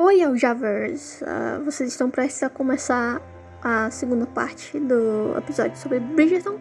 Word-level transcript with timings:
Oi, 0.00 0.22
Aljavers! 0.22 1.22
Uh, 1.22 1.64
vocês 1.64 1.90
estão 1.90 2.08
prestes 2.08 2.44
a 2.44 2.48
começar 2.48 3.20
a 3.60 3.90
segunda 3.90 4.26
parte 4.26 4.78
do 4.78 5.36
episódio 5.36 5.76
sobre 5.76 5.98
Bridgerton. 5.98 6.60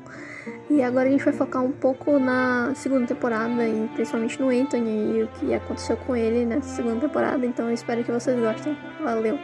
E 0.72 0.82
agora 0.82 1.08
a 1.08 1.12
gente 1.12 1.24
vai 1.24 1.34
focar 1.34 1.64
um 1.64 1.72
pouco 1.72 2.18
na 2.18 2.74
segunda 2.74 3.06
temporada 3.06 3.64
e 3.64 3.88
principalmente 3.90 4.42
no 4.42 4.50
Anthony 4.50 5.20
e 5.20 5.24
o 5.24 5.28
que 5.28 5.54
aconteceu 5.54 5.96
com 5.98 6.16
ele 6.16 6.48
nessa 6.48 6.78
segunda 6.78 7.02
temporada. 7.02 7.46
Então 7.46 7.68
eu 7.68 7.76
espero 7.76 8.04
que 8.04 8.12
vocês 8.12 8.40
gostem. 8.40 8.76
Valeu! 9.04 9.38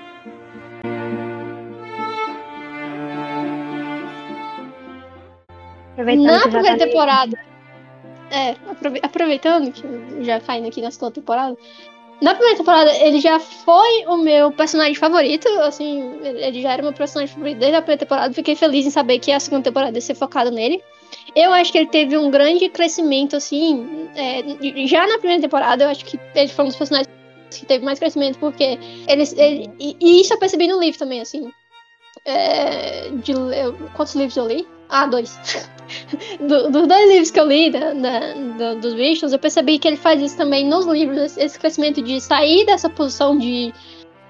Na 5.97 6.41
primeira 6.41 6.77
tá 6.79 6.85
temporada. 6.87 7.37
É, 8.31 8.55
aproveitando 9.03 9.71
que 9.71 10.23
já 10.23 10.39
caindo 10.39 10.67
aqui 10.67 10.81
na 10.81 10.89
segunda 10.89 11.11
temporada, 11.11 11.55
na 12.21 12.33
primeira 12.33 12.57
temporada, 12.57 12.95
ele 12.97 13.19
já 13.19 13.39
foi 13.39 14.05
o 14.07 14.17
meu 14.17 14.51
personagem 14.51 14.95
favorito, 14.95 15.47
assim, 15.61 16.19
ele 16.23 16.61
já 16.61 16.73
era 16.73 16.81
o 16.81 16.85
meu 16.85 16.93
personagem 16.93 17.33
favorito 17.33 17.57
desde 17.57 17.75
a 17.75 17.81
primeira 17.81 17.99
temporada. 17.99 18.33
Fiquei 18.33 18.55
feliz 18.55 18.85
em 18.85 18.89
saber 18.89 19.19
que 19.19 19.31
a 19.31 19.39
segunda 19.39 19.63
temporada 19.63 19.97
ia 19.97 20.01
ser 20.01 20.15
focada 20.15 20.49
nele. 20.49 20.81
Eu 21.35 21.51
acho 21.53 21.71
que 21.71 21.77
ele 21.77 21.87
teve 21.87 22.17
um 22.17 22.31
grande 22.31 22.69
crescimento, 22.69 23.35
assim, 23.35 24.07
é, 24.15 24.41
já 24.87 25.05
na 25.07 25.17
primeira 25.17 25.41
temporada, 25.41 25.83
eu 25.83 25.89
acho 25.89 26.05
que 26.05 26.19
ele 26.35 26.47
foi 26.47 26.65
um 26.65 26.67
dos 26.67 26.77
personagens 26.77 27.13
que 27.51 27.65
teve 27.65 27.83
mais 27.83 27.99
crescimento, 27.99 28.39
porque 28.39 28.79
ele, 29.07 29.23
ele 29.37 29.71
e, 29.79 30.21
isso 30.21 30.33
eu 30.33 30.39
percebi 30.39 30.67
no 30.67 30.79
livro 30.79 30.97
também, 30.97 31.21
assim. 31.21 31.51
É, 32.25 33.09
de, 33.09 33.31
eu, 33.31 33.73
quantos 33.95 34.15
livros 34.15 34.37
eu 34.37 34.47
li? 34.47 34.67
Ah, 34.95 35.07
dois. 35.07 35.39
do, 36.39 36.69
dos 36.69 36.87
dois 36.87 37.09
livros 37.09 37.31
que 37.31 37.39
eu 37.39 37.47
li 37.47 37.71
da, 37.71 37.93
da, 37.93 38.33
do, 38.73 38.79
dos 38.79 38.93
Visions, 38.93 39.33
eu 39.33 39.39
percebi 39.39 39.79
que 39.79 39.87
ele 39.87 39.97
faz 39.97 40.21
isso 40.21 40.37
também 40.37 40.67
nos 40.67 40.85
livros, 40.85 41.35
esse 41.35 41.57
crescimento 41.57 41.99
de 41.99 42.21
sair 42.21 42.63
dessa 42.63 42.87
posição 42.87 43.35
de 43.35 43.73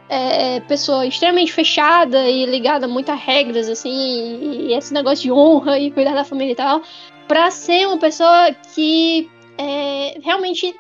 é, 0.08 0.62
pessoa 0.62 1.06
extremamente 1.06 1.52
fechada 1.52 2.30
e 2.30 2.46
ligada 2.46 2.88
muito 2.88 3.10
a 3.12 3.14
regras, 3.14 3.68
assim, 3.68 3.90
e, 3.92 4.68
e 4.70 4.74
esse 4.74 4.94
negócio 4.94 5.24
de 5.24 5.34
honra 5.34 5.78
e 5.78 5.92
cuidar 5.92 6.14
da 6.14 6.24
família 6.24 6.54
e 6.54 6.56
tal, 6.56 6.82
para 7.28 7.52
ser 7.52 7.86
uma 7.86 7.98
pessoa 7.98 8.56
que 8.74 9.30
é, 9.58 10.18
realmente 10.24 10.74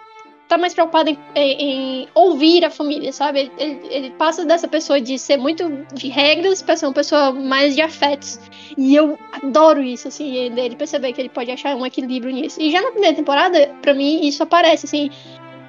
tá 0.53 0.57
mais 0.57 0.73
preocupado 0.73 1.09
em, 1.09 1.17
em, 1.35 2.07
ouvir 2.13 2.63
a 2.63 2.69
família, 2.69 3.11
sabe? 3.11 3.51
Ele, 3.57 3.79
ele, 3.89 4.09
passa 4.11 4.45
dessa 4.45 4.67
pessoa 4.67 5.01
de 5.01 5.17
ser 5.17 5.37
muito 5.37 5.85
de 5.93 6.07
regras 6.09 6.61
para 6.61 6.75
ser 6.75 6.85
uma 6.85 6.93
pessoa 6.93 7.31
mais 7.31 7.75
de 7.75 7.81
afetos. 7.81 8.39
E 8.77 8.95
eu 8.95 9.17
adoro 9.31 9.81
isso, 9.81 10.07
assim, 10.07 10.35
ele 10.35 10.75
perceber 10.75 11.13
que 11.13 11.21
ele 11.21 11.29
pode 11.29 11.51
achar 11.51 11.75
um 11.75 11.85
equilíbrio 11.85 12.33
nisso. 12.33 12.61
E 12.61 12.71
já 12.71 12.81
na 12.81 12.91
primeira 12.91 13.15
temporada, 13.15 13.75
para 13.81 13.93
mim, 13.93 14.25
isso 14.25 14.43
aparece, 14.43 14.85
assim. 14.85 15.09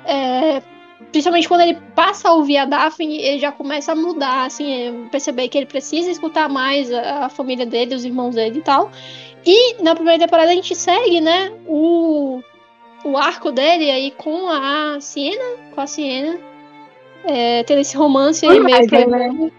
É, 0.05 0.63
principalmente 1.11 1.49
quando 1.49 1.63
ele 1.63 1.79
passa 1.95 2.29
a 2.29 2.35
ouvir 2.35 2.59
a 2.59 2.65
Daphne, 2.65 3.19
ele 3.19 3.39
já 3.39 3.53
começa 3.53 3.93
a 3.93 3.95
mudar, 3.95 4.47
assim, 4.47 5.09
perceber 5.11 5.49
que 5.49 5.57
ele 5.57 5.67
precisa 5.67 6.11
escutar 6.11 6.49
mais 6.49 6.93
a, 6.93 7.27
a 7.27 7.29
família 7.29 7.65
dele, 7.65 7.95
os 7.95 8.05
irmãos 8.05 8.35
dele 8.35 8.59
e 8.59 8.63
tal. 8.63 8.91
E 9.47 9.83
na 9.83 9.95
primeira 9.95 10.19
temporada 10.19 10.51
a 10.51 10.55
gente 10.55 10.75
segue, 10.75 11.21
né, 11.21 11.53
o 11.67 12.43
o 13.05 13.17
arco 13.17 13.53
dele 13.53 13.91
aí 13.91 14.11
com 14.11 14.49
a 14.49 14.99
Siena, 15.01 15.45
com 15.75 15.81
a 15.81 15.87
Siena, 15.87 16.39
é, 17.25 17.63
tendo 17.63 17.81
esse 17.81 17.97
romance 17.97 18.47
aí 18.47 18.59
meio 18.61 18.87
que... 18.87 19.07
Né? 19.07 19.51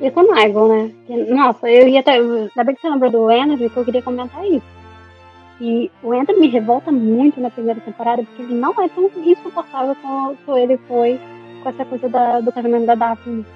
E 0.00 0.10
com 0.10 0.20
o 0.20 0.34
Nigel, 0.34 0.68
né? 0.68 0.90
Nossa, 1.28 1.70
eu 1.70 1.88
ia 1.88 2.00
até. 2.00 2.16
Ainda 2.16 2.64
bem 2.64 2.74
que 2.74 2.82
você 2.82 2.90
lembrou 2.90 3.10
do 3.10 3.30
Energy, 3.30 3.70
que 3.70 3.76
eu 3.76 3.84
queria 3.84 4.02
comentar 4.02 4.44
isso. 4.46 4.66
E 5.58 5.90
o 6.02 6.14
Enter 6.14 6.38
me 6.38 6.48
revolta 6.48 6.92
muito 6.92 7.40
na 7.40 7.48
primeira 7.48 7.80
temporada, 7.80 8.22
porque 8.22 8.42
ele 8.42 8.54
não 8.54 8.74
é 8.78 8.88
tão 8.88 9.10
insuportável 9.24 9.96
quanto 10.02 10.58
ele 10.58 10.76
foi 10.86 11.18
com 11.62 11.68
essa 11.70 11.84
coisa 11.86 12.10
da, 12.10 12.40
do 12.40 12.52
casamento 12.52 12.84
da 12.84 12.94
Daphne. 12.94 13.46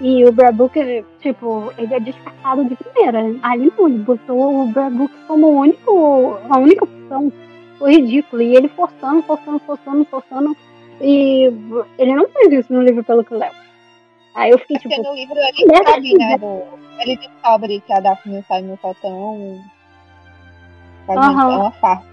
E 0.00 0.24
o 0.24 0.32
Brabuck, 0.32 1.04
tipo, 1.20 1.70
ele 1.76 1.92
é 1.92 2.00
descartado 2.00 2.64
de 2.64 2.74
primeira. 2.76 3.18
Ali 3.42 3.70
não, 3.76 3.86
ele 3.86 3.98
botou 3.98 4.62
o 4.62 4.68
Brabuck 4.68 5.12
como 5.26 5.48
único, 5.48 6.38
a 6.48 6.58
única 6.58 6.84
opção 6.84 7.30
foi 7.80 7.94
ridículo. 7.94 8.42
E 8.42 8.54
ele 8.54 8.68
forçando, 8.68 9.22
forçando, 9.22 9.58
forçando, 9.60 10.04
forçando. 10.04 10.56
E 11.00 11.50
ele 11.98 12.14
não 12.14 12.28
fez 12.28 12.52
isso 12.52 12.72
no 12.72 12.82
livro, 12.82 13.02
pelo 13.02 13.24
que 13.24 13.32
eu 13.32 13.38
levo. 13.38 13.56
Aí 14.34 14.50
eu 14.50 14.58
fiquei 14.58 14.76
Porque 14.78 14.94
tipo. 14.94 15.02
no 15.02 15.14
livro 15.14 15.34
ele 15.36 15.84
sabe, 15.84 16.14
né? 16.14 16.38
Do, 16.38 16.62
ele 17.00 17.16
descobre 17.16 17.80
que 17.80 17.92
a 17.92 18.00
Daphne 18.00 18.36
e 18.36 18.38
o 18.38 18.44
Simon 18.44 18.78
só 18.80 18.94
tão. 18.94 19.34
Uhum. 19.34 19.64
É 21.08 21.12
uma 21.14 21.72
farsa. 21.72 22.06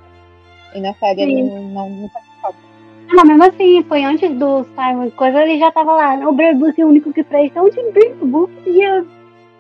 E 0.74 0.80
na 0.80 0.94
série 0.96 1.26
Sim. 1.26 1.32
ele 1.32 1.44
não, 1.44 1.90
nunca 1.90 2.20
descobre. 2.20 2.62
Não, 3.10 3.24
mesmo 3.26 3.44
assim, 3.44 3.84
foi 3.84 4.04
antes 4.04 4.34
do 4.36 4.64
Simon, 4.64 5.12
coisa, 5.12 5.44
ele 5.44 5.60
já 5.60 5.72
tava 5.72 5.94
lá. 5.94 6.16
O 6.28 6.34
Brand 6.34 6.58
Book 6.58 6.82
é 6.82 6.86
o 6.86 6.90
único 6.90 7.14
que 7.14 7.24
presta. 7.24 7.62
Onde 7.62 7.80
o 7.80 7.92
Brand 7.92 8.16
Book 8.22 8.54
ia 8.66 9.06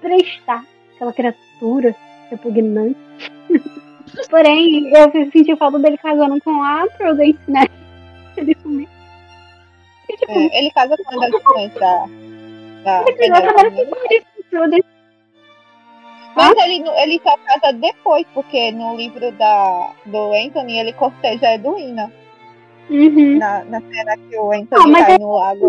prestar? 0.01 0.65
Aquela 0.95 1.13
criatura 1.13 1.95
repugnante. 2.29 2.97
Porém, 4.29 4.91
eu 4.93 5.11
senti 5.31 5.55
falta 5.55 5.79
dele 5.79 5.97
casando 5.97 6.41
com 6.41 6.61
a 6.63 6.87
Prudence, 6.97 7.39
né? 7.47 7.65
Ele 8.35 8.55
sumiu. 8.61 8.87
Tipo, 10.07 10.31
é, 10.31 10.59
ele 10.59 10.71
casa 10.71 10.95
com 10.97 11.15
a 11.15 11.27
das 11.27 11.41
da. 11.73 12.05
da 12.83 13.03
Prudence. 14.49 14.85
Mas 16.35 16.53
ele, 16.63 16.87
ele 17.01 17.21
só 17.23 17.35
casa 17.37 17.73
depois, 17.73 18.25
porque 18.33 18.71
no 18.71 18.95
livro 18.95 19.31
da, 19.31 19.91
do 20.05 20.33
Anthony 20.33 20.79
ele 20.79 20.93
corteja 20.93 21.47
a 21.47 21.55
Edwina. 21.55 22.11
Uhum. 22.89 23.37
Na, 23.37 23.65
na 23.65 23.81
cena 23.81 24.15
que 24.17 24.37
o 24.37 24.51
Anthony 24.51 24.93
cai 24.93 25.15
é... 25.15 25.17
no 25.17 25.33
lago. 25.33 25.67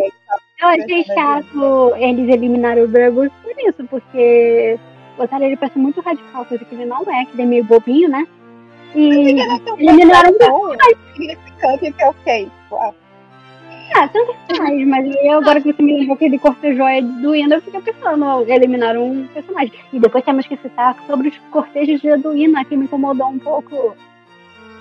Eu 0.61 0.69
achei 0.69 1.05
chato 1.05 1.95
eles 1.97 2.29
eliminarem 2.29 2.85
o 2.85 2.89
Berbus 2.89 3.31
por 3.43 3.55
isso, 3.67 3.85
porque 3.89 4.79
botaram 5.17 5.47
ele 5.47 5.57
pra 5.57 5.69
ser 5.69 5.79
muito 5.79 6.01
radical, 6.01 6.45
coisa 6.45 6.65
que 6.65 6.75
ele 6.75 6.85
não 6.85 7.03
é, 7.11 7.25
que 7.25 7.33
ele 7.33 7.43
é 7.43 7.47
meio 7.47 7.65
bobinho, 7.65 8.09
né? 8.09 8.27
E 8.95 9.37
eliminaram 9.79 10.31
um 10.31 11.13
significante 11.15 11.93
que 11.93 12.03
é 12.03 12.09
ok. 12.09 12.51
Ah, 13.95 14.07
tanto 14.09 14.37
faz, 14.55 14.87
mas 14.87 15.07
eu, 15.23 15.39
agora 15.39 15.61
que 15.61 15.73
você 15.73 15.83
me 15.83 15.99
lembrou 15.99 16.17
que 16.17 16.27
ele 16.27 16.39
cortejou 16.39 16.85
a 16.85 16.99
Eduina, 16.99 17.57
eu 17.57 17.63
fiquei 17.63 17.81
pensando, 17.81 18.45
eliminaram 18.47 19.05
um 19.05 19.27
personagem. 19.29 19.73
E 19.93 19.99
depois 19.99 20.25
temos 20.25 20.47
que 20.47 20.57
citar 20.59 20.97
sobre 21.07 21.29
os 21.29 21.39
cortejos 21.51 22.01
de 22.01 22.09
Eduina, 22.09 22.65
que 22.65 22.77
me 22.77 22.85
incomodou 22.85 23.29
um 23.29 23.39
pouco, 23.39 23.97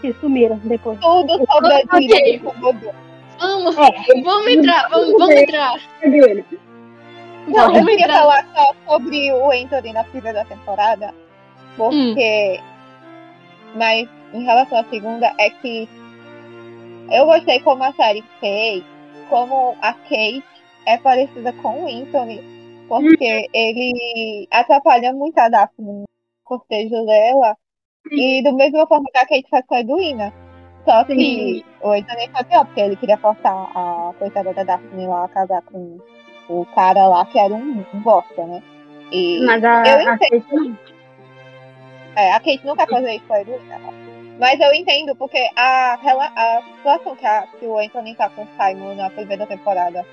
que 0.02 0.14
sumiram 0.14 0.60
depois. 0.64 1.00
Tudo 1.00 1.38
sobre 1.50 1.74
a 1.74 1.80
Eduina 1.80 2.16
me 2.16 2.36
incomodou. 2.36 2.94
Vamos, 3.40 3.78
é, 3.78 4.22
vamos 4.24 4.48
entrar, 4.48 4.90
vamos, 4.90 5.12
vamos 5.12 5.36
entrar. 5.36 5.80
Não, 7.48 7.76
eu 7.76 7.86
queria 7.86 8.08
falar 8.08 8.46
só 8.54 8.74
sobre 8.86 9.32
o 9.32 9.52
Anthony 9.52 9.94
na 9.94 10.04
primeira 10.04 10.44
temporada, 10.46 11.14
porque 11.78 12.60
hum. 12.60 12.77
Mas 13.76 14.08
em 14.34 14.44
relação 14.44 14.80
à 14.80 14.84
segunda, 14.86 15.34
é 15.38 15.50
que 15.50 15.88
eu 17.12 17.26
gostei 17.26 17.60
como 17.62 17.84
a 17.84 17.94
série 17.94 18.24
fez, 18.40 18.84
como 19.30 19.76
a 19.82 19.94
Kate 19.94 20.44
é 20.86 20.98
parecida 20.98 21.54
com 21.54 21.84
o 21.84 21.88
Anthony, 21.88 22.42
porque 22.88 23.38
uhum. 23.38 23.48
ele 23.54 24.48
atrapalha 24.52 25.14
muito 25.14 25.38
a 25.38 25.50
Daphne 25.50 25.92
no 25.92 26.06
cortejo 26.44 27.06
dela, 27.06 27.56
e 28.12 28.42
do 28.42 28.54
mesma 28.54 28.88
forma 28.88 29.10
que 29.12 29.18
a 29.18 29.26
Kate 29.26 29.50
faz 29.50 29.66
com 29.66 29.76
a 29.76 29.80
Edwina. 29.82 30.34
Só 30.86 31.04
que 31.04 31.16
Sim. 31.16 31.64
o 31.82 31.92
Anthony 31.92 32.30
foi 32.32 32.44
pior, 32.46 32.66
porque 32.66 32.82
ele 32.82 32.96
queria 32.96 33.18
forçar 33.18 33.70
a 33.76 34.14
coitada 34.18 34.54
da 34.54 34.64
Daphne 34.64 35.08
lá 35.08 35.26
a 35.26 35.30
casar 35.30 35.62
com 35.64 36.00
o 36.50 36.66
cara 36.68 37.08
lá 37.08 37.26
que 37.26 37.38
era 37.38 37.54
um, 37.54 37.84
um 37.94 38.00
bosta, 38.00 38.46
né? 38.46 38.64
E 39.12 39.46
Mas 39.46 39.64
a, 39.64 39.84
eu 39.86 40.14
entendo. 40.14 40.78
A 40.94 40.97
é, 42.18 42.34
a 42.34 42.40
Kate 42.40 42.66
não 42.66 42.76
quer 42.76 42.90
fazer 42.90 43.14
isso 43.14 43.26
com 43.28 43.34
a 43.36 43.42
Edwina. 43.42 43.80
Mas 44.40 44.60
eu 44.60 44.74
entendo, 44.74 45.16
porque 45.16 45.38
a, 45.56 45.94
a 45.94 46.62
situação 46.78 47.16
que, 47.16 47.26
a, 47.26 47.44
que 47.60 47.66
o 47.66 47.78
Anthony 47.78 48.16
tá 48.16 48.28
com 48.30 48.44
o 48.44 48.48
Simon 48.58 48.96
na 48.96 49.10
primeira 49.12 49.46
temporada, 49.46 50.04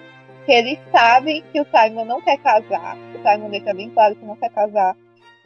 que 0.45 0.53
ele 0.53 0.79
sabe 0.93 1.43
que 1.51 1.61
o 1.61 1.67
Simon 1.67 2.05
não 2.05 2.21
quer 2.21 2.37
casar, 2.39 2.97
o 3.15 3.23
Simon 3.23 3.49
deixa 3.49 3.73
bem 3.73 3.89
claro 3.89 4.15
que 4.15 4.25
não 4.25 4.37
quer 4.37 4.51
casar, 4.51 4.95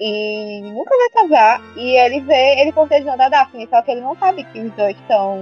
e 0.00 0.60
nunca 0.62 0.96
vai 0.96 1.22
casar, 1.22 1.62
e 1.76 1.96
ele 1.96 2.20
vê 2.20 2.60
ele 2.60 2.72
cortejando 2.72 3.22
a 3.22 3.28
Daphne, 3.28 3.68
só 3.70 3.80
que 3.82 3.92
ele 3.92 4.00
não 4.00 4.16
sabe 4.16 4.42
que 4.44 4.60
os 4.60 4.72
dois 4.72 4.96
estão 4.96 5.38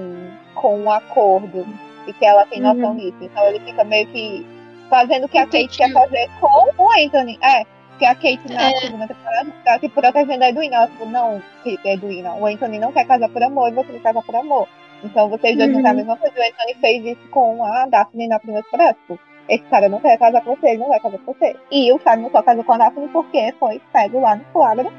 com 0.55 0.81
um 0.81 0.91
acordo 0.91 1.67
e 2.07 2.13
que 2.13 2.25
ela 2.25 2.47
tem 2.47 2.61
noção 2.61 2.91
uhum. 2.91 2.97
disso. 2.97 3.19
Então 3.21 3.47
ele 3.49 3.61
fica 3.61 3.85
meio 3.85 4.07
que 4.09 4.47
fazendo 4.89 5.25
o 5.25 5.29
que 5.29 5.39
a 5.39 5.45
Kate 5.47 5.77
quer 5.77 5.93
fazer 5.93 6.29
com 6.41 6.83
o 6.83 6.91
Anthony. 6.91 7.39
É, 7.43 7.67
porque 7.97 8.05
a 8.05 8.15
Kate 8.15 8.53
na 8.53 8.71
é. 8.71 8.81
segunda 8.81 9.09
temporada 9.09 9.53
tá 9.65 9.79
tipo, 9.79 10.01
protegendo 10.01 10.45
a 10.45 10.49
Edwina. 10.51 10.77
Ela 10.77 10.89
falou, 10.89 11.09
não, 11.09 11.43
Edwina, 11.65 12.35
o 12.35 12.47
Anthony 12.47 12.79
não 12.79 12.93
quer 12.93 13.07
casar 13.07 13.29
por 13.31 13.43
amor 13.43 13.71
e 13.71 13.75
você 13.75 13.93
não 13.93 14.01
casa 14.01 14.23
por 14.23 14.37
amor. 14.37 14.69
Então 15.03 15.29
vocês 15.31 15.57
dois 15.57 15.71
uhum. 15.71 15.77
não 15.77 15.83
sabem 15.83 16.03
a 16.03 16.05
mesma 16.05 16.17
coisa. 16.19 16.35
O 16.39 16.43
Anthony 16.43 16.75
fez 16.81 17.05
isso 17.05 17.29
com 17.31 17.65
a 17.65 17.87
Daphne 17.87 18.29
na 18.29 18.39
primeira 18.39 18.63
temporada. 18.65 18.95
Tipo, 18.95 19.19
esse 19.49 19.65
cara 19.65 19.89
não 19.89 20.01
quer 20.01 20.19
casar 20.19 20.43
com 20.43 20.55
você, 20.55 20.69
ele 20.69 20.79
não 20.79 20.89
vai 20.89 21.01
casar 21.01 21.19
com 21.19 21.33
você. 21.33 21.57
E 21.71 21.93
o 21.93 21.99
Simon 22.01 22.31
só 22.31 22.43
casou 22.43 22.65
com 22.65 22.73
a 22.73 22.79
Daphne 22.79 23.09
porque 23.09 23.55
foi 23.59 23.81
pego 23.93 24.21
lá 24.21 24.37
no 24.37 24.45
flagra. 24.53 24.93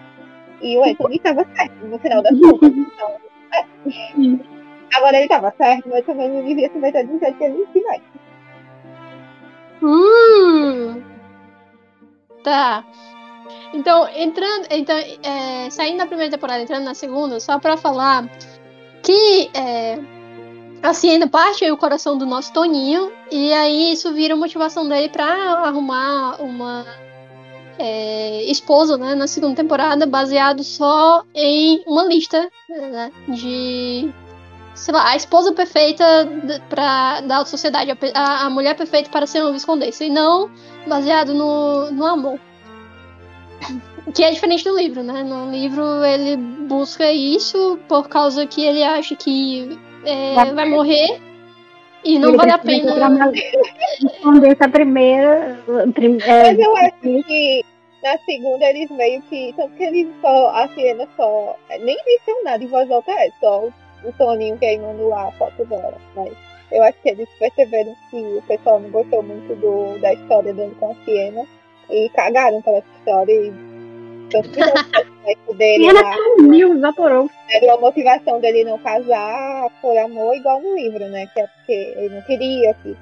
E 0.62 0.76
o 0.76 0.84
Anthony 0.84 1.18
estava 1.18 1.46
certo 1.56 1.86
no 1.86 2.00
final 2.00 2.24
das 2.24 2.34
contas. 2.42 2.74
Então, 2.74 3.12
é. 3.54 4.58
Agora 4.96 5.18
ele 5.18 5.26
estava 5.26 5.54
certo, 5.56 5.88
mas 5.90 6.06
também 6.06 6.30
não 6.30 6.44
devia 6.44 6.72
se 6.72 6.78
meter 6.80 7.06
do 7.06 7.20
jeito 7.20 7.38
que 7.38 7.44
ele 7.44 7.68
se 7.72 7.84
mete. 7.84 8.04
Hum, 9.84 11.04
Tá. 12.48 12.86
Então, 13.74 14.08
entrando. 14.16 14.68
Então, 14.72 14.96
é, 14.96 15.70
saindo 15.70 15.98
da 15.98 16.06
primeira 16.06 16.32
temporada, 16.32 16.62
entrando 16.62 16.86
na 16.86 16.94
segunda, 16.94 17.42
só 17.42 17.60
pra 17.60 17.76
falar 17.76 18.26
que 19.04 19.50
é, 19.54 20.00
a 20.82 20.94
Siena 20.94 21.28
parte 21.28 21.70
o 21.70 21.76
coração 21.76 22.18
do 22.18 22.26
nosso 22.26 22.54
Toninho, 22.54 23.12
e 23.30 23.52
aí 23.52 23.92
isso 23.92 24.14
vira 24.14 24.34
motivação 24.34 24.88
dele 24.88 25.10
pra 25.10 25.26
arrumar 25.66 26.42
uma 26.42 26.86
é, 27.78 28.46
esposa, 28.46 28.98
né, 28.98 29.14
na 29.14 29.28
segunda 29.28 29.58
temporada, 29.58 30.06
baseado 30.06 30.64
só 30.64 31.26
em 31.36 31.84
uma 31.86 32.06
lista 32.06 32.50
né, 32.70 33.12
de. 33.28 34.10
Sei 34.78 34.94
lá, 34.94 35.10
a 35.10 35.16
esposa 35.16 35.54
perfeita 35.54 36.04
pra, 36.70 37.20
da 37.22 37.38
alta 37.38 37.50
sociedade, 37.50 37.92
a, 38.14 38.46
a 38.46 38.50
mulher 38.50 38.76
perfeita 38.76 39.10
para 39.10 39.26
ser 39.26 39.42
uma 39.42 39.52
viscondessa, 39.52 40.06
e 40.06 40.10
não 40.10 40.52
baseado 40.88 41.34
no, 41.34 41.92
no 41.92 42.06
amor. 42.06 42.40
Que 44.14 44.24
é 44.24 44.32
diferente 44.32 44.64
do 44.64 44.78
livro, 44.78 45.02
né? 45.02 45.24
No 45.24 45.52
livro 45.52 45.84
ele 46.06 46.38
busca 46.38 47.12
isso 47.12 47.78
por 47.90 48.08
causa 48.08 48.46
que 48.46 48.64
ele 48.64 48.84
acha 48.84 49.16
que 49.16 49.78
é, 50.06 50.54
vai 50.54 50.70
morrer 50.70 51.20
e 52.06 52.20
não 52.20 52.30
Ele 52.30 52.38
vale 52.38 52.52
a 52.52 52.58
pena. 52.60 53.32
Responder 54.02 54.52
essa 54.52 54.70
primeira. 54.70 55.60
prim- 55.94 56.20
é, 56.22 56.54
Mas 56.54 56.60
eu 56.60 56.78
acho 56.78 56.94
que 57.02 57.66
na 58.04 58.18
segunda 58.20 58.64
eles 58.66 58.90
meio 58.92 59.22
que. 59.24 59.54
Tanto 59.58 59.76
que 59.76 59.84
eles 59.84 60.08
só. 60.22 60.50
A 60.56 60.68
Siena 60.70 61.08
só. 61.18 61.56
Nem 61.82 61.98
disseram 62.06 62.44
nada 62.44 62.64
em 62.64 62.68
voz 62.68 62.90
alta, 62.90 63.12
é 63.12 63.32
só 63.42 63.68
o, 64.10 64.14
Toninho 64.14 64.58
queimando 64.58 65.08
lá 65.10 65.28
a 65.28 65.32
foto 65.34 65.66
dela. 65.66 65.98
Mas 66.16 66.34
eu 66.72 66.84
acho 66.84 66.98
que 67.02 67.10
eles 67.10 67.30
perceberam 67.40 67.96
que 68.10 68.18
o 68.18 68.42
pessoal 68.48 68.80
não 68.80 68.90
gostou 68.90 69.22
muito 69.24 69.56
do, 69.56 70.00
da 70.00 70.14
história 70.14 70.54
dele 70.54 70.76
com 70.80 70.92
a 70.92 70.96
Siena. 71.06 71.46
E 71.90 72.10
cagaram 72.10 72.62
pela 72.62 72.78
essa 72.78 72.88
história. 73.00 73.34
E 73.34 73.54
tanto 74.30 74.50
que 74.50 74.60
o 75.48 75.54
dele 75.54 75.84
Siena 75.86 76.02
lá. 76.02 76.14
sumiu, 76.38 76.74
evaporou. 76.78 77.30
Era 77.50 77.74
a 77.74 77.78
motivação 77.78 78.40
dele 78.42 78.66
não 78.66 78.78
casar 78.80 79.70
por 79.82 79.98
amor, 79.98 80.36
igual 80.36 80.60
no 80.62 80.76
livro, 80.76 81.08
né? 81.08 81.28
Que 81.34 81.40
é 81.42 81.48
porque 81.48 81.94
ele 81.98 82.16
não 82.16 82.22
queria 82.24 82.74
que. 82.76 82.96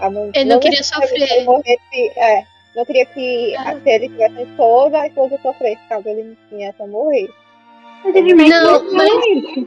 A 0.00 0.10
mãe, 0.10 0.30
Ele 0.34 0.46
não 0.46 0.58
queria 0.58 0.78
necessariamente 0.78 1.28
sofrer. 1.28 1.44
morresse, 1.44 2.12
é, 2.18 2.44
não 2.74 2.84
queria 2.84 3.06
que 3.06 3.54
Ah. 3.56 3.74
se 3.80 3.88
ele 3.88 4.08
tivesse 4.08 4.32
uma 4.34 4.42
esposa, 4.42 4.98
a 4.98 5.06
esposa 5.06 5.38
sofresse 5.42 5.80
caso 5.88 6.08
ele 6.08 6.22
não 6.24 6.36
tivesse 6.48 6.82
a 6.82 6.86
morrer. 6.88 7.28
Não, 8.04 8.92
mas- 8.94 9.66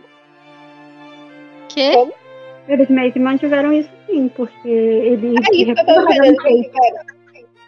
isso. 1.79 2.05
Que? 2.07 2.25
Eles 2.67 2.89
meio 2.89 3.11
que 3.11 3.19
mantiveram 3.19 3.71
isso 3.71 3.89
sim, 4.07 4.27
porque 4.29 4.67
eles 4.67 5.35
É 5.47 5.55
isso 5.55 5.73
que 5.73 5.81
eu 5.81 5.85
tô 5.85 6.05
dizendo, 6.07 6.25
eles 6.25 6.43
mantiveram. 6.43 7.15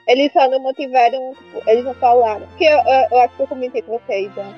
Eles 0.08 0.32
só 0.32 0.50
não 0.50 0.60
mantiveram, 0.60 1.34
tipo, 1.34 1.70
eles 1.70 1.84
não 1.84 1.94
falaram. 1.96 2.48
Porque 2.48 2.64
eu, 2.64 2.78
eu, 2.78 3.08
eu 3.12 3.20
acho 3.20 3.36
que 3.36 3.44
eu 3.44 3.48
comentei 3.48 3.82
com 3.82 4.00
vocês, 4.00 4.34
né? 4.36 4.56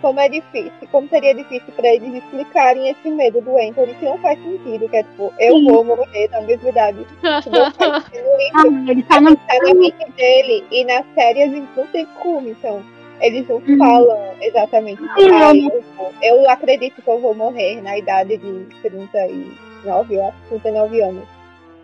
Como 0.00 0.20
é 0.20 0.28
difícil, 0.28 0.72
como 0.92 1.08
seria 1.08 1.34
difícil 1.34 1.72
pra 1.74 1.88
eles 1.88 2.14
explicarem 2.14 2.90
esse 2.90 3.10
medo 3.10 3.40
do 3.40 3.56
Anthony, 3.56 3.94
que 3.94 4.04
não 4.04 4.18
faz 4.18 4.38
sentido, 4.38 4.88
que 4.88 4.96
é 4.96 5.02
tipo, 5.02 5.32
eu 5.40 5.56
Sim. 5.56 5.64
vou 5.64 5.84
morrer 5.84 6.28
na 6.30 6.42
mesma 6.42 6.68
idade. 6.68 7.06
Não 7.22 7.42
faz 7.72 8.04
sentido 8.04 8.70
no 8.70 8.84
livro. 8.84 9.06
Ah, 9.10 9.20
não 9.20 9.34
tá 9.34 9.58
na 9.64 9.74
mente 9.74 10.12
dele 10.12 10.64
e 10.70 10.84
na 10.84 11.02
série 11.14 11.42
a 11.42 11.48
gente 11.48 11.68
não 11.74 11.86
tem 11.86 12.06
como, 12.20 12.48
então 12.48 12.82
eles 13.20 13.46
não 13.48 13.56
Uhum. 13.56 13.78
falam 13.78 14.34
exatamente. 14.40 15.02
Ah, 15.10 15.52
eu, 15.54 16.36
eu 16.36 16.50
acredito 16.50 17.00
que 17.02 17.08
eu 17.08 17.20
vou 17.20 17.34
morrer 17.34 17.80
na 17.82 17.96
idade 17.98 18.36
de 18.36 18.66
39, 18.82 20.14
eu 20.14 20.26
acho, 20.28 20.36
39 20.48 21.00
anos. 21.02 21.24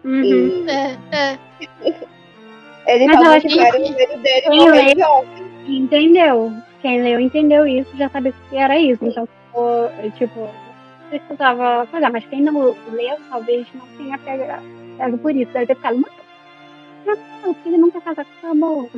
Uhum. 0.05 0.25
E 0.25 0.71
É, 0.71 0.99
é. 1.12 1.38
eles 2.94 3.06
Mas 3.06 3.29
acho 3.29 3.49
que 3.49 3.55
o 3.59 3.94
medo 3.97 4.23
dele 4.23 4.56
morrer 4.56 4.99
jovem. 4.99 5.50
Entendeu? 5.69 6.53
Quem 6.81 7.03
leu 7.03 7.21
entendeu 7.21 7.67
isso, 7.67 7.94
já 7.97 8.09
sabia 8.09 8.33
que 8.49 8.56
era 8.56 8.79
isso. 8.79 9.05
Então, 9.05 9.29
tipo, 10.17 10.49
tava. 11.37 11.87
Pois 11.91 12.03
é, 12.03 12.09
mas 12.09 12.25
quem 12.26 12.41
não 12.43 12.75
leu, 12.93 13.17
talvez 13.29 13.67
não 13.75 13.87
tenha 13.99 14.17
pegado, 14.19 14.62
pego 14.97 15.19
por 15.19 15.37
isso. 15.37 15.53
Deve 15.53 15.67
ter 15.67 15.75
ficado 15.76 15.94
muito. 15.97 16.21
Não, 17.05 17.17
porque 17.55 17.69
ele 17.69 17.91
quer 17.91 18.00
casar 18.03 18.25
com 18.25 18.47
essa 18.47 18.55
boa. 18.55 18.88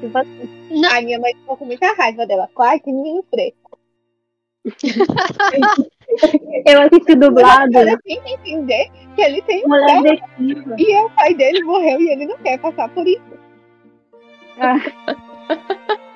Tipo 0.00 0.18
assim. 0.18 0.84
A 0.92 1.00
minha 1.00 1.18
mãe 1.18 1.34
ficou 1.34 1.56
com 1.56 1.64
muita 1.64 1.94
raiva 1.94 2.26
dela. 2.26 2.50
Ai, 2.58 2.78
que 2.80 2.92
menino 2.92 3.24
fresco. 3.30 3.78
Eu 6.66 6.82
assisti 6.82 7.14
dublado, 7.14 7.76
ela 7.76 7.96
tem 7.98 8.20
que 8.22 8.32
entender 8.32 8.90
que 9.14 9.22
ele 9.22 9.42
tem 9.42 9.62
um 9.66 10.02
vestiva. 10.02 10.74
e 10.78 11.04
o 11.04 11.10
pai 11.10 11.34
dele 11.34 11.62
morreu 11.62 12.00
e 12.00 12.10
ele 12.10 12.26
não 12.26 12.38
quer 12.38 12.58
passar 12.58 12.88
por 12.88 13.06
isso. 13.06 13.22
Ah, 14.58 14.78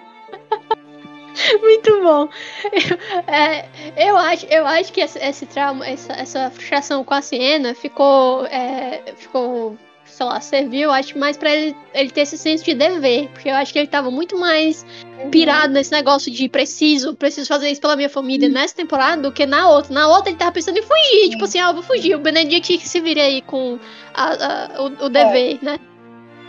Muito 1.60 2.02
bom. 2.02 2.28
Eu, 2.72 3.32
é, 3.32 3.68
eu 3.96 4.16
acho, 4.16 4.46
eu 4.46 4.66
acho 4.66 4.92
que 4.92 5.00
esse, 5.00 5.18
esse 5.18 5.46
trauma, 5.46 5.86
essa, 5.86 6.12
essa 6.12 6.50
frustração 6.50 7.04
com 7.04 7.14
a 7.14 7.22
Siena 7.22 7.74
ficou, 7.74 8.44
é, 8.46 9.14
ficou, 9.16 9.76
sei 10.20 10.26
lá, 10.26 10.38
serviu, 10.42 10.90
acho 10.90 11.18
mais 11.18 11.38
pra 11.38 11.50
ele, 11.50 11.74
ele 11.94 12.10
ter 12.10 12.20
esse 12.22 12.36
senso 12.36 12.62
de 12.62 12.74
dever, 12.74 13.28
porque 13.30 13.48
eu 13.48 13.54
acho 13.54 13.72
que 13.72 13.78
ele 13.78 13.88
tava 13.88 14.10
muito 14.10 14.36
mais 14.36 14.84
pirado 15.30 15.72
nesse 15.72 15.90
negócio 15.92 16.30
de 16.30 16.46
preciso, 16.46 17.16
preciso 17.16 17.48
fazer 17.48 17.70
isso 17.70 17.80
pela 17.80 17.96
minha 17.96 18.10
família 18.10 18.46
nessa 18.46 18.76
temporada 18.76 19.22
do 19.22 19.32
que 19.32 19.46
na 19.46 19.70
outra. 19.70 19.94
Na 19.94 20.08
outra 20.08 20.28
ele 20.28 20.36
tava 20.38 20.52
pensando 20.52 20.76
em 20.78 20.82
fugir, 20.82 21.30
tipo 21.30 21.44
assim, 21.44 21.58
ah, 21.58 21.68
eu 21.70 21.74
vou 21.74 21.82
fugir. 21.82 22.14
O 22.14 22.18
Benedict 22.18 22.76
que 22.76 22.86
se 22.86 23.00
vire 23.00 23.18
aí 23.18 23.40
com 23.40 23.78
a- 24.12 24.74
a- 24.76 24.82
o, 24.82 25.06
o 25.06 25.08
dever, 25.08 25.58
né? 25.62 25.78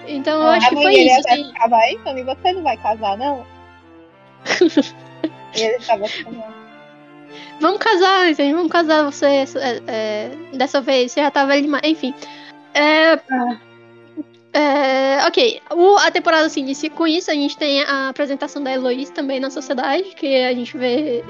Então 0.06 0.42
eu 0.42 0.50
É, 0.50 0.58
acho 0.58 0.70
que 0.70 0.76
foi 0.76 0.94
isso, 0.94 1.20
assim. 1.20 1.46
ficava, 1.46 1.78
Anthony, 1.78 2.24
você 2.24 2.52
não 2.52 2.64
vai 2.64 2.76
casar, 2.76 3.18
não? 3.18 3.46
ele 5.56 5.78
tava 5.86 6.06
assim, 6.06 6.24
não. 6.24 6.62
Vamos 7.62 7.80
casar, 7.80 8.34
gente, 8.34 8.54
vamos 8.54 8.72
casar 8.72 9.06
você 9.06 9.26
é, 9.28 9.46
é, 9.88 10.32
dessa 10.58 10.82
vez. 10.82 11.14
Você 11.14 11.22
já 11.22 11.32
velho 11.46 11.62
demais. 11.62 11.84
Enfim. 11.86 12.14
É, 12.74 13.20
é, 14.54 15.26
ok. 15.28 15.62
O- 15.72 15.98
a 15.98 16.12
temporada 16.12 16.50
se 16.50 16.60
inicia 16.60 16.90
com 16.90 17.08
isso. 17.08 17.32
A 17.32 17.34
gente 17.34 17.58
tem 17.58 17.84
a 17.84 18.10
apresentação 18.10 18.62
da 18.64 18.72
Heloísa 18.72 19.14
também 19.14 19.40
na 19.40 19.50
sociedade, 19.50 20.04
que 20.16 20.44
a 20.44 20.54
gente 20.54 20.78
vê. 20.78 21.24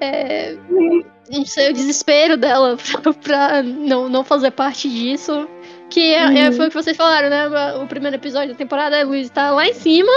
É, 0.00 0.56
não 1.30 1.44
sei, 1.44 1.70
o 1.70 1.74
desespero 1.74 2.36
dela 2.36 2.76
pra, 3.02 3.12
pra 3.12 3.62
não, 3.62 4.08
não 4.08 4.24
fazer 4.24 4.50
parte 4.50 4.88
disso. 4.88 5.48
Que 5.88 6.14
é, 6.14 6.22
é- 6.44 6.46
Uhum. 6.48 6.52
foi 6.52 6.66
o 6.66 6.68
que 6.68 6.74
vocês 6.74 6.96
falaram, 6.96 7.28
né? 7.28 7.46
O 7.82 7.86
primeiro 7.86 8.16
episódio 8.16 8.50
da 8.50 8.54
temporada, 8.54 8.96
a 8.96 9.00
Heloísa 9.00 9.30
tá 9.32 9.50
lá 9.50 9.66
em 9.66 9.74
cima. 9.74 10.12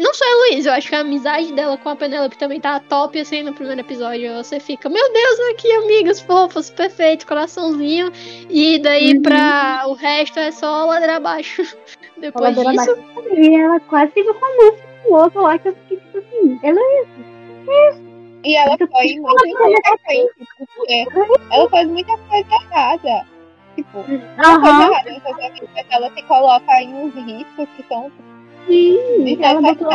Não 0.00 0.14
só 0.14 0.24
a 0.24 0.28
Heloísa, 0.30 0.70
eu 0.70 0.74
acho 0.74 0.88
que 0.88 0.94
a 0.94 1.00
amizade 1.00 1.52
dela 1.52 1.76
com 1.76 1.90
a 1.90 1.94
Penélope 1.94 2.38
também 2.38 2.58
tá 2.58 2.80
top, 2.80 3.20
assim, 3.20 3.42
no 3.42 3.52
primeiro 3.52 3.82
episódio. 3.82 4.32
Você 4.34 4.58
fica, 4.58 4.88
meu 4.88 5.12
Deus, 5.12 5.40
aqui, 5.50 5.70
amigas 5.72 6.20
fofas, 6.22 6.70
perfeito, 6.70 7.26
coraçãozinho. 7.26 8.10
E 8.48 8.78
daí 8.78 9.12
Uhum. 9.12 9.20
pra 9.22 9.82
o 9.86 9.92
resto 9.92 10.38
é 10.38 10.50
só 10.52 10.86
ladeira 10.86 11.16
abaixo. 11.16 11.62
Depois 12.16 12.56
ladeira 12.56 12.72
disso. 12.72 12.96
E 13.34 13.54
ela 13.54 13.78
quase 13.80 14.12
teve 14.12 14.30
romance 14.30 14.82
com 15.02 15.12
o 15.12 15.16
outro 15.18 15.42
lá, 15.42 15.58
que 15.58 15.68
eu 15.68 15.76
fiquei 15.76 15.98
tipo 15.98 16.18
assim, 16.18 16.60
ela 16.62 16.80
E 18.42 18.56
ela 18.56 18.78
foi 18.78 19.16
muito 19.18 19.46
inconsequente, 19.46 20.32
porque 20.76 21.06
ela 21.50 21.68
faz 21.68 21.88
muita 21.88 22.16
coisa 22.16 22.48
errada. 22.54 23.26
Tipo, 23.76 23.98
uma 23.98 24.60
coisa 24.60 25.10
errada 25.10 25.40
é 25.76 25.84
que 25.84 25.94
ela 25.94 26.10
se 26.14 26.22
coloca 26.22 26.72
em 26.80 26.94
uns 26.94 27.14
riscos 27.14 27.68
que 27.76 27.84
são 27.86 28.10
sim, 28.70 29.38
ela 29.42 29.60
botou. 29.60 29.88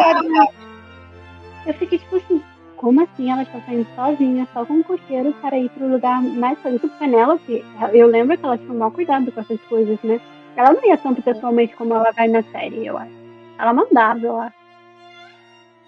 Eu 1.65 1.74
fiquei 1.74 1.98
tipo 1.98 2.17
assim, 2.17 2.41
como 2.77 3.01
assim 3.01 3.32
ela 3.32 3.44
está 3.44 3.60
saindo 3.62 3.88
sozinha, 3.96 4.48
só 4.53 4.65
com 4.65 4.74
um 4.75 4.84
cocheiro 4.84 5.34
para 5.41 5.58
ir 5.58 5.70
pro 5.70 5.88
lugar 5.88 6.22
mais 6.22 6.62
seguro? 6.62 6.89
Penélope, 7.00 7.65
eu 7.94 8.08
lembro 8.08 8.38
que 8.38 8.46
ela 8.46 8.58
tinha 8.58 8.72
um 8.72 8.77
mau 8.77 8.91
cuidado 8.91 9.32
com 9.32 9.39
essas 9.39 9.60
coisas, 9.62 9.98
né? 10.03 10.20
Ela 10.55 10.74
não 10.74 10.86
ia 10.86 10.98
tanto 10.98 11.22
pessoalmente 11.22 11.75
como 11.75 11.94
ela 11.96 12.12
vai 12.12 12.27
na 12.27 12.44
série, 12.44 12.86
eu 12.86 12.98
acho. 12.98 13.12
Ela 13.58 13.74
mandava, 13.74 14.20
eu 14.20 14.39
acho. 14.39 14.55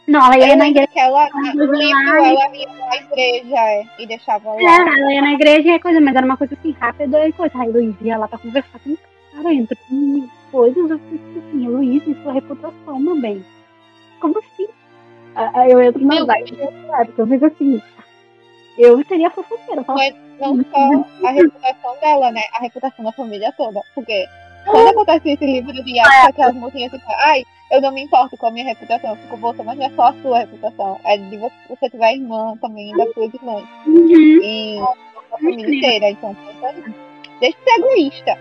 Não, 0.07 0.25
ela 0.25 0.37
ia 0.37 0.53
Eu 0.53 0.57
na 0.57 0.69
igreja. 0.69 0.87
ela, 0.95 1.27
no 1.53 1.65
livro, 1.65 1.81
ia 1.81 2.17
ela 2.17 2.55
ia 2.55 2.67
na 2.67 2.95
igreja 2.95 3.57
é, 3.57 3.85
e 3.99 4.07
deixava 4.07 4.53
lá. 4.53 4.61
É, 4.61 4.99
ela 4.99 5.13
ia 5.13 5.21
na 5.21 5.33
igreja 5.33 5.67
e 5.67 5.71
é 5.71 5.79
coisa, 5.79 5.99
mas 5.99 6.15
era 6.15 6.25
uma 6.25 6.37
coisa 6.37 6.53
assim 6.53 6.71
rápida 6.79 7.27
e 7.27 7.33
coisa. 7.33 7.59
Aí 7.59 7.69
Luiz 7.69 7.95
ia 8.01 8.17
lá 8.17 8.27
pra 8.27 8.39
conversar 8.39 8.79
com 8.79 8.91
o 8.91 8.97
cara, 9.35 9.53
entra 9.53 9.77
com 9.89 10.27
coisas, 10.51 10.89
eu 10.89 10.99
fiquei 10.99 11.17
tipo 11.17 11.39
assim, 11.39 11.67
Luiz, 11.67 12.07
e 12.07 12.15
sua 12.23 12.33
reputação, 12.33 12.99
meu 12.99 13.19
bem. 13.19 13.45
Como 14.19 14.37
assim? 14.39 14.67
Aí 15.35 15.71
eu 15.71 15.81
entro 15.81 16.03
na 16.03 16.23
vibe 16.25 16.57
porque 17.05 17.21
eu 17.21 17.27
fico 17.27 17.45
assim, 17.45 17.81
eu 18.77 19.03
seria 19.05 19.29
fofoqueira, 19.29 19.83
Mas 19.87 20.15
não 20.39 20.63
só 20.63 21.27
a 21.27 21.31
reputação 21.31 21.97
dela, 21.99 22.31
né? 22.31 22.41
A 22.53 22.61
reputação 22.61 23.05
da 23.05 23.11
família 23.11 23.53
toda. 23.57 23.81
Porque 23.95 24.25
quando 24.65 24.89
acontece 24.89 25.29
esse 25.29 25.45
livro 25.45 25.71
de 25.71 25.99
época, 25.99 26.29
aquelas 26.29 26.55
mocinhas 26.55 26.91
ficam, 26.91 27.15
ai, 27.25 27.43
eu 27.71 27.81
não 27.81 27.91
me 27.91 28.03
importo 28.03 28.37
com 28.37 28.47
a 28.47 28.51
minha 28.51 28.65
reputação, 28.65 29.11
eu 29.11 29.15
fico, 29.15 29.37
você, 29.37 29.63
mas 29.63 29.77
não 29.77 29.85
é 29.85 29.89
só 29.91 30.03
a 30.03 30.13
sua 30.21 30.39
reputação, 30.39 30.99
é 31.05 31.17
de 31.17 31.37
você, 31.37 31.55
você 31.69 31.89
tiver 31.89 32.13
irmã 32.13 32.55
também, 32.61 32.95
da 32.95 33.05
sua 33.13 33.25
irmã. 33.25 33.63
uhum. 33.85 34.09
E 34.09 34.79
a 34.79 35.37
família 35.37 35.75
inteira, 35.75 36.09
então, 36.11 36.35
deixa 37.39 37.57
de 37.57 37.63
ser 37.63 37.79
egoísta. 37.79 38.37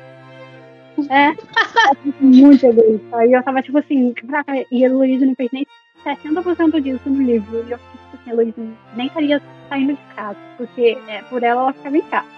É, 1.10 1.32
muito 2.20 2.64
egoísta. 2.66 3.26
E 3.26 3.32
eu 3.32 3.42
tava 3.42 3.62
tipo 3.62 3.78
assim, 3.78 4.12
caraca, 4.14 4.52
e 4.70 4.84
a 4.84 4.86
Heloísa 4.88 5.26
não 5.26 5.34
fez 5.34 5.50
nem 5.52 5.66
60% 6.04 6.80
disso 6.80 7.08
no 7.10 7.22
livro. 7.22 7.64
E 7.66 7.72
eu 7.72 7.78
fiquei 7.78 8.00
tipo 8.00 8.16
assim, 8.16 8.30
a 8.30 8.32
Heloísa 8.32 8.62
nem 8.96 9.06
estaria 9.06 9.42
saindo 9.68 9.92
de 9.94 10.14
casa, 10.14 10.38
porque 10.56 10.98
é, 11.08 11.22
por 11.22 11.42
ela 11.42 11.62
ela 11.62 11.72
ficava 11.72 11.96
em 11.96 12.02
casa. 12.02 12.28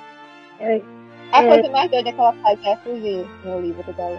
É, 0.61 0.81
A 1.33 1.43
É. 1.43 1.49
coisa 1.49 1.71
mais 1.73 1.91
doida 1.91 2.13
que 2.13 2.19
ela 2.21 2.33
faz 2.43 2.59
é 2.65 2.77
fugir 2.77 3.27
no 3.45 3.61
livro 3.61 3.93
dela. 3.93 4.19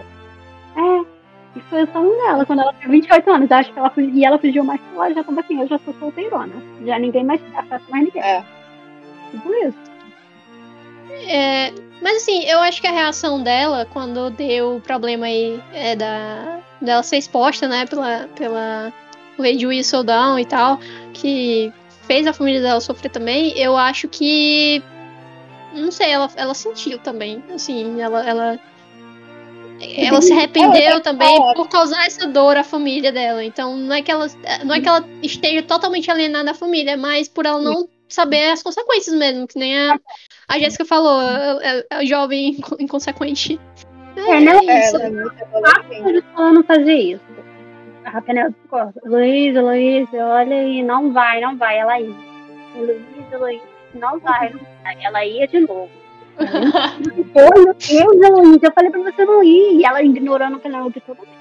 é, 0.76 1.20
e 1.56 1.60
foi 1.62 1.82
o 1.82 1.92
sonho 1.92 2.16
dela, 2.22 2.46
quando 2.46 2.60
ela 2.60 2.72
tinha 2.74 2.88
28 2.88 3.28
anos. 3.30 3.50
Acho 3.50 3.72
que 3.72 3.78
ela 3.78 3.90
fugiu, 3.90 4.10
e 4.14 4.24
ela 4.24 4.38
fugiu 4.38 4.62
mais 4.62 4.80
porque 4.80 4.96
ela 4.96 5.12
já 5.12 5.24
tava 5.24 5.40
assim, 5.40 5.60
eu 5.60 5.66
já 5.66 5.78
sou 5.78 5.92
solteirona. 5.94 6.52
Já 6.86 6.98
ninguém 7.00 7.24
mais 7.24 7.40
afeta 7.56 7.82
mais 7.90 8.04
ninguém. 8.04 8.22
É. 8.22 8.44
Tipo 9.32 9.52
isso. 9.66 9.89
É, 11.28 11.72
mas 12.00 12.22
assim, 12.22 12.44
eu 12.44 12.58
acho 12.60 12.80
que 12.80 12.86
a 12.86 12.92
reação 12.92 13.42
dela, 13.42 13.86
quando 13.92 14.30
deu 14.30 14.76
o 14.76 14.80
problema 14.80 15.26
aí 15.26 15.60
é, 15.72 15.94
da, 15.94 16.60
dela 16.80 17.02
ser 17.02 17.18
exposta, 17.18 17.68
né, 17.68 17.86
pela, 17.86 18.28
pela 18.34 18.92
Lady 19.38 19.66
Whistledown 19.66 20.38
e 20.38 20.44
tal, 20.44 20.78
que 21.12 21.72
fez 22.06 22.26
a 22.26 22.32
família 22.32 22.60
dela 22.60 22.80
sofrer 22.80 23.10
também, 23.10 23.56
eu 23.56 23.76
acho 23.76 24.08
que. 24.08 24.82
Não 25.72 25.92
sei, 25.92 26.10
ela, 26.10 26.28
ela 26.34 26.54
sentiu 26.54 26.98
também. 26.98 27.42
Assim, 27.54 28.00
ela. 28.00 28.28
Ela, 28.28 28.60
ela 29.80 30.20
se 30.20 30.32
arrependeu 30.32 30.96
tá 30.96 31.12
também 31.12 31.36
fora. 31.36 31.54
por 31.54 31.68
causar 31.68 32.04
essa 32.04 32.26
dor 32.26 32.56
à 32.56 32.64
família 32.64 33.12
dela. 33.12 33.44
Então, 33.44 33.76
não 33.76 33.94
é 33.94 34.02
que 34.02 34.10
ela, 34.10 34.26
não 34.64 34.74
é 34.74 34.80
que 34.80 34.88
ela 34.88 35.08
esteja 35.22 35.62
totalmente 35.62 36.10
alienada 36.10 36.46
da 36.46 36.54
família, 36.54 36.96
mas 36.96 37.28
por 37.28 37.46
ela 37.46 37.60
não 37.60 37.88
saber 38.08 38.50
as 38.50 38.62
consequências 38.62 39.16
mesmo, 39.16 39.46
que 39.46 39.58
nem 39.58 39.78
a, 39.78 39.98
a 40.50 40.58
Jéssica 40.58 40.84
falou, 40.84 41.22
é, 41.22 41.58
é, 41.62 41.86
é 41.90 42.06
jovem 42.06 42.50
inco- 42.50 42.76
inconsequente. 42.80 43.60
É, 44.16 44.40
né? 44.40 44.58
É, 44.66 44.80
isso. 44.80 44.96
ela 44.96 45.06
é 45.06 46.52
não 46.52 46.64
fazia 46.64 47.14
isso. 47.14 47.22
A 48.04 48.20
Penélope 48.20 48.56
ficou, 48.62 48.92
Luísa, 49.04 49.62
Luísa, 49.62 50.16
olha 50.16 50.56
aí, 50.56 50.82
não 50.82 51.12
vai, 51.12 51.40
não 51.40 51.56
vai. 51.56 51.78
Ela 51.78 52.00
ia. 52.00 52.14
Luísa, 52.74 53.38
Luísa, 53.38 53.64
não 53.94 54.18
vai, 54.18 54.50
não 54.50 54.60
vai. 54.82 54.96
Ela 55.04 55.24
ia 55.24 55.46
de 55.46 55.60
novo. 55.60 55.88
Pô, 57.32 57.60
meu 57.60 57.74
Deus, 57.74 58.22
Heloísa, 58.22 58.66
eu 58.66 58.72
falei 58.72 58.90
pra 58.90 59.02
você 59.02 59.24
não 59.24 59.44
ir. 59.44 59.76
E 59.78 59.84
ela 59.84 60.02
ignorando 60.02 60.56
a 60.56 60.58
Penélope 60.60 61.00
totalmente. 61.00 61.38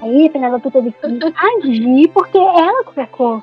Aí 0.00 0.26
a 0.26 0.30
Penélope 0.30 0.70
teve 0.70 0.92
que 0.92 1.06
agir 1.36 2.08
porque 2.08 2.38
ela 2.38 2.84
pecou 2.94 3.42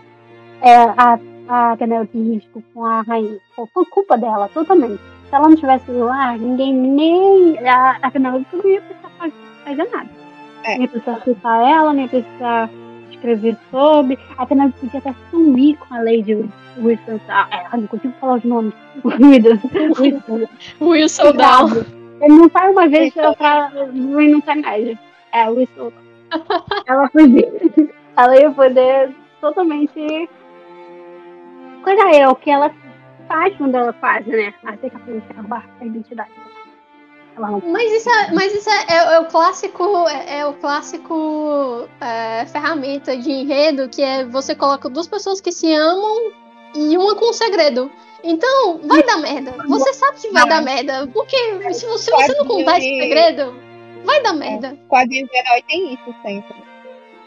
é, 0.62 0.76
a, 0.76 1.20
a 1.48 1.76
Penélope 1.78 2.18
risco 2.18 2.64
com 2.74 2.86
a 2.86 3.02
rainha. 3.02 3.38
Foi 3.74 3.86
culpa 3.86 4.18
dela, 4.18 4.50
totalmente. 4.54 5.00
Se 5.30 5.36
ela 5.36 5.50
não 5.50 5.56
tivesse 5.56 5.90
ido 5.90 6.06
lá, 6.06 6.38
ninguém 6.38 6.74
nem. 6.74 7.58
A, 7.68 7.98
a 8.02 8.12
Penélope 8.12 8.46
não 8.54 8.70
ia 8.70 8.82
precisar 8.82 9.10
fa- 9.18 9.32
fazer 9.66 9.90
nada. 9.92 10.10
É. 10.64 10.70
Nem 10.74 10.82
ia 10.84 10.88
precisar 10.88 11.22
citar 11.24 11.62
ela, 11.72 11.94
nem 11.94 12.04
ia 12.06 12.10
precisar 12.10 12.70
escrever 13.12 13.58
sobre. 13.72 14.18
A 14.38 14.46
Penélope 14.46 14.80
podia 14.80 15.00
até 15.00 15.16
sumir 15.32 15.78
com 15.78 15.94
a 15.94 15.98
Lady 16.02 16.36
Wilson. 16.78 17.20
Ah, 17.30 17.70
não 17.78 17.88
consigo 17.88 18.14
falar 18.20 18.36
os 18.36 18.44
nomes. 18.44 18.74
Wilson. 19.04 20.48
Wilson 20.82 21.32
Down. 21.34 21.70
Ele 22.22 22.34
não 22.34 22.50
sai 22.50 22.72
uma 22.72 22.88
vez 22.88 23.14
pra 23.14 23.72
e 23.94 24.00
não 24.32 24.42
sai 24.42 24.56
mais. 24.62 24.98
É, 25.32 25.50
Wilson. 25.50 25.92
Ela 26.88 27.10
podia. 27.10 27.52
Ela 28.18 28.40
ia 28.40 28.52
poder 28.52 29.10
totalmente. 29.42 30.30
Coisa 31.86 32.02
é 32.16 32.28
o 32.28 32.36
que 32.36 32.50
ela 32.50 32.74
faz 33.28 33.56
quando 33.58 33.76
ela 33.76 33.94
faz, 33.94 34.26
né? 34.26 34.52
Até 34.66 34.90
que 34.90 34.96
a 34.96 35.36
roubar 35.40 35.70
a 35.80 35.86
identidade. 35.86 36.32
Mas 37.72 37.92
isso 37.92 38.10
é, 38.10 38.32
mas 38.34 38.54
isso 38.56 38.70
é, 38.70 38.86
é- 38.90 39.14
é 39.16 39.20
o 39.20 39.26
clássico, 39.26 39.84
é, 40.08 40.40
é 40.40 40.46
o 40.48 40.54
clássico 40.54 41.88
é, 42.02 42.46
ferramenta 42.48 43.16
de 43.16 43.30
enredo 43.30 43.88
que 43.88 44.02
é 44.02 44.26
você 44.26 44.56
coloca 44.56 44.90
duas 44.90 45.08
pessoas 45.08 45.40
que 45.40 45.52
se 45.52 45.72
amam 45.72 46.32
e 46.74 46.98
uma 46.98 47.16
com 47.16 47.30
um 47.30 47.34
segredo. 47.34 47.92
Então, 48.24 48.80
vai 48.84 49.04
dar 49.04 49.18
merda. 49.18 49.54
Você 49.68 49.94
sabe 49.94 50.18
que 50.20 50.32
vai 50.32 50.48
dar 50.48 50.62
merda. 50.64 51.08
Porque 51.14 51.38
se 51.74 51.86
você, 51.86 52.06
se 52.06 52.12
você 52.12 52.34
não 52.34 52.48
contar 52.48 52.80
esse 52.80 53.00
segredo, 53.00 53.54
vai 54.04 54.24
dar 54.24 54.34
merda. 54.34 54.76
Quadrinhos 54.88 55.30
de 55.30 55.38
herói 55.38 55.62
tem 55.68 55.94
isso 55.94 56.16
sempre. 56.24 56.65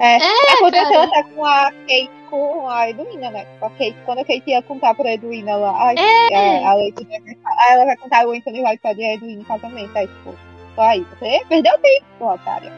É, 0.00 0.16
aconteceu 0.52 0.86
cara. 0.92 1.04
até 1.04 1.22
com 1.24 1.44
a 1.44 1.72
Kate 1.72 2.10
com 2.30 2.68
a 2.68 2.90
Edwina, 2.90 3.30
né? 3.30 3.46
Com 3.58 3.66
a 3.66 3.70
Kate, 3.70 3.96
quando 4.04 4.18
a 4.18 4.24
Kate 4.24 4.42
ia 4.46 4.62
contar 4.62 4.94
pra 4.94 5.12
Edwina 5.12 5.56
lá, 5.56 5.74
ai, 5.78 5.94
É. 5.98 6.64
a, 6.64 6.70
a 6.70 6.74
Lady 6.74 7.06
Never- 7.08 7.36
aí 7.44 7.72
ela 7.72 7.84
vai 7.86 7.96
contar 7.96 8.26
o 8.26 8.32
Anthony 8.32 8.62
vai 8.62 8.76
fazer 8.78 9.04
a 9.04 9.14
Edwina 9.14 9.40
em 9.40 9.44
casamento. 9.44 9.96
Aí, 9.96 10.06
tipo, 10.06 10.34
só 10.74 10.82
aí, 10.82 11.06
você 11.18 11.42
perdeu 11.48 11.78
tempo, 11.78 12.06
sua 12.18 12.34
otária. 12.34 12.72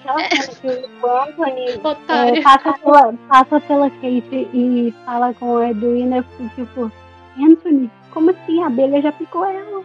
Aquela 0.00 0.20
cena 0.30 0.46
que 0.46 1.04
o 1.04 1.06
Anthony 1.10 1.66
é, 2.38 2.40
passa, 2.40 2.72
pela, 2.72 3.12
passa 3.28 3.60
pela 3.60 3.90
Kate 3.90 4.48
e 4.54 4.94
fala 5.04 5.34
com 5.34 5.56
a 5.58 5.70
Edwina, 5.70 6.16
eu 6.18 6.24
fico 6.24 6.48
tipo, 6.54 6.92
Anthony, 7.38 7.90
como 8.12 8.30
assim? 8.30 8.62
A 8.62 8.68
abelha 8.68 9.02
já 9.02 9.12
picou 9.12 9.44
ela. 9.44 9.82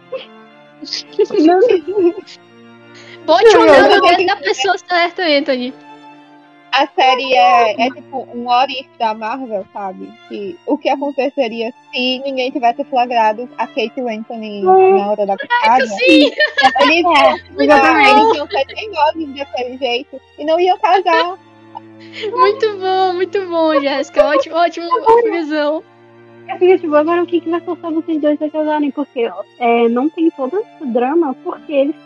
Não, 1.44 1.60
Bote 3.26 3.56
o 3.56 3.64
nome 3.66 4.26
da 4.26 4.36
pessoa 4.36 4.76
certa, 4.78 5.22
Anthony. 5.22 5.74
A 6.76 6.88
série 6.88 7.32
é, 7.34 7.86
é 7.86 7.90
tipo 7.90 8.26
um 8.34 8.46
what 8.46 8.72
if 8.72 8.88
da 8.98 9.14
Marvel, 9.14 9.64
sabe? 9.72 10.12
Que 10.28 10.58
o 10.66 10.76
que 10.76 10.88
aconteceria 10.88 11.72
se 11.92 12.18
ninguém 12.18 12.50
tivesse 12.50 12.82
flagrado 12.84 13.48
a 13.56 13.66
Kate 13.68 14.00
Anthony 14.00 14.62
na 14.62 15.10
hora 15.10 15.24
da 15.24 15.36
batalha? 15.36 15.86
Sim, 15.86 16.32
Eles 16.82 17.02
muito 17.52 17.72
eles 17.72 18.36
iam 18.36 18.48
ser 18.48 18.66
teimosos 18.66 19.34
daquele 19.36 19.78
jeito 19.78 20.20
e 20.36 20.44
não 20.44 20.58
iam 20.58 20.76
casar. 20.78 21.38
muito 22.32 22.78
bom, 22.78 23.12
muito 23.12 23.46
bom, 23.46 23.80
Jéssica. 23.80 24.26
Ótimo, 24.26 24.56
ótimo 24.56 24.90
visão. 25.30 25.84
Fico 26.58 26.78
tipo, 26.78 26.94
agora 26.96 27.22
o 27.22 27.26
que, 27.26 27.40
que 27.40 27.50
vai 27.50 27.60
forçar 27.60 27.92
vocês 27.92 28.20
dois 28.20 28.42
a 28.42 28.50
casarem? 28.50 28.90
Porque 28.90 29.30
é, 29.60 29.88
não 29.88 30.08
tem 30.08 30.28
todo 30.32 30.58
esse 30.58 30.86
drama, 30.86 31.36
porque 31.44 31.72
eles 31.72 31.96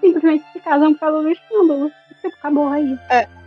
simplesmente 0.00 0.44
se 0.52 0.60
casam 0.60 0.92
por 0.92 1.00
causa 1.00 1.22
do 1.22 1.30
escândalo. 1.30 1.90
Tipo, 2.20 2.36
acabou 2.36 2.68
aí. 2.68 2.98
É. 3.08 3.37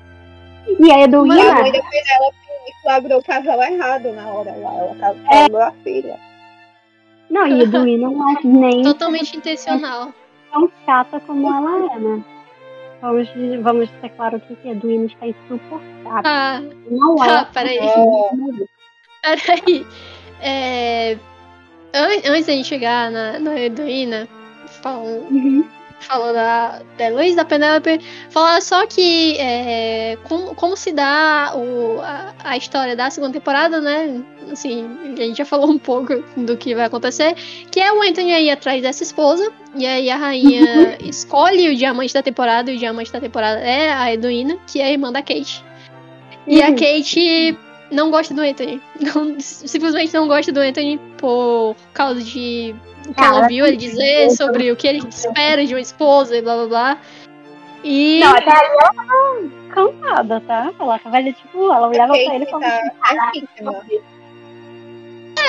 E 0.68 0.92
a 0.92 0.98
E 0.98 1.02
a 1.02 1.04
Edwina, 1.04 1.54
mãe 1.54 1.72
da 1.72 1.82
Penélope 1.84 2.38
flagrou 2.82 3.20
o 3.20 3.24
casal 3.24 3.62
errado 3.62 4.12
na 4.14 4.28
hora 4.28 4.56
lá. 4.56 4.74
Ela 4.74 5.16
casou 5.30 5.62
a 5.62 5.72
filha. 5.84 6.20
não, 7.30 7.48
e 7.48 7.54
a 7.62 7.64
Edwina 7.64 8.10
não 8.10 8.30
é 8.32 8.42
nem 8.44 8.84
Totalmente 8.84 9.38
intencional. 9.38 10.14
tão 10.52 10.72
chata 10.86 11.20
como 11.22 11.48
ela 11.48 11.94
é, 11.96 12.00
né? 12.00 12.24
Vamos, 13.02 13.28
vamos 13.64 13.90
ter 14.02 14.10
claro 14.10 14.36
aqui 14.38 14.56
que 14.58 14.68
a 14.70 14.72
Edwina 14.74 15.06
está 15.06 15.26
insuportável. 15.28 16.22
Ah, 16.24 16.62
Não 16.90 17.24
é. 17.24 17.30
ah, 17.30 17.46
peraí. 17.52 17.78
É. 17.80 19.36
Peraí. 19.38 19.88
É, 20.44 21.14
an- 21.94 22.32
antes 22.32 22.46
da 22.48 22.54
gente 22.54 22.68
chegar 22.68 23.10
na, 23.12 23.40
na 23.40 23.60
Heroína, 23.60 24.28
falando, 24.82 25.28
Uhum. 25.32 25.66
Falando 26.02 26.34
da, 26.36 26.82
da 26.98 27.06
Heloísa, 27.06 27.38
da 27.38 27.46
Penélope, 27.46 28.00
falar 28.30 28.62
só 28.62 28.86
que 28.86 29.38
é, 29.38 30.18
como, 30.24 30.54
como 30.56 30.76
se 30.76 30.92
dá 30.92 31.54
o, 31.56 32.00
a, 32.02 32.34
a 32.44 32.58
história 32.58 32.96
da 32.96 33.10
segunda 33.10 33.34
temporada, 33.34 33.80
né? 33.80 34.22
Assim, 34.52 34.86
a 35.14 35.16
gente 35.22 35.38
já 35.38 35.46
falou 35.46 35.70
um 35.70 35.78
pouco 35.80 36.24
do 36.36 36.58
que 36.58 36.76
vai 36.76 36.86
acontecer, 36.86 37.34
que 37.72 37.80
é 37.80 37.92
o 37.94 38.02
Anthony 38.02 38.34
aí 38.34 38.50
atrás 38.50 38.82
dessa 38.82 39.04
esposa, 39.04 39.52
e 39.76 39.86
aí 39.86 40.10
a 40.10 40.18
rainha 40.18 40.98
escolhe 41.04 41.70
o 41.70 41.76
diamante 41.76 42.14
da 42.14 42.22
temporada, 42.22 42.72
e 42.72 42.76
o 42.76 42.80
diamante 42.80 43.12
da 43.12 43.20
temporada 43.22 43.60
é 43.62 43.92
a 43.94 44.12
Heroína, 44.14 44.58
que 44.68 44.82
é 44.82 44.86
a 44.86 44.92
irmã 44.92 45.12
da 45.12 45.22
Kate. 45.22 45.64
E 46.48 46.62
a 46.62 46.68
Uhum. 46.70 46.76
Kate 46.76 47.58
não 47.92 48.10
gosta 48.10 48.34
do 48.34 48.42
Anthony. 48.42 48.82
Não- 49.00 49.40
simplesmente 49.40 50.14
não 50.14 50.28
gosta 50.28 50.52
do 50.52 50.60
Anthony 50.60 51.00
por 51.18 51.76
causa 51.94 52.22
de 52.22 52.74
o 53.10 53.14
que 53.14 53.24
ela 53.24 53.38
ela 53.40 53.48
viu 53.48 53.66
ele 53.66 53.78
dizer 53.78 54.30
sobre 54.32 54.72
o 54.72 54.76
que 54.76 54.88
ele 54.88 55.00
espera 55.10 55.66
de 55.66 55.74
uma 55.74 55.82
esposa 55.82 56.36
e 56.38 56.42
blá 56.42 56.56
blá 56.56 56.68
blá. 56.68 56.98
E 57.84 58.20
Não, 58.20 58.32
até 58.36 58.52
aí 58.52 58.68
ela 58.68 58.94
tava 58.94 59.50
cansada, 59.70 60.40
tá? 60.42 60.74
Ela 60.80 61.00
tava 61.00 61.18
ali, 61.18 61.34
tipo, 61.34 61.72
ela 61.72 61.88
olhava 61.88 62.14
pra 62.14 62.22
ele 62.36 62.46
e 62.46 62.48
assim, 62.48 62.60
tá 62.60 63.32
certíssima. 63.32 63.82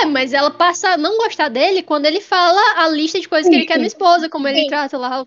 é, 0.00 0.06
mas 0.06 0.32
ela 0.32 0.50
passa 0.50 0.90
a 0.90 0.97
não 0.97 1.18
gostar 1.18 1.49
dele 1.49 1.82
quando 1.82 2.06
ele 2.06 2.21
fala 2.21 2.61
a 2.78 2.88
lista 2.88 3.21
de 3.21 3.28
coisas 3.28 3.50
que 3.50 3.54
ele 3.54 3.66
quer 3.66 3.78
na 3.78 3.87
esposa, 3.87 4.28
como 4.30 4.49
ele 4.49 4.62
Sim. 4.62 4.68
trata 4.68 4.97
lá, 4.97 5.26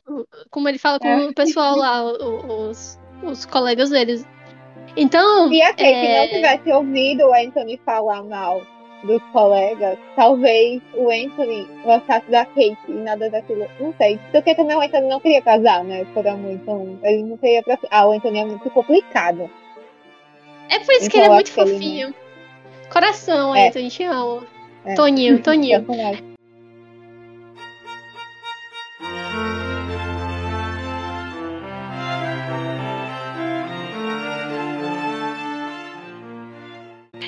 como 0.49 0.67
ele 0.67 0.79
fala 0.79 0.99
com 0.99 1.07
É. 1.07 1.27
o 1.27 1.33
pessoal 1.33 1.75
lá, 1.77 2.03
os, 2.03 2.97
os 3.23 3.45
colegas 3.45 3.91
deles. 3.91 4.25
Então, 4.97 5.49
Se 5.49 5.61
a 5.61 5.69
Kate 5.69 5.83
É. 5.83 6.21
não 6.21 6.27
tivesse 6.29 6.71
ouvido 6.71 7.25
o 7.27 7.33
Anthony 7.35 7.79
falar 7.85 8.23
mal 8.23 8.61
dos 9.03 9.21
colegas, 9.31 9.97
talvez 10.15 10.81
o 10.95 11.09
Anthony 11.09 11.67
gostasse 11.83 12.29
da 12.31 12.45
Kate 12.45 12.77
e 12.87 12.91
nada 12.93 13.29
daquilo. 13.29 13.67
Não 13.79 13.93
sei. 13.97 14.19
Porque 14.31 14.55
também 14.55 14.75
o 14.75 14.81
Anthony 14.81 15.07
não 15.07 15.19
queria 15.19 15.41
casar, 15.41 15.83
né? 15.83 16.05
Por 16.13 16.25
amor. 16.27 16.51
Então, 16.51 16.97
ele 17.03 17.23
não 17.23 17.37
queria 17.37 17.61
pra... 17.61 17.77
Ah, 17.91 18.07
o 18.07 18.11
Anthony 18.13 18.39
é 18.39 18.45
muito 18.45 18.69
complicado. 18.69 19.49
é 20.69 20.79
por 20.79 20.93
isso 20.93 21.09
que 21.09 21.17
Então, 21.17 21.19
ele 21.19 21.27
é 21.27 21.33
muito 21.35 21.51
que 21.53 21.59
ele 21.59 21.71
fofinho. 21.73 22.15
Coração, 22.91 23.55
É. 23.55 23.67
Anthony, 23.67 23.89
te 23.89 24.03
amo. 24.03 24.43
É. 24.85 24.93
Toninho, 24.95 25.41
Toninho. 25.43 25.83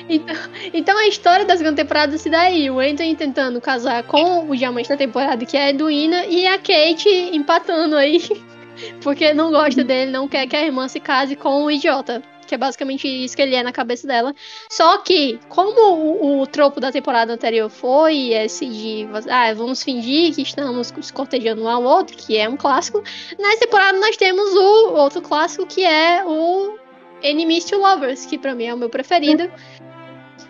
Então, 0.08 0.36
então 0.72 0.98
a 0.98 1.06
história 1.06 1.44
da 1.44 1.56
segunda 1.56 1.76
temporada 1.76 2.16
se 2.16 2.30
dá 2.30 2.40
aí. 2.42 2.70
O 2.70 2.80
Anthony 2.80 3.14
tentando 3.14 3.60
casar 3.60 4.02
com 4.04 4.48
o 4.48 4.56
diamante 4.56 4.88
da 4.88 4.96
temporada, 4.96 5.44
que 5.44 5.56
é 5.56 5.66
a 5.66 5.70
Edwina, 5.70 6.24
e 6.26 6.46
a 6.46 6.56
Kate 6.56 7.08
empatando 7.32 7.96
aí. 7.96 8.22
Porque 9.02 9.34
não 9.34 9.50
gosta 9.50 9.82
dele, 9.84 10.10
não 10.10 10.28
quer 10.28 10.46
que 10.46 10.56
a 10.56 10.64
irmã 10.64 10.88
se 10.88 11.00
case 11.00 11.36
com 11.36 11.64
o 11.64 11.70
idiota. 11.70 12.22
Que 12.46 12.54
é 12.54 12.58
basicamente 12.58 13.06
isso 13.06 13.36
que 13.36 13.42
ele 13.42 13.54
é 13.54 13.62
na 13.62 13.72
cabeça 13.72 14.06
dela. 14.06 14.34
Só 14.70 14.96
que, 14.98 15.38
como 15.50 15.78
o, 15.78 16.40
o 16.40 16.46
tropo 16.46 16.80
da 16.80 16.90
temporada 16.90 17.30
anterior 17.30 17.68
foi 17.68 18.32
esse 18.32 18.64
de 18.64 19.06
ah, 19.28 19.52
vamos 19.52 19.82
fingir 19.82 20.34
que 20.34 20.40
estamos 20.40 20.90
cortejando 21.12 21.62
um 21.62 21.68
ao 21.68 21.82
outro, 21.82 22.16
que 22.16 22.38
é 22.38 22.48
um 22.48 22.56
clássico, 22.56 23.02
nessa 23.38 23.60
temporada 23.60 23.98
nós 23.98 24.16
temos 24.16 24.54
o 24.54 24.94
outro 24.94 25.20
clássico 25.20 25.66
que 25.66 25.84
é 25.84 26.24
o 26.24 26.78
Enemies 27.22 27.66
to 27.66 27.76
Lovers, 27.76 28.24
que 28.24 28.38
pra 28.38 28.54
mim 28.54 28.64
é 28.64 28.74
o 28.74 28.78
meu 28.78 28.88
preferido. 28.88 29.50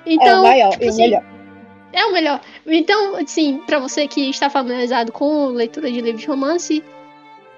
Então, 0.08 0.26
é 0.26 0.40
o 0.40 0.42
maior 0.42 0.70
tipo 0.70 0.84
e 0.84 0.86
o 0.86 0.90
assim, 0.90 1.02
melhor. 1.02 1.24
É 1.92 2.04
o 2.04 2.12
melhor. 2.12 2.40
Então, 2.66 3.16
assim, 3.16 3.58
pra 3.66 3.78
você 3.78 4.06
que 4.06 4.28
está 4.28 4.50
familiarizado 4.50 5.12
com 5.12 5.46
leitura 5.46 5.90
de 5.90 6.00
livros 6.00 6.20
de 6.20 6.26
romance, 6.26 6.84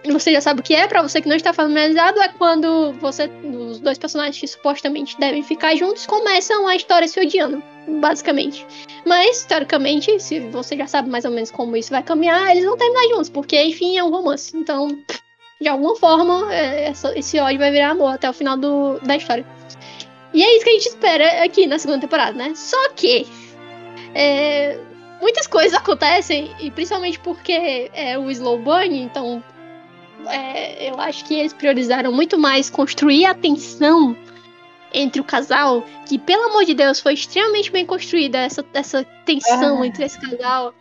você 0.04 0.32
já 0.32 0.40
sabe 0.40 0.60
o 0.60 0.62
que 0.62 0.74
é. 0.74 0.86
Pra 0.86 1.02
você 1.02 1.20
que 1.20 1.28
não 1.28 1.36
está 1.36 1.52
familiarizado, 1.52 2.20
é 2.20 2.28
quando 2.28 2.92
você, 2.94 3.30
os 3.44 3.80
dois 3.80 3.98
personagens 3.98 4.38
que 4.38 4.46
supostamente 4.46 5.18
devem 5.18 5.42
ficar 5.42 5.74
juntos 5.76 6.06
começam 6.06 6.66
a 6.66 6.76
história 6.76 7.08
se 7.08 7.20
odiando, 7.20 7.62
basicamente. 8.00 8.66
Mas, 9.04 9.44
teoricamente, 9.44 10.18
se 10.20 10.40
você 10.40 10.76
já 10.76 10.86
sabe 10.86 11.10
mais 11.10 11.24
ou 11.24 11.30
menos 11.30 11.50
como 11.50 11.76
isso 11.76 11.90
vai 11.90 12.02
caminhar, 12.02 12.50
eles 12.50 12.64
vão 12.64 12.76
terminar 12.76 13.08
juntos, 13.08 13.28
porque, 13.28 13.60
enfim, 13.62 13.98
é 13.98 14.04
um 14.04 14.10
romance. 14.10 14.56
Então, 14.56 14.88
de 15.60 15.68
alguma 15.68 15.96
forma, 15.96 16.52
é, 16.54 16.92
esse 17.16 17.38
ódio 17.38 17.58
vai 17.58 17.70
virar 17.70 17.90
amor 17.90 18.14
até 18.14 18.30
o 18.30 18.32
final 18.32 18.56
do, 18.56 18.98
da 19.00 19.16
história. 19.16 19.44
E 20.32 20.42
é 20.42 20.56
isso 20.56 20.64
que 20.64 20.70
a 20.70 20.74
gente 20.74 20.88
espera 20.88 21.44
aqui 21.44 21.66
na 21.66 21.78
segunda 21.78 22.00
temporada, 22.00 22.36
né? 22.36 22.52
Só 22.54 22.90
que 22.90 23.26
é, 24.14 24.78
muitas 25.20 25.46
coisas 25.46 25.74
acontecem, 25.74 26.50
e 26.60 26.70
principalmente 26.70 27.18
porque 27.18 27.90
é 27.92 28.18
o 28.18 28.30
slow 28.30 28.58
burn, 28.58 29.02
então 29.02 29.42
é, 30.28 30.90
eu 30.90 31.00
acho 31.00 31.24
que 31.24 31.34
eles 31.34 31.52
priorizaram 31.52 32.12
muito 32.12 32.38
mais 32.38 32.70
construir 32.70 33.26
a 33.26 33.34
tensão 33.34 34.16
entre 34.92 35.20
o 35.20 35.24
casal, 35.24 35.84
que 36.06 36.18
pelo 36.18 36.44
amor 36.44 36.64
de 36.64 36.74
Deus 36.74 37.00
foi 37.00 37.14
extremamente 37.14 37.70
bem 37.70 37.86
construída 37.86 38.38
essa, 38.38 38.64
essa 38.74 39.04
tensão 39.24 39.82
Ah. 39.82 39.86
entre 39.86 40.04
esse 40.04 40.20
casal, 40.20 40.74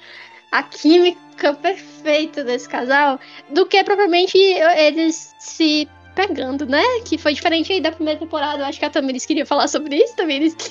a 0.52 0.64
química 0.64 1.54
perfeita 1.54 2.44
desse 2.44 2.68
casal, 2.68 3.20
do 3.50 3.68
que 3.68 3.84
propriamente 3.84 4.36
eles 4.38 5.36
se 5.40 5.88
pegando, 6.20 6.66
né? 6.66 6.84
Que 7.06 7.18
foi 7.18 7.34
diferente 7.34 7.72
aí 7.72 7.80
da 7.80 7.94
primeira 7.94 8.20
temporada. 8.20 8.62
Eu 8.62 8.66
acho 8.66 8.78
que 8.78 8.84
a 8.84 8.90
Tamiris 8.90 9.26
queria 9.26 9.46
falar 9.46 9.70
sobre 9.70 9.96
isso, 9.96 10.16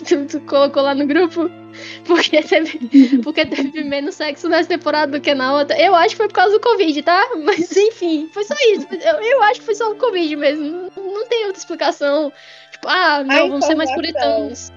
tu, 0.07 0.27
tu 0.27 0.41
colocou 0.41 0.83
lá 0.83 0.95
no 0.95 1.07
grupo. 1.07 1.51
Porque 2.05 2.43
teve, 2.43 2.79
porque 3.23 3.47
teve 3.47 3.85
menos 3.85 4.17
sexo 4.17 4.49
nessa 4.49 4.69
temporada 4.69 5.13
do 5.13 5.21
que 5.21 5.33
na 5.35 5.55
outra. 5.55 5.79
Eu 5.79 5.95
acho 5.95 6.11
que 6.11 6.17
foi 6.17 6.27
por 6.27 6.35
causa 6.35 6.53
do 6.55 6.61
Covid, 6.61 7.03
tá? 7.03 7.29
Mas 7.45 7.77
enfim, 7.77 8.29
foi 8.33 8.43
só 8.43 8.55
isso. 8.73 8.87
Eu, 8.91 9.21
eu 9.21 9.43
acho 9.45 9.61
que 9.61 9.67
foi 9.67 9.75
só 9.75 9.93
o 9.93 9.97
Covid 9.97 10.35
mesmo. 10.35 10.65
Não, 10.65 11.05
não 11.05 11.29
tem 11.29 11.47
outra 11.47 11.59
explicação. 11.59 12.33
Tipo, 12.73 12.89
ah, 12.89 13.23
não, 13.23 13.49
vamos 13.51 13.67
ser 13.67 13.75
mais 13.75 13.93
puritanos. 13.93 14.73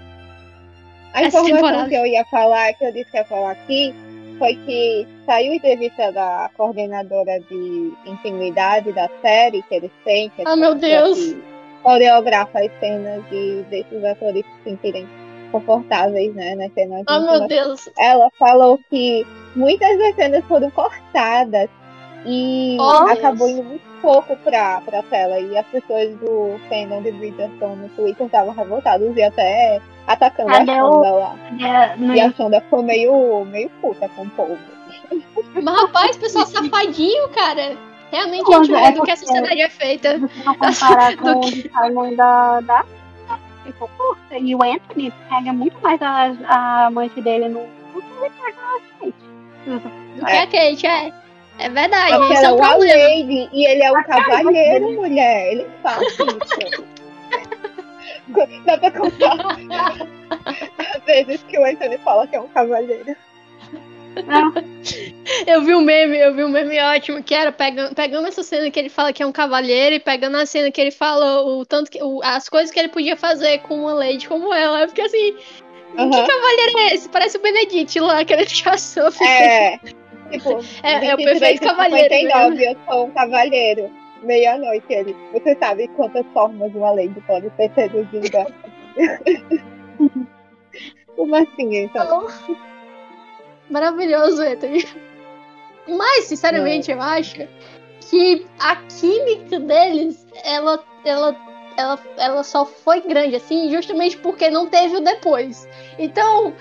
A 1.13 1.23
informação 1.23 1.55
temporada. 1.55 1.89
que 1.89 1.95
eu 1.95 2.05
ia 2.05 2.25
falar, 2.25 2.73
que 2.73 2.85
eu 2.85 2.91
disse 2.91 3.09
que 3.09 3.17
ia 3.17 3.25
falar 3.25 3.51
aqui, 3.51 3.95
foi 4.41 4.55
que 4.65 5.07
saiu 5.27 5.53
entrevista 5.53 6.11
da 6.11 6.49
coordenadora 6.57 7.39
de 7.41 7.93
intimidade 8.07 8.91
da 8.91 9.07
série 9.21 9.61
que 9.63 9.75
eles 9.75 9.91
têm, 10.03 10.29
que 10.31 10.41
é 10.41 10.45
Ah, 10.47 10.55
meu 10.55 10.71
a 10.71 10.73
Deus. 10.73 11.35
coreografa 11.83 12.59
as 12.59 12.71
cenas 12.79 13.23
de 13.29 13.61
desses 13.69 14.03
atores 14.03 14.43
se 14.43 14.63
sentirem 14.69 15.07
confortáveis, 15.51 16.33
né, 16.33 16.55
nas 16.55 16.73
cenas 16.73 17.03
Ah, 17.07 17.19
meu. 17.19 17.47
Deus. 17.47 17.87
Ela 17.99 18.31
falou 18.39 18.79
que 18.89 19.23
muitas 19.55 19.95
das 19.99 20.15
cenas 20.15 20.43
foram 20.45 20.71
cortadas 20.71 21.69
e 22.25 22.77
Oh, 22.79 22.83
acabou 23.11 23.45
Deus. 23.47 23.59
indo 23.59 23.63
muito 23.69 23.91
pouco 24.01 24.35
pra, 24.37 24.81
pra 24.81 25.03
tela. 25.03 25.39
E 25.39 25.55
as 25.55 25.67
pessoas 25.67 26.15
do 26.17 26.59
fandom 26.67 27.03
de 27.03 27.11
Bridgerton 27.11 27.75
no 27.75 27.89
Twitter 27.89 28.25
estavam 28.25 28.53
revoltadas 28.55 29.15
e 29.15 29.21
até 29.21 29.79
atacando 30.07 30.49
Cadê 30.49 30.71
a 30.71 30.85
o- 30.85 30.91
Shonda 30.93 31.11
lá. 31.11 31.35
É, 31.59 31.95
no 31.95 32.15
E 32.15 32.21
a 32.21 32.31
Shonda 32.31 32.61
ficou 32.61 32.83
meio, 32.83 33.45
meio 33.45 33.69
puta 33.81 34.07
com 34.09 34.23
o 34.23 34.29
povo. 34.31 34.57
Mas, 35.61 35.81
rapaz, 35.81 36.17
pessoal 36.17 36.45
safadinho, 36.45 37.29
cara. 37.29 37.75
Realmente 38.11 38.49
Não, 38.49 38.59
a 38.59 38.63
gente 38.63 38.75
é 38.75 38.91
do 38.91 39.03
que 39.03 39.11
a 39.11 39.15
sociedade 39.15 39.61
é 39.61 39.69
feita. 39.69 40.19
Comparar 40.45 41.15
Do 41.15 41.21
com 41.21 41.31
o 41.31 41.41
que- 41.41 41.69
Simon 41.69 42.15
da, 42.15 42.59
da 42.61 42.85
curta. 43.79 44.37
E 44.37 44.53
o 44.55 44.61
Anthony 44.63 45.13
pega 45.29 45.53
muito 45.53 45.77
mais 45.81 46.01
a, 46.01 46.33
a 46.47 46.85
amante 46.87 47.21
dele 47.21 47.47
no 47.47 47.59
do 47.93 48.01
que 48.01 48.07
ele 48.25 48.31
pega 48.43 48.57
a 48.57 48.79
Kate. 48.99 49.13
Do 50.17 50.25
que 50.25 50.31
a 50.31 50.47
Kate, 50.47 50.87
é. 50.87 51.13
É 51.59 51.69
verdade, 51.69 52.17
Porque 52.17 52.33
é 52.33 52.43
é 52.43 52.49
um 52.51 52.55
uma 52.55 52.69
problema. 52.69 53.03
lady 53.03 53.49
e 53.53 53.65
ele 53.65 53.83
é 53.83 53.91
um 53.91 54.03
cavalheiro, 54.03 54.91
mulher. 54.93 55.51
Ele 55.53 55.67
faz 55.83 56.01
isso. 56.01 56.83
Dá 58.65 58.77
pra 58.77 58.91
contar 58.91 59.37
as 60.95 61.03
vezes 61.05 61.43
que 61.43 61.57
o 61.59 61.65
Anthony 61.65 61.97
fala 61.99 62.27
que 62.27 62.35
é 62.35 62.39
um 62.41 62.47
cavalheiro. 62.47 63.15
Não, 64.25 64.53
Eu 65.47 65.61
vi 65.61 65.73
um 65.73 65.81
meme, 65.81 66.17
eu 66.17 66.33
vi 66.35 66.43
um 66.43 66.49
meme 66.49 66.77
ótimo, 66.79 67.23
que 67.23 67.33
era 67.33 67.51
pegando, 67.51 67.95
pegando 67.95 68.27
essa 68.27 68.43
cena 68.43 68.69
que 68.69 68.77
ele 68.77 68.89
fala 68.89 69.13
que 69.13 69.23
é 69.23 69.25
um 69.25 69.31
cavalheiro 69.31 69.95
e 69.95 69.99
pegando 69.99 70.35
a 70.37 70.45
cena 70.45 70.69
que 70.69 70.81
ele 70.81 70.91
fala 70.91 71.41
o 71.45 71.65
tanto 71.65 71.89
que, 71.89 72.01
o- 72.03 72.19
as 72.23 72.49
coisas 72.49 72.71
que 72.71 72.79
ele 72.79 72.89
podia 72.89 73.15
fazer 73.15 73.59
com 73.59 73.75
uma 73.79 73.93
lady 73.93 74.27
como 74.27 74.53
ela. 74.53 74.81
Eu 74.81 74.89
fiquei 74.89 75.05
assim, 75.05 75.35
Aham. 75.97 76.09
que 76.11 76.27
cavalheiro 76.27 76.79
é 76.79 76.93
esse? 76.95 77.07
Parece 77.09 77.37
o 77.37 77.41
Benedict 77.41 77.99
lá, 78.01 78.19
aquele 78.19 78.45
cachação. 78.45 79.07
É, 79.21 79.77
tipo, 80.31 80.59
É, 80.83 81.05
é 81.07 81.13
o 81.13 81.17
23 81.17 81.39
perfeito 81.39 81.63
cavalheiro 81.63 82.13
59, 82.13 82.65
eu 82.65 82.77
sou 82.89 83.05
um 83.05 83.11
cavalheiro. 83.11 83.91
Meia-noite, 84.21 84.85
ele. 84.89 85.15
Você 85.33 85.55
sabe 85.55 85.87
quantas 85.89 86.25
formas 86.33 86.73
uma 86.75 86.91
lady 86.91 87.19
pode 87.21 87.51
ser 87.55 87.71
seduzida? 87.73 88.45
Como 91.15 91.35
assim, 91.35 91.75
então? 91.75 92.27
Maravilhoso, 93.69 94.41
Anthony. 94.41 94.85
Mas, 95.87 96.25
sinceramente, 96.25 96.91
eu 96.91 97.01
acho 97.01 97.47
que 98.09 98.45
a 98.59 98.75
química 98.75 99.59
deles, 99.59 100.25
ela, 100.43 100.83
ela, 101.05 101.35
ela, 101.77 101.99
ela 102.17 102.43
só 102.43 102.65
foi 102.65 103.01
grande, 103.01 103.35
assim, 103.35 103.71
justamente 103.71 104.17
porque 104.17 104.49
não 104.49 104.67
teve 104.67 104.97
o 104.97 105.01
depois. 105.01 105.67
Então, 105.97 106.53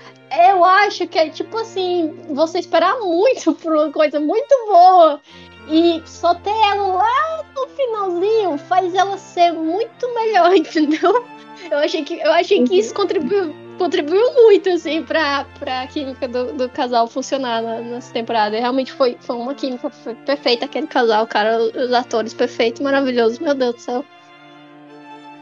eu 0.49 0.63
acho 0.63 1.07
que 1.07 1.19
é 1.19 1.29
tipo 1.29 1.57
assim, 1.57 2.17
você 2.29 2.59
esperar 2.59 2.99
muito 2.99 3.53
por 3.61 3.73
uma 3.75 3.91
coisa 3.91 4.19
muito 4.19 4.55
boa 4.67 5.21
e 5.69 6.01
só 6.05 6.33
ter 6.35 6.49
ela 6.49 6.87
lá 6.95 7.43
no 7.55 7.67
finalzinho 7.69 8.57
faz 8.57 8.93
ela 8.93 9.17
ser 9.17 9.51
muito 9.53 10.13
melhor, 10.15 10.53
entendeu? 10.55 11.25
Eu 11.69 11.77
achei 11.77 12.03
que, 12.03 12.15
eu 12.19 12.31
achei 12.33 12.63
que 12.63 12.79
isso 12.79 12.93
contribuiu, 12.93 13.53
contribuiu 13.77 14.33
muito, 14.33 14.69
assim, 14.69 15.03
pra, 15.03 15.45
pra 15.59 15.85
química 15.87 16.27
do, 16.27 16.53
do 16.53 16.67
casal 16.69 17.07
funcionar 17.07 17.61
na- 17.61 17.79
nessa 17.81 18.11
temporada. 18.11 18.57
E 18.57 18.59
realmente 18.59 18.91
foi, 18.91 19.15
foi 19.21 19.35
uma 19.35 19.53
química 19.53 19.89
foi 19.89 20.15
perfeita, 20.15 20.65
aquele 20.65 20.87
casal, 20.87 21.27
cara. 21.27 21.59
Os 21.59 21.93
atores 21.93 22.33
perfeitos, 22.33 22.81
maravilhosos. 22.81 23.37
Meu 23.39 23.53
Deus 23.53 23.75
do 23.75 23.81
céu. 23.81 24.05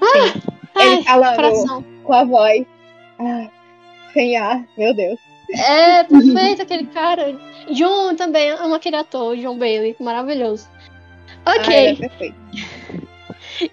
Ah, 0.02 0.82
Ele 0.82 0.94
ai, 0.98 1.04
falando 1.04 1.36
coração. 1.36 1.86
com 2.04 2.14
a 2.14 2.24
voz. 2.26 2.66
Ah, 3.20 3.48
sem 4.14 4.36
ar, 4.38 4.66
meu 4.78 4.94
Deus. 4.94 5.20
É 5.52 6.04
perfeito 6.04 6.62
aquele 6.62 6.86
cara. 6.88 7.36
John 7.72 8.16
também, 8.16 8.50
amo 8.52 8.76
aquele 8.76 8.96
ator, 8.96 9.36
John 9.38 9.58
Bailey, 9.58 9.96
maravilhoso. 10.00 10.68
Ah, 11.46 11.56
ele 11.56 11.74
é 11.74 11.92
Ok, 11.94 11.96
perfeito. 12.08 12.36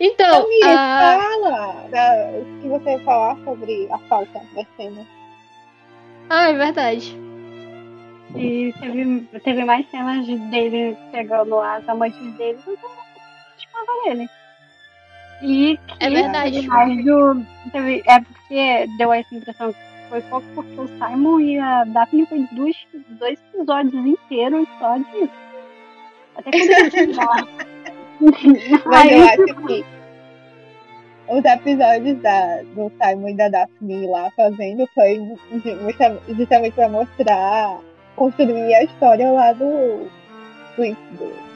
então. 0.01 0.47
Então, 0.51 0.71
ah, 0.71 1.19
fala 1.21 1.89
da- 1.91 2.31
o 2.39 2.61
que 2.63 2.69
você 2.69 2.91
ia 2.93 3.01
falar 3.01 3.37
sobre 3.45 3.89
a 3.91 3.99
falta 4.09 4.41
da 4.55 4.65
cena. 4.77 5.07
ah, 6.31 6.49
é 6.49 6.53
verdade. 6.55 7.17
e 8.35 8.75
teve, 8.81 9.21
teve 9.45 9.65
mais 9.65 9.89
cenas 9.91 10.27
de- 10.27 10.37
dele 10.51 10.97
pegando 11.13 11.59
as 11.61 11.89
amantes 11.89 12.21
dele 12.35 12.59
do 12.67 12.77
que 12.77 13.59
de 13.59 13.67
cavaleiro. 13.69 14.31
E 15.43 15.79
que 15.87 16.05
É 16.05 16.11
verdade. 16.11 16.53
teve 16.57 16.67
mais 16.69 17.05
do. 17.05 17.43
Teve, 17.73 18.03
é 18.07 18.21
porque 18.21 18.87
deu 18.99 19.13
essa 19.13 19.35
impressão 19.35 19.73
que 19.73 19.79
foi 20.09 20.21
pouco 20.23 20.47
porque 20.55 20.81
o 20.81 20.89
Simon 20.89 21.41
e 21.41 21.59
a 21.59 21.85
Daphne 21.85 22.27
foi 22.27 22.47
dois, 22.53 22.77
dois 23.19 23.39
episódios 23.55 24.07
inteiros 24.07 24.67
só 24.79 24.97
disso. 24.99 25.31
Até 26.37 26.51
quando 26.51 26.71
ele 26.71 26.91
chegou 26.91 27.25
lá. 27.25 27.47
Mas 28.87 29.13
eu 29.13 29.23
acho 29.25 29.55
que 29.67 29.85
os 31.29 31.45
episódios 31.45 32.23
da, 32.23 32.63
do 32.75 32.91
Simon 33.03 33.29
e 33.31 33.35
da 33.37 33.49
Daphne 33.49 34.07
lá 34.07 34.31
fazendo 34.37 34.89
foi 34.95 35.21
justamente 36.29 36.75
pra 36.75 36.89
mostrar, 36.89 37.79
construir 38.15 38.75
a 38.75 38.85
história 38.85 39.31
lá 39.31 39.53
do. 39.53 40.09
do, 40.77 40.97
do, 41.19 41.47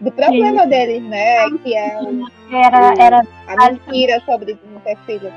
do 0.00 0.10
problema 0.12 0.66
deles, 0.66 1.02
né? 1.04 1.48
Que 1.62 1.76
é 1.76 1.96
o- 2.00 2.26
era, 2.52 2.94
era 2.98 3.22
a 3.46 3.70
mentira 3.70 4.20
sobre 4.24 4.58
não 4.72 4.80
ter 4.80 4.96
filho. 5.06 5.32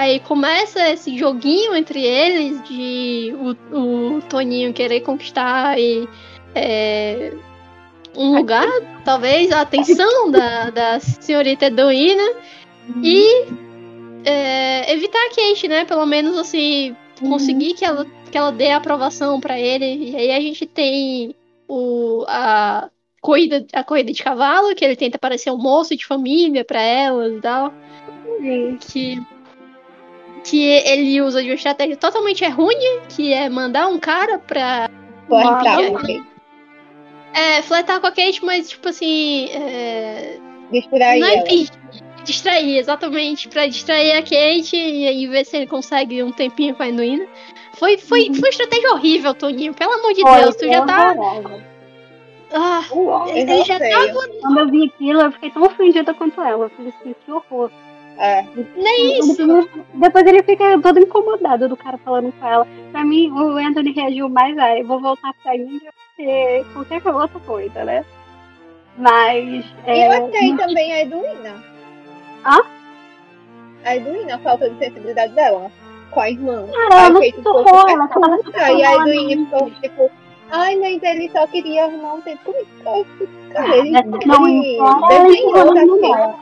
Aí 0.00 0.20
começa 0.20 0.88
esse 0.88 1.16
joguinho 1.16 1.74
entre 1.74 2.04
eles 2.04 2.62
de 2.64 3.34
o, 3.72 4.16
o 4.16 4.22
Toninho 4.22 4.72
querer 4.72 5.00
conquistar 5.00 5.78
e, 5.78 6.08
é, 6.54 7.32
um 8.16 8.36
lugar, 8.36 8.66
talvez, 9.04 9.52
a 9.52 9.60
atenção 9.60 10.30
da, 10.32 10.70
da 10.70 11.00
senhorita 11.00 11.66
Edwina 11.66 12.32
e 13.02 13.46
é, 14.24 14.92
evitar 14.92 15.18
a 15.26 15.28
Kate, 15.28 15.68
né? 15.68 15.84
Pelo 15.84 16.06
menos 16.06 16.36
assim, 16.36 16.96
conseguir 17.20 17.74
que 17.74 17.84
ela, 17.84 18.06
que 18.30 18.36
ela 18.36 18.50
dê 18.50 18.70
aprovação 18.70 19.40
para 19.40 19.58
ele. 19.58 20.10
E 20.10 20.16
aí 20.16 20.32
a 20.32 20.40
gente 20.40 20.66
tem 20.66 21.34
o, 21.68 22.24
a, 22.26 22.90
corrida, 23.20 23.66
a 23.72 23.84
corrida 23.84 24.12
de 24.12 24.22
cavalo, 24.22 24.74
que 24.74 24.84
ele 24.84 24.96
tenta 24.96 25.18
parecer 25.18 25.50
um 25.50 25.58
moço 25.58 25.96
de 25.96 26.06
família 26.06 26.64
para 26.64 26.80
elas 26.80 27.32
e 27.32 27.40
tal. 27.40 27.72
Que, 28.80 29.20
que 30.44 30.62
ele 30.64 31.20
usa 31.22 31.42
de 31.42 31.48
uma 31.48 31.54
estratégia 31.54 31.96
totalmente 31.96 32.44
errônea, 32.44 33.00
que 33.08 33.32
é 33.32 33.48
mandar 33.48 33.88
um 33.88 33.98
cara 33.98 34.38
pra. 34.38 34.88
Flertar 35.28 35.74
impedir- 35.80 35.92
com 35.92 36.06
quem? 36.06 36.26
É, 37.32 37.62
fletar 37.62 38.00
com 38.00 38.06
a 38.06 38.10
Kate, 38.12 38.44
mas 38.44 38.68
tipo 38.70 38.88
assim. 38.88 39.48
É, 39.52 40.38
Distrair 40.72 41.20
não 41.20 41.28
é 41.28 41.44
distrair, 42.24 42.76
exatamente, 42.78 43.48
pra 43.48 43.66
distrair 43.66 44.12
a 44.12 44.22
Kate 44.22 44.76
e 44.76 45.08
aí 45.08 45.26
ver 45.26 45.44
se 45.44 45.56
ele 45.56 45.66
consegue 45.66 46.22
um 46.22 46.30
tempinho 46.32 46.74
com 46.74 46.82
a 46.82 46.88
Edwina. 46.88 47.26
Foi, 47.74 47.96
foi, 47.96 48.26
foi 48.26 48.38
uma 48.38 48.48
estratégia 48.48 48.92
horrível, 48.92 49.34
Toninho. 49.34 49.72
Pelo 49.72 49.92
amor 49.92 50.12
de 50.12 50.22
Deus, 50.22 50.56
tu 50.56 50.66
já 50.66 50.84
tá. 50.84 51.14
Ah. 52.52 52.82
Eu 52.90 53.46
não 53.46 53.64
já 53.64 53.78
tá. 53.78 54.12
Quando 54.42 54.58
eu 54.58 54.68
vi 54.68 54.84
aquilo, 54.94 55.20
eu 55.22 55.32
fiquei 55.32 55.50
tão 55.50 55.62
ofendida 55.62 56.12
quanto 56.12 56.40
ela. 56.40 56.66
Eu 56.66 56.70
falei 56.70 56.92
assim, 57.00 57.14
que 57.24 57.32
horror. 57.32 57.70
É. 58.22 58.44
Nem 58.76 59.18
isso. 59.18 59.66
Depois 59.94 60.26
ele 60.26 60.42
fica 60.42 60.78
todo 60.80 60.98
incomodado 61.00 61.70
do 61.70 61.76
cara 61.76 61.96
falando 61.98 62.30
com 62.38 62.46
ela. 62.46 62.66
Pra 62.92 63.02
mim, 63.02 63.30
o 63.30 63.56
Anthony 63.56 63.92
reagiu 63.92 64.28
mais 64.28 64.56
a 64.58 64.78
eu 64.78 64.86
vou 64.86 65.00
voltar 65.00 65.32
pra 65.42 65.56
Índia 65.56 65.90
porque 66.14 66.64
qualquer 66.74 67.06
outra 67.14 67.40
coisa, 67.40 67.82
né? 67.82 68.04
Mas. 68.98 69.64
E 69.86 69.90
é, 69.90 70.06
eu 70.06 70.26
achei 70.26 70.54
também 70.54 70.92
a 70.92 71.00
Edwina. 71.00 71.64
Hã? 72.44 72.58
A 73.86 73.96
Edwina, 73.96 74.34
a 74.34 74.38
falta 74.40 74.68
de 74.68 74.78
sensibilidade 74.78 75.32
dela 75.32 75.72
com 76.10 76.20
a 76.20 76.28
irmã. 76.30 76.66
Cara, 76.70 76.94
ela 77.06 77.06
Aí 77.06 77.12
não 77.12 77.22
super 77.54 77.90
ela 77.90 78.08
tava 78.08 78.26
E 78.78 78.84
a 78.84 78.98
não- 78.98 79.28
ficou 79.46 79.70
tipo, 79.80 80.10
ai, 80.50 80.76
mas 80.76 81.02
ele 81.02 81.30
só 81.30 81.46
queria 81.46 81.84
arrumar 81.86 82.14
um 82.14 82.20
tempo 82.20 82.52
comigo. 82.52 82.66
Cara, 83.54 83.66
Ah, 83.72 83.76
ele, 83.78 83.90
não, 84.26 84.46
ele 84.48 84.76
da 85.74 85.84
no 85.86 85.98
Kate. 85.98 86.12
dela. 86.12 86.34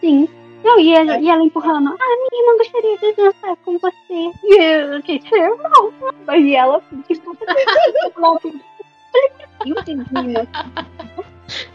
Sim. 0.00 0.28
Não, 0.66 0.80
e 0.80 0.92
ela, 0.92 1.18
e 1.18 1.28
ela 1.28 1.42
empurrando, 1.44 1.88
ah, 1.90 1.96
minha 2.30 2.42
irmã 2.42 2.56
gostaria 2.58 2.98
de 2.98 3.12
dançar 3.14 3.56
com 3.64 3.78
você. 3.78 4.32
E 4.42 4.60
eu, 4.60 5.00
gente, 5.02 5.32
eu 5.32 5.56
não. 5.58 5.92
E 6.36 6.54
ela, 6.56 6.82
tipo, 7.06 7.36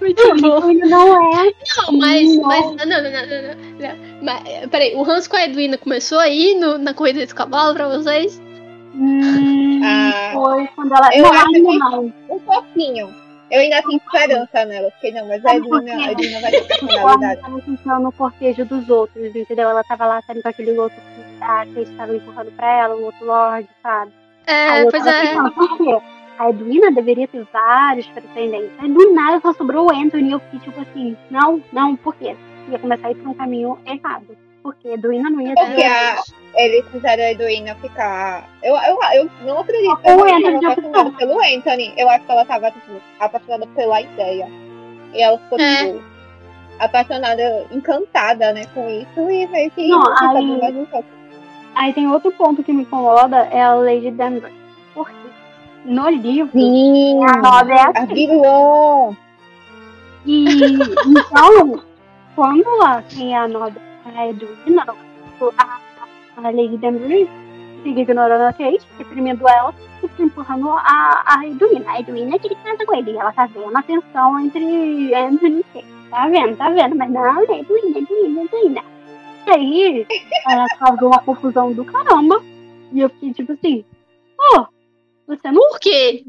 Muito 0.02 0.36
bom. 0.42 0.60
Não 0.74 1.42
é 1.46 1.46
Não, 1.78 1.98
mas. 1.98 2.36
Não. 2.36 2.44
mas 2.44 2.66
não, 2.66 2.76
não, 2.86 3.04
não, 3.04 3.12
não, 3.12 3.42
não, 3.42 3.56
não. 3.80 4.22
Mas, 4.22 4.46
eh, 4.46 4.68
peraí, 4.68 4.94
o 4.96 5.10
Hans 5.10 5.28
com 5.28 5.38
a 5.38 5.46
Edwina 5.46 5.78
começou 5.78 6.20
aí 6.20 6.56
no, 6.60 6.78
na 6.78 6.94
corrida 6.94 7.26
do 7.26 7.34
cavalo 7.36 7.74
pra 7.74 7.88
vocês? 7.88 8.42
Hum, 8.94 9.80
Ah, 9.84 10.32
foi 10.34 10.68
quando 10.76 10.94
ela. 10.94 11.10
eu 11.16 11.24
não, 11.24 11.32
acho 11.34 11.52
que- 11.54 11.62
não. 11.62 12.14
Um 12.30 12.40
pouquinho. 12.40 13.21
Eu 13.52 13.60
ainda 13.60 13.82
tenho 13.84 13.98
esperança 13.98 14.66
nela. 14.66 14.90
Fiquei, 14.92 15.12
não, 15.12 15.28
mas 15.28 15.46
a 15.46 15.56
Edwina, 15.56 15.94
a 15.94 16.12
Edwina 16.14 16.40
vai 16.40 16.52
ter 16.52 16.58
Ela 16.58 16.68
personalidade. 16.68 17.42
tava 17.42 17.62
tentando 17.62 18.04
no 18.04 18.12
cortejo 18.14 18.66
dos 18.66 18.90
outros, 18.90 19.36
entendeu? 19.36 19.70
Ela 19.70 19.84
tava 19.84 20.06
lá, 20.06 20.22
sabe, 20.22 20.42
com 20.42 20.48
aquele 20.48 20.72
outro 20.78 20.98
que 20.98 21.44
a 21.44 21.66
Kate 21.66 21.92
tava 21.98 22.16
empurrando 22.16 22.52
pra 22.54 22.72
ela, 22.80 22.96
o 22.96 23.04
outro 23.04 23.26
Lorde, 23.26 23.68
sabe? 23.84 24.12
É, 24.48 24.84
eu 24.84 24.90
pois 24.90 25.06
é. 25.06 25.28
pensando, 25.28 25.52
por 25.52 25.78
quê? 25.78 26.02
A 26.40 26.50
Edwina 26.50 26.92
deveria 26.92 27.28
ter 27.28 27.46
vários 27.52 28.08
pretendentes. 28.08 28.72
Aí 28.80 28.90
do 28.90 29.14
nada 29.14 29.40
só 29.42 29.54
sobrou 29.54 29.88
o 29.88 29.92
Anthony 29.94 30.30
e 30.30 30.32
eu 30.32 30.40
fiquei 30.40 30.60
tipo 30.62 30.82
assim, 30.82 31.18
não, 31.30 31.62
não, 31.74 31.96
por 31.96 32.16
quê? 32.16 32.36
Ia 32.70 32.80
começar 32.80 33.08
a 33.08 33.12
ir 33.12 33.16
pra 33.16 33.30
um 33.30 33.34
caminho 33.34 33.78
errado. 33.86 34.38
Porque 34.64 34.88
a 34.90 34.94
Edwina 34.94 35.30
não 35.30 35.42
ia 35.42 35.54
Porque 35.56 35.76
ter. 35.76 35.86
a, 35.86 36.22
eles 36.56 36.86
fizeram 36.92 37.24
a 37.24 37.32
Edwina 37.32 37.76
ficar. 37.76 38.48
Eu, 38.62 38.76
eu, 38.76 39.00
eu 39.16 39.30
não 39.46 39.60
acredito 39.60 39.98
que 39.98 40.12
O 40.12 40.28
ela 40.28 40.58
apaixonada 40.60 41.12
pelo 41.12 41.40
Anthony. 41.40 41.94
Eu 41.98 42.10
acho 42.10 42.26
que 42.26 42.32
ela 42.32 42.42
estava 42.44 42.72
tipo, 42.72 43.02
apaixonada 43.20 43.68
pela 43.68 44.02
ideia. 44.02 44.48
E 45.14 45.22
ela 45.22 45.38
ficou 45.40 45.60
É. 45.60 45.86
tipo, 45.88 46.04
apaixonada, 46.80 47.66
encantada, 47.72 48.54
né, 48.54 48.66
com 48.74 48.88
isso. 48.90 49.30
E 49.32 49.48
meio 49.48 49.72
que 49.72 49.88
Não, 49.88 50.04
aí- 50.36 50.60
mais 50.62 50.76
um 50.76 50.86
pouco. 50.86 51.10
Aí 51.74 51.94
tem 51.94 52.08
outro 52.08 52.32
ponto 52.34 52.64
que 52.64 52.74
me 52.74 52.84
incomoda, 52.84 53.38
é 53.52 53.62
a 53.64 53.74
Lady 53.76 54.12
Denver. 54.12 54.52
Porque 54.94 55.14
no 55.86 56.10
livro, 56.10 56.52
Sim, 56.52 57.24
a 57.24 57.38
Nova 57.38 57.72
é 57.74 57.80
a 57.82 57.90
assim. 58.04 58.14
vilã. 58.14 59.18
E 60.26 60.46
então, 61.08 61.82
quando 62.36 62.68
a, 62.84 63.02
quem 63.10 63.34
é 63.34 63.38
a 63.38 63.48
Nova, 63.48 63.70
a 63.70 63.91
Edwina, 64.28 64.86
a, 65.58 65.80
a 66.38 66.42
Lady 66.52 66.78
Denver 66.78 67.28
fica 67.84 68.00
ignorando 68.02 68.42
a 68.44 68.54
Kate, 68.54 68.86
reprimindo 68.98 69.48
ela, 69.48 69.74
e 70.04 70.08
fica 70.08 70.24
empurrando 70.24 70.70
a, 70.72 71.24
a 71.26 71.46
Edwina. 71.48 71.92
A 71.92 72.00
Edwina 72.00 72.36
é 72.36 72.40
que 72.40 72.56
casa 72.56 72.86
com 72.86 72.96
ele. 72.96 73.12
E 73.12 73.18
ela 73.18 73.32
tá 73.32 73.46
vendo 73.48 73.76
a 73.76 73.82
tensão 73.82 74.40
entre 74.40 75.14
Anthony 75.16 75.60
e 75.60 75.64
Kate. 75.74 75.86
Tá 76.10 76.28
vendo, 76.28 76.58
tá 76.58 76.70
vendo, 76.70 76.96
mas 76.96 77.10
não, 77.12 77.40
é 77.42 77.60
Edwina, 77.60 77.98
Edwina, 77.98 78.42
Edwina. 78.44 78.84
E 79.48 79.52
aí, 79.52 80.08
ela 80.48 80.66
causou 80.78 81.08
uma 81.08 81.20
confusão 81.22 81.74
do 81.74 81.84
caramba. 81.86 82.42
E 82.92 83.00
eu 83.00 83.10
fiquei 83.10 83.34
tipo 83.34 83.54
assim, 83.54 83.84
pô, 84.38 84.68
você 85.28 85.50
não, 85.52 85.62
Por 85.70 85.80
quê? 85.80 86.26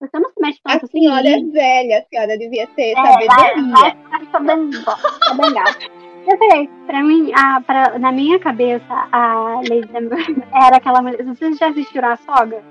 você 0.00 0.18
não 0.20 0.30
se 0.30 0.40
mexe 0.40 0.60
A 0.64 0.72
tanto 0.74 0.84
assim. 0.86 1.00
senhora 1.00 1.28
é 1.28 1.40
velha, 1.42 1.98
a 1.98 2.02
senhora 2.08 2.38
devia 2.38 2.66
ter 2.68 2.92
É, 2.92 2.94
vai, 2.94 3.26
sabedoria. 3.26 3.72
vai 3.72 3.90
ficar 3.90 4.26
sabendo, 4.30 4.76
sabendo. 4.82 5.97
Eu 6.30 6.36
falei, 6.36 6.68
pra 6.86 7.02
mim, 7.02 7.32
a, 7.34 7.60
pra, 7.62 7.98
na 7.98 8.12
minha 8.12 8.38
cabeça, 8.38 9.08
a 9.10 9.54
Lady 9.68 9.86
Denver 9.86 10.18
era 10.52 10.76
aquela 10.76 11.00
mulher. 11.00 11.24
Vocês 11.24 11.56
já 11.56 11.68
assistiram 11.68 12.10
a 12.10 12.16
soga 12.16 12.62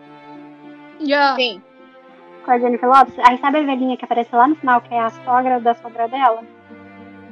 Já. 0.99 1.35
Sim. 1.35 1.61
com 2.45 2.51
a 2.51 2.59
Jennifer 2.59 2.87
Lopes? 2.87 3.17
Aí 3.27 3.37
sabe 3.39 3.57
a 3.59 3.63
velhinha 3.63 3.97
que 3.97 4.05
aparece 4.05 4.35
lá 4.35 4.47
no 4.47 4.55
final, 4.55 4.79
que 4.81 4.93
é 4.93 4.99
a 4.99 5.09
sogra 5.09 5.59
da 5.59 5.73
sogra 5.73 6.07
dela? 6.07 6.43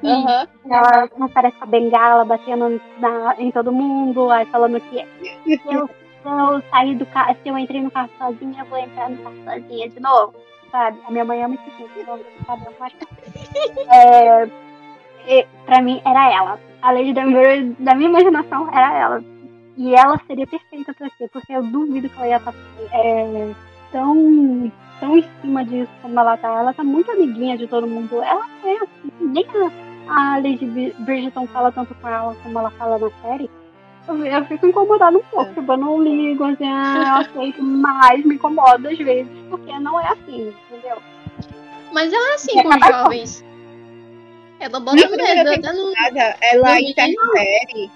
Aham. 0.04 0.48
Ela 0.70 1.10
aparece 1.22 1.58
com 1.58 1.64
a 1.64 1.68
bengala 1.68 2.26
batendo 2.26 2.82
na- 3.00 3.36
em 3.38 3.52
todo 3.52 3.72
mundo, 3.72 4.30
aí 4.32 4.46
falando 4.48 4.80
que 4.80 5.06
se 5.46 5.74
eu, 5.74 5.88
se 5.88 5.94
eu 6.28 6.62
sair 6.72 6.96
do 6.96 7.06
carro, 7.08 7.36
se 7.42 7.50
eu 7.50 7.58
entrei 7.58 7.82
no 7.82 7.92
carro 7.92 8.10
sozinha, 8.18 8.62
eu 8.62 8.66
vou 8.66 8.78
entrar 8.80 9.10
no 9.10 9.18
carro 9.24 9.36
sozinha 9.44 9.90
de 9.90 10.00
novo. 10.00 10.34
Sabe? 10.72 11.00
A 11.08 11.12
minha 11.12 11.24
mãe 11.26 11.44
ama 11.44 11.56
esse 11.56 11.72
filme, 11.72 12.06
sabe, 12.46 12.66
eu 12.66 12.84
acho 12.86 12.96
que- 12.98 13.08
é, 13.90 14.50
Pra 15.66 15.82
mim, 15.82 16.02
era 16.06 16.32
ela. 16.32 16.60
A 16.82 16.92
Lady 16.92 17.14
Denver, 17.14 17.74
da 17.80 17.96
minha 17.96 18.10
imaginação, 18.10 18.70
era 18.72 18.94
ela. 18.98 19.24
E 19.78 19.94
ela 19.96 20.20
seria 20.28 20.46
perfeita 20.48 20.94
pra 20.94 21.10
ser, 21.18 21.28
porque 21.30 21.52
eu 21.54 21.64
duvido 21.64 22.08
que 22.10 22.16
ela 22.18 22.28
ia 22.28 22.38
estar 22.38 22.54
é, 22.94 23.52
tão, 23.92 24.72
tão 25.00 25.18
em 25.18 25.26
cima 25.42 25.66
disso 25.66 25.92
como 26.02 26.20
ela 26.20 26.38
tá. 26.38 26.48
Ela 26.60 26.74
tá 26.74 26.84
muito 26.84 27.12
amiguinha 27.12 27.58
de 27.58 27.68
todo 27.68 27.88
mundo. 27.88 28.22
Ela 28.22 28.46
é 28.64 28.76
assim, 28.78 29.12
nem 29.20 29.46
a, 30.08 30.34
a 30.34 30.38
Lady 30.38 30.66
Bri- 30.66 30.96
Bridgerton 31.00 31.48
fala 31.48 31.72
tanto 31.72 31.94
com 31.96 32.08
ela 32.08 32.36
como 32.44 32.60
ela 32.60 32.70
fala 32.72 32.98
na 33.00 33.10
série. 33.22 33.50
Eu, 34.08 34.24
eu 34.24 34.46
fico 34.46 34.68
incomodada 34.68 35.18
um 35.18 35.24
pouco, 35.24 35.52
tipo, 35.56 35.72
eu 35.74 35.78
não 35.78 36.00
ligo, 36.04 36.44
assim, 36.44 36.68
eu 36.70 37.16
aceito, 37.16 37.64
mas 37.64 38.24
me 38.24 38.36
incomoda 38.36 38.88
às 38.92 38.98
vezes, 39.00 39.28
porque 39.50 39.80
não 39.80 40.00
é 40.00 40.08
assim, 40.10 40.54
entendeu? 40.70 40.98
Mas 41.92 42.14
ela 42.14 42.32
é 42.32 42.36
assim 42.36 42.60
É 42.60 42.62
com 42.64 42.70
os 42.70 42.76
capaz- 42.76 43.02
jovens. 43.04 43.46
Ela 44.66 44.80
Na 44.80 44.80
bota 44.80 45.08
primeira 45.08 45.42
até 45.42 45.58
no. 45.72 45.94
temporada, 45.94 46.36
ela 46.42 46.74
no 46.74 46.80
interfere 46.80 47.92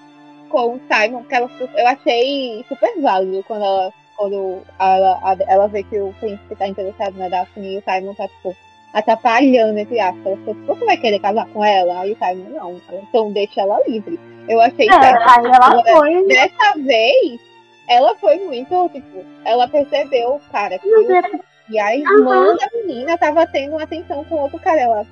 com 0.48 0.74
o 0.74 0.80
Simon, 0.90 1.22
que 1.24 1.34
ela, 1.34 1.50
eu 1.76 1.86
achei 1.86 2.64
super 2.68 3.00
válido 3.00 3.44
quando 3.46 3.64
ela, 3.64 3.92
quando 4.16 4.62
ela, 4.78 5.36
ela 5.46 5.66
vê 5.68 5.82
que 5.82 5.98
o 6.00 6.12
príncipe 6.20 6.56
tá 6.56 6.66
interessado 6.68 7.16
na 7.16 7.28
Daphne 7.28 7.74
e 7.74 7.78
o 7.78 7.82
Simon 7.82 8.14
tá, 8.14 8.26
tipo, 8.28 8.56
atrapalhando, 8.92 9.78
entre 9.78 10.00
aspas. 10.00 10.26
Ela 10.26 10.36
falou, 10.36 10.56
você 10.66 10.84
vai 10.84 10.96
querer 10.96 11.18
casar 11.20 11.46
com 11.48 11.64
ela? 11.64 12.00
Aí 12.00 12.12
o 12.12 12.16
Simon, 12.16 12.50
não. 12.50 12.80
Então 13.08 13.32
deixa 13.32 13.60
ela 13.62 13.80
livre. 13.86 14.18
Eu 14.48 14.60
achei 14.60 14.88
É, 14.88 14.92
certo. 14.92 15.28
aí 15.28 15.44
ela 15.46 15.56
Agora, 15.66 15.92
foi, 15.98 16.26
Dessa 16.26 16.72
vez, 16.78 17.40
ela 17.88 18.14
foi 18.16 18.36
muito, 18.38 18.88
tipo, 18.90 19.24
ela 19.44 19.68
percebeu, 19.68 20.40
cara, 20.50 20.78
que 20.78 20.88
o 20.88 21.50
e 21.72 21.78
a 21.78 21.94
irmã 21.96 22.56
da 22.56 22.68
menina 22.74 23.16
tava 23.16 23.46
tendo 23.46 23.72
uma 23.76 23.84
atenção 23.84 24.24
com 24.24 24.34
outro 24.36 24.58
cara. 24.58 24.80
Ela, 24.80 25.06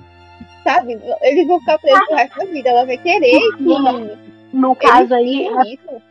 sabe? 0.63 0.99
Eles 1.21 1.47
vão 1.47 1.59
ficar 1.59 1.79
presos 1.79 2.05
pro 2.07 2.15
resto 2.15 2.37
da 2.39 2.45
vida. 2.45 2.69
Ela 2.69 2.85
vai 2.85 2.97
querer 2.97 3.39
que 3.57 3.63
no 4.53 4.75
caso 4.75 5.13
aí, 5.13 5.37
tinham 5.47 5.61
isso. 5.63 6.01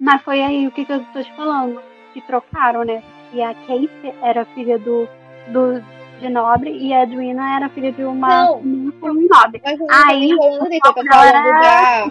Mas 0.00 0.22
foi 0.22 0.40
aí 0.42 0.66
o 0.66 0.70
que, 0.70 0.84
que 0.84 0.92
eu 0.92 1.04
tô 1.12 1.22
te 1.22 1.32
falando. 1.34 1.80
Que 2.14 2.20
trocaram, 2.22 2.84
né? 2.84 3.02
Que 3.32 3.42
a 3.42 3.52
Kate 3.54 4.14
era 4.22 4.44
filha 4.46 4.78
do, 4.78 5.08
do 5.48 5.82
de 6.20 6.28
nobre 6.28 6.70
e 6.70 6.92
a 6.92 7.02
Edwina 7.04 7.56
era 7.56 7.68
filha 7.68 7.92
de 7.92 8.02
uma 8.04 8.28
Não. 8.46 8.60
nobre. 8.62 9.60
Mas 9.64 9.78
não 9.78 9.86
Aí, 9.90 10.28
tô 10.30 10.36
falando 10.42 10.70
disso, 10.70 10.80
eu 10.86 10.94
tô 10.94 11.00
ela 11.00 11.12
falando 11.12 11.60
da. 11.60 12.10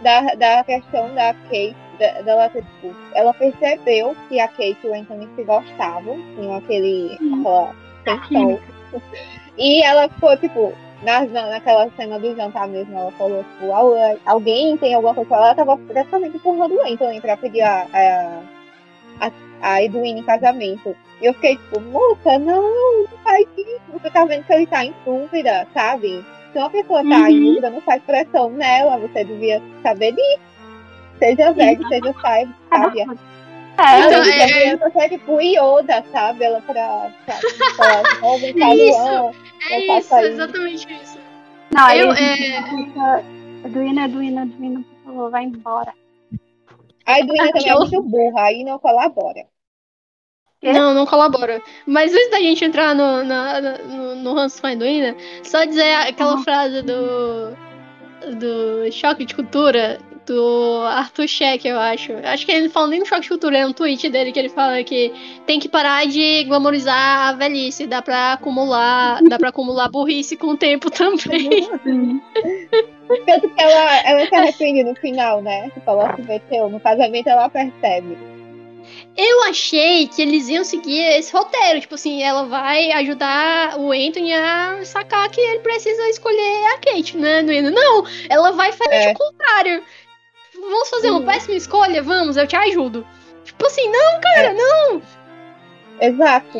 da, 0.00 0.34
da 0.34 0.64
questão 0.64 1.14
da 1.14 1.34
Kate, 1.34 1.76
da- 1.98 2.22
dela 2.22 2.48
ter, 2.48 2.62
tipo, 2.62 2.94
ela 3.14 3.34
percebeu 3.34 4.16
que 4.28 4.40
a 4.40 4.48
Kate 4.48 4.78
e 4.84 4.86
o 4.88 4.94
Anthony 4.94 5.28
se 5.36 5.42
gostavam, 5.44 6.16
tinham 6.36 6.56
aquele, 6.56 7.14
aquela 7.14 7.74
tensão. 8.04 8.58
E 9.58 9.82
ela 9.82 10.08
ficou, 10.08 10.36
tipo, 10.36 10.72
na, 11.02 11.22
na- 11.26 11.46
naquela 11.50 11.88
cena 11.96 12.18
do 12.18 12.34
jantar 12.36 12.68
mesmo, 12.68 12.96
ela 12.96 13.10
falou, 13.12 13.44
tipo, 13.44 13.72
"Al- 13.72 14.16
alguém 14.24 14.76
tem 14.76 14.94
alguma 14.94 15.14
coisa 15.14 15.28
com 15.28 15.34
ela, 15.36 15.46
ela 15.46 15.54
tava 15.54 15.76
praticamente 15.76 16.36
empurrando 16.36 16.74
o 16.74 16.82
Anthony 16.86 17.20
pra 17.20 17.36
pedir 17.36 17.62
a, 17.62 17.86
a, 17.92 19.26
a, 19.26 19.30
a 19.62 19.82
Edwina 19.82 20.20
em 20.20 20.24
casamento. 20.24 20.94
E 21.20 21.26
eu 21.26 21.34
fiquei, 21.34 21.56
tipo, 21.56 21.80
moça, 21.80 22.38
não, 22.38 22.62
não 22.62 23.08
faz 23.24 23.46
isso. 23.56 23.80
Você 23.92 24.10
tá 24.10 24.24
vendo 24.24 24.44
que 24.44 24.52
ele 24.52 24.66
tá 24.66 24.84
em 24.84 24.94
dúvida, 25.04 25.66
sabe? 25.74 26.24
Se 26.52 26.58
uma 26.58 26.70
pessoa 26.70 27.02
tá 27.02 27.30
em 27.30 27.38
Uhum. 27.40 27.44
dúvida, 27.46 27.70
não 27.70 27.80
faz 27.80 28.02
pressão 28.04 28.50
nela, 28.50 28.96
você 28.98 29.24
devia 29.24 29.60
saber 29.82 30.12
disso. 30.12 30.40
Seja 31.18 31.52
velho, 31.52 31.88
seja 31.88 32.14
sábio, 32.22 32.54
sábia. 32.70 33.02
É, 33.80 33.98
Então, 34.00 34.22
Ela 34.22 34.26
é- 34.34 34.46
devia 34.46 34.90
ser 34.90 35.08
tipo 35.08 35.40
Yoda, 35.40 36.04
sabe? 36.12 36.44
Ela 36.44 36.60
pra, 36.60 37.10
pra, 37.26 37.34
pra 37.76 37.86
É 38.22 38.58
sabe? 38.58 38.88
isso. 38.88 38.98
Não, 38.98 39.08
É 39.08 39.32
não 39.32 39.32
faça 39.32 39.47
isso, 39.76 39.98
isso. 39.98 40.16
exatamente 40.16 40.92
isso. 40.92 41.18
não, 41.74 41.90
Eu, 41.90 42.06
eu, 42.06 42.12
é- 42.12 42.62
fica, 42.62 43.24
Edwina, 43.64 44.04
Edwina, 44.06 44.42
Edwina, 44.44 44.80
por 44.82 45.04
favor, 45.04 45.30
vai 45.30 45.44
embora. 45.44 45.92
A 47.06 47.20
Edwina 47.20 47.50
também 47.52 47.68
é 47.68 47.72
Eu- 47.72 47.78
muito 47.80 48.02
burra, 48.02 48.42
aí 48.42 48.64
não 48.64 48.78
colabora. 48.78 49.46
Quê? 50.60 50.72
Não, 50.72 50.92
não 50.92 51.06
colabora. 51.06 51.62
Mas 51.86 52.12
antes 52.12 52.30
da 52.30 52.40
gente 52.40 52.64
entrar 52.64 52.94
no, 52.94 53.22
na- 53.24 53.60
no, 53.60 54.14
no 54.16 54.34
ranço 54.34 54.60
com 54.60 54.66
a 54.66 54.72
Eduina, 54.72 55.16
só 55.44 55.64
dizer 55.64 55.92
aquela 55.94 56.34
Uhum. 56.36 56.42
frase 56.42 56.82
do. 56.82 57.56
do 58.36 58.90
choque 58.92 59.24
de 59.24 59.34
cultura 59.36 59.98
do 60.32 60.82
Arthur 60.86 61.26
Sheck, 61.26 61.66
eu 61.66 61.78
acho. 61.78 62.12
Acho 62.24 62.44
que 62.46 62.52
ele 62.52 62.68
fala 62.68 62.88
nem 62.88 63.00
no 63.00 63.06
choque 63.06 63.22
de 63.22 63.28
cultura, 63.28 63.58
é 63.58 63.66
um 63.66 63.72
tweet 63.72 64.08
dele 64.08 64.32
que 64.32 64.38
ele 64.38 64.48
fala 64.48 64.82
que 64.84 65.12
tem 65.46 65.58
que 65.58 65.68
parar 65.68 66.06
de 66.06 66.44
glamorizar 66.44 67.28
a 67.28 67.32
velhice, 67.32 67.86
dá 67.86 68.02
pra 68.02 68.34
acumular, 68.34 69.20
dá 69.28 69.38
pra 69.38 69.48
acumular 69.48 69.88
burrice 69.88 70.36
com 70.36 70.48
o 70.48 70.56
tempo 70.56 70.90
também. 70.90 71.68
Tanto 73.26 73.48
que 73.48 73.62
ela, 73.62 73.96
ela 74.04 74.26
se 74.26 74.34
arrepende 74.34 74.84
no 74.84 74.94
final, 74.96 75.40
né? 75.40 75.70
Tipo, 75.70 75.90
ela 75.90 76.14
se 76.14 76.22
meteu. 76.22 76.68
No 76.68 76.78
casamento 76.78 77.26
ela 77.28 77.48
percebe. 77.48 78.18
Eu 79.16 79.42
achei 79.44 80.06
que 80.06 80.22
eles 80.22 80.48
iam 80.48 80.62
seguir 80.62 81.00
esse 81.18 81.32
roteiro. 81.32 81.80
Tipo 81.80 81.94
assim, 81.94 82.22
ela 82.22 82.44
vai 82.44 82.92
ajudar 82.92 83.78
o 83.78 83.92
Anthony 83.92 84.32
a 84.32 84.78
sacar 84.84 85.28
que 85.30 85.40
ele 85.40 85.60
precisa 85.60 86.08
escolher 86.08 86.66
a 86.74 86.78
Kate, 86.78 87.16
né? 87.16 87.42
Não, 87.42 87.70
não 87.70 88.04
ela 88.28 88.52
vai 88.52 88.72
fazer 88.72 88.94
É. 88.94 89.12
o 89.12 89.14
contrário. 89.14 89.82
Vamos 90.60 90.90
fazer 90.90 91.10
uma 91.10 91.20
Sim. 91.20 91.26
péssima 91.26 91.56
escolha? 91.56 92.02
Vamos, 92.02 92.36
eu 92.36 92.46
te 92.46 92.56
ajudo. 92.56 93.06
Tipo 93.44 93.66
assim, 93.66 93.88
não, 93.90 94.20
cara, 94.20 94.52
não. 94.52 95.02
Exato. 96.00 96.58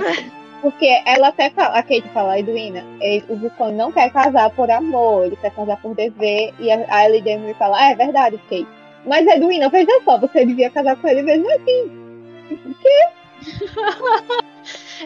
Porque 0.61 0.87
ela 1.07 1.29
até 1.29 1.51
fala, 1.51 1.79
a 1.79 1.83
Kate 1.83 2.09
fala, 2.13 2.33
a 2.33 2.41
Edwina, 2.41 2.85
ele- 3.01 3.25
o 3.29 3.37
Vulcano 3.37 3.77
não 3.77 3.93
quer 3.93 4.11
casar 4.13 4.51
por 4.51 4.69
amor, 4.71 5.27
ele 5.27 5.37
quer 5.37 5.53
casar 5.53 5.81
por 5.81 5.95
dever. 5.95 6.53
E 6.59 6.71
a, 6.71 6.85
a 6.89 7.05
Ellie 7.09 7.55
fala, 7.55 7.77
ah, 7.79 7.91
é 7.93 7.95
verdade, 7.95 8.39
Kate. 8.49 8.67
Mas 9.07 9.27
Edwina, 9.27 9.69
veja 9.69 10.01
só, 10.05 10.19
você 10.19 10.45
devia 10.45 10.71
casar 10.71 10.97
com 10.97 11.07
ele 11.09 11.23
mesmo 11.23 11.49
assim. 11.51 12.09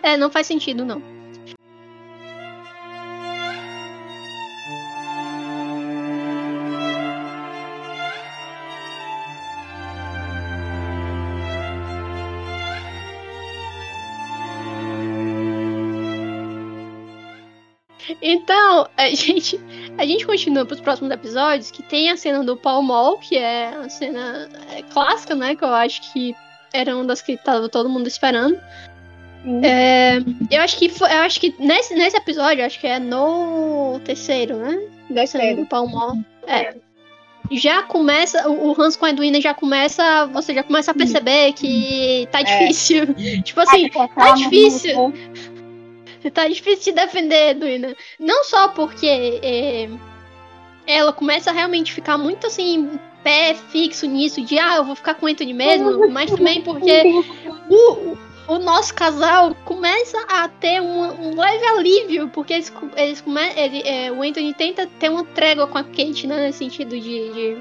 É, 0.02 0.16
não 0.16 0.30
faz 0.30 0.46
sentido, 0.46 0.84
não. 0.84 1.02
Então, 18.22 18.88
a 18.96 19.08
gente, 19.08 19.60
a 19.98 20.06
gente 20.06 20.24
continua 20.24 20.64
para 20.64 20.74
os 20.74 20.80
próximos 20.80 21.10
episódios, 21.10 21.70
que 21.70 21.82
tem 21.82 22.10
a 22.10 22.16
cena 22.16 22.44
do 22.44 22.56
Paul 22.56 22.82
Mall, 22.82 23.18
que 23.18 23.36
é 23.36 23.68
a 23.68 23.88
cena 23.88 24.48
é, 24.70 24.82
clássica, 24.82 25.34
né? 25.34 25.56
Que 25.56 25.64
eu 25.64 25.74
acho 25.74 26.12
que 26.12 26.34
era 26.72 26.94
uma 26.94 27.04
das 27.04 27.20
que 27.20 27.36
tava 27.36 27.68
todo 27.68 27.88
mundo 27.88 28.06
esperando. 28.06 28.58
Sim. 29.42 29.60
É, 29.64 30.18
eu 30.50 30.62
acho 30.62 30.78
que 30.78 30.86
eu 30.86 31.06
acho 31.06 31.40
que 31.40 31.54
nesse, 31.58 31.94
nesse 31.94 32.16
episódio, 32.16 32.64
acho 32.64 32.78
que 32.78 32.86
é 32.86 33.00
no 33.00 34.00
terceiro, 34.04 34.56
né? 34.56 34.80
Da 35.10 35.26
cena 35.26 35.44
Terceiro. 35.44 35.62
do 35.62 35.66
Paul 35.66 35.88
Mall. 35.88 36.18
É. 36.46 36.74
Já 37.50 37.82
começa, 37.82 38.48
o 38.48 38.80
Hans 38.80 38.96
com 38.96 39.04
a 39.04 39.10
Edwina 39.10 39.40
já 39.40 39.52
começa, 39.52 40.26
você 40.26 40.54
já 40.54 40.62
começa 40.62 40.92
a 40.92 40.94
perceber 40.94 41.52
que 41.52 42.26
tá 42.30 42.40
difícil. 42.40 43.14
tipo 43.42 43.60
assim, 43.60 43.90
Tá 43.90 44.30
difícil. 44.30 45.12
Tá 46.30 46.46
difícil 46.48 46.92
de 46.94 47.00
defender, 47.00 47.50
Edwina. 47.50 47.96
Não 48.18 48.44
só 48.44 48.68
porque 48.68 49.06
é, 49.42 49.88
ela 50.86 51.12
começa 51.12 51.50
a 51.50 51.52
realmente 51.52 51.92
ficar 51.92 52.16
muito 52.18 52.46
assim, 52.46 52.98
pé 53.22 53.54
fixo 53.54 54.06
nisso, 54.06 54.40
de 54.42 54.58
ah, 54.58 54.76
eu 54.76 54.84
vou 54.84 54.94
ficar 54.96 55.14
com 55.14 55.26
o 55.26 55.28
Anthony 55.28 55.52
mesmo, 55.54 55.90
mas 56.10 56.30
também 56.30 56.60
porque 56.62 57.02
o, 57.68 58.16
o 58.54 58.58
nosso 58.58 58.92
casal 58.94 59.54
começa 59.64 60.18
a 60.28 60.48
ter 60.48 60.80
um, 60.80 61.28
um 61.30 61.40
leve 61.40 61.64
alívio, 61.66 62.28
porque 62.28 62.52
eles, 62.54 62.72
eles 62.96 63.20
come, 63.20 63.40
ele, 63.56 63.82
é, 63.86 64.10
o 64.10 64.22
Anthony 64.22 64.52
tenta 64.54 64.86
ter 64.98 65.08
uma 65.08 65.24
trégua 65.24 65.66
com 65.66 65.78
a 65.78 65.84
Kate, 65.84 66.26
né? 66.26 66.36
Nesse 66.36 66.58
sentido 66.58 66.98
de- 66.98 67.32
de 67.32 67.56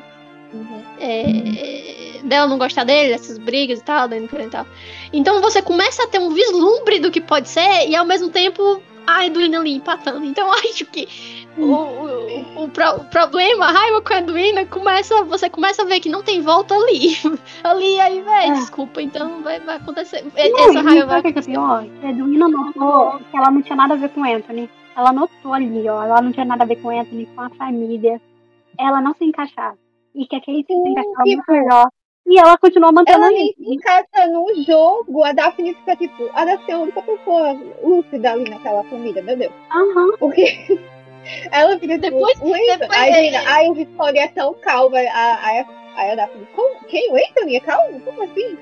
Uhum. 0.53 0.81
é, 0.99 2.19
dela 2.23 2.47
não 2.47 2.57
gostar 2.57 2.83
dele, 2.83 3.13
essas 3.13 3.37
brigas 3.37 3.79
e 3.79 3.83
tal, 3.83 4.07
dele 4.07 4.29
e 4.31 4.49
tal. 4.49 4.65
Então 5.13 5.41
você 5.41 5.61
começa 5.61 6.03
a 6.03 6.07
ter 6.07 6.19
um 6.19 6.29
vislumbre 6.31 6.99
do 6.99 7.09
que 7.11 7.21
pode 7.21 7.49
ser 7.49 7.87
e 7.87 7.95
ao 7.95 8.05
mesmo 8.05 8.29
tempo 8.29 8.81
a 9.07 9.25
Edwina 9.25 9.59
ali 9.59 9.73
empatando. 9.73 10.23
Então 10.25 10.51
acho 10.53 10.85
que 10.85 11.07
o, 11.57 11.63
o, 11.63 12.63
o, 12.63 12.69
pro- 12.69 12.95
o 12.97 13.03
problema, 13.05 13.65
a 13.65 13.71
raiva 13.71 14.01
com 14.01 14.13
a 14.13 14.19
Edwina, 14.19 14.65
começa, 14.65 15.23
você 15.23 15.49
começa 15.49 15.81
a 15.81 15.85
ver 15.85 15.99
que 15.99 16.07
não 16.09 16.21
tem 16.21 16.41
volta 16.41 16.75
ali. 16.75 17.17
ali, 17.63 17.99
aí, 17.99 18.21
véi, 18.21 18.49
É. 18.49 18.53
desculpa, 18.53 19.01
então 19.01 19.41
vai, 19.41 19.59
vai 19.59 19.77
acontecer. 19.77 20.21
Não, 20.23 20.31
Essa 20.35 20.79
e 20.79 20.83
raiva 20.83 21.05
vai 21.07 21.21
que 21.33 21.39
é 21.39 21.41
pior? 21.41 21.85
Que 21.99 22.05
a 22.05 22.09
Edwina 22.11 22.47
notou 22.47 23.19
que 23.31 23.37
ela 23.37 23.51
não 23.51 23.61
tinha 23.61 23.75
nada 23.75 23.93
a 23.95 23.97
ver 23.97 24.09
com 24.09 24.21
o 24.21 24.23
Anthony. 24.35 24.69
Ela 24.95 25.11
notou 25.13 25.53
ali, 25.53 25.87
ó. 25.89 26.03
Ela 26.03 26.21
não 26.21 26.31
tinha 26.31 26.45
nada 26.45 26.63
a 26.63 26.67
ver 26.67 26.75
com 26.77 26.89
o 26.89 26.99
Anthony, 26.99 27.25
com 27.33 27.41
a 27.41 27.49
família. 27.51 28.21
Ela 28.77 29.01
não 29.01 29.13
se 29.15 29.23
encaixava. 29.25 29.77
E 30.15 30.25
que 30.25 30.35
a 30.35 30.39
encaixava 30.39 30.63
tipo, 30.63 31.25
muito 31.25 31.51
melhor. 31.51 31.87
E 32.27 32.37
ela 32.39 32.57
continuou 32.57 32.93
mantendo 32.93 33.23
Ela 33.25 33.29
se 33.29 33.55
encaixa 33.59 34.27
no 34.27 34.63
jogo. 34.63 35.23
A 35.23 35.31
Daphne 35.31 35.73
fica 35.73 35.95
tipo, 35.95 36.29
a 36.33 36.45
Daphne 36.45 36.71
é 36.71 36.73
a 36.75 36.79
única 36.79 37.01
pessoa 37.01 37.57
lúcida 37.83 38.31
ali 38.31 38.49
naquela 38.49 38.83
família, 38.85 39.23
meu 39.23 39.35
Deus. 39.37 39.53
Aham. 39.71 40.11
Porque 40.19 40.79
ela 41.51 41.77
fica 41.79 41.97
tipo, 41.99 42.15
Depois- 42.17 42.39
o 42.41 42.53
Anthony. 42.53 42.77
depois- 42.77 42.99
Aí, 42.99 43.11
Edwina, 43.27 43.43
ai, 43.47 43.69
o 43.69 43.73
Victoria 43.73 44.21
é 44.21 44.27
tão 44.27 44.53
calmo. 44.55 44.95
Aí, 44.95 45.07
aí, 45.07 45.65
aí 45.95 46.11
a 46.11 46.15
Daphne, 46.15 46.47
como? 46.55 46.75
Quem? 46.85 47.11
O 47.11 47.15
Anthony 47.15 47.55
é 47.55 47.59
calmo? 47.59 47.99
Como 48.01 48.23
assim? 48.23 48.57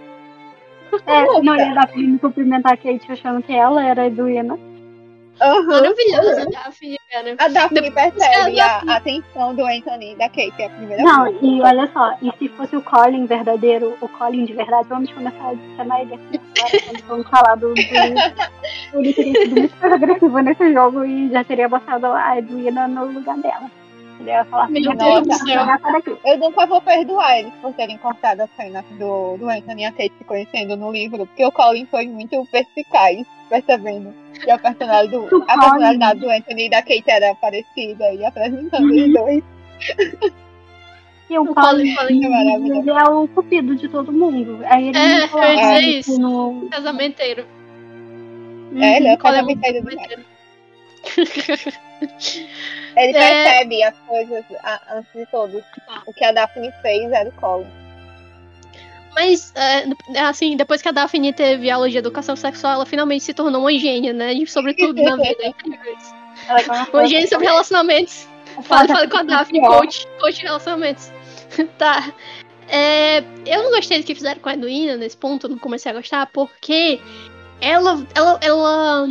É, 1.05 1.21
não 1.43 1.55
ia 1.55 1.73
dar 1.75 1.88
pra 1.88 1.97
me 1.97 2.17
cumprimentar 2.17 2.73
a 2.73 2.77
Kate 2.77 3.12
achando 3.12 3.43
que 3.43 3.53
ela 3.53 3.85
era 3.85 4.03
a 4.03 4.07
Edwina. 4.07 4.57
Aham. 5.41 5.63
maravilhosa, 5.63 6.45
Daphne, 6.52 6.97
cara. 7.12 7.36
A 7.38 7.47
Daphne 7.47 7.82
Depois 7.82 8.13
percebe 8.13 8.60
a 8.60 8.65
a 8.65 8.69
Daphne- 8.80 8.91
atenção 8.91 9.56
do 9.56 9.65
Anthony 9.65 10.12
e 10.13 10.15
da 10.15 10.28
Kate, 10.30 10.54
é 10.60 10.65
a 10.65 10.69
primeira 10.69 11.04
Não, 11.04 11.23
vez. 11.25 11.38
e 11.41 11.62
olha 11.62 11.89
só, 11.93 12.13
e 12.21 12.32
se 12.38 12.49
fosse 12.49 12.75
o 12.75 12.82
Colin 12.82 13.25
verdadeiro, 13.25 13.97
o 14.02 14.08
Colin 14.10 14.45
de 14.45 14.54
verdade, 14.54 14.88
vamos 14.89 15.12
começar 15.12 15.52
a 15.52 15.75
chamar 15.78 16.02
ele 16.02 16.13
agora, 16.15 16.84
quando 16.86 17.04
vamos 17.08 17.28
falar 17.30 17.56
do, 17.56 17.73
do 17.73 17.82
ele 18.93 19.13
teria 19.13 19.34
sido 19.43 19.60
muito 19.60 19.75
mais 19.82 19.93
agressivo 19.93 20.39
nesse 20.39 20.73
jogo 20.73 21.06
e 21.06 21.30
já 21.30 21.43
teria 21.43 21.69
botado 21.69 22.08
a 22.08 22.38
Edwina 22.38 22.88
no 22.88 23.06
lugar 23.06 23.38
dela. 23.38 23.69
Ele 24.19 24.30
ia 24.32 24.43
falar 24.45 24.65
assim, 24.65 24.82
Meu 24.82 24.93
"Nossa, 24.93 25.21
Deus 25.21 25.28
do 25.39 25.47
céu." 25.47 25.65
sai 25.65 25.91
daqui. 25.93 26.17
Eu 26.25 26.38
nunca 26.38 26.65
vou 26.65 26.82
perdoar 26.82 27.39
eles 27.39 27.54
por 27.62 27.71
terem 27.73 27.97
cortado 27.99 28.43
a 28.43 28.47
cena 28.58 28.84
do, 28.99 29.38
do 29.38 29.49
Anthony 29.49 29.84
e 29.84 29.86
a 29.86 29.91
Kate 29.91 30.12
se 30.17 30.23
conhecendo 30.25 30.75
no 30.75 30.91
livro, 30.91 31.25
porque 31.25 31.45
o 31.45 31.52
Colin 31.54 31.86
foi 31.86 32.06
muito 32.08 32.45
perspicaz, 32.52 33.25
percebendo 33.49 34.13
que 34.43 34.52
a 34.52 34.58
personalidade 34.58 35.12
do, 35.30 35.43
a 35.47 35.58
personalidade 35.60 36.19
do 36.19 36.30
Anthony 36.30 36.65
e 36.65 36.69
da 36.69 36.82
Kate 36.82 37.04
era 37.08 37.36
parecida 37.36 38.13
e 38.13 38.25
apresentando 38.25 38.84
Uhum. 38.89 39.06
os 39.06 39.13
dois. 39.13 39.43
E 41.30 41.38
o 41.38 41.43
O 41.43 41.54
Colin, 41.54 41.95
é 41.95 42.89
é 42.89 43.04
o 43.10 43.28
cupido 43.28 43.75
de 43.75 43.88
todo 43.88 44.12
mundo. 44.12 44.62
Aí 44.65 44.88
ele 44.89 44.97
É, 44.97 45.23
eu 45.25 45.38
ia 45.54 45.56
dizer 45.56 45.99
isso. 45.99 46.19
no... 46.19 46.67
Casamenteiro. 46.71 47.45
É, 48.80 48.97
ele 48.97 49.08
é 49.08 49.12
o 49.12 49.13
é 49.13 49.17
casamenteiro 49.17 49.84
casamenteiro. 49.86 50.25
Ele 51.17 51.78
É. 52.95 53.13
percebe 53.13 53.84
as 53.84 53.95
coisas 53.99 54.43
a- 54.63 54.82
antes 54.97 55.12
de 55.13 55.25
todos. 55.28 55.63
O 56.08 56.13
que 56.13 56.23
a 56.25 56.32
Daphne 56.32 56.71
fez 56.82 57.12
era 57.12 57.30
o 57.30 57.34
Colin. 57.34 57.67
Mas, 59.15 59.52
é, 59.56 59.86
assim, 60.22 60.56
depois 60.56 60.82
que 60.82 60.88
a 60.88 60.91
Daphne 60.91 61.34
teve 61.34 61.69
aula 61.69 61.89
de 61.89 61.98
educação 61.98 62.36
sexual, 62.36 62.74
ela 62.74 62.86
finalmente 62.86 63.24
se 63.24 63.34
tornou 63.34 63.62
uma 63.62 63.78
gênia, 63.78 64.13
né? 64.13 64.34
De- 64.34 64.45
Sobre 64.48 64.74
tudo 64.74 65.02
na 65.02 65.15
vida. 65.15 65.38
É 65.41 65.48
incrível 65.48 65.98
isso. 65.98 66.13
Ela 66.48 66.62
é 66.62 66.89
uma 66.93 67.08
gênia 67.08 67.28
sobre 67.28 67.48
relacionamentos. 67.48 68.28
Fala, 68.63 68.88
fala 68.88 69.08
com 69.08 69.17
a 69.17 69.24
Daphne, 69.24 69.62
coach, 69.62 70.08
coach 70.19 70.36
de 70.36 70.41
relacionamentos. 70.43 71.12
tá. 71.78 72.13
É, 72.67 73.24
eu 73.45 73.63
não 73.63 73.72
gostei 73.72 74.00
do 74.00 74.06
que 74.06 74.13
fizeram 74.13 74.39
com 74.39 74.50
a 74.50 74.54
Edwina 74.54 74.95
nesse 74.95 75.17
ponto, 75.17 75.48
não 75.50 75.58
comecei 75.58 75.91
a 75.91 75.95
gostar, 75.95 76.28
porque 76.28 77.00
ela. 77.62 78.06
ela, 78.15 78.39
ela 78.41 79.10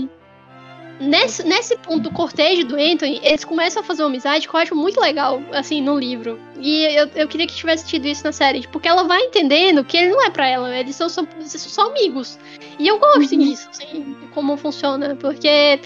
nesse, 1.00 1.42
nesse 1.44 1.76
ponto 1.78 2.00
do 2.00 2.10
cortejo 2.10 2.64
do 2.66 2.74
Anthony, 2.76 3.20
eles 3.22 3.44
começam 3.44 3.82
a 3.82 3.84
fazer 3.84 4.02
uma 4.02 4.08
amizade 4.08 4.48
que 4.48 4.54
eu 4.54 4.60
acho 4.60 4.74
muito 4.74 5.00
legal, 5.00 5.40
assim, 5.52 5.80
no 5.80 5.98
livro. 5.98 6.38
E 6.60 6.84
eu, 6.96 7.08
eu 7.14 7.28
queria 7.28 7.46
que 7.46 7.54
tivesse 7.54 7.86
tido 7.86 8.06
isso 8.06 8.24
na 8.24 8.32
série, 8.32 8.66
porque 8.68 8.88
ela 8.88 9.04
vai 9.04 9.20
entendendo 9.20 9.84
que 9.84 9.96
ele 9.96 10.10
não 10.10 10.24
é 10.24 10.30
pra 10.30 10.46
ela, 10.48 10.76
eles 10.76 10.96
são 10.96 11.08
só, 11.08 11.22
são 11.40 11.58
só 11.70 11.90
amigos. 11.90 12.38
E 12.78 12.86
eu 12.88 12.98
gosto 12.98 13.32
Uhum. 13.32 13.38
disso, 13.38 13.68
assim, 13.70 14.16
como 14.34 14.56
funciona, 14.56 15.16
porque 15.16 15.80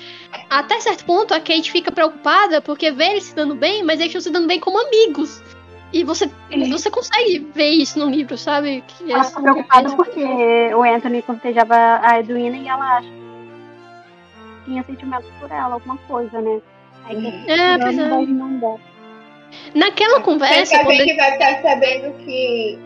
até 0.51 0.81
certo 0.81 1.05
ponto 1.05 1.33
a 1.35 1.41
Kate 1.41 1.71
fica 1.71 1.91
preocupada 1.93 2.61
porque 2.61 2.91
vê 2.91 3.11
eles 3.11 3.25
se 3.25 3.35
dando 3.35 3.55
bem, 3.55 3.83
mas 3.83 4.01
eles 4.01 4.07
estão 4.11 4.21
se 4.21 4.31
dando 4.31 4.47
bem 4.47 4.61
como 4.61 4.79
amigos. 4.87 5.43
E 5.93 6.05
você, 6.05 6.31
você 6.71 6.91
consegue 6.91 7.47
ver 7.55 7.69
isso 7.69 7.99
no 7.99 8.09
livro, 8.09 8.39
sabe? 8.39 8.83
Que 8.89 9.05
Ela 9.13 9.19
eles- 9.19 9.29
fica 9.29 9.43
preocupada 9.43 9.95
porque 9.95 10.25
o 10.75 10.83
Anthony 10.83 11.21
cortejava 11.21 12.01
a 12.03 12.19
Edwina 12.19 12.57
e 12.57 12.67
ela 12.67 12.97
acha 12.97 13.09
tinha 14.65 14.83
sentimentos 14.85 15.29
por 15.41 15.51
ela, 15.51 15.75
alguma 15.75 15.97
coisa, 15.99 16.41
né? 16.41 16.61
Aí 17.05 17.17
Uhum. 17.17 17.45
É, 17.49 17.79
pois 17.79 17.99
é. 17.99 18.09
não, 18.09 18.59
dá. 18.59 18.77
Naquela 19.75 20.21
conversa, 20.21 20.77
a 20.77 20.85
quando 20.85 20.97
gente 20.99 21.17
vai 21.17 21.37
percebendo 21.37 22.17
que 22.25 22.79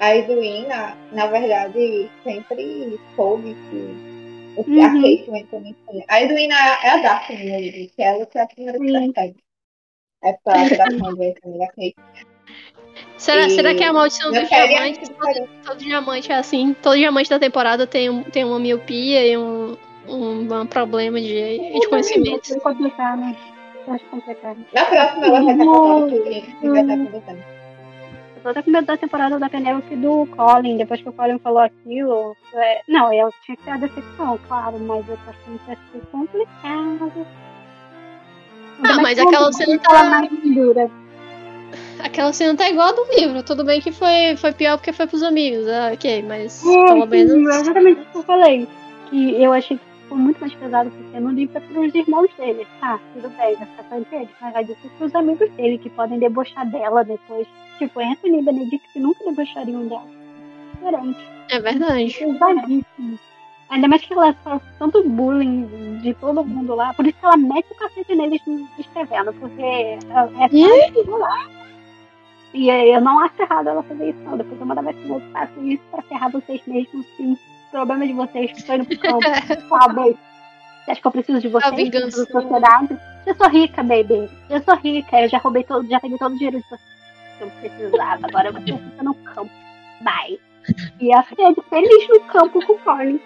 a 0.00 0.16
Edwina, 0.16 0.96
na 1.12 1.26
verdade, 1.26 2.10
sempre 2.22 2.98
soube 3.14 3.54
que 3.70 4.16
o 4.56 4.64
que 4.64 4.80
a 4.80 4.86
Uhum. 4.86 5.02
Kate 5.02 5.24
e 5.26 5.30
o 5.30 5.36
Anthony 5.36 5.76
tinha. 5.90 6.04
A 6.08 6.22
Edwina 6.22 6.54
é 6.82 6.90
a 6.90 6.96
Daphne 6.98 7.50
no 7.50 7.58
livro, 7.58 7.94
que 7.94 8.02
ela 8.02 8.26
que 8.26 8.38
é 8.38 8.42
a 8.42 8.46
primeira 8.46 8.78
que 8.78 8.92
percebe. 9.12 9.36
Essa 10.22 10.38
atração 10.52 11.14
do 11.14 11.22
Anthony 11.22 11.54
e 11.54 11.58
da 11.58 11.66
Kate. 11.66 11.96
será, 13.18 13.46
E 13.46 13.50
será 13.50 13.74
que 13.74 13.84
é 13.84 13.86
a 13.88 13.92
maldição 13.92 14.30
Na 14.30 14.40
do 14.40 14.46
série 14.48 14.62
é 14.74 14.78
diamante? 14.78 15.00
diferente. 15.00 15.50
Todo 15.66 15.78
diamante 15.78 16.32
é 16.32 16.34
assim. 16.36 16.74
Todo 16.74 16.96
diamante 16.96 17.28
da 17.28 17.38
temporada 17.38 17.86
tem, 17.86 18.08
um, 18.08 18.22
tem 18.22 18.44
uma 18.44 18.58
miopia 18.58 19.26
e 19.26 19.36
um, 19.36 19.76
um, 20.08 20.60
um 20.60 20.66
problema 20.66 21.20
de, 21.20 21.58
de 21.80 21.88
conhecimento. 21.88 22.54
É 22.54 22.60
complicado, 22.60 23.20
né? 23.20 23.36
Eu 23.86 23.94
acho 23.94 24.04
complicado. 24.06 24.58
Na 24.74 24.84
próxima 24.84 25.26
ela 25.26 25.42
vai 25.42 25.52
estar 25.52 25.64
contando 25.64 26.10
tudo 26.60 27.56
vai 28.46 28.52
estar 28.52 28.62
com 28.62 28.70
medo 28.70 28.86
da 28.86 28.96
temporada 28.96 29.38
da 29.38 29.48
Penelope 29.48 29.92
e 29.92 29.96
do 29.96 30.26
Colin, 30.36 30.76
depois 30.76 31.02
que 31.02 31.08
o 31.08 31.12
Colin 31.12 31.38
falou 31.38 31.58
aquilo. 31.58 32.36
é, 32.54 32.80
Não, 32.86 33.12
eu 33.12 33.28
tinha 33.44 33.56
que 33.56 33.62
ter 33.64 33.70
a 33.72 33.76
decepção, 33.76 34.38
claro, 34.46 34.78
mas 34.78 35.08
eu 35.08 35.16
tô 35.16 35.30
achando 35.30 35.58
que 35.58 35.66
vai 35.66 35.76
ser 35.92 36.06
complicado. 36.12 37.26
Ah, 38.84 39.02
mas 39.02 39.18
aquela 39.18 39.52
cena 39.52 39.78
tá 39.80 40.04
mais 40.04 40.30
dura. 40.54 40.90
Aquela 41.98 42.32
cena 42.32 42.54
tá 42.56 42.68
igual 42.68 42.88
a 42.88 42.92
do 42.92 43.04
livro. 43.16 43.42
Tudo 43.42 43.64
bem 43.64 43.80
que 43.80 43.90
foi, 43.90 44.36
foi 44.36 44.52
pior 44.52 44.76
porque 44.76 44.92
foi 44.92 45.06
pros 45.06 45.22
amigos. 45.22 45.66
Ah, 45.66 45.90
ok, 45.92 46.22
mas 46.22 46.64
É, 46.64 46.84
pelo 46.86 47.06
menos. 47.06 47.32
é 47.56 47.60
exatamente 47.60 48.00
isso 48.00 48.10
que 48.12 48.18
eu 48.18 48.22
falei. 48.22 48.68
Que 49.10 49.42
eu 49.42 49.52
achei 49.52 49.78
que 49.78 49.84
ficou 50.06 50.18
muito 50.18 50.40
mais 50.40 50.54
pesado 50.54 50.90
porque 50.90 51.20
no 51.20 51.30
livro 51.30 51.58
é 51.58 51.60
pros 51.60 51.94
irmãos 51.94 52.30
dele. 52.38 52.66
Tá, 52.80 52.98
tudo 53.12 53.28
bem, 53.36 53.56
vai 53.56 53.66
ficar 53.66 53.98
entre 53.98 54.16
eles. 54.16 54.28
Mas 54.40 54.52
vai 54.52 54.64
dizer 54.64 54.90
pros 54.98 55.14
amigos 55.14 55.50
dele 55.52 55.78
que 55.78 55.90
podem 55.90 56.18
debochar 56.18 56.68
dela 56.70 57.04
depois. 57.04 57.46
Tipo, 57.78 58.00
Anthony 58.00 58.38
e 58.38 58.42
Benedict 58.42 58.98
nunca 58.98 59.24
debochariam 59.24 59.86
dela. 59.86 60.06
Diferente. 60.74 61.18
É 61.50 61.60
verdade. 61.60 62.16
Pesadíssimo. 62.18 63.18
Ainda 63.68 63.88
mais 63.88 64.02
que 64.02 64.12
ela 64.12 64.34
sofre 64.44 64.68
tanto 64.78 65.02
bullying 65.02 65.98
de 66.00 66.14
todo 66.14 66.44
mundo 66.44 66.74
lá. 66.76 66.94
Por 66.94 67.04
isso 67.04 67.18
que 67.18 67.26
ela 67.26 67.36
mete 67.36 67.66
o 67.72 67.74
cacete 67.74 68.14
neles 68.14 68.40
escrevendo. 68.78 69.32
Porque 69.34 69.62
é 69.62 69.98
é 69.98 70.48
fácil 70.48 71.18
lá. 71.18 71.48
E 72.54 72.70
eu 72.70 73.00
não 73.00 73.18
acho 73.18 73.42
errado 73.42 73.68
ela 73.68 73.82
fazer 73.82 74.10
isso, 74.10 74.20
não. 74.20 74.36
Depois 74.36 74.58
eu 74.60 74.66
mando 74.66 74.82
ver 74.82 74.94
se 74.94 75.08
eu 75.08 75.20
faço 75.32 75.60
isso 75.66 75.82
pra 75.90 76.02
ferrar 76.02 76.30
vocês 76.30 76.62
mesmos, 76.66 77.04
sim. 77.16 77.36
Problema 77.70 78.06
de 78.06 78.12
vocês 78.12 78.52
que 78.52 78.58
estão 78.58 78.76
indo 78.76 78.86
pro 78.86 78.98
campo, 78.98 79.22
sabe? 79.68 80.16
Você 80.84 80.90
acha 80.92 81.00
que 81.00 81.06
eu 81.06 81.10
preciso 81.12 81.40
de 81.40 81.48
vocês? 81.48 81.90
Preciso 81.90 82.26
da 82.26 82.40
sociedade? 82.40 82.98
Eu 83.26 83.34
sou 83.34 83.48
rica, 83.48 83.82
baby. 83.82 84.30
Eu 84.48 84.62
sou 84.62 84.76
rica. 84.76 85.20
Eu 85.20 85.28
já 85.28 85.38
roubei 85.38 85.64
todo, 85.64 85.88
já 85.88 85.98
peguei 86.00 86.16
todo 86.16 86.32
o 86.32 86.36
dinheiro 86.36 86.58
de 86.58 86.64
vocês 86.68 86.80
que 87.38 87.44
eu 87.44 87.50
precisava. 87.50 88.26
Agora 88.26 88.52
você 88.52 88.78
fica 88.78 89.02
no 89.02 89.14
campo. 89.14 89.50
Bye. 90.00 90.40
E 91.00 91.12
a 91.12 91.22
Fred 91.22 91.56
feliz 91.68 92.08
no 92.08 92.20
campo 92.20 92.64
com 92.64 92.72
o 92.74 92.78
Colin. 92.78 93.20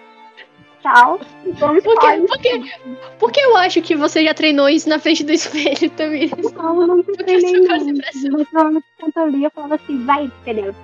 Tchau. 0.81 1.19
Vamos 1.53 1.83
Por 1.83 1.95
Colin. 1.99 2.21
que, 2.21 2.27
por, 2.27 2.39
que, 2.39 2.75
por 3.19 3.31
que 3.31 3.39
eu 3.39 3.55
acho 3.57 3.81
que 3.81 3.95
você 3.95 4.23
já 4.23 4.33
treinou 4.33 4.67
isso 4.67 4.89
na 4.89 4.97
frente 4.99 5.23
do 5.23 5.31
espelho 5.31 5.89
também? 5.91 6.31
Não, 6.55 6.81
eu 6.81 6.87
não 6.87 7.03
Porque 7.03 7.23
treinei. 7.23 7.67
Mas 7.67 8.83
quando 8.99 9.17
eu 9.17 9.27
li, 9.29 9.43
eu 9.43 9.51
falava 9.51 9.75
assim, 9.75 10.03
vai, 10.05 10.31
Penelope. 10.43 10.79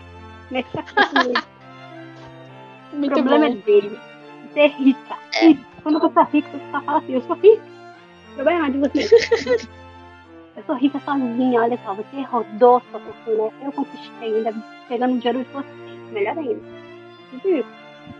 Mete 0.51 0.67
essa 0.77 1.56
nele. 2.97 3.13
O 3.13 3.15
Muito 3.15 3.29
problema 3.29 3.47
bom. 3.47 3.53
é 3.53 3.55
dele. 3.55 3.99
Você 4.51 4.59
é 4.59 4.67
rica. 4.67 5.15
E 5.41 5.59
quando 5.83 5.99
você 5.99 6.19
é 6.19 6.23
rica, 6.23 6.49
você 6.49 6.71
só 6.71 6.81
fala 6.81 6.97
assim, 6.97 7.13
eu 7.13 7.21
sou 7.21 7.35
rica. 7.35 7.63
O 8.31 8.35
problema 8.35 8.67
é 8.67 8.69
de 8.69 8.77
você. 8.77 9.67
eu 10.57 10.63
sou 10.65 10.75
rica 10.75 10.99
sozinha, 10.99 11.61
olha 11.61 11.79
só, 11.85 11.93
você 11.93 12.21
rodou 12.21 12.81
sua 12.91 12.99
fortuna, 12.99 13.51
eu 13.63 13.71
conquistei, 13.71 14.35
ainda 14.35 14.53
pegando 14.87 15.17
dinheiro 15.19 15.43
de 15.43 15.51
você. 15.51 15.87
Melhor 16.11 16.37
ainda. 16.37 16.61
Tudo 17.31 17.49
isso. 17.49 17.69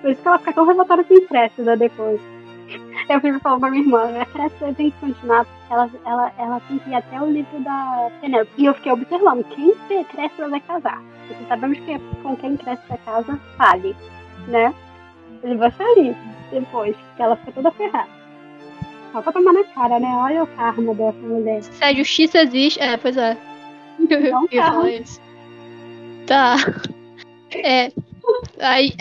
Por 0.01 0.11
isso 0.11 0.21
que 0.21 0.27
ela 0.27 0.39
fica 0.39 0.53
tão 0.53 0.65
revoltada 0.65 1.03
com 1.03 1.13
o 1.13 1.27
Cressida 1.27 1.77
depois. 1.77 2.21
Eu 3.09 3.21
fico 3.21 3.39
falando 3.39 3.61
pra 3.61 3.69
minha 3.69 3.83
irmã, 3.83 4.21
a 4.21 4.25
Cressida 4.25 4.73
tem 4.73 4.91
que 4.91 4.99
continuar, 4.99 5.45
porque 5.45 5.73
ela, 5.73 5.89
ela, 6.05 6.33
ela 6.37 6.59
tem 6.67 6.77
que 6.77 6.89
ir 6.89 6.95
até 6.95 7.21
o 7.21 7.31
livro 7.31 7.59
da 7.61 8.11
Penelope. 8.19 8.51
E 8.57 8.65
eu 8.65 8.73
fiquei 8.73 8.91
observando, 8.91 9.45
quem 9.45 9.73
Cressida 10.03 10.49
vai 10.49 10.59
casar? 10.59 11.01
Porque 11.27 11.45
sabemos 11.45 11.79
que 11.79 11.97
com 12.21 12.35
quem 12.35 12.57
Cressida 12.57 12.97
casa, 13.05 13.39
fale, 13.57 13.95
né? 14.47 14.73
Ele 15.43 15.55
vai 15.55 15.71
sair 15.71 16.15
depois, 16.51 16.95
porque 16.95 17.21
ela 17.21 17.35
fica 17.37 17.51
toda 17.51 17.71
ferrada. 17.71 18.09
Só 19.11 19.21
pra 19.21 19.31
tomar 19.31 19.53
na 19.53 19.63
cara, 19.65 19.99
né? 19.99 20.07
Olha 20.07 20.43
o 20.43 20.47
karma 20.47 20.93
dessa 20.93 21.17
mulher. 21.19 21.63
Se 21.63 21.83
a 21.83 21.93
justiça 21.93 22.39
existe. 22.41 22.79
É, 22.81 22.97
pois 22.97 23.15
é. 23.17 23.37
Eu 24.09 24.19
Então 24.27 24.47
ia 24.51 24.63
tá. 24.71 24.89
isso. 24.89 25.21
Tá. 26.25 26.55
É. 27.55 27.91
Aí, 28.59 28.91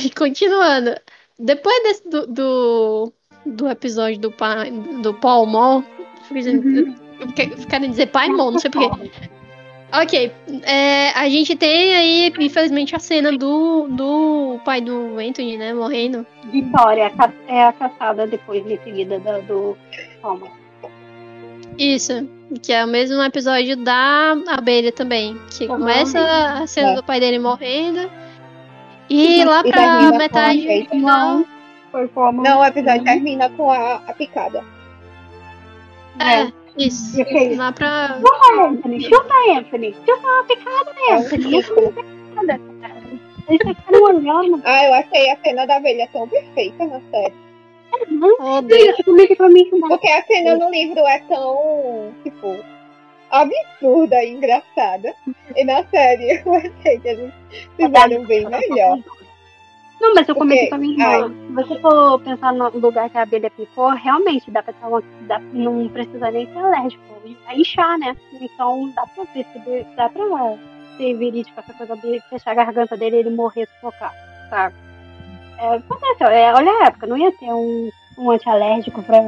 Que 0.00 0.10
continuando. 0.16 0.94
Depois 1.38 1.82
desse, 1.82 2.08
do, 2.08 2.26
do, 2.26 3.12
do 3.44 3.68
episódio 3.68 4.18
do, 4.18 4.32
pai, 4.32 4.70
do 4.70 5.14
Paul 5.14 5.46
Mall. 5.46 5.84
Uhum. 6.30 6.94
Eu 7.20 7.28
que- 7.28 7.66
quero 7.66 7.86
dizer 7.88 8.06
pai 8.08 8.28
Mall, 8.28 8.50
não 8.50 8.58
sei 8.58 8.70
porquê. 8.70 9.10
Ok, 10.02 10.32
é, 10.64 11.10
a 11.10 11.28
gente 11.28 11.56
tem 11.56 11.94
aí, 11.94 12.32
infelizmente, 12.38 12.94
a 12.94 12.98
cena 12.98 13.32
do, 13.32 13.86
do 13.88 14.60
pai 14.64 14.80
do 14.80 15.18
Anthony, 15.18 15.56
né, 15.56 15.72
morrendo. 15.72 16.26
Vitória 16.52 17.10
é 17.48 17.62
a 17.64 17.72
caçada 17.72 18.26
depois 18.26 18.66
em 18.70 18.78
seguida 18.82 19.18
da, 19.18 19.38
do 19.38 19.76
Thomas. 20.20 20.50
Isso, 21.78 22.28
que 22.62 22.72
é 22.72 22.84
o 22.84 22.88
mesmo 22.88 23.22
episódio 23.22 23.76
da 23.76 24.34
abelha 24.48 24.90
também, 24.92 25.38
que 25.50 25.64
Uhum. 25.66 25.78
começa 25.78 26.18
a 26.20 26.66
cena 26.66 26.90
É. 26.90 26.94
do 26.96 27.02
pai 27.02 27.20
dele 27.20 27.38
morrendo. 27.38 28.10
E 29.08 29.44
lá 29.44 29.62
E 29.64 29.70
pra 29.70 30.12
metade 30.12 30.62
Kate. 30.66 30.88
final. 30.90 31.44
Não, 32.42 32.60
o 32.60 32.64
episódio 32.64 33.04
termina 33.04 33.48
com 33.50 33.70
a, 33.70 33.94
a 34.06 34.12
picada. 34.12 34.62
É, 36.18 36.50
isso. 36.76 37.20
Ok. 37.20 37.56
Lá 37.56 37.72
pra. 37.72 38.18
Chupa, 38.20 38.62
Anthony, 38.62 39.00
chupa, 39.02 39.34
Anthony. 39.56 39.94
Chupa 40.06 40.28
uma 40.28 40.44
picada, 40.44 40.92
Anthony. 41.10 41.58
Isso 41.58 41.74
não 41.74 41.82
é 41.84 41.92
picada. 41.92 42.60
Ah, 44.64 44.84
eu 44.84 44.94
achei 44.94 45.30
a 45.30 45.38
cena 45.38 45.66
da 45.66 45.76
abelha 45.76 46.08
tão 46.12 46.28
perfeita 46.28 46.84
na 46.84 47.00
série. 47.10 47.34
Oh, 48.40 48.60
Deus. 48.62 48.98
Isso. 48.98 49.04
Porque 49.88 50.08
a 50.08 50.24
cena 50.24 50.56
no 50.56 50.70
livro 50.70 51.00
é 51.06 51.18
tão, 51.20 52.12
tipo, 52.22 52.56
absurda 53.30 54.22
e 54.24 54.30
engraçada. 54.32 55.14
E 55.54 55.64
na 55.64 55.84
série 55.84 56.42
eu 56.44 56.54
achei 56.54 56.98
que 56.98 57.08
eles 57.08 57.32
fizeram 57.76 58.24
bem 58.24 58.46
melhor. 58.48 58.98
Não, 60.00 60.14
mas 60.14 60.28
eu 60.28 60.34
comentei 60.34 60.68
Porque- 60.68 60.70
com 60.70 60.74
a 60.74 60.78
minha 60.78 61.14
irmã. 61.16 61.34
Se 61.46 61.52
você 61.52 61.80
for 61.80 62.20
pensar 62.20 62.52
no 62.52 62.68
lugar 62.78 63.08
que 63.08 63.16
a 63.18 63.22
abelha 63.22 63.50
picou, 63.50 63.88
realmente 63.90 64.50
dá 64.50 64.62
pra 64.62 64.72
ter 64.72 64.86
uma. 64.86 65.02
Dá, 65.22 65.38
não 65.52 65.88
precisa 65.88 66.30
nem 66.30 66.46
ser 66.52 66.58
alérgico. 66.58 67.02
Vai 67.46 67.56
inchar, 67.56 67.98
né? 67.98 68.16
Então 68.40 68.92
dá 68.94 69.06
pra 69.06 69.24
perceber, 69.26 69.86
dá 69.96 70.08
pra 70.08 70.24
ser 70.96 71.14
verídico 71.14 71.58
essa 71.58 71.72
coisa 71.72 71.96
de 71.96 72.20
fechar 72.28 72.52
a 72.52 72.54
garganta 72.54 72.96
dele 72.96 73.16
e 73.16 73.18
ele 73.20 73.30
morrer 73.30 73.66
sufocado, 73.74 74.14
sabe? 74.50 74.74
É, 75.58 75.76
acontece, 75.76 76.24
é, 76.24 76.52
olha 76.54 76.70
a 76.70 76.86
época, 76.86 77.06
não 77.06 77.16
ia 77.16 77.32
ter 77.32 77.52
um, 77.52 77.90
um 78.18 78.30
antialérgico 78.30 79.02
pra 79.02 79.18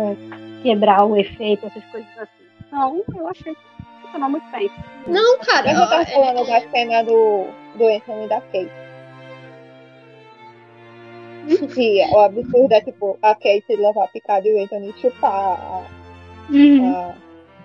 quebrar 0.62 1.04
o 1.04 1.16
efeito, 1.16 1.66
essas 1.66 1.84
coisas 1.86 2.08
assim. 2.18 2.30
Não, 2.70 3.02
eu 3.16 3.28
achei 3.28 3.54
que 3.54 3.60
funcionou 4.02 4.28
muito 4.30 4.46
bem. 4.50 4.70
Não, 5.06 5.38
cara. 5.38 5.66
Mas 5.72 5.78
eu 5.80 5.88
tava 5.88 6.02
é- 6.02 6.06
falando 6.06 6.46
da 6.46 6.60
cena 6.70 7.02
do, 7.02 7.46
do 7.76 7.86
Anthony 7.88 8.24
e 8.26 8.28
da 8.28 8.40
Kate. 8.42 8.70
Que 11.74 12.04
o 12.12 12.18
absurdo 12.20 12.72
é, 12.72 12.80
tipo, 12.80 13.18
a 13.22 13.34
Kate 13.34 13.64
levar 13.76 14.04
a 14.04 14.08
picada 14.08 14.46
e 14.46 14.54
o 14.54 14.62
Anthony 14.62 14.94
chupar 15.00 15.32
a, 15.32 15.82
Uhum. 16.50 16.94
a, 16.94 17.14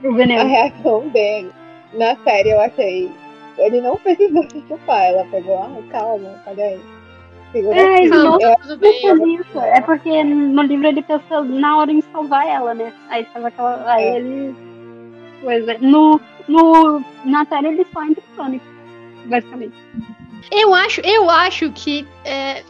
O 0.07 0.21
a 0.21 0.43
reação 0.43 1.07
dele. 1.09 1.51
na 1.93 2.15
série 2.23 2.49
eu 2.51 2.59
achei. 2.61 3.11
Ele 3.57 3.81
não 3.81 3.95
precisou 3.97 4.43
se 4.49 4.61
chupar, 4.67 5.03
ela 5.05 5.25
pegou, 5.25 5.57
ah, 5.57 5.69
calma, 5.91 6.41
cadê 6.45 6.61
aí? 6.63 6.81
Segura 7.51 7.77
É, 7.79 8.07
não 8.07 8.39
Eu- 8.41 8.55
Tudo 8.57 8.77
bem. 8.77 9.35
isso. 9.35 9.59
É 9.59 9.79
porque 9.81 10.23
no 10.23 10.61
livro 10.63 10.87
ele 10.87 11.03
pensou 11.03 11.43
na 11.43 11.77
hora 11.77 11.91
em 11.91 12.01
salvar 12.01 12.47
ela, 12.47 12.73
né? 12.73 12.91
Aí 13.09 13.27
salva 13.31 13.49
aquela. 13.49 13.83
Aí 13.93 14.03
É. 14.05 14.15
ele. 14.17 14.55
Pois 15.43 15.67
é. 15.67 15.77
No, 15.79 16.19
no, 16.47 17.03
na 17.25 17.45
série 17.45 17.67
ele 17.67 17.85
só 17.93 18.03
entra 18.03 18.23
em 18.23 18.35
pânico, 18.35 18.65
basicamente. 19.25 19.75
Eu 20.51 20.73
acho, 20.73 20.99
eu 21.01 21.29
acho 21.29 21.71
que. 21.73 22.07
É... 22.25 22.63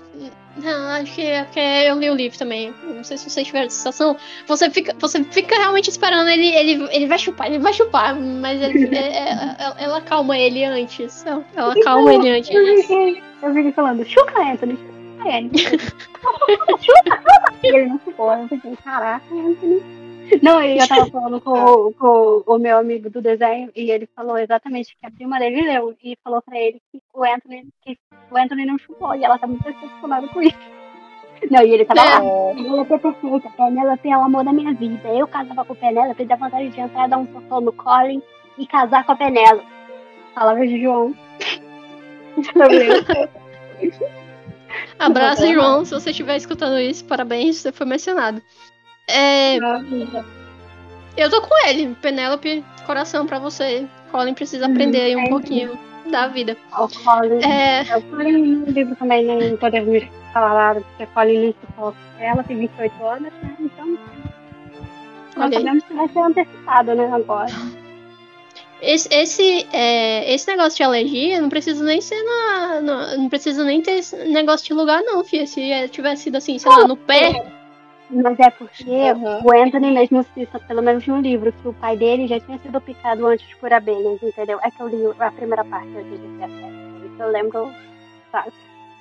Não, 0.55 0.89
acho 0.91 1.15
que 1.15 1.21
é 1.21 1.43
porque 1.43 1.59
eu 1.59 1.97
li 1.97 2.09
o 2.09 2.15
livro 2.15 2.37
também. 2.37 2.73
Não 2.83 3.03
sei 3.03 3.17
se 3.17 3.29
vocês 3.29 3.45
tiveram 3.47 3.65
essa 3.65 3.75
sensação. 3.77 4.15
Você 4.47 4.69
fica, 4.69 4.95
você 4.99 5.23
fica 5.23 5.55
realmente 5.57 5.89
esperando 5.89 6.29
ele, 6.29 6.47
ele, 6.55 6.87
ele 6.91 7.07
vai 7.07 7.17
chupar, 7.17 7.47
ele 7.47 7.57
vai 7.59 7.73
chupar, 7.73 8.15
mas 8.15 8.61
ele, 8.61 8.85
é- 8.95 8.99
é- 9.29 9.55
ela, 9.59 9.75
ela 9.79 10.01
calma 10.01 10.37
ele 10.37 10.63
antes. 10.63 11.25
Ela, 11.25 11.43
ela 11.55 11.73
calma 11.83 12.13
ele 12.13 12.29
antes. 12.29 12.51
Eu 12.53 12.77
fiquei, 12.81 13.23
eu 13.41 13.53
fiquei 13.53 13.71
falando, 13.71 14.05
chuca 14.05 14.41
Anthony, 14.41 14.77
chuca 14.77 15.37
Anthony. 15.37 15.57
chuca, 15.57 16.77
chuca! 16.81 17.53
E 17.63 17.67
ele 17.67 17.85
não 17.87 17.99
ficou. 17.99 18.31
Eu 18.31 18.47
fiquei, 18.47 18.75
caraca, 18.83 19.25
Anthony. 19.33 20.02
Não, 20.41 20.61
e 20.63 20.77
eu 20.79 20.87
tava 20.87 21.05
falando 21.09 21.41
com, 21.41 21.51
o- 21.53 21.93
com 21.93 22.43
o 22.53 22.57
meu 22.57 22.77
amigo 22.77 23.09
do 23.09 23.21
desenho 23.21 23.69
e 23.75 23.91
ele 23.91 24.07
falou 24.15 24.37
exatamente 24.37 24.95
que 24.99 25.05
a 25.05 25.11
prima 25.11 25.39
dele 25.39 25.61
leu 25.61 25.95
e 26.03 26.17
falou 26.23 26.41
pra 26.41 26.57
ele 26.59 26.81
que 26.91 27.01
o 27.13 27.23
Anthony, 27.23 27.67
que 27.83 27.97
o 28.31 28.37
Anthony 28.37 28.65
não 28.65 28.77
chupou 28.77 29.13
e 29.15 29.23
ela 29.23 29.37
tá 29.37 29.47
muito 29.47 29.63
decepcionada 29.63 30.27
com 30.27 30.41
isso. 30.41 30.57
Não, 31.51 31.61
e 31.61 31.71
ele 31.73 31.83
tava 31.83 31.99
É. 31.99 32.19
lá. 32.19 32.53
Penélope 32.55 32.93
é 32.93 32.97
perfeita, 32.99 33.49
Penélope 33.49 34.09
é 34.09 34.17
o 34.17 34.21
amor 34.21 34.45
da 34.45 34.53
minha 34.53 34.73
vida. 34.73 35.09
Eu 35.09 35.27
casava 35.27 35.65
com 35.65 35.75
Penélope, 35.75 36.23
dá 36.23 36.37
vontade 36.37 36.69
de 36.69 36.79
entrar, 36.79 37.09
dar 37.09 37.17
um 37.17 37.27
socão 37.33 37.59
no 37.59 37.73
Colin 37.73 38.21
e 38.57 38.65
casar 38.65 39.05
com 39.05 39.11
a 39.11 39.15
Penélope. 39.17 39.65
Palavras 40.33 40.69
de 40.69 40.81
João. 40.81 41.13
Abraço, 44.97 45.45
João. 45.51 45.83
Se 45.85 45.91
você 45.93 46.11
estiver 46.11 46.37
escutando 46.37 46.79
isso, 46.79 47.03
parabéns, 47.05 47.57
você 47.57 47.71
foi 47.71 47.85
mencionado. 47.85 48.41
É, 49.07 49.57
eu 51.17 51.29
tô 51.29 51.41
com 51.41 51.67
ele, 51.67 51.95
Penélope, 52.01 52.63
coração 52.85 53.25
pra 53.25 53.39
você. 53.39 53.85
Colin 54.11 54.33
precisa 54.33 54.65
aprender 54.65 55.01
aí 55.01 55.15
um 55.15 55.21
é. 55.21 55.29
pouquinho 55.29 55.77
da 56.09 56.27
vida. 56.27 56.57
o 56.71 56.87
Colin. 56.87 57.43
É, 57.43 57.97
O 57.97 58.01
Colin 58.03 58.31
no 58.41 58.65
livro 58.71 58.95
também 58.95 59.25
não 59.25 59.57
podemos 59.57 60.03
falar 60.33 60.53
nada, 60.53 60.81
porque 60.81 61.05
Colin 61.13 61.45
não 61.47 61.53
suporta. 61.61 61.97
Ela 62.19 62.43
tem 62.43 62.57
28 62.57 63.05
anos, 63.05 63.33
né? 63.41 63.55
Então. 63.59 63.97
Nós 65.35 65.51
aí. 65.51 65.57
sabemos 65.57 65.83
que 65.83 65.93
vai 65.93 66.07
ser 66.07 66.19
antecipado, 66.19 66.95
né? 66.95 67.09
Agora. 67.11 67.51
esse, 68.81 69.13
esse, 69.13 69.67
é, 69.73 70.33
esse 70.33 70.47
negócio 70.47 70.77
de 70.77 70.83
alergia 70.83 71.41
não 71.41 71.49
precisa 71.49 71.83
nem 71.83 71.99
ser 72.01 72.21
na. 72.23 72.81
na- 72.81 73.17
não 73.17 73.29
precisa 73.29 73.63
nem 73.63 73.81
ter 73.81 73.93
esse 73.99 74.15
negócio 74.25 74.65
de 74.65 74.73
lugar, 74.73 75.01
não, 75.03 75.23
filha. 75.23 75.45
Se 75.47 75.71
é, 75.71 75.87
tivesse 75.87 76.23
sido 76.23 76.37
assim, 76.37 76.57
sei 76.57 76.71
lá, 76.71 76.87
no 76.87 76.95
pé. 76.95 77.31
Mas 78.13 78.39
é 78.39 78.49
porque 78.51 78.91
Aham. 79.09 79.41
o 79.43 79.51
Anthony 79.63 79.91
mesmo 79.91 80.23
cita, 80.35 80.59
pelo 80.59 80.81
menos 80.83 81.05
no 81.07 81.19
livro, 81.19 81.51
que 81.51 81.67
o 81.67 81.73
pai 81.73 81.97
dele 81.97 82.27
já 82.27 82.39
tinha 82.39 82.59
sido 82.59 82.79
picado 82.79 83.25
antes 83.25 83.51
por 83.55 83.73
abelhas, 83.73 84.21
entendeu? 84.21 84.59
É 84.63 84.69
que 84.69 84.81
eu 84.81 84.87
li 84.87 84.97
a 85.19 85.31
primeira 85.31 85.65
parte 85.65 85.89
eu 85.95 86.03
disse 86.03 86.43
a 86.43 86.47
série, 86.47 87.07
isso 87.07 87.23
eu 87.23 87.31
lembro, 87.31 87.71
sabe? 88.31 88.51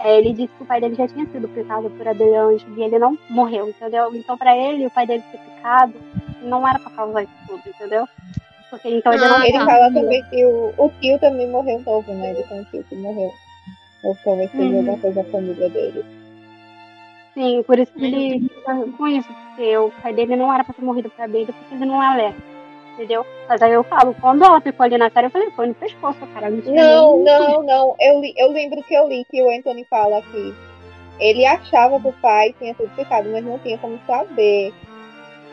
É, 0.01 0.19
ele 0.19 0.33
disse 0.33 0.49
que 0.57 0.63
o 0.63 0.67
pai 0.67 0.81
dele 0.81 0.95
já 0.95 1.07
tinha 1.07 1.27
sido 1.27 1.47
picado 1.49 1.91
por 1.91 2.09
abelha 2.09 2.43
antes 2.45 2.67
e 2.77 2.83
ele 2.83 2.99
não 2.99 3.17
morreu, 3.31 3.69
entendeu? 3.69 4.15
Então 4.17 4.37
pra 4.39 4.57
ele, 4.57 4.87
o 4.87 4.91
pai 4.91 5.07
dele 5.07 5.23
ser 5.31 5.39
picado 5.39 5.95
não 6.43 6.67
era 6.67 6.79
pra 6.79 6.91
causar 6.91 7.23
isso 7.23 7.33
tudo, 7.47 7.63
entendeu? 7.67 8.09
Porque 8.71 8.89
então 8.89 9.13
ele 9.13 9.25
Ah, 9.25 9.29
não 9.29 9.45
Ele 9.45 9.59
tá. 9.59 9.67
fala 9.67 9.93
também 9.93 10.25
que 10.31 10.45
o, 10.47 10.73
o 10.79 10.91
tio 11.01 11.19
também 11.19 11.47
morreu 11.49 11.79
novo, 11.81 12.15
né? 12.15 12.31
Ele 12.31 12.43
tem 12.45 12.61
um 12.61 12.65
tio 12.65 12.83
que 12.85 12.95
morreu. 12.97 13.31
Ou 14.03 14.17
talvez 14.25 14.51
seja 14.53 14.65
Uhum. 14.65 14.79
alguma 14.79 14.99
coisa 14.99 15.23
da 15.23 15.31
família 15.31 15.69
dele. 15.69 16.05
Sim, 17.35 17.63
por 17.63 17.79
isso 17.79 17.93
que 17.93 18.05
ele 18.05 18.41
fica 18.49 18.75
com 18.99 19.09
isso, 19.09 19.29
porque 19.33 19.77
o 19.79 19.91
pai 20.03 20.13
dele 20.13 20.37
não 20.37 20.53
era 20.53 20.63
pra 20.65 20.75
ter 20.75 20.83
morrido 20.83 21.09
por 21.11 21.23
abelha, 21.23 21.47
porque 21.47 21.75
ele 21.75 21.87
não 21.87 22.03
é 22.03 22.07
alérgico, 22.07 22.43
entendeu? 22.95 23.25
Mas 23.49 23.63
aí 23.63 23.73
eu 23.73 23.83
falo, 23.85 24.15
quando 24.21 24.45
ela 24.45 24.61
ficou 24.61 24.85
ali 24.85 24.99
na 24.99 25.09
série, 25.11 25.29
eu 25.29 25.31
falei, 25.31 25.51
foi 25.53 25.67
no 25.69 25.75
pescoço, 25.75 26.19
cara. 26.35 26.51
Não, 26.51 26.61
tinha 26.61 26.85
Não, 26.85 27.19
não, 27.25 27.63
não. 27.63 27.97
Eu, 27.99 28.21
li- 28.21 28.35
eu 28.37 28.53
lembro 28.53 28.83
que 28.83 28.93
eu 28.95 29.09
li 29.09 29.25
que 29.31 29.43
o 29.43 29.51
Anthony 29.51 29.87
fala 29.89 30.21
que 30.21 30.55
ele 31.19 31.47
achava 31.47 31.99
que 31.99 32.09
o 32.09 32.13
pai 32.21 32.55
tinha 32.59 32.75
sido 32.75 32.91
picado, 32.97 33.31
mas 33.31 33.43
não 33.45 33.59
tinha 33.61 33.79
como 33.79 33.99
saber. 34.07 34.73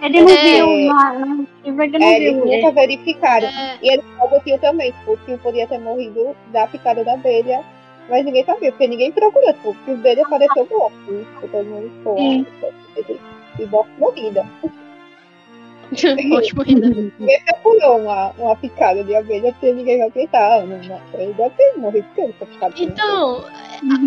Ele 0.01 0.21
não 0.21 0.29
É. 0.29 0.43
viu, 0.43 0.67
não, 0.67 1.19
não, 1.19 1.47
ele 1.65 1.97
não 1.99 2.07
É, 2.07 2.15
eles 2.17 2.35
viu. 2.35 2.45
nunca 2.45 2.71
verificaram. 2.71 3.47
É, 3.47 3.77
E 3.81 3.89
ele 3.93 4.03
falou 4.17 4.37
o 4.37 4.43
tio 4.43 4.57
também, 4.59 4.91
tipo, 4.93 5.11
o 5.13 5.17
tio 5.25 5.37
podia 5.39 5.67
ter 5.67 5.77
morrido 5.79 6.35
da 6.47 6.67
picada 6.67 7.03
da 7.03 7.13
abelha, 7.13 7.61
mas 8.09 8.25
ninguém 8.25 8.43
sabia, 8.45 8.71
porque 8.71 8.87
ninguém 8.87 9.11
procurou, 9.11 9.53
tipo, 9.53 9.69
o 9.69 9.75
tio 9.85 9.97
dele 9.97 10.21
apareceu 10.21 10.67
morto. 10.69 10.95
Tipo, 11.07 11.47
todo 11.47 11.65
mundo 11.65 11.91
ficou, 11.97 12.17
Sim. 12.17 12.45
e 13.59 13.65
morte 13.65 13.91
morrida. 13.97 14.45
ótimo. 16.31 16.63
Ninguém 17.19 17.43
procurou 17.45 17.97
uma, 17.97 18.31
uma 18.37 18.55
picada 18.55 19.03
de 19.03 19.15
abelha, 19.15 19.51
porque 19.53 19.73
ninguém 19.73 19.97
vai 19.97 20.09
não, 20.65 20.77
não, 20.83 21.01
ele 21.13 21.33
deve 21.33 21.49
ter 21.55 21.77
morrido 21.77 22.07
porque 22.07 22.21
ele 22.21 22.33
foi 22.33 22.47
picado. 22.47 22.73
Então, 22.77 23.45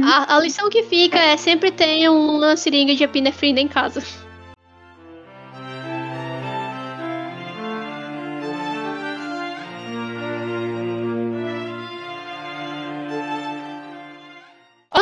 a, 0.04 0.36
a 0.36 0.40
lição 0.40 0.68
que 0.68 0.82
fica 0.84 1.18
é 1.18 1.36
sempre 1.36 1.70
tenha 1.70 2.12
uma 2.12 2.56
seringa 2.56 2.94
de 2.94 3.04
epinefrina 3.04 3.60
em 3.60 3.68
casa. 3.68 4.02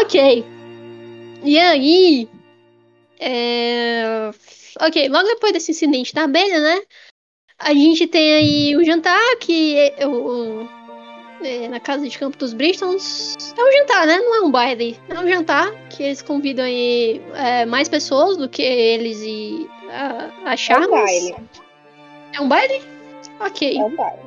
Ok. 0.01 0.45
E 1.45 1.59
aí. 1.59 2.29
É... 3.19 4.31
Ok, 4.81 5.09
logo 5.09 5.27
depois 5.29 5.53
desse 5.53 5.73
incidente 5.73 6.15
da 6.15 6.25
abelha, 6.25 6.59
né? 6.61 6.81
A 7.59 7.75
gente 7.75 8.07
tem 8.07 8.35
aí 8.35 8.77
o 8.77 8.85
jantar 8.85 9.21
que 9.39 9.77
é 9.99 10.07
o, 10.07 10.11
o- 10.63 10.69
é, 11.45 11.69
na 11.69 11.79
casa 11.81 12.09
de 12.09 12.19
campo 12.19 12.39
dos 12.39 12.55
Bristons. 12.55 13.35
É 13.57 13.63
um 13.63 13.73
jantar, 13.73 14.07
né? 14.07 14.17
Não 14.19 14.37
é 14.37 14.41
um 14.41 14.51
baile. 14.51 14.99
É 15.09 15.19
um 15.19 15.29
jantar 15.29 15.71
que 15.91 16.03
eles 16.03 16.23
convidam 16.23 16.65
aí 16.65 17.21
é, 17.35 17.67
mais 17.67 17.89
pessoas 17.89 18.37
do 18.39 18.49
que 18.49 18.63
eles 18.63 19.21
e 19.23 19.69
a, 19.91 20.31
a 20.45 20.51
É 20.53 20.55
um 20.55 20.57
Charles. 20.57 20.91
baile. 20.91 21.35
É 22.35 22.41
um 22.41 22.49
baile? 22.49 22.83
Ok. 23.41 23.77
É 23.79 23.83
um 23.85 23.97
baile. 23.97 24.21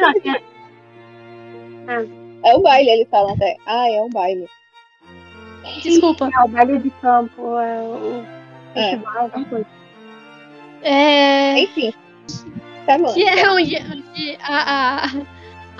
Não 0.00 0.14
tinha- 0.20 0.42
É 2.44 2.56
um 2.56 2.62
baile, 2.62 2.90
eles 2.90 3.08
falam 3.10 3.34
até. 3.34 3.56
Ah, 3.66 3.88
é 3.90 4.00
um 4.00 4.08
baile. 4.10 4.46
Desculpa. 5.82 6.28
É 6.34 6.40
o 6.44 6.48
baile 6.48 6.78
de 6.78 6.90
campo, 6.90 7.58
é 7.58 7.80
o 7.82 8.24
É. 8.74 8.90
festival, 8.90 9.30
coisa. 9.48 9.66
É. 10.82 11.60
Enfim. 11.60 11.92
Semana. 12.86 13.12
Que 13.14 13.24
é 13.24 13.50
onde, 13.50 13.76
onde 13.76 14.38
a, 14.42 15.04
a, 15.04 15.08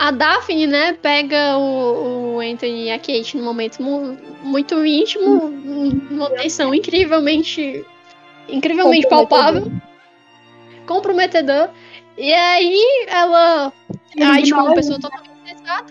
a 0.08 0.10
Daphne, 0.10 0.66
né, 0.66 0.92
pega 0.92 1.56
o, 1.56 2.34
o 2.36 2.40
Anthony 2.40 2.84
e 2.84 2.90
a 2.92 2.98
Kate 2.98 3.36
num 3.36 3.44
momento 3.44 3.82
mu- 3.82 4.18
muito 4.42 4.84
íntimo, 4.84 5.48
numa 5.48 6.28
tensão 6.30 6.74
incrivelmente, 6.74 7.84
incrivelmente 8.48 9.08
palpável, 9.08 9.72
comprometedor. 10.86 11.70
E 12.18 12.32
aí 12.32 13.06
ela 13.08 13.72
Ele 14.14 14.24
age 14.24 14.52
como 14.52 14.66
uma 14.66 14.74
pessoa 14.74 15.00
totalmente 15.00 15.29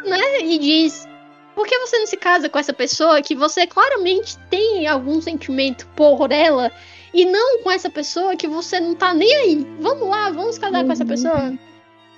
né, 0.06 0.42
e 0.42 0.58
diz... 0.58 1.08
Por 1.56 1.68
que 1.68 1.78
você 1.80 2.00
não 2.00 2.08
se 2.08 2.16
casa 2.16 2.48
com 2.48 2.58
essa 2.58 2.72
pessoa 2.72 3.22
que 3.22 3.36
você 3.36 3.68
claramente 3.68 4.38
tem 4.50 4.88
algum 4.88 5.20
sentimento 5.22 5.86
por 5.88 6.32
ela 6.32 6.72
e 7.14 7.26
não 7.26 7.62
com 7.64 7.70
essa 7.70 7.90
pessoa 7.90 8.34
que 8.38 8.48
você 8.48 8.80
não 8.80 8.96
tá 8.96 9.14
nem 9.14 9.34
aí? 9.36 9.68
Vamos 9.82 10.08
lá, 10.08 10.30
vamos 10.30 10.58
casar 10.58 10.86
com 10.86 10.92
essa 10.94 11.04
Uhum. 11.04 11.10
pessoa. 11.10 11.54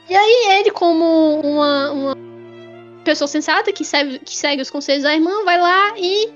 E 0.08 0.16
aí 0.16 0.60
ele, 0.60 0.70
como 0.70 1.40
uma, 1.44 1.92
uma 1.92 2.18
pessoa 3.04 3.28
sensata 3.28 3.74
que 3.74 3.84
segue, 3.84 4.20
que 4.20 4.36
segue 4.36 4.62
os 4.62 4.70
conselhos 4.70 5.02
da 5.04 5.16
irmã, 5.16 5.44
vai 5.44 5.60
lá 5.60 5.94
e 5.98 6.30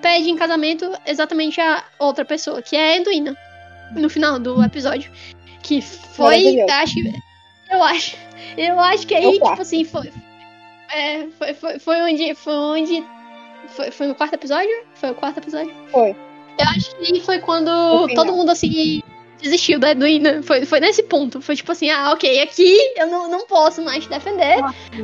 pede 0.00 0.30
em 0.30 0.36
casamento 0.36 0.88
exatamente 1.04 1.60
a 1.60 1.82
outra 1.98 2.24
pessoa, 2.24 2.62
que 2.62 2.76
é 2.76 2.92
a 2.92 2.96
Edwina, 2.98 3.36
no 3.96 4.08
final 4.08 4.38
do 4.38 4.62
episódio. 4.62 5.10
Que 5.64 5.82
foi, 5.82 6.60
acho. 6.60 6.98
Eu 7.70 7.82
acho. 7.82 8.16
Eu 8.56 8.78
acho 8.78 9.04
que 9.04 9.14
aí, 9.16 9.24
É 9.24 9.32
tipo 9.32 9.48
assim, 9.62 9.84
foi. 9.84 10.12
É, 10.92 11.26
foi, 11.38 11.54
foi, 11.54 11.78
foi 11.78 12.02
onde. 12.02 12.34
Foi 12.34 12.54
onde. 12.54 13.04
Foi, 13.68 13.90
foi 13.90 14.06
no 14.08 14.14
quarto 14.14 14.34
episódio? 14.34 14.70
Foi 14.94 15.10
o 15.10 15.14
quarto 15.14 15.38
episódio? 15.38 15.72
Foi. 15.90 16.10
Eu 16.10 16.66
acho 16.76 16.94
que 16.96 17.20
foi 17.20 17.38
quando 17.38 17.70
todo 18.14 18.32
mundo 18.32 18.50
assim 18.50 19.02
desistiu 19.40 19.78
da 19.80 19.90
Edwina. 19.90 20.42
Foi, 20.42 20.64
foi 20.66 20.78
nesse 20.80 21.02
ponto. 21.02 21.40
Foi 21.40 21.56
tipo 21.56 21.72
assim, 21.72 21.88
ah, 21.90 22.12
ok, 22.12 22.42
aqui 22.42 22.76
eu 22.96 23.06
não, 23.08 23.28
não 23.28 23.46
posso 23.46 23.82
mais 23.82 24.04
te 24.04 24.10
defender. 24.10 24.58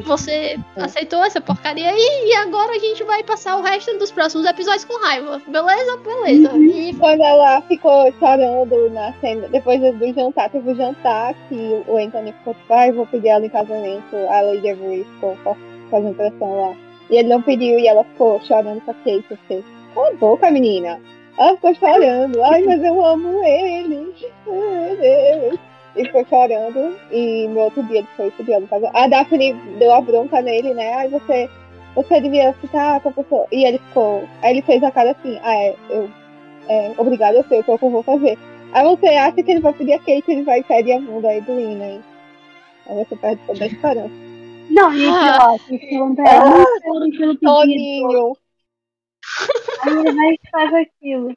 Você 0.05 0.59
aceitou 0.77 1.25
essa 1.25 1.41
porcaria 1.41 1.89
aí 1.89 2.29
e 2.29 2.35
agora 2.37 2.73
a 2.73 2.79
gente 2.79 3.03
vai 3.05 3.25
passar 3.25 3.57
o 3.57 3.63
resto 3.63 3.97
dos 3.99 4.13
próximos 4.13 4.47
episódios 4.47 4.85
com 4.85 4.97
raiva. 5.03 5.41
Beleza? 5.49 5.97
Beleza. 5.97 6.57
E 6.57 6.95
Quando 6.95 7.23
ela 7.23 7.61
ficou 7.63 8.13
chorando 8.19 8.91
na 8.91 9.13
cena, 9.21 9.49
depois 9.49 9.81
do 9.81 10.15
jantar, 10.15 10.51
teve 10.51 10.71
o 10.71 10.77
jantar 10.77 11.35
que 11.49 11.83
o 11.89 11.97
Anthony 11.97 12.33
ficou 12.33 12.55
tipo, 12.55 12.73
ai, 12.75 12.93
vou 12.93 13.07
pedir 13.07 13.29
ela 13.29 13.47
em 13.47 13.49
casamento. 13.51 14.15
A 14.29 14.41
Lady 14.43 14.69
Avery 14.71 15.05
ficou 15.15 15.37
fa- 15.43 15.57
fazendo 15.89 16.15
pressão 16.17 16.61
lá. 16.61 16.77
E 17.11 17.17
ele 17.17 17.29
não 17.29 17.43
pediu 17.43 17.79
e 17.79 17.87
ela 17.87 18.05
ficou 18.05 18.41
chorando 18.41 18.81
com 18.83 18.91
a 18.91 18.95
Kate. 18.95 19.25
Fiquei, 19.29 19.65
cala 19.95 20.09
a 20.09 20.15
boca, 20.15 20.51
menina. 20.51 21.01
Ela 21.39 21.55
ficou 21.55 21.75
chorando. 21.75 22.43
Ai, 22.43 22.63
mas 22.67 22.83
eu 22.83 23.05
amo 23.05 23.45
ele. 23.45 24.15
Deus. 24.47 25.59
E 25.97 26.05
ficou 26.05 26.25
chorando. 26.27 26.97
E 27.11 27.47
no 27.49 27.61
outro 27.61 27.83
dia 27.85 27.99
ele 27.99 28.09
foi 28.17 28.31
casamento. 28.31 28.97
A 28.97 29.09
Daphne 29.09 29.55
deu 29.79 29.95
a 29.95 30.01
bronca 30.01 30.43
nele, 30.43 30.75
né? 30.75 30.95
Ai, 30.95 31.09
você, 31.09 31.49
você 31.95 32.21
devia 32.21 32.53
ficar 32.55 33.01
com 33.01 33.09
a 33.09 33.13
pessoa. 33.13 33.47
E 33.51 33.65
ele 33.65 33.79
ficou. 33.79 34.25
Aí 34.43 34.53
ele 34.53 34.63
fez 34.63 34.83
a 34.83 34.91
cara 34.91 35.13
assim, 35.13 35.39
ah, 35.43 35.55
é, 35.55 35.75
eu. 35.91 36.11
É, 36.69 36.93
obrigado, 36.99 37.37
eu 37.37 37.45
sei 37.45 37.61
o 37.61 37.65
que 37.65 37.71
eu 37.71 37.79
vou 37.79 38.03
fazer. 38.03 38.37
Aí 38.73 38.85
você 38.85 39.07
acha 39.07 39.43
que 39.43 39.51
ele 39.51 39.61
vai 39.61 39.73
pedir 39.73 39.95
a 39.95 39.99
Kate, 39.99 40.25
ele 40.29 40.43
vai 40.43 40.63
pedir 40.63 40.93
a 40.93 41.01
mão 41.01 41.23
da 41.23 41.35
Edwina. 41.35 41.85
hein? 41.85 42.05
Aí 42.87 43.05
você 43.05 43.17
perde 43.17 43.41
toda 43.47 43.65
a 43.65 43.67
esperança. 43.69 44.28
Não, 44.71 44.93
e 44.95 45.07
Ah. 45.09 45.39
ó, 45.41 45.59
se 45.59 45.79
pergunta 45.79 46.23
é 46.23 46.41
pelo 46.81 47.11
pedido. 47.11 47.39
Toninho. 47.41 48.37
Aí 49.83 49.93
ele 49.93 50.13
vai 50.13 50.31
e 50.31 50.41
faz 50.51 50.75
aquilo. 50.75 51.33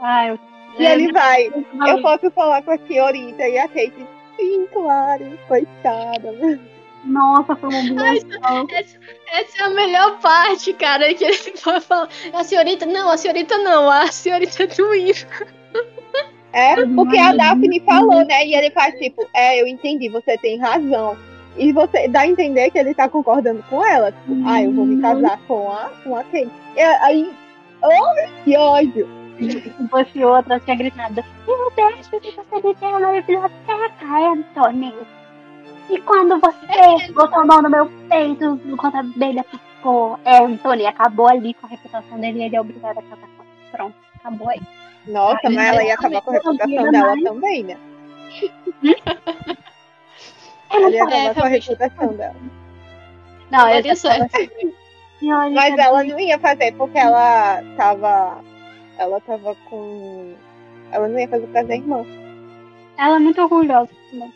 Ai, 0.00 0.30
eu 0.30 0.38
E 0.78 0.84
ele 0.84 1.12
vai. 1.12 1.46
Eu 1.88 2.02
posso 2.02 2.30
falar 2.30 2.62
com 2.62 2.70
a 2.70 2.78
senhorita 2.78 3.48
e 3.48 3.58
a 3.58 3.66
Kate. 3.68 4.06
Sim, 4.36 4.66
claro. 4.72 5.38
Coitada. 5.48 6.60
Nossa, 7.04 7.56
foi 7.56 7.68
uma 7.70 7.78
humilhação. 7.80 8.66
essa 9.32 9.58
é 9.58 9.62
a 9.64 9.70
melhor 9.70 10.18
parte, 10.20 10.72
cara. 10.74 11.12
Que 11.14 11.24
ele 11.24 11.36
vai 11.64 11.80
falar. 11.80 12.08
A 12.32 12.44
senhorita. 12.44 12.86
Não, 12.86 13.10
a 13.10 13.16
senhorita 13.16 13.56
não. 13.58 13.90
A 13.90 14.06
senhorita 14.12 14.62
Edwina. 14.62 15.12
É, 16.52 16.74
porque 16.94 17.18
a 17.18 17.32
Daphne 17.34 17.80
falou, 17.80 18.24
né? 18.24 18.46
E 18.46 18.54
ele 18.54 18.70
faz 18.70 18.94
tipo, 18.98 19.28
é, 19.34 19.60
eu 19.60 19.66
entendi, 19.66 20.08
você 20.08 20.36
tem 20.38 20.58
razão. 20.58 21.16
E 21.58 21.72
você 21.72 22.06
dá 22.08 22.20
a 22.20 22.28
entender 22.28 22.70
que 22.70 22.78
ele 22.78 22.94
tá 22.94 23.08
concordando 23.08 23.62
com 23.64 23.84
ela. 23.84 24.12
Tipo, 24.12 24.34
ah, 24.46 24.62
eu 24.62 24.72
vou 24.72 24.86
me 24.86 25.00
casar 25.02 25.38
com 25.48 25.70
a, 25.70 25.90
com 26.04 26.16
a 26.16 26.22
Kate. 26.24 26.50
E 26.76 26.80
aí, 26.80 27.32
oh, 27.82 28.44
que 28.44 28.56
ódio. 28.56 29.08
Se 29.38 29.88
fosse 29.88 30.24
outra, 30.24 30.60
tinha 30.60 30.76
gritado. 30.76 31.24
Meu 31.46 31.72
Deus, 31.76 32.08
por 32.08 32.20
que 32.20 32.30
você 32.32 32.66
me 32.66 32.74
deu 32.74 32.98
na 32.98 33.12
biblioteca, 33.12 34.32
Anthony? 34.32 34.94
E 35.90 36.00
quando 36.02 36.38
você 36.40 37.12
botou 37.12 37.40
a 37.40 37.46
mão 37.46 37.62
no 37.62 37.70
meu 37.70 37.86
peito 38.08 38.60
enquanto 38.66 38.96
a 38.96 39.00
abelha 39.00 39.44
ficou, 39.44 40.18
Anthony, 40.24 40.86
acabou 40.86 41.28
ali 41.28 41.54
com 41.54 41.66
a 41.66 41.70
reputação 41.70 42.20
dele 42.20 42.40
e 42.40 42.42
ele 42.44 42.56
é 42.56 42.60
obrigado 42.60 42.98
a 42.98 43.02
casar 43.02 43.16
com 43.16 43.42
ela. 43.42 43.70
Pronto, 43.72 43.94
acabou 44.16 44.50
aí. 44.50 44.60
Nossa, 45.06 45.48
mas 45.50 45.66
ela 45.68 45.84
ia 45.84 45.94
acabar 45.94 46.20
com 46.20 46.30
a 46.30 46.34
reputação 46.34 46.90
dela 46.90 47.06
mais. 47.06 47.24
também, 47.24 47.64
né? 47.64 47.78
Eu 50.72 50.80
não 50.80 50.88
Ela 50.88 50.96
ia 50.96 51.04
acabar 51.04 51.34
com 51.34 51.40
a 51.40 51.48
reputação 51.48 52.12
dela. 52.14 52.36
Não, 53.50 53.68
eu. 53.68 53.96
Senhorita, 53.96 55.50
Mas 55.50 55.78
ela 55.78 56.04
não 56.04 56.18
ia 56.18 56.38
fazer 56.38 56.72
porque 56.72 56.98
ela 56.98 57.62
tava. 57.76 58.38
Ela 58.98 59.20
tava 59.20 59.54
com. 59.68 60.34
Ela 60.92 61.08
não 61.08 61.18
ia 61.18 61.28
fazer 61.28 61.46
pra 61.48 61.62
irmã. 61.62 62.04
ela 62.96 63.16
é 63.16 63.18
muito 63.18 63.40
orgulhosa. 63.40 63.90
também. 64.10 64.32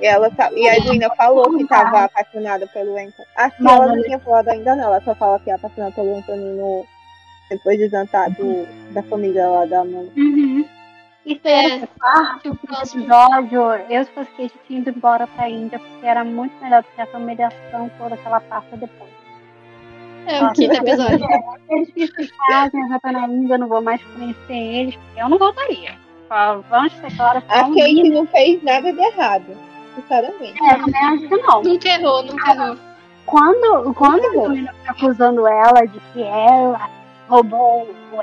E, 0.00 0.06
ela 0.06 0.30
tá, 0.30 0.50
e 0.52 0.68
a 0.68 0.76
Edwina 0.76 1.08
falou 1.16 1.56
que 1.56 1.66
tava 1.66 2.04
apaixonada 2.04 2.66
pelo 2.68 2.96
Anthony. 2.96 3.28
Acho 3.36 3.56
que 3.56 3.68
ela 3.68 3.86
não 3.86 4.02
tinha 4.02 4.18
falado 4.18 4.48
ainda 4.48 4.74
não. 4.74 4.84
Ela 4.84 5.00
só 5.02 5.14
fala 5.14 5.38
que 5.38 5.50
é 5.50 5.54
apaixonada 5.54 5.94
pelo 5.94 6.16
Anthony 6.16 6.56
no, 6.56 6.84
depois 7.50 7.78
de 7.78 7.88
jantar 7.88 8.30
do, 8.30 8.66
da 8.92 9.02
família 9.04 9.46
lá 9.46 9.66
da 9.66 9.84
mãe. 9.84 10.10
Uhum. 10.16 10.64
E 11.26 11.38
foi 11.38 11.50
É. 11.50 11.86
parte 11.98 12.48
O 12.48 12.52
do 12.52 12.58
próximo. 12.58 13.02
episódio, 13.04 13.62
eu 13.88 14.04
se 14.04 14.10
fosse 14.12 14.30
Kate 14.32 14.52
tinha 14.66 14.80
ido 14.80 14.90
embora 14.90 15.26
pra 15.26 15.48
Índia, 15.48 15.78
porque 15.78 16.06
era 16.06 16.22
muito 16.24 16.52
melhor 16.62 16.82
do 16.82 16.88
que 16.94 17.00
essa 17.00 17.16
humilhação 17.16 17.90
toda 17.98 18.16
que 18.16 18.26
ela 18.26 18.40
passa 18.40 18.76
depois. 18.76 19.10
É 20.26 20.42
o 20.44 20.52
quinto 20.52 20.74
episódio. 20.74 21.26
Eles 21.70 21.92
que 21.92 22.06
se 22.26 22.32
casem, 22.48 22.80
eu 22.82 22.88
já 22.88 23.00
tô 23.00 23.10
na 23.12 23.26
Índia, 23.26 23.54
eu 23.54 23.58
não 23.58 23.68
vou 23.68 23.82
mais 23.82 24.02
conhecer 24.04 24.52
eles, 24.54 24.96
porque 24.96 25.20
eu 25.22 25.28
não 25.28 25.38
voltaria. 25.38 25.92
Vamos 26.70 26.92
ser 26.94 27.14
claros, 27.16 27.44
A 27.48 27.64
Kate 27.64 28.08
não 28.10 28.26
fez 28.26 28.62
nada 28.62 28.92
de 28.92 28.98
errado. 29.00 29.56
Sinceramente. 29.94 30.58
É, 30.64 30.74
também 30.76 31.04
acho 31.04 31.28
que 31.28 31.36
não. 31.36 31.62
Nunca 31.62 31.88
errou, 31.88 32.22
nunca 32.24 32.52
errou. 32.52 32.76
Quando, 33.26 33.94
quando 33.94 34.24
a 34.24 34.48
menina 34.48 34.72
fica 34.74 34.90
acusando 34.92 35.46
ela 35.46 35.86
de 35.86 36.00
que 36.12 36.22
ela 36.22 36.90
roubou 37.28 37.88
o 38.12 38.20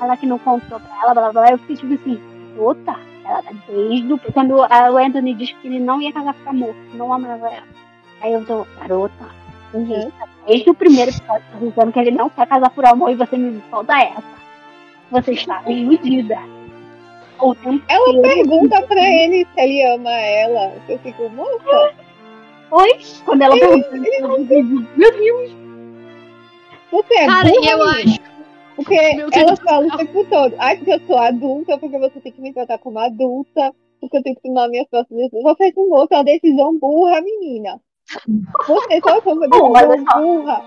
ela 0.00 0.16
que 0.16 0.26
não 0.26 0.38
contou 0.38 0.78
pra 0.78 0.96
ela, 1.02 1.14
blá 1.14 1.22
blá 1.30 1.32
blá, 1.32 1.50
eu 1.52 1.58
fiquei 1.58 1.76
tipo 1.76 1.94
assim, 1.94 2.20
puta, 2.56 2.96
ela 3.24 3.42
tá 3.42 3.50
desde 3.68 4.12
o... 4.12 4.18
Quando 4.32 4.62
a- 4.62 4.90
o 4.90 4.96
Anthony 4.98 5.34
disse 5.34 5.54
que 5.54 5.68
ele 5.68 5.78
não 5.80 6.00
ia 6.00 6.12
casar 6.12 6.34
com 6.34 6.50
a 6.50 6.52
moça, 6.52 6.74
que 6.90 6.96
não 6.96 7.12
amava 7.12 7.48
ela. 7.48 7.66
Aí 8.22 8.32
eu 8.32 8.44
tô, 8.46 8.66
garota, 8.80 9.26
Uhum. 9.74 10.10
desde 10.46 10.70
o 10.70 10.74
primeiro 10.74 11.10
episódio 11.10 11.42
tô 11.52 11.66
dizendo 11.66 11.92
que 11.92 11.98
ele 11.98 12.10
não 12.12 12.30
quer 12.30 12.46
casar 12.46 12.70
por 12.70 12.86
amor 12.86 13.10
e 13.10 13.14
você 13.16 13.36
me 13.36 13.60
solta 13.70 13.98
essa. 13.98 14.22
Você 15.10 15.32
está 15.32 15.62
iludida. 15.66 16.38
O 17.38 17.54
tempo 17.54 17.84
Ela 17.88 18.22
pergunta 18.22 18.80
pra 18.82 19.02
ele 19.02 19.46
se 19.54 19.60
ele 19.60 19.82
ama 19.94 20.10
ela. 20.10 20.72
Eu 20.88 20.98
fico, 21.00 21.28
moça, 21.30 21.92
Oi? 22.70 22.98
Quando 23.24 23.42
ela 23.42 23.54
digo, 23.54 24.86
meu 24.96 25.12
Deus. 25.12 25.50
você 26.90 27.14
é 27.18 27.26
Cara, 27.26 27.48
burra, 27.50 27.70
eu 27.70 27.82
acho. 27.84 28.20
Porque 28.76 28.94
ela 29.32 29.56
fala 29.56 29.86
o 29.86 29.96
tempo 29.96 30.24
todo, 30.26 30.54
ai, 30.58 30.76
porque 30.76 30.92
eu 30.92 31.00
sou 31.06 31.18
adulta, 31.18 31.78
porque 31.78 31.98
você 31.98 32.20
tem 32.20 32.32
que 32.32 32.40
me 32.40 32.52
tratar 32.52 32.78
como 32.78 32.98
adulta, 32.98 33.72
porque 34.00 34.18
eu 34.18 34.22
tenho 34.22 34.36
que 34.36 34.42
tomar 34.42 34.68
minhas 34.68 34.86
próximas 34.88 35.22
decisões. 35.30 35.56
Você 35.56 35.72
tomou 35.72 36.06
sua 36.06 36.22
decisão 36.22 36.78
burra, 36.78 37.20
menina. 37.22 37.80
Você 38.66 39.00
só 39.02 39.20
tomou 39.22 39.48
mas 39.72 39.88
decisão 39.88 40.22
burra. 40.22 40.62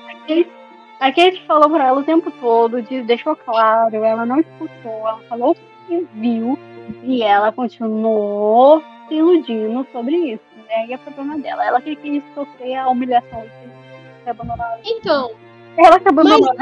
A 0.99 1.12
Kate 1.14 1.41
falou 1.47 1.70
pra 1.70 1.88
ela 1.88 1.99
o 1.99 2.03
tempo 2.03 2.30
todo, 2.41 2.82
de- 2.82 3.03
deixou 3.03 3.36
claro, 3.36 4.03
ela 4.03 4.26
não 4.26 4.39
escutou, 4.39 5.07
ela 5.07 5.22
falou 5.30 5.55
que 5.88 6.07
viu 6.16 6.57
e 7.03 7.24
ela 7.24 7.51
continuou 7.53 8.84
se 9.07 9.16
iludindo 9.16 9.88
sobre 9.93 10.16
isso. 10.34 10.43
Né? 10.68 10.88
E 10.88 10.93
é 10.93 10.97
problema 10.97 11.38
dela. 11.39 11.66
Ela 11.66 11.82
que 11.82 11.95
quis 11.95 12.24
sofrer 12.36 12.76
a 12.76 12.89
humilhação 12.89 13.41
de 13.41 14.24
ser 14.24 14.30
abandonada. 14.30 14.80
Então, 14.84 15.32
Ela 15.78 15.99
que 15.99 16.10
abandonou. 16.10 16.53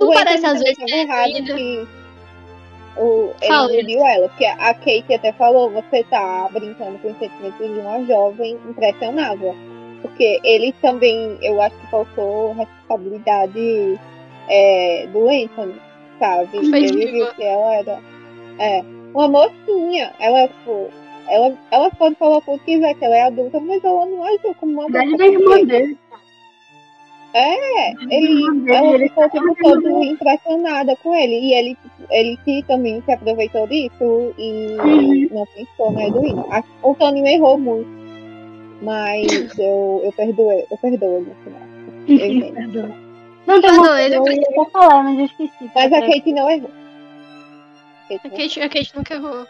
Não 0.00 0.08
O 0.08 0.14
parece 0.14 0.46
às 0.46 0.58
vezes 0.60 0.76
que 0.76 0.84
é 0.92 1.06
tava 1.06 1.28
errado 1.28 1.44
que 1.44 1.88
o, 2.96 3.32
Fala, 3.46 3.72
ele 3.72 3.94
viu 3.94 4.04
ela, 4.04 4.28
porque 4.28 4.44
a 4.44 4.74
Kate 4.74 5.14
até 5.14 5.32
falou, 5.32 5.70
você 5.70 6.04
tá 6.04 6.48
brincando 6.52 6.98
com 6.98 7.10
os 7.10 7.18
sentimentos 7.18 7.58
de 7.58 7.80
uma 7.80 8.04
jovem 8.04 8.58
impressionável. 8.68 9.54
Porque 10.02 10.40
ele 10.44 10.72
também, 10.80 11.38
eu 11.40 11.60
acho 11.60 11.76
que 11.76 11.90
faltou 11.90 12.52
responsabilidade 12.54 13.98
é, 14.48 15.06
do 15.12 15.28
Anthony, 15.28 15.74
sabe? 16.18 16.48
Ele 16.56 17.12
viu 17.12 17.26
que 17.34 17.42
ela 17.42 17.74
era 17.74 18.00
é, 18.58 18.84
uma 19.14 19.28
mocinha. 19.28 20.12
Ela, 20.18 20.48
tipo, 20.48 20.90
ela, 21.28 21.56
ela 21.70 21.90
pode 21.90 22.16
falar 22.16 22.38
o 22.38 22.42
que 22.42 22.58
quiser, 22.58 22.94
que 22.94 23.04
ela 23.04 23.16
é 23.16 23.22
adulta, 23.22 23.60
mas 23.60 23.84
ela 23.84 24.06
não 24.06 24.24
agiu 24.24 24.54
como 24.54 24.72
uma 24.72 24.84
adulta. 24.84 25.24
irmã 25.24 25.64
dele. 25.64 25.98
É, 27.34 27.92
ele, 28.10 28.44
ela 28.74 28.98
ficou 28.98 29.24
o 29.24 29.30
tempo 29.30 29.56
todo 29.62 30.02
impressionada 30.04 30.96
com 30.96 31.14
ele. 31.14 31.34
E 31.40 31.54
ele, 31.54 31.78
ele 32.10 32.36
que 32.44 32.62
também 32.64 33.00
se 33.02 33.12
aproveitou 33.12 33.66
disso 33.68 34.34
e 34.38 34.76
Uhum. 34.80 35.28
não 35.32 35.46
pensou 35.46 35.92
na 35.92 36.62
que 36.62 36.68
O 36.82 36.94
Tony 36.94 37.20
errou 37.28 37.58
muito. 37.58 37.88
Mas 38.82 39.26
eu, 39.58 40.00
eu 40.04 40.12
perdoei, 40.16 40.64
eu 40.70 40.78
perdoo 40.78 41.16
ele 41.18 41.26
no 41.28 41.34
final. 41.44 41.68
Eu 42.08 42.26
entendo. 42.32 42.94
Não 43.46 43.60
tem 43.60 43.70
Ah, 43.70 43.72
uma 43.74 43.86
não, 43.88 43.98
ele- 43.98 44.16
eu 44.16 44.26
ia 44.32 44.70
falar, 44.72 45.02
mas 45.04 45.18
eu 45.18 45.24
esqueci. 45.26 45.70
Mas 45.74 45.92
a 45.92 46.00
Kate 46.00 46.32
não 46.32 46.50
errou. 46.50 46.70
Kate 48.08 48.26
A 48.26 48.30
Kate, 48.30 48.60
a 48.62 48.68
Kate 48.68 48.96
nunca 48.96 49.14
errou. 49.14 49.46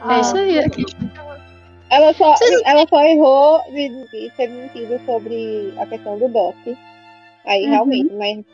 Ah, 0.00 0.16
é 0.16 0.20
isso 0.20 0.36
aí, 0.36 0.58
a 0.58 0.62
Kate 0.64 0.96
nunca 1.00 1.20
errou. 1.22 1.47
Ela 1.90 2.12
só, 2.14 2.32
Vocês- 2.36 2.62
ela 2.64 2.86
só 2.88 3.00
errou 3.02 3.62
de, 3.70 3.88
de 3.88 4.30
ter 4.36 4.48
mentido 4.48 5.00
sobre 5.06 5.72
a 5.78 5.86
questão 5.86 6.18
do 6.18 6.28
Doc. 6.28 6.54
Aí 7.46 7.64
Uhum. 7.64 7.70
realmente, 7.70 8.14
mas 8.14 8.44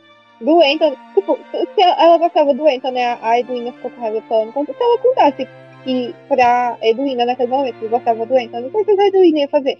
do 0.41 0.61
Anthony, 0.61 0.97
tipo, 1.13 1.37
se 1.75 1.81
ela, 1.81 2.17
gostava 2.17 2.53
do 2.53 2.67
Anthony, 2.67 3.01
a 3.01 3.17
a 3.21 3.39
Edwina 3.39 3.71
ficou 3.73 3.91
com 3.91 4.01
raiva 4.01 4.21
falando 4.29 4.53
contra. 4.53 4.73
Se 4.73 4.81
ela 4.83 4.97
contasse 4.99 5.47
que 5.83 6.15
pra 6.29 6.77
Edwina 6.81 7.25
naquele 7.25 7.49
momento 7.49 7.79
que 7.79 7.87
gostava 7.87 8.25
do 8.25 8.35
Anthony, 8.35 8.67
o 8.73 8.85
que 8.85 8.91
a 9.01 9.07
Edwina 9.07 9.39
ia 9.39 9.47
fazer? 9.49 9.77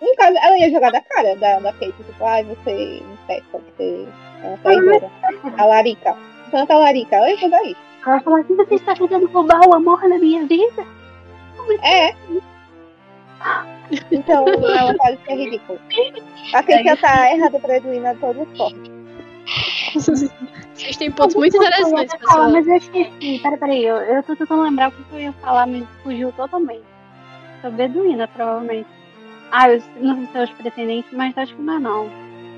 No 0.00 0.14
caso, 0.16 0.36
ela 0.36 0.58
ia 0.58 0.70
jogar 0.70 0.90
da 0.90 1.00
cara 1.00 1.36
da, 1.36 1.58
da 1.60 1.72
Kate, 1.72 1.92
tipo, 1.92 2.24
ai, 2.24 2.42
você 2.44 3.02
não 3.08 3.16
presta, 3.26 3.58
você 3.58 4.06
é 4.42 4.48
uma 4.48 4.56
traidora. 4.58 5.10
A 5.58 5.64
Larica. 5.64 6.16
Santa 6.50 6.76
Larica, 6.76 7.16
ela 7.16 7.30
ia 7.30 7.38
fazer 7.38 7.62
isso. 7.62 7.76
Ela 8.06 8.20
falar 8.20 8.40
assim, 8.40 8.56
você 8.56 8.74
está 8.74 8.94
tentando 8.94 9.26
roubar 9.28 9.60
o 9.68 9.74
amor 9.74 10.00
da 10.02 10.18
minha 10.18 10.44
vida? 10.46 10.84
É. 11.84 12.14
Então 14.10 14.46
ela 14.48 14.94
pode 14.94 15.18
ser 15.24 15.34
ridícula. 15.34 15.78
A 16.54 16.62
Keisha 16.62 16.96
tá 16.96 17.30
errada 17.34 17.58
pra 17.58 17.76
Edwina 17.76 18.14
de 18.14 18.20
todos 18.20 18.48
os 18.48 18.56
formas. 18.56 18.90
Vocês 19.94 20.96
têm 20.96 21.10
pontos 21.10 21.36
muito 21.36 21.56
interessantes, 21.56 22.12
falar, 22.12 22.18
pessoal. 22.18 22.50
Mas 22.50 22.66
eu 22.66 22.76
esqueci. 22.76 23.38
Peraí, 23.42 23.58
peraí. 23.58 23.84
Eu, 23.84 23.96
eu 23.96 24.22
tô 24.22 24.34
tentando 24.36 24.62
lembrar 24.62 24.88
o 24.88 24.92
que 24.92 25.04
eu 25.12 25.20
ia 25.20 25.32
falar, 25.34 25.66
me 25.66 25.86
fugiu 26.02 26.32
totalmente. 26.32 26.84
Sobre 27.60 27.88
Beduína, 27.88 28.28
provavelmente. 28.28 28.88
Ah, 29.50 29.70
eu 29.70 29.82
não 30.00 30.16
sei 30.16 30.26
se 30.26 30.32
são 30.32 30.44
os 30.44 30.50
pretendentes, 30.52 31.12
mas 31.12 31.36
acho 31.36 31.54
que 31.54 31.62
não 31.62 31.74
é 31.74 31.78
não. 31.78 32.10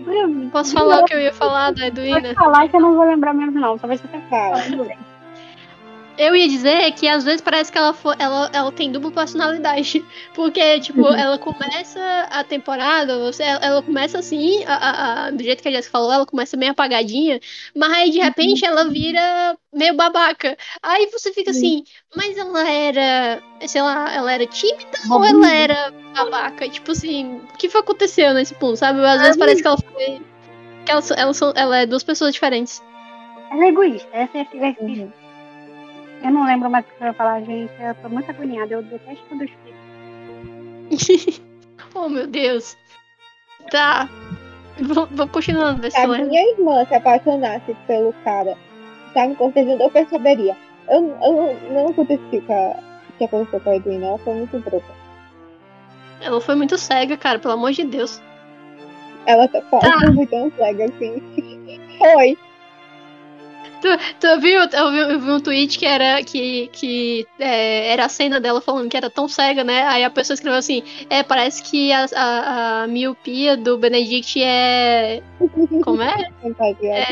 Eu, 0.07 0.51
Posso 0.51 0.74
falar 0.74 1.01
o 1.01 1.05
que 1.07 1.14
eu 1.14 1.20
ia 1.20 1.32
falar 1.32 1.72
da 1.72 1.82
Pode 1.91 2.01
Edwina? 2.01 2.35
falar 2.35 2.68
que 2.68 2.76
eu 2.76 2.80
não 2.80 2.95
vou 2.95 3.05
lembrar 3.05 3.35
mesmo, 3.35 3.59
não. 3.59 3.76
Talvez 3.78 4.01
você 4.01 4.09
tenha 4.09 4.22
Fala. 4.28 4.57
falado. 4.59 4.91
Eu 6.17 6.37
ia 6.37 6.47
dizer 6.49 6.93
que 6.93 7.09
às 7.09 7.25
vezes 7.25 7.41
parece 7.41 7.73
que 7.73 7.79
ela, 7.79 7.93
for, 7.93 8.15
ela, 8.21 8.49
ela 8.53 8.71
tem 8.71 8.93
dupla 8.93 9.11
personalidade. 9.11 10.05
Porque, 10.33 10.79
tipo, 10.81 11.01
Uhum. 11.01 11.15
ela 11.15 11.39
começa 11.39 12.01
a 12.31 12.45
temporada, 12.45 13.19
você, 13.19 13.43
ela 13.43 13.83
começa 13.83 14.19
assim, 14.19 14.62
a, 14.65 15.27
a- 15.27 15.31
do 15.31 15.43
jeito 15.43 15.61
que 15.62 15.69
a 15.69 15.73
Jessica 15.73 15.91
falou, 15.91 16.12
ela 16.12 16.25
começa 16.27 16.57
meio 16.57 16.71
apagadinha, 16.73 17.41
mas 17.75 17.93
aí 17.93 18.11
de 18.11 18.21
repente 18.21 18.65
ela 18.65 18.85
vira 18.89 19.59
meio 19.73 19.95
babaca. 19.95 20.57
Aí 20.83 21.07
você 21.11 21.33
fica 21.33 21.51
assim, 21.51 21.83
mas 22.15 22.37
ela 22.39 22.69
era, 22.71 23.43
sei 23.67 23.83
lá, 23.83 24.15
ela 24.15 24.33
era 24.33 24.47
tímida 24.47 24.99
ou 25.11 25.25
ela 25.25 25.51
era 25.53 25.93
babaca? 26.15 26.69
Tipo 26.69 26.93
assim, 26.93 27.39
o 27.53 27.57
que 27.59 27.69
foi 27.69 27.83
que 27.83 27.91
aconteceu 27.91 28.33
nesse 28.35 28.55
ponto, 28.55 28.77
sabe? 28.77 29.05
Às 29.05 29.21
vezes 29.21 29.37
parece 29.37 29.62
que 29.62 29.69
ela 29.69 29.79
foi. 29.79 30.21
Que 30.87 30.93
ela, 30.93 31.03
ela, 31.17 31.33
ela 31.57 31.79
é 31.79 31.87
duas 31.87 32.05
pessoas 32.05 32.33
diferentes. 32.35 32.81
Ela 33.51 33.65
é 33.65 33.69
egoísta. 33.69 34.09
Essa 34.12 34.39
é 34.39 34.41
a 34.43 34.67
é 34.69 34.77
Uhum. 34.81 35.24
Eu 36.25 36.31
não 36.31 36.45
lembro 36.47 36.70
mais 36.70 36.85
o 36.85 36.89
que 36.89 37.03
eu 37.03 37.07
ia 37.09 37.12
falar, 37.12 37.41
gente. 37.43 37.72
Eu 37.81 37.95
tô 37.97 38.09
muito 38.09 38.31
agoniada. 38.31 38.72
Eu 38.75 38.83
detesto 38.83 39.22
quando 39.29 39.43
eu 39.43 39.49
explico. 39.49 41.43
oh 41.95 42.09
meu 42.09 42.27
Deus. 42.27 42.77
Tá. 43.70 44.09
Vou, 44.81 45.07
vou 45.07 45.29
continuando, 45.29 45.83
ver 45.83 45.91
se 45.93 45.99
Se 45.99 46.03
a 46.05 46.09
minha 46.09 46.51
irmã 46.53 46.85
se 46.87 46.95
apaixonasse 46.95 47.77
pelo 47.87 48.12
cara 48.25 48.55
que 49.09 49.14
tá 49.14 49.27
me 49.29 49.37
cortejando, 49.37 49.83
eu 49.83 49.91
perceberia. 49.91 50.57
Eu, 50.89 50.97
eu 51.22 51.33
não, 51.33 51.55
não 51.87 51.95
justifico 51.95 52.53
a- 52.53 52.77
o 53.11 53.12
que 53.18 53.25
aconteceu 53.25 53.61
com 53.61 53.70
a 53.70 53.77
Edwina, 53.77 54.07
ela 54.07 54.18
foi 54.18 54.35
muito 54.35 54.59
bruta. 54.59 54.93
Ela 56.20 56.41
foi 56.41 56.55
muito 56.57 56.77
cega, 56.79 57.16
cara, 57.16 57.39
pelo 57.39 57.55
amor 57.55 57.70
de 57.72 57.85
Deus. 57.85 58.20
Ela 59.27 59.47
tá 59.49 59.61
Tá. 59.61 60.11
muito 60.12 60.53
cega, 60.57 60.85
assim. 60.87 61.22
Foi. 61.99 62.37
Tu 64.20 64.41
viu? 64.41 64.61
Eu 64.61 64.91
vi, 64.91 64.99
eu 64.99 65.20
vi 65.20 65.30
um 65.30 65.41
tweet 65.41 65.78
que 65.78 65.85
era 65.85 66.22
que, 66.22 66.68
que 66.72 67.26
é, 67.39 67.93
era 67.93 68.07
a 68.07 68.09
cena 68.09 68.41
dela 68.41 68.61
falando 68.61 68.89
que 68.89 68.97
era 68.97 69.11
tão 69.11 69.28
cega, 69.28 69.62
né? 69.62 69.87
Aí 69.87 70.05
a 70.05 70.11
pessoa 70.11 70.35
escreveu 70.35 70.59
assim: 70.59 70.82
É, 71.11 71.22
parece 71.22 71.62
que 71.62 71.93
a, 71.93 72.07
a, 72.14 72.82
a 72.82 72.87
miopia 72.87 73.57
do 73.57 73.76
Benedict 73.76 74.43
é. 74.43 75.22
Como 75.82 76.03
é? 76.03 76.30
Contagiosa. 76.41 77.07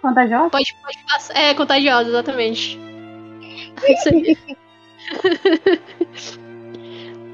Contagiosa? 0.00 0.50
Pode, 0.50 0.74
pode 0.82 0.98
passar. 1.06 1.36
É, 1.36 1.54
contagiosa, 1.54 2.08
exatamente. 2.08 2.78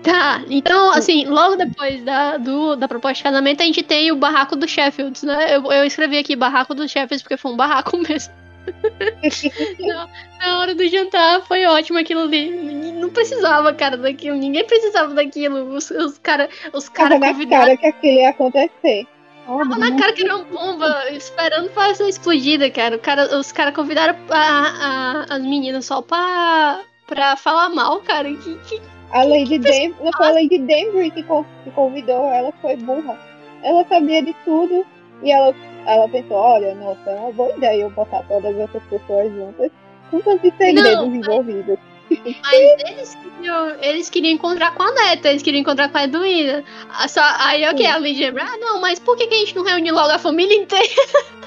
Tá, 0.05 0.45
então, 0.51 0.93
assim, 0.93 1.25
logo 1.25 1.57
depois 1.57 2.05
da, 2.05 2.37
do, 2.37 2.77
da 2.77 2.87
proposta 2.87 3.17
de 3.17 3.23
casamento, 3.23 3.63
a 3.63 3.65
gente 3.65 3.83
tem 3.83 4.13
o 4.13 4.17
barraco 4.17 4.55
do 4.55 4.69
Sheffield, 4.69 5.25
né? 5.25 5.57
Eu, 5.57 5.73
eu 5.73 5.85
escrevi 5.87 6.19
aqui 6.19 6.37
barraco 6.37 6.75
do 6.75 6.87
Sheffield 6.87 7.23
porque 7.23 7.39
foi 7.39 7.53
um 7.53 7.57
barraco 7.57 7.97
mesmo. 7.97 8.31
Na 10.41 10.59
hora 10.59 10.75
do 10.75 10.87
jantar 10.89 11.43
foi 11.43 11.65
ótimo 11.67 11.99
aquilo 11.99 12.23
ali. 12.23 12.51
Não 12.93 13.11
precisava, 13.11 13.73
cara, 13.73 13.97
daquilo. 13.97 14.37
Ninguém 14.37 14.65
precisava 14.67 15.15
daquilo. 15.15 15.75
Os, 15.75 15.91
os 15.91 16.19
caras 16.19 16.49
os 16.73 16.89
cara 16.89 17.11
Tava 17.11 17.21
na 17.27 17.33
convidaram. 17.33 17.65
cara 17.65 17.77
que 17.77 17.87
aquilo 17.87 18.13
ia 18.19 18.29
acontecer. 18.31 19.07
Tava 19.47 19.79
na 19.79 19.97
cara 19.97 20.13
que 20.13 20.25
era 20.25 20.37
uma 20.37 20.45
bomba, 20.45 21.11
esperando 21.13 21.69
pra 21.71 21.95
ser 21.95 22.09
explodida, 22.09 22.71
cara. 22.71 22.99
Cara 22.99 23.39
os 23.39 23.53
caras 23.53 23.75
convidaram 23.75 24.17
a- 24.31 25.25
a- 25.31 25.35
as 25.37 25.43
meninas 25.43 25.85
só 25.87 26.01
pra, 26.03 26.81
pra 27.07 27.37
falar 27.37 27.69
mal, 27.71 28.01
cara. 28.01 28.33
Que, 28.35 28.55
que- 28.67 28.81
A 29.11 29.23
Lady 29.23 29.59
não 30.03 30.13
foi 30.13 30.27
a 30.27 30.33
Lady 30.33 31.23
con- 31.27 31.45
que 31.63 31.71
convidou, 31.71 32.27
ela 32.33 32.53
foi 32.61 32.77
burra. 32.77 33.19
Ela 33.63 33.85
sabia 33.89 34.23
de 34.23 34.35
tudo 34.45 34.85
e 35.23 35.31
ela, 35.31 35.55
ela 35.87 36.09
pensou, 36.09 36.37
olha, 36.37 36.75
nossa, 36.75 37.11
é 37.11 37.15
uma 37.15 37.33
boa 37.33 37.55
ideia 37.57 37.83
eu 37.83 37.91
botar 37.91 38.23
todas 38.25 38.57
essas 38.57 38.83
pessoas 38.85 39.33
juntas 39.33 39.71
com 40.11 40.21
tantos 40.21 40.53
segredos 40.57 40.93
Não, 40.93 41.15
envolvidos. 41.15 41.79
Mas 42.11 42.91
eles 42.91 43.15
queriam, 43.15 43.69
eles 43.83 44.11
queriam 44.11 44.33
encontrar 44.35 44.75
com 44.75 44.83
a 44.83 44.93
neta, 44.93 45.31
eles 45.31 45.43
queriam 45.43 45.61
encontrar 45.61 45.89
com 45.89 45.99
a 45.99 46.05
Edwina. 46.05 46.63
Ah, 46.91 47.09
Só, 47.09 47.23
aí, 47.39 47.67
ok, 47.67 47.79
Sim. 47.79 47.87
a 47.87 47.99
Lady 47.99 48.25
Amber, 48.25 48.45
ah, 48.47 48.57
não, 48.59 48.81
mas 48.81 48.99
por 48.99 49.17
que, 49.17 49.27
que 49.27 49.35
a 49.35 49.39
gente 49.39 49.57
não 49.57 49.65
reúne 49.65 49.91
logo 49.91 50.11
a 50.11 50.19
família 50.19 50.55
inteira? 50.55 50.89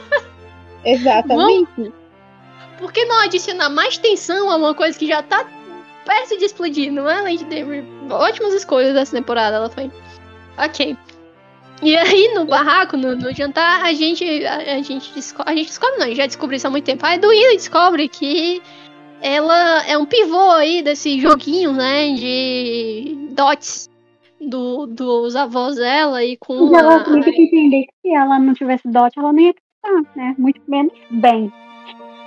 Exatamente. 0.83 1.93
Por 2.77 2.91
que 2.91 3.05
não 3.05 3.21
adicionar 3.21 3.69
mais 3.69 3.97
tensão 3.97 4.49
a 4.49 4.55
uma 4.55 4.73
coisa 4.73 4.97
que 4.97 5.07
já 5.07 5.21
tá 5.21 5.45
perto 6.05 6.37
de 6.37 6.45
explodir, 6.45 6.91
não 6.91 7.09
é, 7.09 7.21
Lady 7.21 7.43
Amber? 7.43 7.83
Ótimas 8.09 8.53
escolhas 8.53 8.93
dessa 8.93 9.15
temporada, 9.15 9.57
ela 9.57 9.69
foi. 9.69 9.91
Ok. 10.57 10.97
E 11.81 11.95
aí, 11.95 12.33
no 12.33 12.45
barraco, 12.45 12.97
no, 12.97 13.15
no 13.15 13.33
jantar, 13.33 13.83
a 13.83 13.93
gente, 13.93 14.45
a, 14.45 14.77
a 14.77 14.81
gente 14.81 15.13
descobre, 15.13 15.51
a 15.51 15.55
gente 15.55 15.67
descobre, 15.67 15.97
não, 15.97 16.05
a 16.05 16.07
gente 16.07 16.17
já 16.17 16.25
descobriu 16.25 16.57
isso 16.57 16.67
há 16.67 16.71
muito 16.71 16.85
tempo. 16.85 17.05
A 17.05 17.15
Edwina 17.15 17.53
descobre 17.53 18.07
que 18.07 18.61
ela 19.21 19.85
é 19.85 19.97
um 19.97 20.05
pivô 20.05 20.51
aí 20.51 20.81
desse 20.81 21.19
joguinho, 21.19 21.73
né, 21.73 22.13
de 22.13 23.17
dots 23.31 23.89
do, 24.39 24.85
dos 24.87 25.35
avós 25.35 25.75
dela 25.75 26.23
e 26.23 26.37
com 26.37 26.69
Mas 26.71 26.81
ela 26.81 26.95
a, 26.97 27.03
tem 27.03 27.21
que 27.21 27.41
entender 27.41 27.85
que 27.85 27.93
se 28.01 28.13
ela 28.13 28.39
não 28.39 28.53
tivesse 28.53 28.87
dote, 28.87 29.19
ela 29.19 29.33
nem 29.33 29.45
ia 29.45 29.51
acreditar, 29.51 30.15
né? 30.15 30.35
Muito 30.37 30.61
menos 30.67 30.93
bem. 31.09 31.51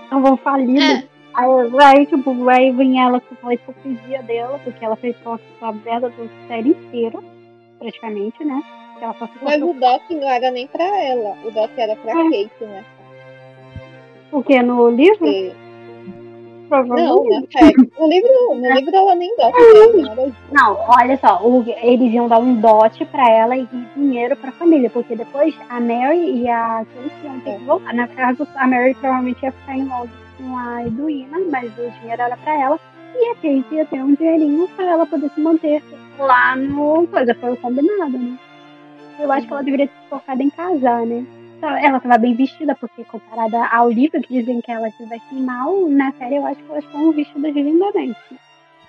Então 0.06 0.22
vão 0.22 0.36
falido. 0.36 0.80
É. 0.80 1.08
Aí, 1.34 1.48
aí, 1.84 2.06
tipo, 2.06 2.48
aí 2.48 2.72
vem 2.72 3.00
ela 3.00 3.20
com 3.20 3.34
aquela 3.34 3.54
hipocrisia 3.54 4.22
dela, 4.22 4.58
porque 4.64 4.84
ela 4.84 4.96
fez 4.96 5.16
a 5.62 5.72
merda 5.72 6.10
da 6.10 6.48
série 6.48 6.70
inteira, 6.70 7.18
praticamente, 7.78 8.44
né? 8.44 8.60
Que 9.00 9.04
ela 9.04 9.14
só 9.18 9.26
se 9.26 9.32
Mas 9.42 9.62
o 9.62 9.72
Doc 9.72 10.02
não 10.10 10.28
era 10.30 10.50
nem 10.50 10.66
pra 10.68 10.84
ela. 10.84 11.36
O 11.44 11.50
Doc 11.50 11.70
era 11.76 11.96
pra 11.96 12.12
É. 12.12 12.24
Kate, 12.24 12.64
né? 12.64 12.84
porque 14.30 14.62
no 14.62 14.88
livro, 14.90 15.18
Porque... 15.18 15.52
Não, 16.70 17.24
na 17.24 17.42
série. 17.50 17.90
No 17.98 18.08
livro, 18.08 18.54
no 18.54 18.72
livro 18.74 18.94
ela 18.94 19.14
nem 19.16 19.34
era, 19.40 19.50
não 19.50 20.12
era 20.12 20.32
Não, 20.52 20.76
olha 20.88 21.16
só, 21.16 21.40
o- 21.44 21.64
eles 21.82 22.12
iam 22.14 22.28
dar 22.28 22.38
um 22.38 22.54
dote 22.60 23.04
pra 23.06 23.28
ela 23.28 23.56
e 23.56 23.66
dinheiro 23.96 24.36
pra 24.36 24.52
família, 24.52 24.88
porque 24.88 25.16
depois 25.16 25.52
a 25.68 25.80
Mary 25.80 26.42
e 26.42 26.48
a 26.48 26.84
Kate 26.94 27.24
iam 27.26 27.40
ter 27.40 27.58
que 27.58 27.64
voltar. 27.64 27.92
Na 27.92 28.06
casa, 28.06 28.46
a 28.54 28.66
Mary 28.68 28.94
provavelmente 28.94 29.42
ia 29.42 29.50
ficar 29.50 29.76
em 29.76 29.84
logo 29.88 30.08
com 30.38 30.56
a 30.56 30.86
Edwina, 30.86 31.38
mas 31.50 31.72
o 31.76 31.90
dinheiro 32.00 32.22
era 32.22 32.36
pra 32.36 32.54
ela. 32.60 32.78
E 33.16 33.30
a 33.32 33.34
Kate 33.34 33.74
ia 33.74 33.84
ter 33.86 34.00
um 34.04 34.14
dinheirinho 34.14 34.68
pra 34.76 34.84
ela 34.92 35.06
poder 35.06 35.28
se 35.30 35.40
manter 35.40 35.82
lá 36.20 36.54
no. 36.54 37.04
Coisa, 37.08 37.34
foi 37.34 37.50
o 37.50 37.56
combinado, 37.56 38.16
né? 38.16 38.38
Eu 39.20 39.30
acho 39.32 39.46
que 39.46 39.52
ela 39.52 39.62
deveria 39.62 39.86
ter 39.86 40.08
focado 40.08 40.42
em 40.42 40.50
casar, 40.50 41.04
né? 41.06 41.24
Ela 41.82 42.00
tava 42.00 42.16
bem 42.16 42.34
vestida, 42.34 42.74
porque 42.74 43.04
comparada 43.04 43.66
ao 43.66 43.90
livro, 43.90 44.20
que 44.22 44.32
dizem 44.32 44.60
que 44.62 44.70
ela 44.72 44.90
se 44.90 45.04
veste 45.04 45.34
mal, 45.34 45.88
na 45.88 46.10
série 46.12 46.36
eu 46.36 46.46
acho 46.46 46.62
que 46.62 46.70
elas 46.70 46.84
estão 46.84 47.12
vestidas 47.12 47.54
lindamente. 47.54 48.18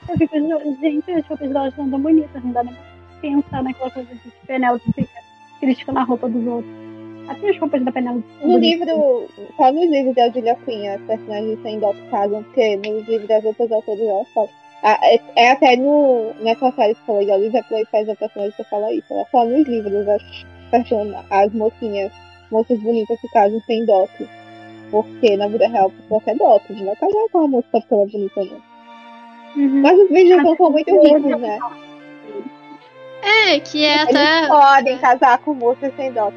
Eu 0.07 0.17
fico, 0.17 0.35
gente, 0.81 1.11
as 1.11 1.25
roupas 1.27 1.49
delas 1.49 1.75
são 1.75 1.89
tão 1.89 1.99
bonitas, 1.99 2.43
não 2.43 2.51
dá 2.51 2.63
nem 2.63 2.75
pensar 3.21 3.61
naquela 3.61 3.91
coisa 3.91 4.09
de 4.13 4.19
que 4.19 4.47
Penélope 4.47 4.85
fica 4.93 5.19
criticando 5.59 5.99
a 5.99 6.03
roupa 6.03 6.29
dos 6.29 6.47
outros. 6.47 6.73
Até 7.27 7.49
as 7.49 7.57
roupas 7.59 7.83
da 7.83 7.91
Penélope 7.91 8.25
são 8.39 8.47
No 8.47 8.53
bonitas. 8.53 8.87
livro, 8.87 9.27
só 9.57 9.71
nos 9.71 9.89
livros 9.91 10.15
da 10.15 10.29
Julia 10.29 10.55
Quinn, 10.65 10.87
as 10.95 11.01
personagens 11.01 11.61
sem 11.61 11.79
Doc 11.79 11.95
casam, 12.09 12.41
porque 12.43 12.77
nos 12.77 13.07
livros 13.07 13.27
das 13.27 13.43
outras 13.43 13.71
autoras 13.71 14.01
elas 14.01 14.27
falam. 14.29 14.49
Ah, 14.83 14.97
é, 15.03 15.19
é 15.35 15.51
até 15.51 15.75
no, 15.75 16.33
nessa 16.41 16.71
série 16.71 16.95
que 16.95 17.05
falei 17.05 17.27
da 17.27 17.37
Lisa 17.37 17.63
Play 17.63 17.85
faz 17.91 18.09
a 18.09 18.15
personagem 18.15 18.53
que 18.55 18.63
fala 18.63 18.91
isso. 18.93 19.13
Ela 19.13 19.25
só 19.31 19.45
nos 19.45 19.67
livros 19.67 20.07
as, 20.07 20.21
as 21.29 21.53
mocinhas, 21.53 22.11
moças 22.51 22.79
bonitas 22.79 23.19
que 23.21 23.27
casam 23.29 23.61
sem 23.67 23.85
Doc. 23.85 24.09
Porque 24.89 25.37
na 25.37 25.47
vida 25.47 25.67
real 25.67 25.89
pessoa 25.91 26.21
quer 26.21 26.35
Doc, 26.35 26.63
não 26.69 26.85
vai 26.85 26.95
casar 26.95 27.29
com 27.31 27.37
uma 27.39 27.47
moça 27.47 27.67
só 27.71 27.79
porque 27.79 27.93
ela 27.93 28.03
é 28.03 28.07
bonita, 28.07 28.43
não. 28.45 28.71
Uhum. 29.55 29.81
Mas 29.81 29.99
os 29.99 30.09
vídeos 30.09 30.43
não 30.43 30.55
são 30.55 30.71
muito 30.71 30.91
ricos, 31.01 31.39
né? 31.41 31.59
É, 33.23 33.59
que 33.59 33.85
é 33.85 34.01
Eles 34.01 34.15
até. 34.15 34.47
podem 34.47 34.97
casar 34.97 35.37
com 35.39 35.53
moças 35.53 35.93
sem 35.95 36.11
Doc. 36.11 36.33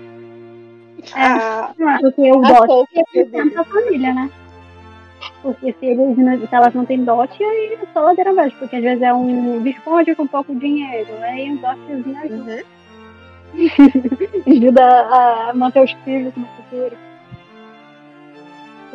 Ah, 1.14 1.72
Ah, 1.80 1.98
porque 2.00 2.30
o 2.32 2.44
a 2.44 2.60
dote 2.66 2.94
representa 2.94 3.60
a 3.60 3.64
família, 3.64 4.14
né? 4.14 4.30
Porque 5.44 5.74
se, 5.78 5.86
eles, 5.86 6.16
se 6.48 6.54
elas 6.56 6.74
não 6.74 6.86
têm 6.86 7.04
dote, 7.04 7.44
aí 7.44 7.74
é 7.74 7.86
só 7.92 8.00
ladeira 8.00 8.30
abaixo. 8.30 8.56
Porque 8.58 8.76
às 8.76 8.82
vezes 8.82 9.02
é 9.02 9.12
um 9.12 9.60
visconde 9.62 10.14
com 10.14 10.26
pouco 10.26 10.54
dinheiro. 10.54 11.12
Aí 11.22 11.50
um 11.52 11.56
dotezinho 11.58 12.18
ajuda, 12.18 12.64
Uhum. 13.54 13.64
ajuda 14.56 14.82
a 14.84 15.52
manter 15.54 15.84
os 15.84 15.92
filhos 16.04 16.32
no 16.36 16.46
futuro. 16.56 16.96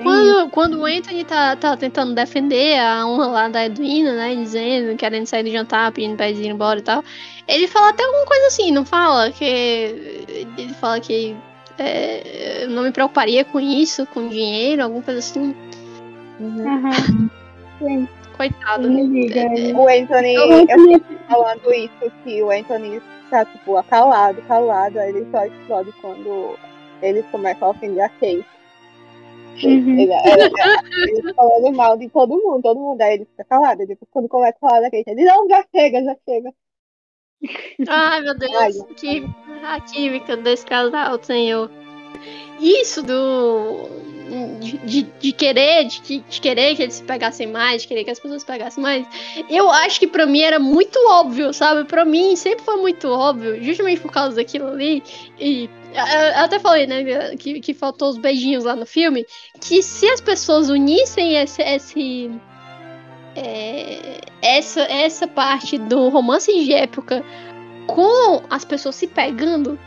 quando, 0.02 0.50
quando 0.52 0.80
o 0.80 0.86
Anthony 0.86 1.24
tá, 1.26 1.56
tá 1.56 1.78
tentando 1.78 2.16
defender 2.16 2.80
a 2.80 3.06
honra 3.06 3.28
lá 3.28 3.48
da 3.50 3.66
Edwina, 3.66 4.14
né? 4.16 4.36
Dizendo, 4.36 4.98
querendo 4.98 5.28
sair 5.28 5.44
do 5.44 5.52
jantar, 5.52 5.92
pedindo 5.92 6.16
pra 6.18 6.30
eles 6.30 6.40
ir 6.40 6.48
embora 6.50 6.80
e 6.80 6.84
tal. 6.84 7.04
Ele 7.48 7.68
fala 7.68 7.90
até 7.90 8.04
alguma 8.04 8.26
coisa 8.26 8.48
assim, 8.48 8.72
não 8.72 8.86
fala? 8.86 9.32
Que. 9.32 9.46
Ele 10.58 10.74
fala 10.80 11.00
que 11.00 11.36
é, 11.78 12.64
eu 12.66 12.70
não 12.72 12.84
me 12.84 12.92
preocuparia 12.92 13.46
com 13.46 13.60
isso, 13.60 14.06
com 14.08 14.28
dinheiro, 14.28 14.84
alguma 14.84 15.04
coisa 15.04 15.20
assim. 15.20 15.56
Sim. 17.80 18.08
Coitado. 18.36 18.88
Sim, 18.88 19.12
diga. 19.12 19.42
É, 19.42 19.72
é, 19.72 19.76
O 19.76 19.88
Anthony, 19.88 20.34
Eu 20.34 20.52
eu 20.62 21.02
falando 21.28 21.74
isso, 21.74 22.12
que 22.24 22.42
o 22.42 22.50
Anthony 22.50 23.02
tá, 23.30 23.46
tipo, 23.46 23.82
calado, 23.84 24.42
calado, 24.44 25.00
aí 25.00 25.10
ele 25.10 25.28
só 25.30 25.46
explode 25.46 25.92
quando 26.02 26.58
eles 27.02 27.26
começam 27.28 27.68
a 27.68 27.72
ofender 27.72 28.04
a 28.04 28.10
Kate. 28.10 28.46
Uhum. 29.62 30.00
Ele, 30.00 30.14
ele, 30.14 30.44
ele, 30.44 31.20
ele 31.20 31.34
falando 31.34 31.76
mal 31.76 31.98
de 31.98 32.08
todo 32.10 32.38
mundo, 32.38 32.62
todo 32.62 32.80
mundo, 32.80 33.02
aí 33.02 33.16
ele 33.16 33.26
fica 33.26 33.44
calado. 33.44 33.86
Depois, 33.86 34.10
quando 34.10 34.30
começa 34.30 34.58
a 34.58 34.70
falar 34.70 34.82
da 34.82 34.92
Kate, 34.92 35.10
ele, 35.10 35.26
não, 35.26 35.48
já 35.50 35.66
chega, 35.76 36.04
já 36.04 36.16
chega. 36.26 36.54
Ai, 37.88 38.22
meu 38.22 38.38
Deus, 38.38 38.56
Ai, 38.56 38.72
que 38.96 39.26
a 39.64 39.80
química 39.82 40.38
desse 40.38 40.66
casal, 40.66 41.22
senhor. 41.22 41.70
Isso 42.60 43.02
do. 43.02 44.09
De, 44.60 45.04
de, 45.04 45.32
querer, 45.32 45.86
de, 45.86 46.20
de 46.20 46.42
querer 46.42 46.76
que 46.76 46.84
eles 46.84 46.96
se 46.96 47.04
pegassem 47.04 47.48
mais, 47.48 47.82
de 47.82 47.88
querer 47.88 48.04
que 48.04 48.12
as 48.12 48.20
pessoas 48.20 48.42
se 48.42 48.48
pegassem 48.48 48.82
mais. 48.82 49.08
Eu 49.50 49.70
acho 49.70 50.00
que 50.00 50.08
pra 50.08 50.26
mim 50.26 50.42
era 50.42 50.60
muito 50.60 50.98
óbvio, 51.10 51.52
sabe? 51.52 51.86
Pra 51.86 52.06
mim 52.06 52.36
sempre 52.36 52.64
foi 52.64 52.78
muito 52.78 53.08
óbvio, 53.08 53.64
justamente 53.64 54.02
por 54.02 54.12
causa 54.12 54.36
daquilo 54.36 54.68
ali. 54.68 55.02
E 55.40 55.70
eu 55.94 56.40
eu 56.40 56.44
até 56.46 56.60
falei, 56.60 56.86
né, 56.86 57.36
que, 57.38 57.60
que 57.60 57.74
faltou 57.74 58.10
os 58.10 58.18
beijinhos 58.18 58.64
lá 58.64 58.76
no 58.76 58.86
filme. 58.86 59.26
Que 59.60 59.82
se 59.82 60.08
as 60.10 60.22
pessoas 60.22 60.70
unissem 60.70 61.36
esse. 61.36 61.62
esse 61.62 62.32
é, 63.36 64.22
essa, 64.42 64.82
essa 64.82 65.28
parte 65.28 65.78
do 65.78 66.10
romance 66.10 66.52
de 66.52 66.74
época 66.74 67.24
com 67.88 68.44
as 68.50 68.66
pessoas 68.66 68.96
se 68.96 69.08
pegando, 69.08 69.80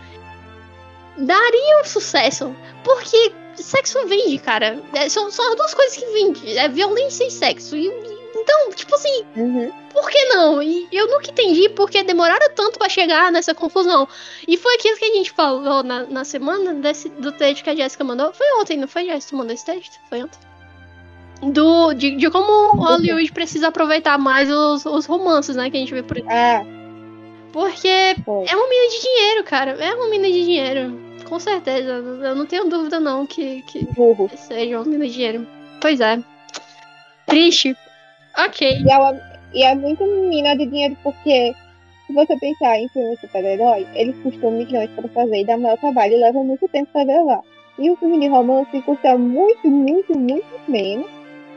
daria 1.16 1.80
um 1.80 1.84
sucesso. 1.84 2.54
Porque 2.84 3.32
sexo 3.56 4.06
vende, 4.06 4.38
cara. 4.38 4.80
É, 4.94 5.08
são, 5.08 5.30
são 5.30 5.48
as 5.50 5.56
duas 5.56 5.74
coisas 5.74 5.96
que 5.96 6.06
vendem. 6.06 6.56
É 6.58 6.68
violência 6.68 7.24
e 7.26 7.30
sexo. 7.30 7.76
E, 7.76 7.86
então, 8.34 8.70
tipo 8.72 8.94
assim, 8.94 9.24
Uhum. 9.36 9.70
por 9.92 10.08
que 10.10 10.24
não? 10.26 10.62
E 10.62 10.88
eu 10.90 11.06
nunca 11.08 11.30
entendi 11.30 11.68
porque 11.68 12.02
demoraram 12.02 12.48
tanto 12.54 12.78
pra 12.78 12.88
chegar 12.88 13.30
nessa 13.30 13.54
confusão. 13.54 14.08
E 14.48 14.56
foi 14.56 14.74
aquilo 14.74 14.96
que 14.96 15.04
a 15.04 15.14
gente 15.14 15.30
falou 15.32 15.82
na, 15.82 16.04
na 16.04 16.24
semana 16.24 16.74
desse, 16.74 17.08
do 17.08 17.30
texto 17.32 17.62
que 17.62 17.70
a 17.70 17.76
Jéssica 17.76 18.02
mandou. 18.02 18.32
Foi 18.32 18.46
ontem, 18.60 18.76
não 18.76 18.88
foi, 18.88 19.04
Jéssica? 19.04 19.36
mandou 19.36 19.54
esse 19.54 19.64
texto? 19.66 19.98
Foi 20.08 20.22
ontem. 20.22 20.38
Do, 21.42 21.92
de, 21.92 22.16
de 22.16 22.30
como 22.30 22.76
Hollywood 22.76 23.32
precisa 23.32 23.68
aproveitar 23.68 24.16
mais 24.16 24.48
os, 24.50 24.86
os 24.86 25.06
romances, 25.06 25.56
né? 25.56 25.68
Que 25.70 25.76
a 25.76 25.80
gente 25.80 25.92
vê 25.92 26.02
por 26.02 26.16
aí. 26.16 26.24
Ah, 26.28 26.64
Porque 27.52 27.88
é 27.88 28.16
uma 28.56 28.68
mina 28.68 28.88
de 28.88 29.00
dinheiro, 29.02 29.44
cara. 29.44 29.72
É 29.72 29.92
uma 29.94 30.08
mina 30.08 30.26
de 30.28 30.44
dinheiro. 30.44 31.00
Com 31.32 31.40
certeza. 31.40 31.92
Eu 31.92 32.34
não 32.34 32.44
tenho 32.44 32.68
dúvida, 32.68 33.00
não, 33.00 33.24
que, 33.24 33.62
que 33.62 33.86
Burro. 33.94 34.30
seja 34.36 34.76
uma 34.76 34.84
mina 34.84 35.06
de 35.06 35.12
dinheiro. 35.14 35.46
Pois 35.80 35.98
é. 35.98 36.18
Triste. 37.26 37.74
Ok. 38.36 38.82
E 38.84 38.92
é, 38.92 38.98
uma- 38.98 39.18
e 39.54 39.62
é 39.62 39.74
muito 39.74 40.04
mina 40.04 40.54
de 40.54 40.66
dinheiro 40.66 40.94
porque, 41.02 41.54
se 42.06 42.12
você 42.12 42.36
pensar 42.38 42.78
em 42.78 42.86
filme 42.90 43.14
de 43.14 43.22
super-herói, 43.22 43.86
eles 43.94 44.14
custam 44.22 44.50
milhões 44.50 44.90
para 44.90 45.08
fazer 45.08 45.40
e 45.40 45.46
dá 45.46 45.56
maior 45.56 45.78
trabalho 45.78 46.12
e 46.12 46.20
leva 46.20 46.44
muito 46.44 46.68
tempo 46.68 46.90
para 46.92 47.04
gravar. 47.06 47.40
E 47.78 47.90
o 47.90 47.96
filme 47.96 48.20
de 48.20 48.26
romance 48.28 48.82
custa 48.82 49.16
muito, 49.16 49.66
muito, 49.66 50.12
muito 50.18 50.44
menos 50.68 51.06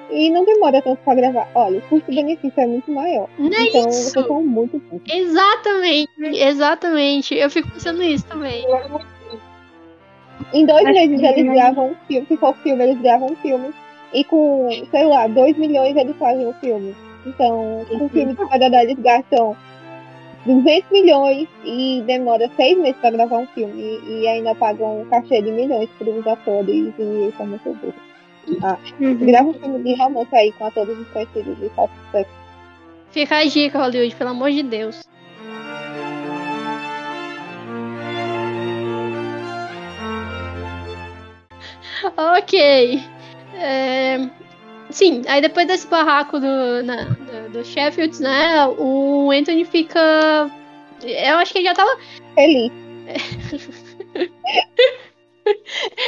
e 0.09 0.29
não 0.29 0.45
demora 0.45 0.81
tanto 0.81 0.99
para 1.03 1.15
gravar. 1.15 1.49
Olha, 1.53 1.79
o 1.79 1.81
custo-benefício 1.89 2.61
é 2.61 2.65
muito 2.65 2.89
maior. 2.93 3.27
Não 3.37 3.51
é 3.51 3.63
então, 3.63 3.89
isso. 3.89 4.11
vocês 4.11 4.25
são 4.25 4.41
muito 4.41 4.79
burros. 4.79 5.01
Exatamente, 5.09 6.09
exatamente. 6.21 7.35
Eu 7.35 7.49
fico 7.49 7.69
pensando 7.71 7.99
nisso 7.99 8.25
também. 8.27 8.63
Em 10.53 10.65
dois 10.65 10.85
Acho 10.85 10.93
meses 10.93 11.19
que- 11.19 11.25
eles 11.25 11.53
gravam 11.53 11.87
um 11.91 11.95
filme, 12.07 12.27
se 12.27 12.37
for 12.37 12.55
filme, 12.57 12.83
eles 12.83 13.01
gravam 13.01 13.27
um 13.31 13.35
filme. 13.37 13.73
E 14.13 14.23
com, 14.23 14.69
sei 14.91 15.05
lá, 15.05 15.27
2 15.27 15.57
milhões 15.57 15.95
eles 15.95 16.15
fazem 16.17 16.47
o 16.47 16.53
filme. 16.53 16.95
Então, 17.25 17.85
com 17.89 18.05
um 18.05 18.09
filme 18.09 18.33
de 18.33 18.47
cada 18.49 18.83
eles 18.83 18.97
gastam 18.99 19.55
200 20.45 20.91
milhões 20.91 21.47
e 21.63 22.03
demora 22.05 22.49
seis 22.55 22.77
meses 22.77 22.97
pra 23.01 23.09
gravar 23.11 23.37
um 23.39 23.47
filme. 23.47 23.73
E, 23.81 24.21
e 24.21 24.27
ainda 24.27 24.53
pagam 24.55 25.01
um 25.01 25.05
cachê 25.05 25.41
de 25.41 25.51
milhões 25.51 25.89
para 25.97 26.09
os 26.09 26.27
atores 26.27 26.93
e 26.97 27.01
eles 27.01 27.35
são 27.35 27.47
muito 27.47 27.73
burros. 27.73 27.95
Uhum. 28.99 29.15
Grava 29.25 29.49
um 29.49 29.53
filme 29.55 29.83
de 29.83 29.95
romance 29.99 30.35
aí 30.35 30.51
com 30.51 30.65
atores 30.65 30.95
desconhecidos 30.97 31.57
e 31.63 31.69
faz 31.69 31.89
sucesso. 32.05 32.29
Fica 33.09 33.37
a 33.37 33.45
dica, 33.45 33.79
Hollywood, 33.79 34.15
pelo 34.15 34.29
amor 34.29 34.51
de 34.51 34.61
Deus. 34.61 35.03
Ok. 42.17 42.99
É, 43.53 44.17
Sim, 44.89 45.23
aí 45.27 45.41
depois 45.41 45.67
desse 45.67 45.87
barraco 45.87 46.39
do, 46.39 46.83
na- 46.83 47.03
do, 47.03 47.49
do 47.51 47.65
Sheffield, 47.65 48.21
né? 48.21 48.65
O 48.77 49.31
Anthony 49.31 49.65
fica. 49.65 50.49
Eu 51.03 51.37
acho 51.37 51.51
que 51.51 51.59
ele 51.59 51.67
já 51.67 51.73
tava. 51.73 51.97
Feliz. 52.35 52.71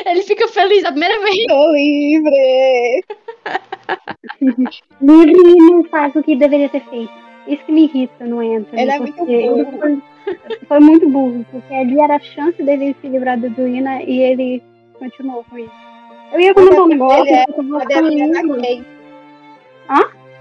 Ele 0.06 0.24
fica 0.24 0.48
feliz 0.48 0.84
a 0.84 0.90
primeira 0.92 1.22
vez. 1.24 1.46
Tô 1.46 1.72
livre! 1.72 3.04
Livre 5.00 5.32
e 5.32 5.56
não 5.72 5.84
faz 5.86 6.16
o 6.16 6.24
que 6.24 6.36
deveria 6.36 6.70
ter 6.70 6.82
feito. 6.90 7.12
Isso 7.48 7.64
que 7.64 7.72
me 7.72 7.84
irrita 7.86 8.26
no 8.26 8.40
Anthony. 8.40 8.82
Ele 8.82 8.92
é 8.92 9.00
muito 9.00 9.26
burro. 9.26 9.78
foi, 9.80 10.02
foi 10.68 10.80
muito 10.80 11.10
burro, 11.10 11.46
porque 11.52 11.74
ali 11.74 12.00
era 12.00 12.16
a 12.16 12.20
chance 12.20 12.62
dele 12.64 12.96
se 13.00 13.08
livrar 13.08 13.40
do 13.40 13.50
Duina 13.50 14.02
e 14.02 14.20
ele 14.20 14.64
continuou 14.98 15.43
com 15.50 15.58
isso. 15.58 15.72
Eu 16.32 16.39
ia 16.39 16.54
comentar 16.54 16.82
um 16.84 16.88
negócio, 16.88 17.20
Ele 17.26 17.30
é 17.36 17.45
eu 17.48 17.80
Cadelinha 17.80 18.32
da. 18.32 18.39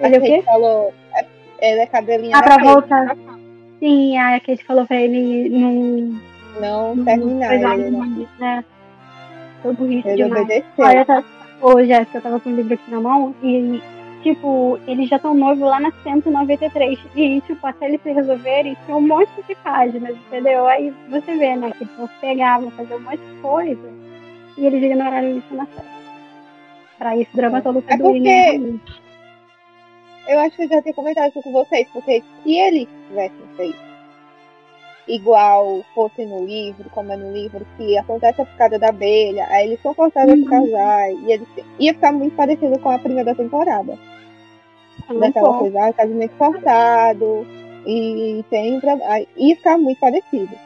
Ele 0.01 0.15
é 0.15 0.19
o 0.19 0.23
quê? 0.23 0.43
falou. 0.45 0.93
Ele 1.61 1.81
é 1.81 1.87
cadelinha 1.87 2.37
Ah, 2.37 2.41
da 2.41 2.47
pra 2.47 2.57
Kate. 2.57 2.69
voltar. 2.69 3.17
Sim, 3.79 4.19
a 4.19 4.41
Kate 4.41 4.65
falou 4.65 4.87
pra 4.87 4.97
ele 5.01 5.49
não, 5.49 6.21
Não 6.61 6.95
não 6.97 7.05
terminar. 7.05 7.55
Ele, 7.79 7.91
não- 7.91 8.27
né? 8.39 8.65
Foi 9.63 9.73
burrice 9.73 10.09
ele 10.09 10.25
demais. 10.25 10.43
obedeceu. 10.45 10.85
Olha, 10.85 11.05
tá... 11.05 11.25
Ô, 11.63 11.83
Jéssica, 11.83 12.19
eu 12.19 12.23
tava 12.23 12.41
com 12.41 12.51
o 12.51 12.55
livro 12.57 12.75
aqui 12.75 12.91
na 12.91 13.01
mão 13.01 13.35
e, 13.43 13.81
tipo, 14.23 14.79
eles 14.87 15.09
já 15.09 15.17
estão 15.17 15.33
noivos 15.33 15.67
lá 15.67 15.81
na 15.81 15.91
193. 16.03 16.99
E, 17.15 17.41
tipo, 17.41 17.67
até 17.67 17.87
eles 17.87 18.03
se 18.03 18.13
resolverem, 18.13 18.77
tinha 18.85 18.97
um 18.97 19.01
monte 19.01 19.31
de 19.49 19.55
páginas, 19.57 20.15
entendeu? 20.15 20.67
Aí 20.67 20.93
você 21.09 21.35
vê, 21.37 21.57
né, 21.57 21.71
que 21.71 21.85
eles 21.85 21.97
vão 21.97 22.09
pegar, 22.21 22.59
vão 22.61 22.71
fazer 22.73 22.95
um 22.97 23.01
monte 23.01 23.17
de 23.19 23.41
coisa 23.41 24.06
e 24.59 24.67
eles 24.67 24.83
ignoraram 24.83 25.37
isso 25.39 25.55
na 25.55 25.67
série. 25.67 25.97
Pra 26.99 27.17
isso, 27.17 27.31
o 27.33 27.37
drama 27.37 27.61
todo 27.63 27.79
É 27.79 27.83
foi 27.83 27.97
do 27.97 28.03
porque- 28.05 28.19
William. 28.19 28.81
Eu 30.29 30.39
acho 30.41 30.57
que 30.57 30.63
eu 30.65 30.69
já 30.69 30.83
tinha 30.83 30.95
comentado 30.95 31.29
isso 31.31 31.43
com 31.43 31.53
vocês, 31.53 31.87
porque 31.93 32.23
se 32.43 32.57
eles 32.59 32.89
tivessem 33.09 33.47
feito 33.57 33.87
igual 35.09 35.85
fosse 35.95 36.25
no 36.27 36.45
livro, 36.45 36.91
como 36.91 37.13
é 37.13 37.17
no 37.17 37.33
livro, 37.33 37.65
que 37.77 37.97
acontece 37.97 38.43
a 38.43 38.45
picada 38.47 38.77
da 38.77 38.89
abelha, 38.89 39.47
aí 39.51 39.69
eles 39.69 39.81
são 39.81 39.95
forçados 39.95 40.33
a 40.33 40.37
se 40.37 40.43
Uhum. 40.43 40.49
casar, 40.51 41.13
e 41.13 41.33
eles 41.33 41.47
ia 41.79 41.95
ficar 41.95 42.11
muito 42.13 42.35
parecido 42.35 42.77
com 42.81 42.91
a 42.91 42.99
primeira 42.99 43.33
temporada. 43.35 43.97
Um 45.09 45.21
Daquela 45.21 45.47
pouco. 45.47 45.61
coisa, 45.61 45.87
ah, 45.87 45.93
casamento 45.93 46.33
forçado, 46.37 47.47
e 47.87 48.45
sempre. 48.51 48.91
aí 49.05 49.29
Ia 49.37 49.55
ficar 49.55 49.79
muito 49.79 50.01
parecido. 50.01 50.57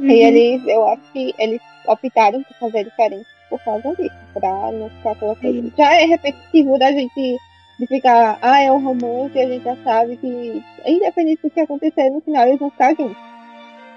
Uhum. 0.00 0.10
E 0.10 0.12
eles, 0.20 0.66
eu 0.66 0.84
acho 0.88 1.02
que 1.12 1.32
eles 1.38 1.60
optaram 1.86 2.42
por 2.42 2.56
fazer 2.58 2.84
diferente 2.84 3.26
por 3.50 3.62
causa 3.62 3.94
disso, 3.96 4.14
pra 4.32 4.50
não 4.72 4.88
ficar 4.90 5.14
com 5.16 5.34
coisa. 5.36 5.62
Sim. 5.62 5.72
Já 5.76 5.94
é 5.94 6.04
repetitivo 6.06 6.78
da 6.78 6.90
gente 6.92 7.38
de 7.78 7.86
ficar, 7.86 8.38
ah, 8.40 8.60
é 8.60 8.70
um 8.70 8.82
romance 8.82 9.36
e 9.36 9.40
a 9.42 9.48
gente 9.48 9.64
já 9.64 9.76
sabe 9.84 10.16
que, 10.16 10.62
independente 10.86 11.42
do 11.42 11.50
que 11.50 11.60
acontecer, 11.60 12.10
no 12.10 12.20
final 12.20 12.46
eles 12.46 12.58
vão 12.58 12.70
ficar 12.70 12.94
juntos. 12.94 13.16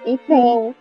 Então, 0.05 0.73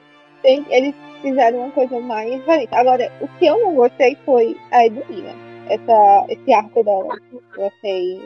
tem- 0.43 0.65
eles 0.71 0.95
fizeram 1.23 1.59
uma 1.61 1.71
coisa 1.71 1.99
mais 2.01 2.31
diferente. 2.33 2.75
Agora, 2.75 3.11
o 3.21 3.29
que 3.29 3.47
eu 3.47 3.59
não 3.63 3.75
gostei 3.75 4.17
foi 4.25 4.57
a 4.71 4.87
Edwina. 4.87 5.33
Essa, 5.69 6.25
esse 6.29 6.53
arco 6.53 6.85
dela. 6.85 7.17
Eu 7.59 7.67
achei. 7.67 8.21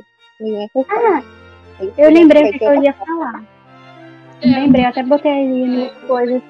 Ah, 0.90 1.22
eu 1.96 2.10
lembrei 2.10 2.50
o 2.50 2.52
que 2.52 2.64
eu 2.64 2.82
ia 2.82 2.92
falar. 2.92 3.42
Lembrei, 4.42 4.84
eu 4.84 4.88
até 4.88 5.02
botei 5.02 5.30
ali 5.32 5.66
nas 5.84 5.92
coisas. 6.06 6.42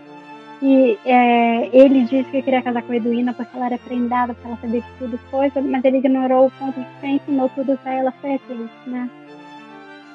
E 0.62 0.98
é, 1.06 1.70
ele 1.72 2.04
disse 2.04 2.30
que 2.30 2.42
queria 2.42 2.62
casar 2.62 2.82
com 2.82 2.92
a 2.92 2.96
Eduína 2.96 3.32
porque 3.32 3.56
ela 3.56 3.66
era 3.66 3.78
prendada, 3.78 4.34
porque 4.34 4.46
ela 4.46 4.58
sabia 4.61 4.80
de 4.80 4.86
tudo 4.98 5.18
coisa, 5.30 5.61
mas 5.62 5.82
ele 5.84 5.98
ignorou 5.98 6.46
o 6.46 6.50
ponto 6.50 6.78
de 6.78 6.86
que 7.00 7.06
ensinou 7.06 7.48
tudo 7.50 7.78
pra 7.78 7.94
ela 7.94 8.12
foi 8.20 8.34
a 8.34 8.38
Kate, 8.38 8.68
né? 8.86 9.08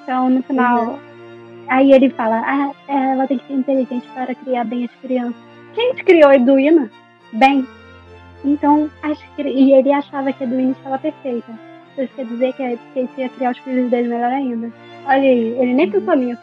Então, 0.04 0.30
no 0.30 0.44
final, 0.44 1.00
aí 1.68 1.92
ele 1.92 2.12
fala, 2.12 2.44
ah, 2.46 2.72
ela 2.88 3.26
tem 3.26 3.40
que 3.40 3.48
ser 3.48 3.54
inteligente 3.54 4.08
para 4.14 4.36
criar 4.36 4.66
bem 4.66 4.86
as 4.86 4.92
crianças. 5.02 5.36
Quem 5.74 5.96
te 5.96 6.04
criou 6.04 6.30
a 6.30 6.36
Eduína? 6.36 6.92
Bem. 7.34 7.68
Então, 8.44 8.90
acho 9.02 9.24
que 9.36 9.42
e 9.42 9.74
ele 9.74 9.92
achava 9.92 10.32
que 10.32 10.44
a 10.44 10.48
Edwina 10.48 10.72
estava 10.74 11.00
perfeita. 11.00 11.52
Isso 11.98 12.14
quer 12.16 12.26
dizer 12.26 12.54
que 12.54 12.64
a 12.64 12.78
Kate 12.94 13.10
ia 13.18 13.30
criar 13.30 13.52
os 13.52 13.58
filhos 13.58 13.90
dele 13.90 14.10
melhor 14.10 14.32
ainda. 14.32 14.72
Olha 15.08 15.22
aí, 15.22 15.58
ele 15.60 15.74
nem 15.74 15.90
pensou 15.90 16.16
nisso. 16.16 16.42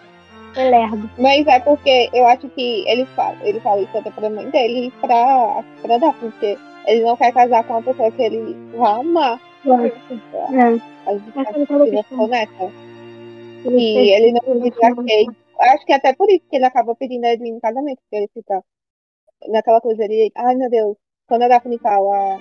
Foi 0.55 0.71
lerdo. 0.71 1.11
Mas 1.19 1.47
é 1.47 1.61
porque 1.61 2.11
eu 2.13 2.27
acho 2.27 2.49
que 2.51 2.85
ele 2.89 3.05
fala, 3.17 3.37
ele 3.43 3.61
fala 3.61 3.81
isso 3.83 3.97
até 3.99 4.11
pra 4.11 4.29
mãe 4.31 4.49
dele 4.51 4.87
e 4.87 4.91
pra, 5.01 5.65
pra 5.83 5.99
dar, 5.99 6.13
porque 6.15 6.59
ele 6.87 7.03
não 7.03 7.17
quer 7.17 7.33
casar 7.33 7.65
com 7.65 7.75
uma 7.75 7.83
pessoa 7.83 8.11
que 8.11 8.23
ele 8.23 8.55
vai 8.77 8.93
amar. 9.01 9.41
Lógico. 9.65 9.97
É. 10.35 11.11
As 11.11 11.21
Mas 11.35 11.49
ele 11.55 11.63
as 11.63 11.69
falou 11.69 11.87
filhas 11.87 12.07
que- 12.07 12.17
conectam. 12.17 12.73
E 13.65 14.11
ele 14.15 14.33
não 14.33 14.41
pediu 14.61 14.85
a 14.85 14.95
Kate. 14.97 15.37
Acho 15.61 15.87
que 15.87 15.93
até 15.93 16.13
por 16.13 16.29
isso 16.29 16.45
que 16.51 16.57
ele 16.57 16.65
acaba 16.65 16.95
pedindo 16.97 17.25
a 17.25 17.33
Edwin 17.33 17.51
em 17.51 17.61
casamento, 17.61 17.99
porque 18.03 18.17
ele 18.17 18.31
fica 18.35 18.63
naquela 19.49 19.81
coisa 19.81 20.03
ali, 20.05 20.31
ai 20.35 20.55
meu 20.57 20.69
Deus, 20.69 20.97
quando 21.29 21.43
a 21.43 21.49
Daphne 21.49 21.79
fala, 21.79 22.41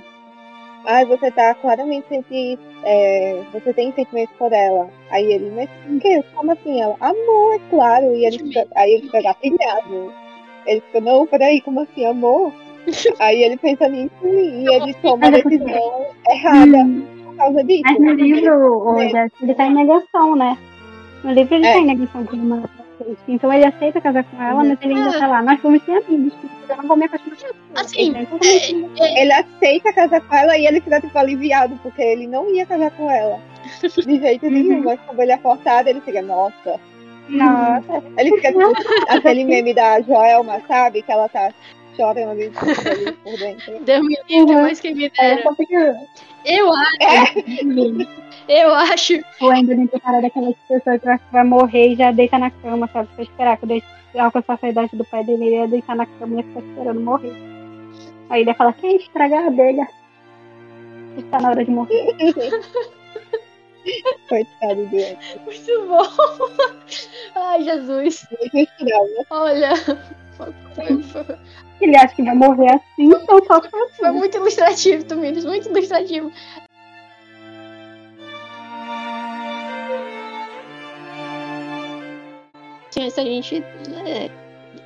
ai 0.85 1.05
você 1.05 1.31
tá 1.31 1.53
claramente 1.55 2.07
sente, 2.09 2.57
é, 2.83 3.41
você 3.53 3.73
tem 3.73 3.91
sentimento 3.93 4.31
por 4.37 4.51
ela. 4.53 4.89
Aí 5.09 5.31
ele, 5.33 5.51
mas 5.55 5.69
o 5.89 5.99
que? 5.99 6.23
Como 6.35 6.51
assim? 6.51 6.81
Ela, 6.81 6.95
amor, 6.99 7.55
é 7.55 7.59
claro. 7.69 8.15
E 8.15 8.25
ele 8.25 8.39
fica, 8.39 8.67
aí 8.75 8.91
ele 8.93 9.03
fica 9.03 9.21
gatilhado. 9.21 10.13
Ele 10.65 10.81
fica, 10.81 11.01
não, 11.01 11.25
peraí, 11.27 11.61
como 11.61 11.81
assim, 11.81 12.05
amor? 12.05 12.53
Aí 13.19 13.43
ele 13.43 13.57
pensa 13.57 13.87
nisso 13.87 14.11
e 14.25 14.65
ele 14.67 14.93
toma 15.03 15.27
a 15.27 15.29
é 15.29 15.41
porque- 15.43 15.57
decisão 15.59 16.05
errada 16.27 16.77
Hum, 16.79 17.05
por 17.25 17.35
causa 17.35 17.63
disso. 17.63 17.83
Mas 17.85 17.99
no 17.99 18.13
livro, 18.13 18.89
o 18.89 18.99
Jess, 19.07 19.31
ele 19.41 19.53
tá 19.53 19.65
em 19.67 19.73
negação, 19.75 20.35
né? 20.35 20.57
No 21.23 21.31
livro 21.31 21.55
ele 21.55 21.67
É. 21.67 21.73
tá 21.73 21.77
em 21.79 21.85
negação 21.85 22.25
com 22.25 22.35
uma. 22.35 22.63
Então 23.27 23.51
ele 23.53 23.65
aceita 23.65 23.99
casar 24.01 24.23
com 24.23 24.41
ela, 24.41 24.63
mas 24.63 24.77
ele 24.81 24.93
ainda 24.95 25.15
É. 25.15 25.19
tá 25.19 25.27
lá. 25.27 25.41
Nós 25.41 25.59
vamos 25.61 25.83
ser 25.83 25.91
amigos. 26.03 26.33
Eu 26.69 26.77
não 26.77 26.87
vou 26.87 26.97
me 26.97 27.05
apaixonar 27.05 27.35
por 27.35 27.47
você. 27.47 27.55
Assim, 27.75 28.15
Ele 28.15 28.25
totalmente 28.25 28.71
em 28.73 28.81
negação. 28.81 29.17
Ele 29.17 29.33
aceita 29.33 29.93
casar 29.93 30.21
com 30.21 30.35
ela 30.35 30.57
e 30.57 30.65
ele 30.67 30.81
fica 30.81 31.01
tipo 31.01 31.17
aliviado, 31.17 31.79
porque 31.83 32.01
ele 32.01 32.27
não 32.27 32.49
ia 32.53 32.65
casar 32.65 32.91
com 32.91 33.09
ela. 33.11 33.39
De 33.81 34.19
jeito 34.19 34.49
nenhum, 34.49 34.83
mas 34.83 34.99
como 35.01 35.21
ele 35.21 35.31
é 35.31 35.37
forçado, 35.37 35.89
ele 35.89 36.01
fica, 36.01 36.21
nossa. 36.21 36.79
Nossa. 37.29 38.03
Ele 38.17 38.31
fica 38.35 38.49
tipo, 38.51 38.73
aquele 39.09 39.43
meme 39.43 39.73
da 39.73 40.01
Joelma, 40.01 40.61
sabe? 40.67 41.01
Que 41.01 41.11
ela 41.11 41.29
tá 41.29 41.53
chorando 41.95 42.31
ali 42.31 42.49
por 43.23 43.37
dentro. 43.37 43.79
Deus 43.83 44.05
me 44.05 44.17
livre, 44.29 44.55
Uhum. 44.55 44.61
mas 44.63 44.79
que 44.79 44.93
me 44.93 45.05
É, 45.05 45.35
dera. 45.35 45.97
Eu, 46.45 46.71
a- 46.73 46.83
É, 46.99 47.63
eu 48.47 48.73
acho. 48.73 49.13
O 49.39 49.49
ainda 49.49 49.75
nem 49.75 49.87
preparado 49.87 50.21
daquelas 50.21 50.55
pessoas 50.67 50.99
que 51.01 51.31
vai 51.31 51.43
morrer 51.43 51.89
e 51.89 51.95
já 51.95 52.11
deita 52.11 52.37
na 52.37 52.51
cama, 52.51 52.87
sabe? 52.91 53.09
Pra 53.15 53.23
esperar. 53.23 53.57
Quando 53.57 53.71
ele 53.71 53.83
alcançar 54.17 54.59
a 54.61 54.69
idade 54.69 54.95
do 54.95 55.05
pai 55.05 55.23
dele, 55.23 55.45
ele 55.45 55.55
ia 55.55 55.67
deitar 55.67 55.95
na 55.95 56.05
cama 56.05 56.35
e 56.35 56.37
ia 56.37 56.43
ficar 56.43 56.59
esperando 56.59 57.01
morrer. 57.01 57.33
Aí 58.29 58.41
ele 58.41 58.49
ia 58.49 58.55
falar, 58.55 58.73
quem 58.73 58.95
estragar 58.97 59.43
a 59.43 59.47
abelha? 59.47 59.87
Está 61.17 61.39
na 61.39 61.49
hora 61.49 61.65
de 61.65 61.71
morrer. 61.71 62.15
coitado 64.29 64.85
dele. 64.87 65.17
Muito 65.43 65.87
bom. 65.87 66.07
Ai, 67.35 67.63
Jesus. 67.63 68.25
Inspirado. 68.53 69.09
Olha. 69.29 69.73
Ele 71.81 71.97
acha 71.97 72.15
que 72.15 72.23
vai 72.23 72.35
morrer 72.35 72.73
assim, 72.73 73.05
então 73.05 73.43
só 73.45 73.61
foi 73.61 73.81
assim. 73.81 73.95
foi 73.97 74.11
muito 74.11 74.37
ilustrativo, 74.37 75.03
Tuminos. 75.05 75.45
Muito 75.45 75.69
ilustrativo. 75.69 76.31
Sim, 82.91 83.09
se 83.09 83.19
a 83.19 83.23
gente 83.23 83.63
é, 84.05 84.29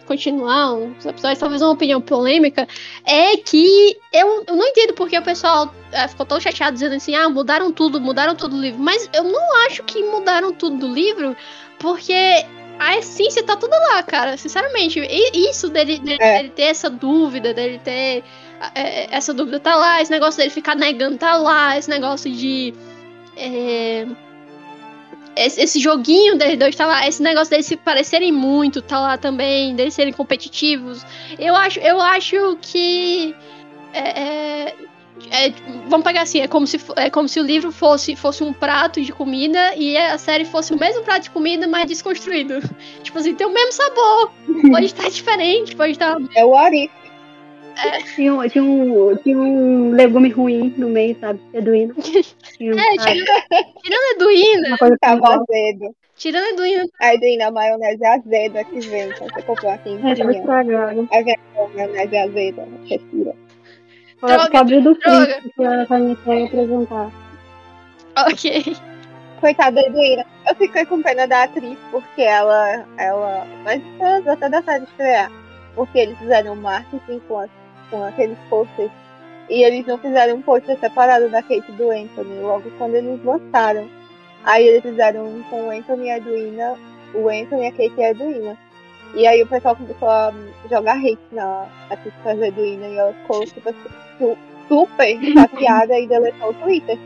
continuar 0.06 0.74
os 0.76 1.06
episódios, 1.06 1.39
talvez 1.39 1.62
uma 1.62 1.72
opinião 1.72 1.99
polêmica, 1.99 2.68
é 3.03 3.36
que 3.38 3.97
eu, 4.14 4.43
eu 4.47 4.56
não 4.56 4.66
entendo 4.68 4.93
porque 4.93 5.18
o 5.18 5.24
pessoal 5.24 5.74
é, 5.91 6.08
ficou 6.08 6.26
tão 6.26 6.39
chateado 6.39 6.74
dizendo 6.74 6.95
assim, 6.95 7.16
ah, 7.16 7.28
mudaram 7.28 7.72
tudo, 7.72 7.99
mudaram 7.99 8.36
tudo 8.36 8.56
do 8.56 8.62
livro. 8.62 8.80
Mas 8.80 9.10
eu 9.14 9.24
não 9.24 9.66
acho 9.66 9.84
que 9.84 10.01
mudaram 10.03 10.53
tudo 10.53 10.78
do 10.78 10.88
livro, 10.88 11.36
porque 11.80 12.14
a 12.80 12.97
essência 12.97 13.43
tá 13.43 13.56
toda 13.56 13.78
lá, 13.78 14.03
cara, 14.03 14.38
sinceramente. 14.38 14.99
Isso 15.34 15.70
dele, 15.70 15.99
dele, 15.99 16.18
É. 16.22 16.38
dele 16.38 16.49
ter 16.49 16.64
essa 16.64 16.89
dúvida, 16.89 17.53
dele 17.53 17.80
ter. 17.84 18.24
é, 18.76 19.08
essa 19.16 19.34
dúvida 19.34 19.60
tá 19.60 19.76
lá, 19.76 20.01
esse 20.01 20.12
negócio 20.12 20.38
dele 20.38 20.49
ficar 20.49 20.76
negando 20.76 21.18
tá 21.18 21.36
lá, 21.38 21.78
esse 21.78 21.89
negócio 21.89 22.32
de. 22.32 22.74
é, 23.36 24.06
esse, 25.36 25.61
esse 25.61 25.79
joguinho 25.79 26.38
deles 26.38 26.57
dois 26.57 26.75
tá 26.75 26.86
lá, 26.86 27.07
esse 27.07 27.21
negócio 27.21 27.49
deles 27.49 27.65
se 27.65 27.75
parecerem 27.75 28.31
muito 28.31 28.81
tá 28.81 28.99
lá 28.99 29.17
também, 29.17 29.75
deles 29.75 29.93
serem 29.93 30.13
competitivos. 30.13 31.05
Eu 31.38 31.55
acho, 31.55 31.79
eu 31.79 31.99
acho 31.99 32.57
que. 32.61 33.36
é, 33.93 34.21
é, 34.21 34.75
é, 35.31 35.53
vamos 35.88 36.03
pegar 36.03 36.23
assim, 36.23 36.41
é 36.41 36.47
como 36.47 36.67
se, 36.67 36.79
é 36.97 37.09
como 37.09 37.27
se 37.27 37.39
o 37.39 37.43
livro 37.43 37.71
fosse, 37.71 38.15
fosse 38.15 38.43
um 38.43 38.51
prato 38.51 39.01
de 39.01 39.11
comida 39.11 39.73
e 39.75 39.97
a 39.97 40.17
série 40.17 40.45
fosse 40.45 40.73
o 40.73 40.79
mesmo 40.79 41.03
prato 41.03 41.23
de 41.23 41.29
comida, 41.29 41.67
mas 41.67 41.88
desconstruído. 41.88 42.59
Tipo 43.01 43.17
assim, 43.17 43.33
tem 43.33 43.47
o 43.47 43.53
mesmo 43.53 43.71
sabor, 43.71 44.31
pode 44.69 44.86
estar 44.86 45.09
diferente, 45.09 45.75
pode 45.75 45.93
estar. 45.93 46.17
É 46.36 46.45
o 46.45 46.55
Arif. 47.78 48.15
Tinha, 48.15 48.34
um- 48.34 48.47
tinha, 48.47 48.63
um, 48.63 49.15
tinha 49.17 49.38
um 49.38 49.91
legume 49.91 50.30
ruim 50.30 50.73
no 50.78 50.89
meio, 50.89 51.17
sabe? 51.19 51.39
Eduíno. 51.53 51.93
Tinha, 52.57 52.73
um- 52.73 52.78
É, 52.80 52.95
sabe? 53.01 53.23
Tirando 53.84 54.03
a 54.03 54.11
Eduína, 54.15 54.67
uma 54.69 54.78
coisa 54.78 54.97
Tava 55.01 55.28
azedo. 55.36 55.95
tirando 56.15 56.43
a 56.45 56.49
Eduína, 56.51 56.86
A 57.01 57.13
Edwina, 57.13 57.47
a 57.47 57.51
maionese 57.51 58.05
azeda 58.05 58.63
que 58.63 58.80
vem. 58.82 59.09
Então 59.09 59.28
você 59.28 59.41
comprou 59.41 59.71
aqui 59.71 59.89
em 59.89 60.09
É, 60.11 60.15
tava 60.15 60.32
estragado. 60.32 61.07
Aí 61.11 61.23
vem 61.23 61.36
a 61.36 61.67
maionese 61.76 62.17
azeda. 62.17 62.67
Respira. 62.86 63.34
Droga, 64.21 64.59
abriu 64.59 64.82
do 64.82 64.93
droga. 64.95 65.26
príncipe 65.26 65.49
que 65.55 65.63
a 65.65 65.84
Vanessa 65.86 66.36
ia 66.36 66.45
apresentar. 66.45 67.11
ok. 68.17 68.76
Coitada 69.41 69.82
da 69.82 69.88
Edwina. 69.88 70.26
Eu 70.47 70.55
fiquei 70.55 70.86
com 70.86 71.01
pena 71.01 71.28
da 71.28 71.43
atriz, 71.43 71.78
porque 71.91 72.21
ela. 72.21 72.86
ela 72.97 73.45
mas 73.63 73.82
antes 74.01 74.28
até 74.28 74.49
da 74.49 74.61
série 74.63 74.86
estrear. 74.86 75.32
Porque 75.76 75.99
eles 75.99 76.17
fizeram 76.17 76.55
marketing 76.55 77.19
com, 77.28 77.39
as, 77.39 77.49
com 77.89 78.03
aqueles 78.03 78.38
posters. 78.49 78.91
E 79.49 79.63
eles 79.63 79.86
não 79.86 79.97
fizeram 79.97 80.36
um 80.38 80.41
pôster 80.41 80.77
separado 80.79 81.29
da 81.29 81.41
Kate 81.41 81.71
do 81.73 81.91
Anthony, 81.91 82.39
logo 82.41 82.69
quando 82.77 82.95
eles 82.95 83.23
lançaram. 83.23 83.88
Aí 84.43 84.67
eles 84.67 84.81
fizeram 84.81 85.25
um 85.25 85.43
com 85.49 85.67
o 85.67 85.69
Anthony 85.69 86.07
e 86.07 86.11
a 86.11 86.17
Edwina, 86.17 86.75
o 87.13 87.29
Anthony, 87.29 87.67
a 87.67 87.71
Kate 87.71 87.93
e 87.97 88.03
a 88.03 88.11
Edwina. 88.11 88.57
E 89.13 89.27
aí 89.27 89.41
o 89.43 89.47
pessoal 89.47 89.75
começou 89.75 90.09
a 90.09 90.33
jogar 90.69 90.97
hate 90.97 91.19
na 91.31 91.65
atriz 91.89 92.13
da 92.23 92.47
Edwina 92.47 92.88
e 92.88 92.97
ela 92.97 93.13
ficou 93.13 93.47
super, 93.47 93.73
su- 94.17 94.38
super 94.67 95.19
chateada 95.33 95.97
e 95.99 96.07
deletou 96.07 96.49
o 96.49 96.53
Twitter 96.55 96.97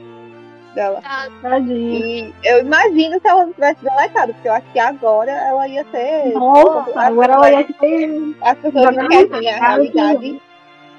dela. 0.74 1.02
Tadinho. 1.42 2.06
E 2.06 2.34
eu 2.44 2.62
imagino 2.62 3.20
se 3.20 3.28
ela 3.28 3.46
não 3.46 3.54
tivesse 3.54 3.84
deletado, 3.84 4.34
porque 4.34 4.48
eu 4.48 4.54
acho 4.54 4.72
que 4.72 4.80
agora 4.80 5.32
ela 5.32 5.68
ia 5.68 5.86
ser. 5.92 6.32
Nossa, 6.34 7.00
agora 7.00 7.34
ela 7.34 7.52
ia 7.52 7.64
ter. 7.80 8.36
As 8.42 8.58
pessoas 8.58 8.98
esquecem 8.98 9.50
a 9.50 9.60
realidade. 9.60 10.42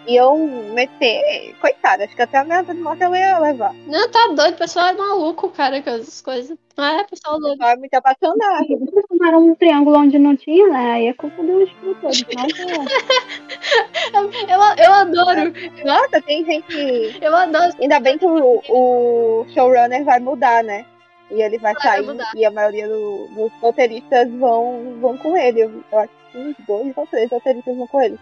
E 0.06 0.16
eu 0.16 0.36
meter. 0.74 1.54
Coitada, 1.60 2.04
acho 2.04 2.16
que 2.16 2.22
até 2.22 2.38
a 2.38 2.40
ameaça 2.40 2.74
de 2.74 2.80
morte 2.80 3.02
ela 3.02 3.18
ia 3.18 3.38
levar. 3.38 3.72
Não, 3.86 4.10
tá 4.10 4.26
doido, 4.28 4.54
o 4.54 4.58
pessoal 4.58 4.86
é 4.86 4.92
maluco, 4.94 5.50
cara, 5.50 5.80
com 5.82 5.90
essas 5.90 6.20
coisas. 6.22 6.56
É, 6.78 7.04
pessoal 7.04 7.38
doido. 7.38 7.62
É 7.62 7.76
muito 7.76 7.94
apaixonada. 7.94 8.64
Eles 8.68 8.88
formaram 9.06 9.46
um 9.46 9.54
triângulo 9.54 9.98
onde 9.98 10.18
não 10.18 10.34
tinha, 10.36 10.66
né? 10.68 10.92
Aí 10.92 11.06
é 11.08 11.12
culpa 11.12 11.42
dos 11.42 11.68
escritores. 11.68 12.24
Não, 14.12 14.24
é. 14.24 14.44
Eu, 14.78 14.84
eu 14.84 14.92
adoro, 14.92 15.52
Nossa, 15.84 16.22
tem 16.22 16.44
gente. 16.44 17.18
eu 17.20 17.34
adoro. 17.36 17.72
Ainda 17.80 18.00
bem 18.00 18.18
que 18.18 18.26
o, 18.26 18.62
o 18.68 19.46
showrunner 19.52 20.04
vai 20.04 20.18
mudar, 20.18 20.64
né? 20.64 20.84
E 21.30 21.42
ele 21.42 21.58
vai 21.58 21.74
Vai 21.74 21.82
sair 21.82 22.06
mudar. 22.06 22.30
e 22.34 22.44
a 22.44 22.50
maioria 22.50 22.88
do- 22.88 23.28
dos 23.28 23.52
roteiristas 23.60 24.28
vão, 24.32 24.96
vão 25.00 25.16
com 25.18 25.36
ele. 25.36 25.60
Eu, 25.62 25.84
eu 25.92 25.98
acho 25.98 26.10
que 26.32 26.38
uns 26.38 26.56
dois 26.66 26.92
ou 26.96 27.06
três 27.06 27.30
roteiristas 27.30 27.76
vão 27.76 27.86
com 27.86 28.00
ele. 28.00 28.18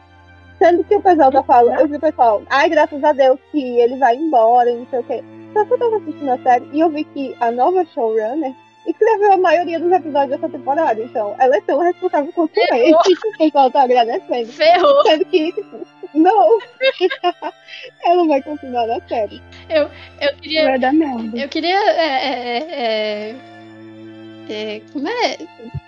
Sendo 0.59 0.83
que 0.85 0.97
o 0.97 1.03
pessoal 1.03 1.31
tá 1.31 1.43
falando, 1.43 1.81
eu 1.81 1.89
vi 1.89 1.97
o 1.97 2.01
pessoal, 2.01 2.43
ai, 2.51 2.69
graças 2.69 3.03
a 3.05 3.13
Deus 3.13 3.39
que 3.53 3.79
ele 3.79 3.97
vai 3.97 4.17
embora, 4.17 4.71
e 4.71 4.77
não 4.77 4.87
sei 4.91 4.99
o 4.99 5.05
quê. 5.05 5.23
Só 5.53 5.65
que 5.65 5.73
eu 5.73 5.79
tava 5.79 5.97
assistindo 5.97 6.31
a 6.31 6.39
série 6.39 6.69
e 6.73 6.81
eu 6.81 6.91
vi 6.91 7.05
que 7.05 7.37
a 7.41 7.51
nova 7.51 7.85
showrunner 7.95 8.55
escreveu 8.87 9.33
a 9.33 9.37
maioria 9.37 9.79
dos 9.79 9.93
episódios 9.93 10.31
dessa 10.31 10.49
temporada. 10.49 11.01
Então, 11.01 11.35
ela 11.39 11.57
é 11.57 11.61
tão 11.61 11.79
responsável 11.79 12.33
quanto 12.33 12.57
ele. 12.57 12.95
O 12.99 13.39
pessoal 13.39 13.71
tá 13.71 13.83
agradecendo. 13.83 14.53
Ferrou. 14.53 15.03
Sendo 15.07 15.25
que, 15.27 15.53
tipo, 15.53 15.87
não. 16.15 16.59
ela 18.05 18.27
vai 18.27 18.43
continuar 18.43 18.87
na 18.87 19.01
série. 19.07 19.41
Eu 20.21 20.35
queria. 20.37 20.65
Vai 20.65 20.79
dar 20.79 20.93
merda. 20.93 21.39
Eu 21.39 21.49
queria. 21.49 21.77
é, 21.77 22.07
é, 22.07 23.31
é, 23.31 23.58
é, 24.49 24.81
como 24.93 25.09
é? 25.09 25.39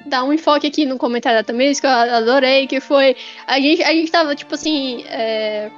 Dar 0.07 0.25
um 0.25 0.33
enfoque 0.33 0.67
aqui 0.67 0.85
no 0.85 0.99
comentário 0.99 1.39
da 1.39 1.45
Tamiris, 1.45 1.81
que 1.81 1.87
eu 1.87 1.91
adorei, 1.91 2.67
que 2.67 2.81
foi. 2.81 3.17
A 3.47 3.61
gente, 3.61 3.83
a 3.83 3.93
gente 3.93 4.11
tava, 4.11 4.35
tipo 4.35 4.55
assim. 4.55 5.05
é, 5.09 5.71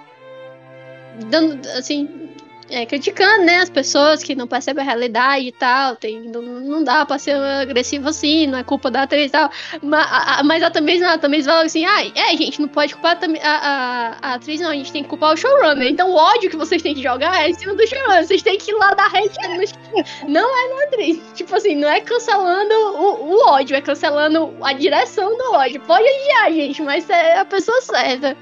dando. 1.30 1.66
Assim. 1.70 2.31
É, 2.72 2.86
criticando, 2.86 3.44
né, 3.44 3.58
as 3.58 3.68
pessoas 3.68 4.22
que 4.22 4.34
não 4.34 4.46
percebem 4.46 4.82
a 4.82 4.86
realidade 4.86 5.46
e 5.46 5.52
tal, 5.52 5.94
tem, 5.94 6.22
não, 6.22 6.40
não 6.40 6.82
dá 6.82 7.04
pra 7.04 7.18
ser 7.18 7.36
agressivo 7.36 8.08
assim, 8.08 8.46
não 8.46 8.58
é 8.58 8.64
culpa 8.64 8.90
da 8.90 9.02
atriz 9.02 9.26
e 9.26 9.30
tal, 9.30 9.50
mas, 9.82 10.06
a, 10.10 10.42
mas 10.42 10.62
a 10.62 10.70
também, 10.70 11.02
a 11.04 11.18
também 11.18 11.42
fala 11.42 11.64
assim, 11.64 11.84
ah, 11.84 12.02
é, 12.14 12.36
gente, 12.36 12.60
não 12.60 12.68
pode 12.68 12.94
culpar 12.94 13.18
a, 13.20 13.48
a, 13.48 14.16
a, 14.22 14.34
atriz, 14.34 14.60
não, 14.60 14.70
a 14.70 14.74
gente 14.74 14.90
tem 14.90 15.02
que 15.02 15.08
culpar 15.10 15.34
o 15.34 15.36
showrunner, 15.36 15.86
então 15.86 16.10
o 16.10 16.14
ódio 16.14 16.48
que 16.48 16.56
vocês 16.56 16.80
têm 16.80 16.94
que 16.94 17.02
jogar 17.02 17.42
é 17.42 17.50
em 17.50 17.54
cima 17.54 17.74
do 17.74 17.86
showrunner, 17.86 18.26
vocês 18.26 18.42
têm 18.42 18.56
que 18.56 18.70
ir 18.70 18.74
lá 18.74 18.94
dar 18.94 19.06
hate 19.06 19.36
no 19.48 20.30
não 20.30 20.56
é 20.56 20.74
na 20.74 20.84
atriz, 20.84 21.20
tipo 21.34 21.54
assim, 21.54 21.76
não 21.76 21.88
é 21.88 22.00
cancelando 22.00 22.74
o, 22.74 23.34
o 23.34 23.48
ódio, 23.48 23.76
é 23.76 23.82
cancelando 23.82 24.54
a 24.62 24.72
direção 24.72 25.36
do 25.36 25.52
ódio, 25.52 25.80
pode 25.82 26.04
odiar, 26.04 26.52
gente, 26.52 26.82
mas 26.82 27.08
é 27.10 27.38
a 27.38 27.44
pessoa 27.44 27.80
certa. 27.82 28.34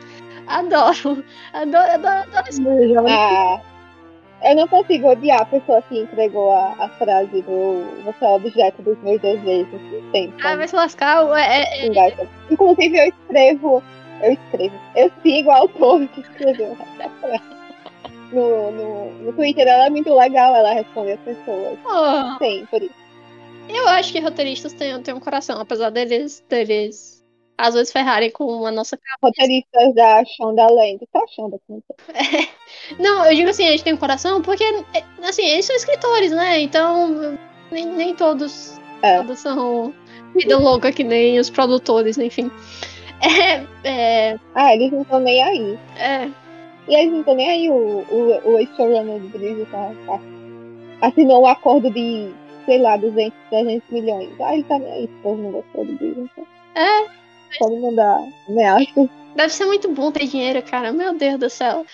Adoro. 0.46 1.24
Adoro, 1.52 1.92
adoro, 1.92 2.24
adoro. 2.34 3.08
Ah, 3.08 3.60
eu 4.42 4.56
não 4.56 4.68
consigo 4.68 5.08
odiar 5.08 5.42
a 5.42 5.46
pessoa 5.46 5.82
que 5.82 5.98
entregou 5.98 6.50
a, 6.50 6.74
a 6.78 6.88
frase 6.90 7.42
do 7.42 8.02
você 8.04 8.24
é 8.24 8.28
o 8.28 8.34
objeto 8.34 8.82
dos 8.82 8.98
meus 9.02 9.20
desejos. 9.20 9.80
Tem, 10.12 10.32
ah, 10.42 10.56
vai 10.56 10.66
se 10.66 10.74
lascar. 10.74 11.26
É, 11.38 11.62
é, 11.62 11.86
é... 11.86 12.28
Inclusive, 12.50 12.98
eu 12.98 13.08
escrevo. 13.08 13.82
Eu 14.22 14.32
escrevo. 14.32 14.74
Eu 14.96 15.10
sigo 15.22 15.48
o 15.48 15.52
autor 15.52 16.06
que 16.08 16.20
escreveu 16.20 16.76
no, 18.32 18.70
no, 18.70 19.10
no 19.12 19.32
Twitter. 19.32 19.66
Ela 19.66 19.86
é 19.86 19.90
muito 19.90 20.14
legal, 20.14 20.54
ela 20.54 20.72
responde 20.72 21.12
as 21.12 21.20
pessoas. 21.20 21.78
Oh. 21.84 22.38
Sempre. 22.38 22.90
Eu 23.68 23.86
acho 23.88 24.12
que 24.12 24.20
roteiristas 24.20 24.72
têm, 24.72 25.00
têm 25.02 25.14
um 25.14 25.20
coração, 25.20 25.60
apesar 25.60 25.90
deles, 25.90 26.44
deles 26.48 27.20
às 27.56 27.74
vezes 27.74 27.92
ferrarem 27.92 28.30
com 28.30 28.66
a 28.66 28.70
nossa 28.72 28.96
cabeça. 28.96 29.18
Roteiristas 29.22 29.94
da 29.94 30.24
Shonda 30.24 30.66
Land. 30.66 31.06
Tá 31.12 31.20
Shonda 31.28 31.56
aqui. 31.56 31.82
É. 32.14 32.59
Não, 32.98 33.24
eu 33.26 33.34
digo 33.34 33.50
assim, 33.50 33.66
a 33.66 33.70
gente 33.70 33.84
tem 33.84 33.94
um 33.94 33.98
coração 33.98 34.42
porque, 34.42 34.64
assim, 35.22 35.44
eles 35.46 35.64
são 35.64 35.76
escritores, 35.76 36.32
né? 36.32 36.60
Então, 36.60 37.38
nem, 37.70 37.86
nem 37.86 38.14
todos, 38.14 38.78
é. 39.02 39.18
todos 39.18 39.38
são 39.38 39.94
vida 40.34 40.58
louca 40.58 40.92
que 40.92 41.04
nem 41.04 41.38
os 41.38 41.50
produtores, 41.50 42.18
enfim. 42.18 42.50
É, 43.22 43.66
é... 43.84 44.38
Ah, 44.54 44.74
eles 44.74 44.92
não 44.92 45.02
estão 45.02 45.20
nem 45.20 45.42
aí. 45.42 45.78
É. 45.98 46.28
E 46.88 46.94
eles 46.94 47.12
não 47.12 47.20
estão 47.20 47.34
nem 47.34 47.50
aí, 47.50 47.68
o, 47.68 47.74
o, 47.74 48.54
o 48.54 48.76
showrunner 48.76 49.20
do 49.20 49.28
Bridge 49.28 49.66
tá, 49.70 49.92
tá, 50.06 50.20
assinou 51.02 51.42
um 51.42 51.46
acordo 51.46 51.90
de, 51.90 52.30
sei 52.64 52.78
lá, 52.78 52.96
200, 52.96 53.38
300 53.50 53.90
milhões. 53.90 54.30
Ah, 54.40 54.54
ele 54.54 54.64
tá 54.64 54.78
nem 54.78 54.92
aí, 54.92 55.04
o 55.04 55.22
povo 55.22 55.42
não 55.42 55.50
gostou 55.52 55.84
do 55.84 55.92
Bridge. 55.92 56.20
Então. 56.20 56.46
É, 56.74 57.20
Pode 57.58 57.76
mandar 57.76 58.22
ameaça. 58.48 59.08
Deve 59.34 59.52
ser 59.52 59.64
muito 59.64 59.90
bom 59.90 60.10
ter 60.10 60.26
dinheiro, 60.26 60.62
cara. 60.62 60.92
Meu 60.92 61.14
Deus 61.14 61.38
do 61.38 61.50
céu. 61.50 61.84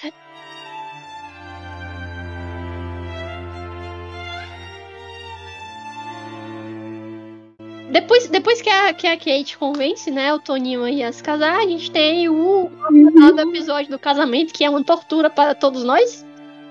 Depois, 7.96 8.28
depois 8.28 8.60
que, 8.60 8.68
a, 8.68 8.92
que 8.92 9.06
a 9.06 9.16
Kate 9.16 9.56
convence, 9.56 10.10
né, 10.10 10.32
o 10.34 10.38
Toninho 10.38 10.84
a 10.84 11.12
se 11.12 11.22
casar, 11.22 11.60
a 11.60 11.66
gente 11.66 11.90
tem 11.90 12.28
o, 12.28 12.70
o 12.70 13.40
episódio 13.40 13.90
do 13.90 13.98
casamento, 13.98 14.52
que 14.52 14.64
é 14.64 14.68
uma 14.68 14.84
tortura 14.84 15.30
para 15.30 15.54
todos 15.54 15.82
nós. 15.82 16.22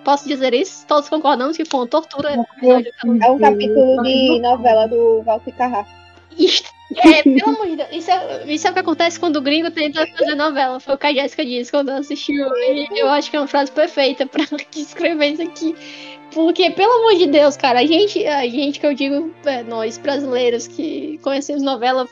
Posso 0.04 0.28
dizer 0.28 0.54
isso? 0.54 0.86
Todos 0.86 1.10
concordamos 1.10 1.58
que 1.58 1.66
foi 1.66 1.80
uma 1.80 1.88
tortura. 1.88 2.30
É 2.32 3.32
um 3.32 3.40
capítulo 3.40 4.04
de 4.04 4.40
novela 4.40 4.88
do 4.88 5.24
Walter 5.24 5.52
Carrasco. 5.56 5.92
É, 6.96 7.24
pelo 7.24 7.50
amor 7.50 7.68
de 7.70 7.76
Deus. 7.78 7.90
Isso 7.92 8.12
é, 8.12 8.54
isso 8.54 8.68
é 8.68 8.70
o 8.70 8.74
que 8.74 8.80
acontece 8.80 9.20
quando 9.20 9.38
o 9.38 9.42
gringo 9.42 9.72
tenta 9.72 10.06
fazer 10.06 10.36
novela. 10.36 10.80
Foi 10.80 10.94
o 10.94 10.98
que 10.98 11.08
a 11.08 11.14
Jéssica 11.14 11.44
disse 11.44 11.72
quando 11.72 11.90
assistiu. 11.90 12.46
E 12.56 12.88
eu 13.00 13.10
acho 13.10 13.32
que 13.32 13.36
é 13.36 13.40
uma 13.40 13.48
frase 13.48 13.72
perfeita 13.72 14.28
pra 14.28 14.44
descrever 14.70 15.30
isso 15.30 15.42
aqui. 15.42 15.76
Porque, 16.36 16.70
pelo 16.70 16.92
amor 16.92 17.16
de 17.16 17.28
Deus, 17.28 17.56
cara, 17.56 17.80
a 17.80 17.86
gente, 17.86 18.28
a 18.28 18.42
gente 18.42 18.78
que 18.78 18.86
eu 18.86 18.94
digo, 18.94 19.34
é, 19.46 19.64
nós 19.64 19.98
brasileiros 19.98 20.68
que 20.68 21.18
conhecemos 21.24 21.64
novela, 21.64 22.06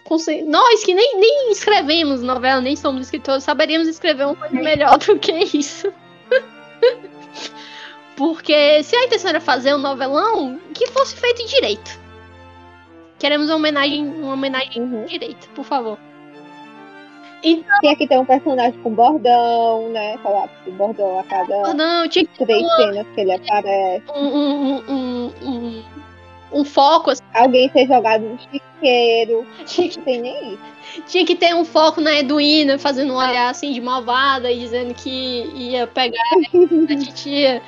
nós 0.48 0.84
que 0.86 0.96
nem, 0.96 1.20
nem 1.20 1.52
escrevemos 1.52 2.22
novela, 2.22 2.62
nem 2.62 2.74
somos 2.74 3.02
escritores, 3.02 3.44
saberíamos 3.44 3.86
escrever 3.86 4.28
uma 4.28 4.36
coisa 4.38 4.56
melhor 4.56 4.98
do 4.98 5.20
que 5.20 5.34
isso. 5.54 5.92
Porque 8.16 8.82
se 8.84 8.96
a 8.96 9.04
intenção 9.04 9.30
era 9.32 9.42
fazer 9.42 9.76
um 9.76 9.80
novelão, 9.80 10.58
que 10.74 10.88
fosse 10.88 11.18
feito 11.18 11.46
direito. 11.46 12.00
Queremos 13.20 13.48
uma 13.48 13.58
homenagem, 13.58 14.08
uma 14.08 14.36
homenagem 14.36 14.84
uhum. 14.84 15.04
direita, 15.04 15.50
por 15.54 15.66
favor. 15.66 16.00
Então, 17.44 17.80
tinha 17.82 17.96
que 17.96 18.08
ter 18.08 18.18
um 18.18 18.26
personagem 18.26 18.80
com 18.82 18.92
bordão, 18.92 19.90
né? 19.90 20.18
Falar 20.24 20.50
o 20.66 20.72
bordão 20.72 21.20
a 21.20 21.24
cada 21.24 21.62
bordão, 21.62 22.08
tinha 22.08 22.26
que 22.26 22.46
três 22.46 22.62
uma... 22.62 22.76
cenas 22.78 23.08
que 23.14 23.22
ele 23.22 23.34
aparece. 23.34 24.04
Um, 24.16 24.28
um, 24.28 24.84
um, 24.90 25.34
um, 25.44 25.84
um 26.54 26.64
foco. 26.64 27.12
Assim. 27.12 27.22
Alguém 27.34 27.70
ser 27.70 27.86
jogado 27.86 28.24
no 28.24 28.40
chiqueiro. 28.40 29.46
Tinha 29.66 29.90
que 29.90 30.00
ter 30.00 30.20
nem 30.20 30.54
isso. 30.54 30.74
Tinha 31.08 31.26
que 31.26 31.36
ter 31.36 31.54
um 31.54 31.66
foco 31.66 32.00
na 32.00 32.14
Edwina, 32.20 32.80
fazendo 32.80 33.14
um 33.14 33.18
olhar 33.18 33.50
assim 33.50 33.74
de 33.74 33.82
malvada 33.82 34.50
e 34.50 34.60
dizendo 34.60 34.94
que 34.94 35.52
ia 35.56 35.86
pegar 35.86 36.22
a 36.32 36.96
titia. 36.96 37.62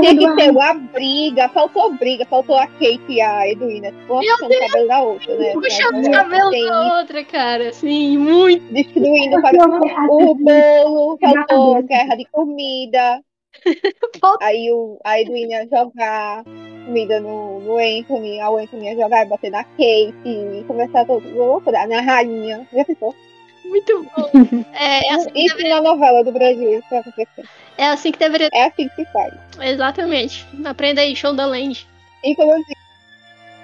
Tem 0.00 0.16
que 0.16 0.36
ter 0.36 0.50
uma 0.50 0.74
briga, 0.74 1.48
faltou 1.48 1.92
briga, 1.94 2.24
faltou 2.26 2.56
a 2.56 2.66
Kate 2.66 3.02
e 3.08 3.20
a 3.20 3.48
Edwina, 3.48 3.92
puxando 4.06 4.50
o 4.50 4.60
cabelo 4.60 4.88
da 4.88 5.02
outra, 5.02 5.36
né? 5.36 5.52
Puxando 5.52 6.06
o 6.06 6.10
cabelo 6.10 6.50
da 6.50 6.98
outra, 6.98 7.24
cara, 7.24 7.68
assim, 7.70 8.18
muito. 8.18 8.72
Destruindo 8.72 9.36
o 9.36 10.34
bolo, 10.34 11.18
faltou 11.18 11.82
guerra 11.82 12.16
de 12.16 12.24
comida. 12.26 13.20
Aí 14.42 14.70
o, 14.70 14.98
a 15.04 15.20
Edwina 15.20 15.66
jogar 15.66 16.44
comida 16.86 17.20
no, 17.20 17.60
no 17.60 17.78
Anthony, 17.78 18.40
a 18.40 18.48
Anthony 18.48 18.86
ia 18.86 18.96
jogar 18.96 19.26
e 19.26 19.28
bater 19.28 19.50
na 19.50 19.64
Kate, 19.64 20.14
e 20.24 20.64
começar 20.66 21.04
todo 21.04 21.28
loucura, 21.34 21.86
na 21.86 22.00
rainha. 22.00 22.66
Já 22.72 22.84
ficou? 22.84 23.14
Muito 23.68 24.02
bom. 24.04 24.30
É, 24.78 25.08
é 25.08 25.14
assim 25.14 25.30
Isso 25.34 25.56
deveria... 25.56 25.76
na 25.76 25.90
novela 25.90 26.22
do 26.22 26.32
Brasil, 26.32 26.82
acontecer. 26.90 27.48
É 27.78 27.86
assim 27.86 28.12
que 28.12 28.18
deveria. 28.18 28.48
É 28.52 28.64
assim 28.64 28.88
que 28.88 28.94
se 28.94 29.04
faz. 29.06 29.32
Exatamente. 29.60 30.46
Aprenda 30.64 31.00
aí, 31.00 31.16
show 31.16 31.34
da 31.34 31.46
Land. 31.46 31.86
Inclusive, 32.22 32.74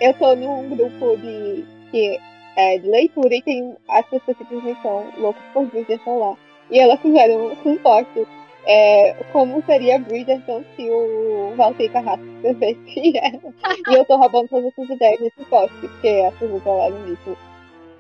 eu 0.01 0.15
tô 0.15 0.35
num 0.35 0.69
grupo 0.71 1.17
de, 1.19 1.65
de, 1.93 2.21
é, 2.57 2.79
de 2.79 2.89
leitura 2.89 3.35
e 3.35 3.43
tem 3.43 3.77
as 3.89 4.05
pessoas 4.07 4.37
que 4.37 4.45
simplesmente 4.45 4.83
são 4.83 5.13
loucas 5.19 5.43
por 5.53 5.67
Bridgerton 5.67 6.19
lá. 6.19 6.37
E 6.71 6.79
elas 6.79 7.01
fizeram 7.01 7.57
um 7.65 7.77
post 7.77 8.27
é, 8.67 9.15
como 9.33 9.63
seria 9.65 9.99
Bridgerton 9.99 10.65
se 10.77 10.89
o 10.89 11.55
Walter 11.57 11.91
Carrasco 11.91 12.25
escrevesse 12.25 13.17
ela. 13.19 13.55
e 13.89 13.95
eu 13.95 14.05
tô 14.05 14.17
roubando 14.17 14.49
todas 14.49 14.73
essas 14.73 14.91
ideias 14.91 15.21
nesse 15.21 15.45
post, 15.49 15.77
porque 15.81 16.09
as 16.27 16.35
pessoas 16.35 16.63
falaram 16.63 16.99
nisso. 17.07 17.37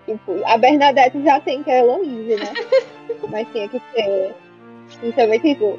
Tipo, 0.06 0.42
a 0.46 0.56
Bernadette 0.58 1.22
já 1.22 1.40
tem 1.40 1.62
que 1.62 1.70
é 1.70 1.80
Heloísa, 1.80 2.36
né? 2.36 2.52
Mas 3.30 3.46
tinha 3.52 3.68
que 3.68 3.80
ter. 3.94 4.34
E 5.02 5.12
também, 5.12 5.40
tipo, 5.40 5.78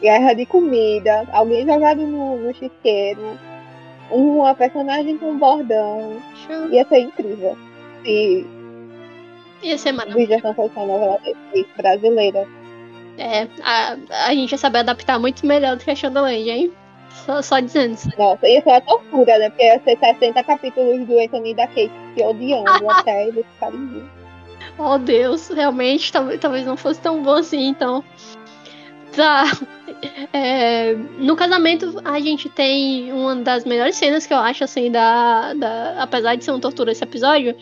guerra 0.00 0.32
de 0.34 0.44
comida, 0.46 1.26
alguém 1.32 1.66
jogado 1.66 2.02
no, 2.02 2.36
no 2.38 2.54
chiqueiro, 2.54 3.38
uma 4.10 4.54
personagem 4.54 5.16
com 5.16 5.38
bordão. 5.38 6.16
Show. 6.46 6.68
Ia 6.70 6.84
ser 6.86 7.00
incrível. 7.00 7.56
E. 8.04 8.44
Ia 9.62 9.78
ser 9.78 9.92
maravilhoso. 9.92 10.54
Fosse 10.54 10.76
uma 10.76 10.86
novela 10.86 11.20
brasileira. 11.76 12.46
É, 13.18 13.46
a, 13.62 13.96
a 14.26 14.34
gente 14.34 14.52
ia 14.52 14.58
saber 14.58 14.78
adaptar 14.78 15.18
muito 15.18 15.46
melhor 15.46 15.76
do 15.76 15.84
que 15.84 15.90
a 15.90 15.94
Shondaland, 15.94 16.50
hein? 16.50 16.72
Só, 17.24 17.42
só 17.42 17.60
dizendo 17.60 17.94
isso. 17.94 18.08
Nossa, 18.18 18.48
ia 18.48 18.62
ser 18.62 18.70
uma 18.70 18.80
tortura, 18.80 19.38
né? 19.38 19.50
Porque 19.50 19.64
ia 19.64 19.80
ser 19.82 19.98
60 19.98 20.42
capítulos 20.42 21.06
do 21.06 21.18
Anthony 21.18 21.50
e 21.50 21.54
da 21.54 21.66
Kate 21.66 21.90
odiando 22.22 22.90
até 22.90 23.28
eles 23.28 23.46
ficarem 23.54 24.04
Oh, 24.78 24.98
Deus, 24.98 25.48
realmente, 25.48 26.12
talvez, 26.12 26.40
talvez 26.40 26.66
não 26.66 26.76
fosse 26.76 27.00
tão 27.00 27.22
bom 27.22 27.34
assim, 27.34 27.68
então. 27.68 28.02
Tá. 29.14 29.44
É, 30.32 30.94
no 31.18 31.36
casamento, 31.36 32.00
a 32.04 32.18
gente 32.18 32.48
tem 32.48 33.12
uma 33.12 33.36
das 33.36 33.64
melhores 33.64 33.94
cenas 33.94 34.26
que 34.26 34.32
eu 34.32 34.38
acho, 34.38 34.64
assim, 34.64 34.90
da, 34.90 35.52
da. 35.54 36.02
Apesar 36.02 36.34
de 36.34 36.44
ser 36.44 36.50
uma 36.50 36.60
tortura 36.60 36.90
esse 36.90 37.04
episódio, 37.04 37.54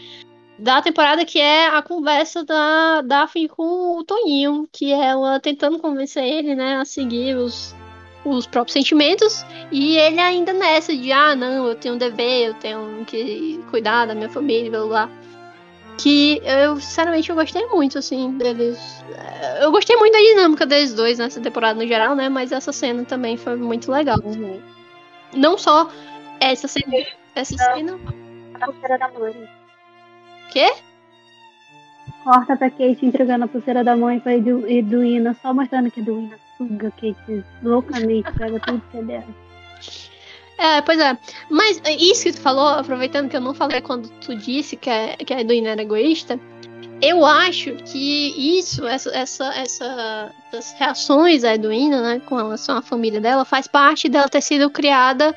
da 0.58 0.80
temporada, 0.80 1.24
que 1.24 1.38
é 1.38 1.68
a 1.68 1.82
conversa 1.82 2.44
da 2.44 3.02
Daphne 3.02 3.48
com 3.48 3.98
o 3.98 4.04
Toninho, 4.04 4.68
que 4.72 4.92
é 4.92 5.06
ela 5.06 5.40
tentando 5.40 5.78
convencer 5.78 6.24
ele, 6.24 6.54
né, 6.54 6.76
a 6.76 6.84
seguir 6.84 7.36
os, 7.36 7.74
os 8.24 8.46
próprios 8.46 8.74
sentimentos 8.74 9.44
e 9.72 9.96
ele 9.96 10.20
ainda 10.20 10.52
nessa 10.52 10.94
de 10.94 11.10
ah 11.10 11.34
não 11.34 11.66
eu 11.66 11.74
tenho 11.74 11.94
um 11.94 11.98
dever 11.98 12.48
eu 12.48 12.54
tenho 12.54 13.04
que 13.06 13.62
cuidar 13.70 14.06
da 14.06 14.14
minha 14.14 14.28
família 14.28 14.70
blá 14.70 14.86
blá 14.86 15.10
que 15.98 16.40
eu 16.44 16.76
sinceramente 16.76 17.30
eu 17.30 17.36
gostei 17.36 17.66
muito 17.66 17.98
assim 17.98 18.36
deles 18.36 18.78
eh, 19.14 19.64
eu 19.64 19.70
gostei 19.70 19.96
muito 19.96 20.12
da 20.12 20.18
dinâmica 20.18 20.66
deles 20.66 20.94
dois 20.94 21.18
nessa 21.18 21.40
temporada 21.40 21.80
no 21.80 21.86
geral 21.86 22.14
né 22.14 22.28
mas 22.28 22.52
essa 22.52 22.72
cena 22.72 23.04
também 23.04 23.36
foi 23.36 23.56
muito 23.56 23.90
legal. 23.90 24.18
Uhum. 24.22 24.60
não 25.34 25.56
só 25.56 25.90
essa 26.40 26.68
cena 26.68 27.06
essa 27.34 27.56
cena. 27.56 27.98
A 28.60 28.66
pulseira 28.66 28.98
da 28.98 29.08
mãe. 29.08 29.48
Quê? 30.50 30.72
Corta 32.24 32.56
pra 32.56 32.70
Kate 32.70 33.06
entregando 33.06 33.44
a 33.44 33.48
pulseira 33.48 33.82
da 33.82 33.96
mãe 33.96 34.20
pra 34.20 34.34
Edu, 34.36 34.66
Eduina 34.68 35.34
só 35.40 35.54
mostrando 35.54 35.90
que 35.90 36.00
é 36.00 36.02
Eduina 36.02 36.38
suga 36.60 36.90
Kate 36.90 37.44
loucamente, 37.62 38.30
pega 38.32 38.60
tudo 38.60 38.82
que 38.90 38.98
é 38.98 39.02
dela. 39.02 39.34
É, 40.58 40.82
pois 40.82 40.98
é. 40.98 41.16
Mas 41.48 41.80
isso 41.98 42.24
que 42.24 42.32
tu 42.32 42.40
falou, 42.40 42.68
aproveitando 42.68 43.30
que 43.30 43.36
eu 43.36 43.40
não 43.40 43.54
falei 43.54 43.80
quando 43.80 44.10
tu 44.20 44.34
disse 44.34 44.76
que, 44.76 44.90
é, 44.90 45.16
que 45.16 45.32
a 45.32 45.40
Edwina 45.40 45.70
era 45.70 45.80
egoísta, 45.82 46.38
eu 47.00 47.24
acho 47.24 47.72
que 47.76 48.58
isso, 48.58 48.86
essa, 48.86 49.10
essa, 49.16 49.54
essa, 49.54 50.34
essas 50.52 50.72
reações 50.78 51.42
da 51.42 51.54
Edwina, 51.54 52.02
né, 52.02 52.20
com 52.26 52.36
relação 52.36 52.76
à 52.76 52.82
família 52.82 53.22
dela, 53.22 53.46
faz 53.46 53.66
parte 53.66 54.06
dela 54.06 54.28
ter 54.28 54.42
sido 54.42 54.68
criada 54.68 55.34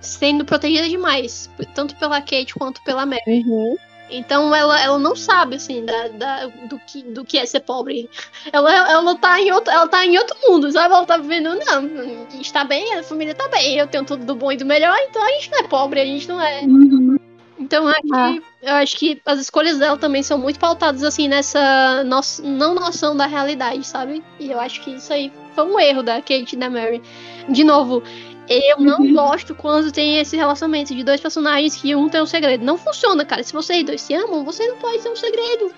sendo 0.00 0.44
protegida 0.44 0.88
demais, 0.88 1.50
tanto 1.74 1.96
pela 1.96 2.20
Kate 2.20 2.54
quanto 2.54 2.82
pela 2.84 3.04
Mary. 3.04 3.22
Uhum. 3.26 3.76
Então 4.12 4.54
ela, 4.54 4.80
ela 4.80 4.98
não 4.98 5.16
sabe, 5.16 5.56
assim, 5.56 5.84
da, 5.84 6.08
da, 6.08 6.46
do, 6.46 6.78
que, 6.86 7.02
do 7.02 7.24
que 7.24 7.38
é 7.38 7.46
ser 7.46 7.60
pobre. 7.60 8.08
Ela, 8.52 8.90
ela, 8.90 9.14
tá 9.16 9.40
em 9.40 9.50
outro, 9.52 9.72
ela 9.72 9.88
tá 9.88 10.04
em 10.04 10.18
outro 10.18 10.36
mundo, 10.46 10.70
sabe? 10.70 10.94
Ela 10.94 11.06
tá 11.06 11.16
vivendo, 11.16 11.54
não, 11.54 12.26
a 12.26 12.30
gente 12.30 12.52
tá 12.52 12.64
bem, 12.64 12.94
a 12.94 13.02
família 13.02 13.34
tá 13.34 13.48
bem, 13.48 13.78
eu 13.78 13.86
tenho 13.86 14.04
tudo 14.04 14.24
do 14.24 14.34
bom 14.34 14.52
e 14.52 14.56
do 14.56 14.66
melhor, 14.66 14.96
então 15.08 15.22
a 15.22 15.30
gente 15.32 15.50
não 15.50 15.58
é 15.58 15.62
pobre, 15.64 16.00
a 16.00 16.04
gente 16.04 16.28
não 16.28 16.40
é. 16.40 16.60
Uhum. 16.62 17.18
Então 17.58 17.84
eu 17.84 17.90
acho, 17.90 18.14
Ah. 18.14 18.32
que, 18.32 18.42
eu 18.62 18.74
acho 18.74 18.96
que 18.96 19.22
as 19.24 19.40
escolhas 19.40 19.78
dela 19.78 19.96
também 19.96 20.22
são 20.22 20.36
muito 20.36 20.58
pautadas, 20.58 21.02
assim, 21.04 21.28
nessa 21.28 22.02
no, 22.04 22.20
não 22.42 22.74
noção 22.74 23.16
da 23.16 23.26
realidade, 23.26 23.86
sabe? 23.86 24.22
E 24.38 24.50
eu 24.50 24.60
acho 24.60 24.80
que 24.82 24.90
isso 24.90 25.12
aí 25.12 25.32
foi 25.54 25.64
um 25.64 25.78
erro 25.78 26.02
da 26.02 26.16
Kate 26.16 26.54
e 26.54 26.56
da 26.56 26.68
Mary. 26.68 27.00
De 27.48 27.64
novo, 27.64 28.02
eu 28.48 28.78
não 28.80 28.98
Uhum. 29.00 29.14
gosto 29.14 29.54
quando 29.54 29.92
tem 29.92 30.18
esse 30.18 30.36
relacionamento 30.36 30.94
de 30.94 31.04
dois 31.04 31.20
personagens 31.20 31.76
que 31.76 31.94
um 31.94 32.08
tem 32.08 32.22
um 32.22 32.26
segredo. 32.26 32.64
Não 32.64 32.76
funciona, 32.76 33.24
cara. 33.24 33.42
Se 33.42 33.52
vocês 33.52 33.84
dois 33.84 34.00
se 34.00 34.14
amam, 34.14 34.44
você 34.44 34.66
não 34.66 34.76
pode 34.76 34.98
ter 35.00 35.08
um 35.08 35.16
segredo. 35.16 35.72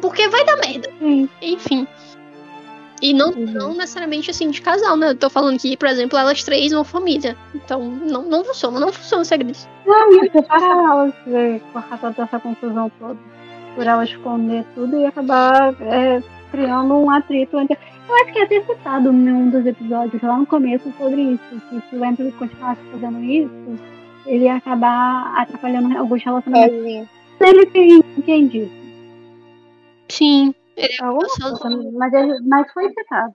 Porque 0.00 0.28
vai 0.28 0.44
dar 0.44 0.56
merda. 0.56 0.88
Sim. 0.98 1.28
Enfim. 1.42 1.86
E 3.00 3.12
não, 3.14 3.28
Uhum. 3.30 3.46
não 3.46 3.74
necessariamente 3.74 4.30
assim 4.30 4.50
de 4.50 4.60
casal, 4.60 4.96
né? 4.96 5.10
Eu 5.10 5.16
tô 5.16 5.30
falando 5.30 5.58
que, 5.58 5.76
por 5.76 5.88
exemplo, 5.88 6.18
elas 6.18 6.42
três 6.42 6.72
uma 6.72 6.84
família. 6.84 7.36
Então, 7.54 7.80
não, 7.84 8.22
não 8.22 8.44
funciona, 8.44 8.80
não 8.80 8.92
funciona 8.92 9.22
o 9.22 9.26
segredo. 9.26 9.56
Não, 9.86 10.12
ia 10.12 10.30
separar 10.32 10.90
elas, 10.92 11.14
né, 11.26 11.60
por 11.72 11.82
causa 11.84 12.10
dessa 12.10 12.40
confusão 12.40 12.90
toda. 12.98 13.16
Por 13.76 13.86
elas 13.86 14.08
esconder 14.08 14.64
tudo 14.74 14.98
e 15.00 15.06
acabar 15.06 15.72
é, 15.82 16.20
criando 16.50 16.94
um 16.94 17.08
atrito 17.10 17.58
entre. 17.60 17.78
Eu 18.08 18.14
acho 18.16 18.32
que 18.32 18.38
é 18.38 18.42
até 18.44 18.62
citado 18.62 19.12
em 19.12 19.32
um 19.32 19.50
dos 19.50 19.66
episódios 19.66 20.22
lá 20.22 20.38
no 20.38 20.46
começo 20.46 20.90
sobre 20.96 21.20
isso. 21.20 21.60
Que 21.68 21.80
se 21.90 21.96
o 21.96 22.04
Andrew 22.04 22.32
continuasse 22.32 22.80
fazendo 22.90 23.22
isso, 23.22 23.78
ele 24.26 24.44
ia 24.44 24.56
acabar 24.56 25.34
atrapalhando 25.36 25.96
alguns 25.98 26.22
relacionamentos. 26.24 26.76
Sozinho. 26.78 27.08
Ele 27.40 27.66
quem, 27.66 28.02
quem 28.24 28.46
disse. 28.48 28.78
Sim. 30.08 30.54
Mas, 31.92 32.12
ele- 32.12 32.40
mas 32.46 32.72
foi 32.72 32.88
citado. 32.90 33.34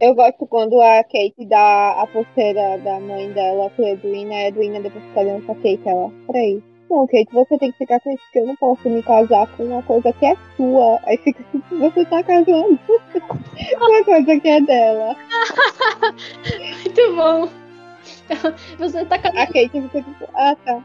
Eu 0.00 0.14
gosto 0.14 0.46
quando 0.46 0.78
a 0.80 1.02
Kate 1.04 1.46
dá 1.46 2.02
a 2.02 2.06
pulseira 2.06 2.78
da 2.78 3.00
mãe 3.00 3.32
dela 3.32 3.70
pra 3.70 3.90
Edwina, 3.90 4.34
e 4.34 4.36
a 4.44 4.48
Edwina 4.48 4.80
depois 4.80 5.02
fica 5.04 5.20
olhando 5.20 5.46
pra 5.46 5.54
Kate, 5.54 5.80
ela, 5.88 6.10
peraí. 6.26 6.62
Não, 6.90 7.06
Kate, 7.06 7.28
você 7.32 7.56
tem 7.56 7.70
que 7.70 7.78
ficar 7.78 8.00
com 8.00 8.10
isso, 8.12 8.22
porque 8.24 8.40
eu 8.40 8.46
não 8.46 8.56
posso 8.56 8.88
me 8.88 9.02
casar 9.02 9.46
com 9.56 9.64
uma 9.64 9.82
coisa 9.82 10.12
que 10.12 10.26
é 10.26 10.34
sua. 10.56 10.98
Aí 11.04 11.16
fica 11.18 11.40
assim, 11.48 11.62
você 11.78 12.04
tá 12.04 12.22
casando 12.24 12.78
com 12.88 13.84
uma 13.86 14.04
coisa 14.04 14.40
que 14.40 14.48
é 14.48 14.60
dela. 14.60 15.16
Muito 16.82 17.14
bom. 17.14 17.48
Você 18.78 19.04
tá, 19.04 19.18
ca- 19.18 19.28
A 19.30 19.46
Kate 19.46 19.70
fica 19.70 20.02
tipo, 20.02 20.28
ah 20.34 20.56
tá. 20.64 20.82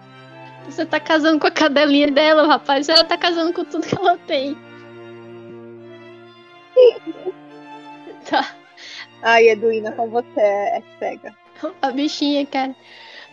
você 0.70 0.86
tá 0.86 1.00
casando 1.00 1.40
com 1.40 1.48
a 1.48 1.52
cadelinha 1.52 2.12
dela, 2.12 2.46
rapaz. 2.48 2.88
Ela 2.88 3.04
tá 3.04 3.18
casando 3.18 3.52
com 3.54 3.64
tudo 3.66 3.86
que 3.88 3.96
ela 3.98 4.18
tem. 4.28 4.56
Tá. 8.30 8.56
Ai, 9.22 9.50
Edwina, 9.50 9.92
como 9.92 10.10
você 10.12 10.40
é, 10.40 10.78
é 10.80 10.84
cega. 11.00 11.36
A 11.82 11.92
bichinha, 11.92 12.46
cara. 12.46 12.76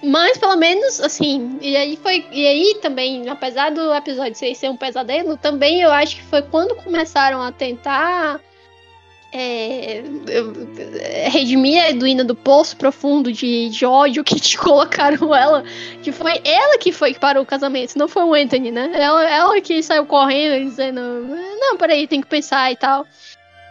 Mas 0.03 0.37
pelo 0.37 0.57
menos, 0.57 1.01
assim, 1.01 1.59
e 1.61 1.77
aí 1.77 1.97
foi. 1.97 2.27
E 2.33 2.47
aí 2.47 2.79
também, 2.83 3.29
apesar 3.29 3.71
do 3.71 3.95
episódio 3.95 4.35
6 4.35 4.59
ser 4.59 4.69
um 4.69 4.77
pesadelo, 4.77 5.37
também 5.37 5.81
eu 5.81 5.93
acho 5.93 6.17
que 6.17 6.23
foi 6.23 6.43
quando 6.43 6.75
começaram 6.75 7.41
a 7.41 7.53
tentar 7.53 8.41
é, 9.33 10.03
é, 10.99 11.29
redimir 11.29 11.83
a 11.83 11.91
Edwina 11.91 12.23
do 12.23 12.35
poço 12.35 12.77
profundo 12.77 13.33
de, 13.33 13.71
de 13.71 13.87
ódio 13.87 14.23
que 14.23 14.39
te 14.41 14.59
colocaram 14.59 15.35
ela. 15.35 15.65
Que 16.03 16.13
foi 16.13 16.41
ela 16.45 16.77
que 16.79 16.93
foi 16.93 17.15
que 17.15 17.21
parou 17.21 17.43
o 17.43 17.47
casamento, 17.47 17.97
não 17.97 18.09
foi 18.09 18.25
o 18.25 18.35
Anthony, 18.35 18.71
né? 18.71 18.91
Ela, 18.95 19.31
ela 19.31 19.61
que 19.61 19.83
saiu 19.83 20.05
correndo 20.05 20.69
dizendo, 20.69 21.01
não, 21.01 21.77
peraí, 21.79 22.07
tem 22.07 22.21
que 22.21 22.27
pensar 22.27 22.71
e 22.71 22.77
tal. 22.77 23.07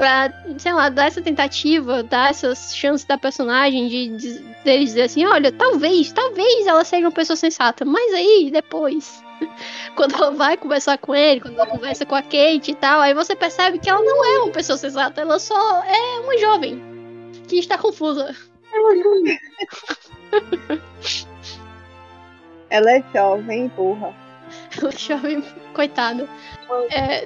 Pra, 0.01 0.33
sei 0.57 0.73
lá, 0.73 0.89
dar 0.89 1.05
essa 1.05 1.21
tentativa, 1.21 2.01
dar 2.01 2.31
essas 2.31 2.75
chances 2.75 3.05
da 3.05 3.19
personagem 3.19 3.87
de, 3.87 4.07
de 4.17 4.39
deles 4.63 4.89
dizer 4.89 5.03
assim, 5.03 5.23
olha, 5.27 5.51
talvez, 5.51 6.11
talvez 6.11 6.65
ela 6.65 6.83
seja 6.83 7.05
uma 7.05 7.11
pessoa 7.11 7.37
sensata, 7.37 7.85
mas 7.85 8.11
aí 8.15 8.49
depois, 8.51 9.23
quando 9.95 10.15
ela 10.15 10.31
vai 10.31 10.57
conversar 10.57 10.97
com 10.97 11.13
ele, 11.13 11.41
quando 11.41 11.53
ela 11.53 11.67
conversa 11.67 12.03
com 12.03 12.15
a 12.15 12.23
Kate 12.23 12.71
e 12.71 12.75
tal, 12.75 12.99
aí 12.99 13.13
você 13.13 13.35
percebe 13.35 13.77
que 13.77 13.91
ela 13.91 14.01
não 14.01 14.25
é 14.25 14.39
uma 14.39 14.51
pessoa 14.51 14.75
sensata, 14.75 15.21
ela 15.21 15.37
só 15.37 15.83
é 15.83 16.19
uma 16.21 16.35
jovem 16.39 16.81
que 17.47 17.59
está 17.59 17.77
confusa. 17.77 18.35
Ela 22.71 22.91
é 22.91 23.03
jovem 23.13 23.67
burra. 23.67 24.15
Ela 24.81 24.89
é 24.89 24.97
jovem, 24.97 25.43
coitada. 25.75 26.27
É, 26.89 27.23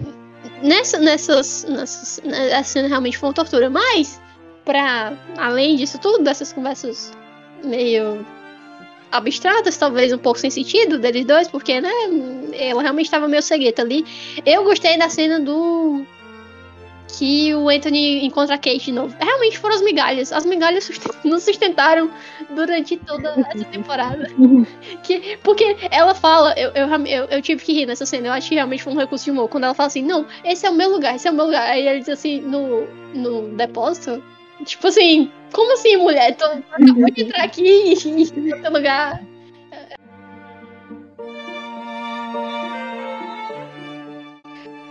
nessa, 0.61 0.97
nessas, 0.99 1.65
nessas, 1.65 2.21
né, 2.23 2.51
essa 2.51 2.71
cena 2.73 2.87
realmente 2.87 3.17
foi 3.17 3.29
uma 3.29 3.33
tortura, 3.35 3.69
mas 3.69 4.21
pra 4.63 5.13
além 5.37 5.75
disso 5.75 5.99
tudo, 5.99 6.23
dessas 6.23 6.51
conversas 6.51 7.11
meio 7.63 8.25
abstratas, 9.11 9.77
talvez 9.77 10.11
um 10.11 10.17
pouco 10.17 10.39
sem 10.39 10.49
sentido 10.49 10.99
deles 10.99 11.25
dois, 11.25 11.47
porque, 11.47 11.79
né, 11.79 11.89
ela 12.53 12.81
realmente 12.81 13.05
estava 13.05 13.27
meio 13.27 13.41
cegueta 13.41 13.81
ali. 13.81 14.05
Eu 14.45 14.63
gostei 14.63 14.97
da 14.97 15.09
cena 15.09 15.39
do 15.39 16.05
que 17.07 17.53
o 17.53 17.69
Anthony 17.69 18.25
encontra 18.25 18.55
a 18.55 18.57
Kate 18.57 18.85
de 18.85 18.91
novo. 18.91 19.15
Realmente 19.19 19.57
foram 19.57 19.75
as 19.75 19.81
migalhas. 19.81 20.31
As 20.31 20.45
migalhas 20.45 20.89
nos 21.23 21.43
sustentaram 21.43 22.09
durante 22.49 22.97
toda 22.97 23.29
essa 23.53 23.65
temporada. 23.65 24.27
Que, 25.03 25.37
porque 25.43 25.77
ela 25.91 26.15
fala, 26.15 26.53
eu, 26.57 26.71
eu, 26.71 26.87
eu, 27.05 27.25
eu 27.25 27.41
tive 27.41 27.63
que 27.63 27.73
rir 27.73 27.85
nessa 27.85 28.05
cena, 28.05 28.27
eu 28.27 28.33
acho 28.33 28.49
que 28.49 28.55
realmente 28.55 28.81
foi 28.81 28.93
um 28.93 28.97
recurso 28.97 29.25
de 29.25 29.31
humor. 29.31 29.47
Quando 29.49 29.65
ela 29.65 29.73
fala 29.73 29.87
assim, 29.87 30.01
não, 30.01 30.25
esse 30.43 30.65
é 30.65 30.69
o 30.69 30.73
meu 30.73 30.89
lugar, 30.89 31.15
esse 31.15 31.27
é 31.27 31.31
o 31.31 31.33
meu 31.33 31.45
lugar. 31.45 31.69
Aí 31.69 31.87
ele 31.87 31.99
diz 31.99 32.09
assim, 32.09 32.41
no, 32.41 32.87
no 33.13 33.55
depósito. 33.55 34.23
Tipo 34.63 34.87
assim, 34.87 35.31
como 35.53 35.73
assim, 35.73 35.97
mulher? 35.97 36.35
Tu 36.35 36.43
acabou 36.43 37.11
de 37.11 37.23
entrar 37.23 37.43
aqui 37.43 37.93
e 37.93 38.39
no 38.39 38.61
teu 38.61 38.71
lugar. 38.71 39.21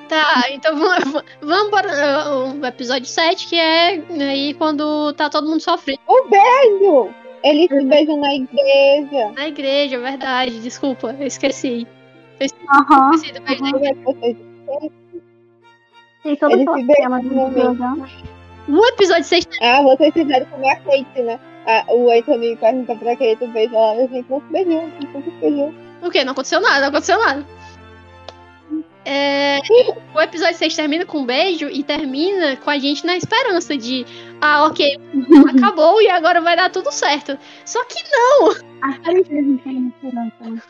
Tá, 0.08 0.44
então 0.50 0.76
vamos, 0.76 1.22
vamos 1.40 1.70
para 1.70 2.28
o 2.30 2.66
episódio 2.66 3.06
7, 3.06 3.48
que 3.48 3.56
é 3.56 4.02
aí 4.20 4.54
quando 4.54 5.12
tá 5.14 5.30
todo 5.30 5.48
mundo 5.48 5.60
sofrendo. 5.60 6.00
O 6.06 6.28
beijo! 6.28 7.10
Eles 7.42 7.68
se 7.68 7.84
beijam 7.84 8.16
na 8.18 8.34
igreja. 8.34 9.32
Na 9.34 9.48
igreja, 9.48 9.98
verdade, 9.98 10.60
desculpa, 10.60 11.14
eu 11.18 11.26
esqueci. 11.26 11.86
Aham. 12.70 13.12
Esqueci 13.14 13.32
do 13.34 13.42
beijo 13.42 13.62
da 13.62 13.68
igreja. 13.70 13.96
Vocês- 14.04 14.36
Tem 16.22 16.36
todo 16.36 16.52
Eles 16.52 16.66
o 16.68 16.74
se 16.78 16.86
tema 16.86 17.18
beijam 17.20 17.20
do 17.20 17.34
no 17.34 17.50
programa. 17.52 18.08
O 18.68 18.86
episódio 18.86 19.24
6 19.24 19.46
Ah, 19.60 19.82
vocês 19.82 20.12
fizeram 20.14 20.46
como 20.46 20.66
a 20.70 20.76
Kate, 20.76 21.22
né? 21.22 21.38
Ah, 21.66 21.84
o 21.88 22.10
Anthony 22.10 22.56
pergunta 22.56 22.94
pra 22.96 23.16
Kate, 23.16 23.46
beijo 23.48 23.74
ela, 23.74 23.92
a 23.92 24.06
gente 24.06 24.26
não 24.30 24.40
se 24.40 24.46
beijou, 24.52 24.82
não 25.12 25.22
se 25.22 25.30
beijou. 25.40 25.74
O 26.02 26.10
quê? 26.10 26.24
Não 26.24 26.32
aconteceu 26.32 26.60
nada, 26.60 26.80
não 26.80 26.88
aconteceu 26.88 27.18
nada. 27.18 27.44
É, 29.04 29.60
o 30.14 30.20
episódio 30.20 30.56
6 30.56 30.74
termina 30.74 31.04
com 31.04 31.18
um 31.18 31.26
beijo 31.26 31.68
e 31.68 31.82
termina 31.82 32.56
com 32.56 32.70
a 32.70 32.78
gente 32.78 33.04
na 33.04 33.16
esperança 33.16 33.76
de 33.76 34.06
ah, 34.40 34.64
ok, 34.64 34.98
acabou 35.56 36.00
e 36.00 36.08
agora 36.08 36.40
vai 36.40 36.56
dar 36.56 36.70
tudo 36.70 36.90
certo. 36.90 37.38
Só 37.64 37.84
que 37.84 38.02
não! 38.10 38.50
A 38.82 39.12
gente 39.12 39.30
esperança. 39.30 40.34
né? 40.40 40.62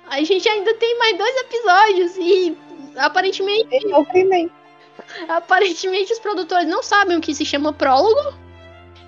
Ainda 0.50 0.74
tem 0.74 0.98
mais 0.98 1.16
dois 1.16 1.36
episódios 1.36 2.16
e 2.16 2.56
aparentemente, 2.96 3.68
é 3.72 4.04
primeiro. 4.04 4.52
aparentemente 5.28 6.12
os 6.12 6.18
produtores 6.18 6.66
não 6.66 6.82
sabem 6.82 7.16
o 7.16 7.20
que 7.20 7.34
se 7.34 7.44
chama 7.44 7.72
prólogo 7.72 8.34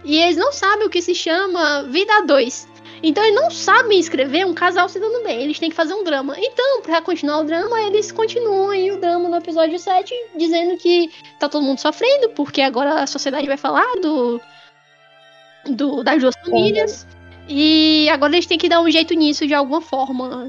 e 0.05 0.23
eles 0.23 0.36
não 0.36 0.53
sabem 0.53 0.86
o 0.86 0.90
que 0.90 1.03
se 1.03 1.15
chama 1.15 1.82
vida 1.85 2.23
2. 2.23 2.69
Então 3.02 3.24
eles 3.24 3.35
não 3.35 3.51
sabem 3.51 3.98
escrever 3.98 4.47
um 4.47 4.55
casal 4.55 4.89
se 4.89 4.98
dando 4.98 5.23
bem, 5.23 5.43
eles 5.43 5.59
têm 5.59 5.70
que 5.70 5.77
fazer 5.77 5.94
um 5.94 6.05
drama. 6.05 6.35
Então, 6.39 6.82
pra 6.82 7.02
continuar 7.02 7.40
o 7.40 7.44
drama, 7.44 7.81
eles 7.82 8.10
continuam 8.12 8.70
aí 8.70 8.90
o 8.90 9.01
drama 9.01 9.28
no 9.28 9.36
episódio 9.36 9.78
7, 9.78 10.14
dizendo 10.36 10.77
que 10.77 11.10
tá 11.39 11.48
todo 11.48 11.64
mundo 11.64 11.78
sofrendo, 11.78 12.31
porque 12.31 12.62
agora 12.62 13.02
a 13.02 13.06
sociedade 13.06 13.47
vai 13.47 13.56
falar 13.56 13.86
do. 14.01 14.40
do 15.66 16.02
das 16.02 16.20
duas 16.20 16.35
famílias. 16.44 17.06
E 17.48 18.09
agora 18.10 18.35
eles 18.35 18.47
têm 18.47 18.59
que 18.59 18.68
dar 18.68 18.81
um 18.81 18.90
jeito 18.90 19.14
nisso 19.14 19.47
de 19.47 19.55
alguma 19.55 19.81
forma. 19.81 20.48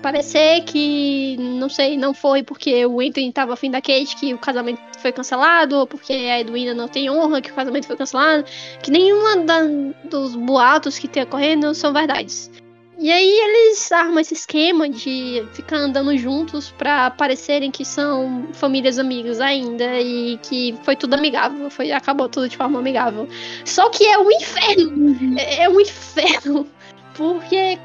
Parecer 0.00 0.62
que, 0.64 1.36
não 1.38 1.68
sei, 1.68 1.96
não 1.96 2.14
foi 2.14 2.42
porque 2.42 2.86
o 2.86 3.00
Anthony 3.00 3.30
tava 3.32 3.52
afim 3.52 3.70
da 3.70 3.82
Kate 3.82 4.16
que 4.16 4.32
o 4.32 4.38
casamento 4.38 4.80
foi 4.98 5.12
cancelado, 5.12 5.76
ou 5.76 5.86
porque 5.86 6.12
a 6.12 6.40
Edwina 6.40 6.72
não 6.72 6.88
tem 6.88 7.10
honra 7.10 7.42
que 7.42 7.50
o 7.50 7.54
casamento 7.54 7.86
foi 7.86 7.96
cancelado. 7.96 8.44
Que 8.82 8.90
nenhuma 8.90 9.36
da, 9.38 9.60
dos 10.04 10.34
boatos 10.34 10.98
que 10.98 11.06
tem 11.06 11.22
ocorrendo 11.22 11.74
são 11.74 11.92
verdades. 11.92 12.50
E 12.98 13.10
aí 13.10 13.28
eles 13.28 13.90
armam 13.90 14.20
esse 14.20 14.34
esquema 14.34 14.88
de 14.88 15.44
ficar 15.52 15.78
andando 15.78 16.16
juntos 16.16 16.70
para 16.70 17.10
parecerem 17.10 17.70
que 17.70 17.84
são 17.84 18.48
famílias 18.52 18.98
amigas 18.98 19.40
ainda 19.40 20.00
e 20.00 20.38
que 20.38 20.76
foi 20.84 20.94
tudo 20.94 21.14
amigável, 21.14 21.68
foi 21.70 21.90
acabou 21.90 22.28
tudo 22.28 22.48
de 22.48 22.56
forma 22.56 22.78
amigável. 22.78 23.28
Só 23.64 23.90
que 23.90 24.06
é 24.06 24.18
um 24.18 24.30
inferno, 24.30 25.36
é, 25.38 25.64
é 25.64 25.68
um 25.68 25.80
inferno, 25.80 26.66
porque 27.14 27.78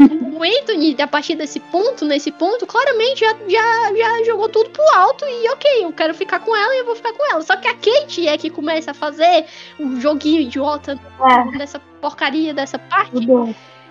o 0.00 0.42
Anthony, 0.42 0.96
a 1.00 1.06
partir 1.06 1.34
desse 1.34 1.58
ponto, 1.58 2.04
nesse 2.04 2.30
ponto, 2.30 2.66
claramente 2.66 3.20
já, 3.20 3.36
já, 3.48 3.96
já 3.96 4.24
jogou 4.24 4.48
tudo 4.48 4.70
pro 4.70 4.82
alto 4.94 5.24
e 5.24 5.48
ok, 5.50 5.84
eu 5.84 5.92
quero 5.92 6.14
ficar 6.14 6.38
com 6.40 6.54
ela 6.56 6.74
e 6.74 6.78
eu 6.78 6.84
vou 6.84 6.94
ficar 6.94 7.12
com 7.12 7.32
ela. 7.32 7.42
Só 7.42 7.56
que 7.56 7.66
a 7.66 7.74
Kate 7.74 8.28
é 8.28 8.38
que 8.38 8.48
começa 8.48 8.92
a 8.92 8.94
fazer 8.94 9.46
um 9.78 10.00
joguinho 10.00 10.42
idiota 10.42 10.98
é. 11.20 11.58
dessa 11.58 11.80
porcaria, 12.00 12.54
dessa 12.54 12.78
parte. 12.78 13.26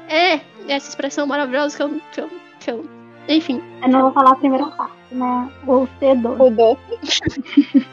É, 0.08 0.40
essa 0.68 0.90
expressão 0.90 1.28
maravilhosa 1.28 1.76
que 1.76 1.84
eu. 1.84 1.90
Que 2.12 2.22
eu, 2.22 2.30
que 2.60 2.72
eu 2.72 2.98
enfim. 3.28 3.62
Eu 3.82 3.90
não 3.90 4.02
vou 4.04 4.12
falar 4.14 4.32
a 4.32 4.36
primeira 4.36 4.68
parte, 4.68 4.94
né? 5.12 5.52
Vou 5.66 5.88
ser 6.00 6.16
doce. 6.16 6.42
O 6.42 6.50
doce. 6.50 7.86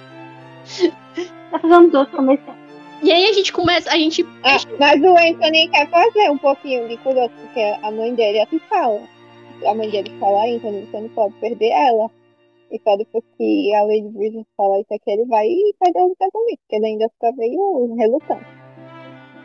tá 1.51 1.59
fazendo 1.59 1.91
doce 1.91 2.11
comercial. 2.13 2.57
E 3.03 3.13
aí 3.13 3.27
a 3.27 3.33
gente 3.33 3.53
começa, 3.53 3.91
a 3.91 3.99
gente. 3.99 4.25
Ah, 4.45 4.57
mas 4.79 5.03
o 5.03 5.17
Anthony 5.17 5.69
quer 5.69 5.91
fazer 5.91 6.31
um 6.31 6.39
pouquinho 6.39 6.89
de 6.89 6.97
curioso, 6.99 7.33
porque 7.43 7.61
a 7.61 7.91
mãe 7.91 8.15
dele 8.15 8.39
é 8.39 8.47
que 8.47 8.59
fala. 8.61 9.01
A 9.67 9.75
mãe 9.75 9.91
dele 9.91 10.11
fala, 10.21 10.47
Anthony, 10.47 10.87
você 10.87 11.01
não 11.01 11.09
pode 11.11 11.35
perder 11.35 11.71
ela. 11.71 12.11
E 12.71 12.79
pode 12.79 13.05
porque 13.07 13.73
a 13.77 13.83
Lady 13.83 14.09
Bridget 14.09 14.47
fala 14.57 14.81
isso 14.81 14.95
aqui, 14.95 15.11
ele 15.11 15.27
vai 15.27 15.47
e 15.47 15.75
perder 15.79 16.01
o 16.01 16.17
casamento, 16.17 16.59
porque 16.61 16.77
ele 16.77 16.87
ainda 16.87 17.09
fica 17.11 17.33
meio 17.33 17.95
relutante. 17.95 18.47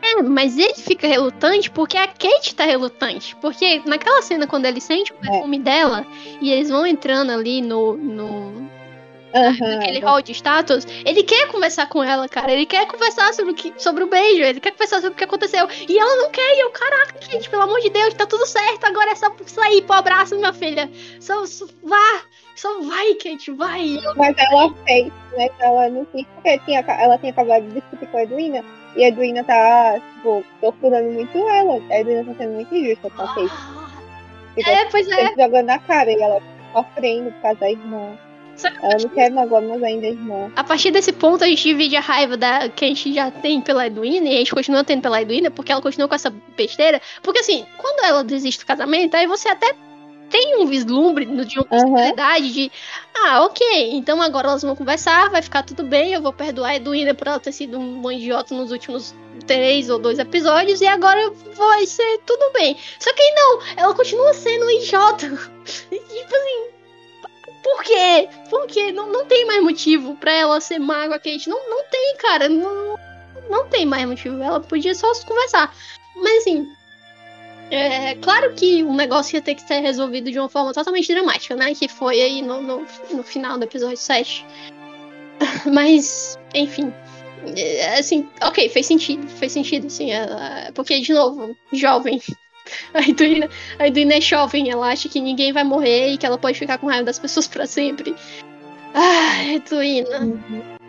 É, 0.02 0.22
mas 0.22 0.56
ele 0.56 0.74
fica 0.74 1.06
relutante 1.06 1.70
porque 1.70 1.96
a 1.96 2.06
Kate 2.06 2.54
tá 2.54 2.64
relutante. 2.64 3.36
Porque 3.36 3.82
naquela 3.84 4.22
cena, 4.22 4.46
quando 4.46 4.66
ele 4.66 4.80
sente 4.80 5.12
o 5.12 5.16
é. 5.22 5.30
perfume 5.30 5.58
é. 5.58 5.60
dela 5.60 6.06
e 6.40 6.50
eles 6.50 6.70
vão 6.70 6.86
entrando 6.86 7.30
ali 7.30 7.60
no. 7.60 7.96
no 7.96 8.70
Uhum, 9.32 9.76
naquele 9.76 10.00
hall 10.00 10.20
de 10.20 10.32
status, 10.32 10.84
ele 11.06 11.22
quer 11.22 11.46
conversar 11.52 11.88
com 11.88 12.02
ela, 12.02 12.28
cara. 12.28 12.50
Ele 12.52 12.66
quer 12.66 12.84
conversar 12.88 13.32
sobre 13.32 13.52
o, 13.52 13.54
que, 13.54 13.72
sobre 13.78 14.02
o 14.02 14.08
beijo, 14.08 14.42
ele 14.42 14.58
quer 14.58 14.72
conversar 14.72 14.96
sobre 14.96 15.12
o 15.12 15.14
que 15.14 15.22
aconteceu. 15.22 15.68
E 15.88 15.96
ela 15.96 16.16
não 16.16 16.30
quer, 16.32 16.56
e 16.56 16.60
eu, 16.60 16.70
caraca, 16.70 17.12
Kate, 17.12 17.48
pelo 17.48 17.62
amor 17.62 17.78
de 17.80 17.90
Deus, 17.90 18.12
tá 18.14 18.26
tudo 18.26 18.44
certo. 18.44 18.84
Agora 18.86 19.12
é 19.12 19.14
só 19.14 19.32
sair 19.46 19.82
pro 19.82 19.94
abraço, 19.94 20.34
minha 20.34 20.52
filha. 20.52 20.90
Só, 21.20 21.46
só 21.46 21.64
vá, 21.80 22.22
só 22.56 22.80
vai, 22.80 23.14
Kate, 23.14 23.52
vai. 23.52 24.00
Mas 24.16 24.34
ela 24.36 24.74
fez, 24.84 25.12
né? 25.36 25.48
Ela 25.60 25.88
não 25.90 26.04
quis, 26.06 26.26
porque 26.34 26.48
ela 26.48 27.16
tinha 27.16 27.30
acabado 27.30 27.68
de 27.68 27.74
discutir 27.74 28.08
com 28.08 28.16
a 28.16 28.22
Edwina. 28.24 28.64
E 28.96 29.04
a 29.04 29.08
Edwina 29.08 29.44
tá, 29.44 30.00
tipo, 30.14 30.44
torturando 30.60 31.10
muito 31.10 31.36
ela. 31.38 31.80
A 31.90 32.00
Edwina 32.00 32.24
tá 32.24 32.34
sendo 32.38 32.54
muito 32.54 32.74
injusta 32.74 33.10
com 33.10 33.22
a 33.22 33.34
Kate. 33.34 33.50
Fica 34.54 34.70
é, 34.70 34.84
pois 34.86 35.08
é. 35.08 35.28
jogando 35.28 35.66
na 35.66 35.78
cara 35.78 36.10
e 36.10 36.20
ela 36.20 36.40
sofrendo 36.72 37.30
por 37.32 37.42
causa 37.42 37.60
da 37.60 37.70
irmã. 37.70 38.18
Ela 38.82 38.98
não 39.00 39.08
quer 39.08 39.30
magoar, 39.30 39.62
mas 39.62 39.82
ainda 39.82 40.06
é 40.06 40.10
irmã. 40.10 40.50
A 40.54 40.64
partir 40.64 40.90
desse 40.90 41.12
ponto, 41.12 41.42
a 41.42 41.46
gente 41.46 41.62
divide 41.62 41.96
a 41.96 42.00
raiva 42.00 42.36
da, 42.36 42.68
que 42.68 42.84
a 42.84 42.88
gente 42.88 43.14
já 43.14 43.30
tem 43.30 43.60
pela 43.60 43.86
Edwina 43.86 44.28
e 44.28 44.34
a 44.34 44.38
gente 44.38 44.54
continua 44.54 44.84
tendo 44.84 45.00
pela 45.02 45.22
Edwina 45.22 45.50
porque 45.50 45.72
ela 45.72 45.80
continua 45.80 46.08
com 46.08 46.14
essa 46.14 46.32
besteira. 46.56 47.00
Porque 47.22 47.40
assim, 47.40 47.64
quando 47.78 48.04
ela 48.04 48.22
desiste 48.22 48.62
do 48.62 48.66
casamento, 48.66 49.14
aí 49.14 49.26
você 49.26 49.48
até 49.48 49.74
tem 50.30 50.62
um 50.62 50.66
vislumbre 50.66 51.26
de 51.26 51.58
uma 51.58 51.64
possibilidade 51.64 52.46
uhum. 52.46 52.52
de, 52.52 52.72
ah, 53.14 53.44
ok, 53.44 53.90
então 53.92 54.22
agora 54.22 54.48
elas 54.48 54.62
vão 54.62 54.76
conversar, 54.76 55.28
vai 55.28 55.42
ficar 55.42 55.62
tudo 55.62 55.82
bem, 55.82 56.12
eu 56.12 56.22
vou 56.22 56.32
perdoar 56.32 56.70
a 56.70 56.76
Edwina 56.76 57.12
por 57.14 57.26
ela 57.26 57.40
ter 57.40 57.52
sido 57.52 57.78
um 57.78 58.10
idiota 58.10 58.54
nos 58.54 58.70
últimos 58.70 59.14
três 59.46 59.90
ou 59.90 59.98
dois 59.98 60.18
episódios 60.18 60.80
e 60.80 60.86
agora 60.86 61.30
vai 61.54 61.84
ser 61.86 62.18
tudo 62.24 62.52
bem. 62.52 62.76
Só 62.98 63.12
que 63.12 63.30
não, 63.32 63.60
ela 63.76 63.94
continua 63.94 64.32
sendo 64.32 64.66
um 64.66 64.70
idiota. 64.70 65.26
tipo 65.66 66.36
assim, 66.36 66.70
por 67.62 67.82
quê? 67.82 68.28
Por 68.48 68.66
quê? 68.66 68.92
Não, 68.92 69.10
não 69.10 69.26
tem 69.26 69.46
mais 69.46 69.62
motivo 69.62 70.16
pra 70.16 70.32
ela 70.32 70.60
ser 70.60 70.78
mágoa 70.78 71.18
Kate. 71.18 71.48
Não, 71.48 71.68
não 71.68 71.84
tem, 71.84 72.16
cara. 72.16 72.48
Não, 72.48 72.96
não 73.48 73.66
tem 73.68 73.84
mais 73.84 74.06
motivo. 74.06 74.42
Ela 74.42 74.60
podia 74.60 74.94
só 74.94 75.12
conversar. 75.26 75.74
Mas 76.16 76.38
assim, 76.38 76.66
é, 77.70 78.14
claro 78.16 78.52
que 78.54 78.82
o 78.82 78.92
negócio 78.92 79.36
ia 79.36 79.42
ter 79.42 79.54
que 79.54 79.62
ser 79.62 79.80
resolvido 79.80 80.30
de 80.30 80.38
uma 80.38 80.48
forma 80.48 80.72
totalmente 80.72 81.12
dramática, 81.12 81.54
né? 81.54 81.74
Que 81.74 81.88
foi 81.88 82.20
aí 82.20 82.42
no, 82.42 82.60
no, 82.60 82.86
no 83.12 83.22
final 83.22 83.58
do 83.58 83.64
episódio 83.64 83.96
7. 83.96 84.44
Mas, 85.72 86.38
enfim. 86.54 86.92
É, 87.56 87.98
assim, 87.98 88.28
ok, 88.42 88.68
fez 88.68 88.86
sentido. 88.86 89.26
Fez 89.28 89.52
sentido, 89.52 89.86
assim. 89.86 90.10
Ela, 90.10 90.70
porque, 90.74 91.00
de 91.00 91.12
novo, 91.12 91.56
jovem. 91.72 92.20
A 92.94 93.00
Edwina, 93.00 93.48
a 93.80 93.88
Edwina 93.88 94.14
é 94.14 94.20
jovem, 94.20 94.70
ela 94.70 94.92
acha 94.92 95.08
que 95.08 95.20
ninguém 95.20 95.52
vai 95.52 95.64
morrer 95.64 96.12
e 96.12 96.18
que 96.18 96.24
ela 96.24 96.38
pode 96.38 96.56
ficar 96.56 96.78
com 96.78 96.86
raiva 96.86 97.04
das 97.04 97.18
pessoas 97.18 97.48
para 97.48 97.66
sempre. 97.66 98.14
Ah, 98.94 99.44
Edwina. 99.44 100.20
Uhum. 100.20 100.79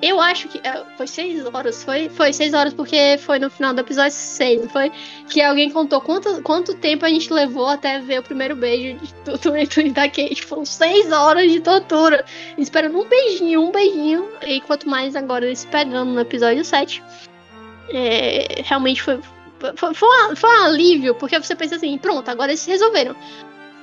Eu 0.00 0.20
acho 0.20 0.48
que. 0.48 0.58
É, 0.58 0.84
foi 0.96 1.06
seis 1.06 1.44
horas, 1.44 1.82
foi? 1.82 2.08
Foi 2.08 2.32
seis 2.32 2.54
horas, 2.54 2.72
porque 2.72 3.18
foi 3.18 3.38
no 3.38 3.50
final 3.50 3.74
do 3.74 3.80
episódio 3.80 4.12
seis, 4.12 4.60
não 4.60 4.68
foi? 4.68 4.92
Que 5.28 5.40
alguém 5.42 5.70
contou 5.70 6.00
quanto, 6.00 6.40
quanto 6.42 6.74
tempo 6.74 7.04
a 7.04 7.08
gente 7.08 7.32
levou 7.32 7.66
até 7.66 7.98
ver 7.98 8.20
o 8.20 8.22
primeiro 8.22 8.54
beijo 8.54 8.98
de 8.98 9.80
e 9.80 9.90
da 9.90 10.08
Kate. 10.08 10.44
Foram 10.44 10.64
seis 10.64 11.10
horas 11.10 11.50
de 11.50 11.60
tortura. 11.60 12.24
Esperando 12.56 12.98
um 12.98 13.08
beijinho, 13.08 13.62
um 13.62 13.72
beijinho. 13.72 14.28
E 14.46 14.60
quanto 14.60 14.88
mais 14.88 15.16
agora 15.16 15.46
eles 15.46 15.64
pegando 15.64 16.12
no 16.12 16.20
episódio 16.20 16.64
7. 16.64 17.02
É, 17.90 18.62
realmente 18.64 19.02
foi. 19.02 19.20
Foi, 19.74 19.92
foi, 19.92 20.08
um, 20.08 20.36
foi 20.36 20.50
um 20.50 20.64
alívio, 20.66 21.16
porque 21.16 21.36
você 21.36 21.56
pensa 21.56 21.74
assim, 21.74 21.98
pronto, 21.98 22.28
agora 22.30 22.52
eles 22.52 22.60
se 22.60 22.70
resolveram. 22.70 23.16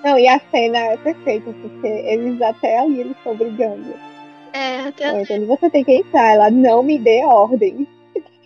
Não, 0.05 0.17
e 0.17 0.25
a 0.25 0.39
cena 0.51 0.77
é 0.77 0.95
perfeita, 0.95 1.51
porque 1.51 1.87
eles 1.87 2.41
até 2.41 2.79
ali 2.79 3.01
eles 3.01 3.17
estão 3.17 3.35
brigando. 3.35 3.93
É, 4.55 4.87
até... 4.87 5.21
Então 5.21 5.45
você 5.47 5.69
tem 5.69 5.83
que 5.83 5.91
entrar, 5.91 6.33
ela 6.33 6.49
não 6.49 6.81
me 6.81 6.97
dê 6.97 7.25
ordem. 7.25 7.85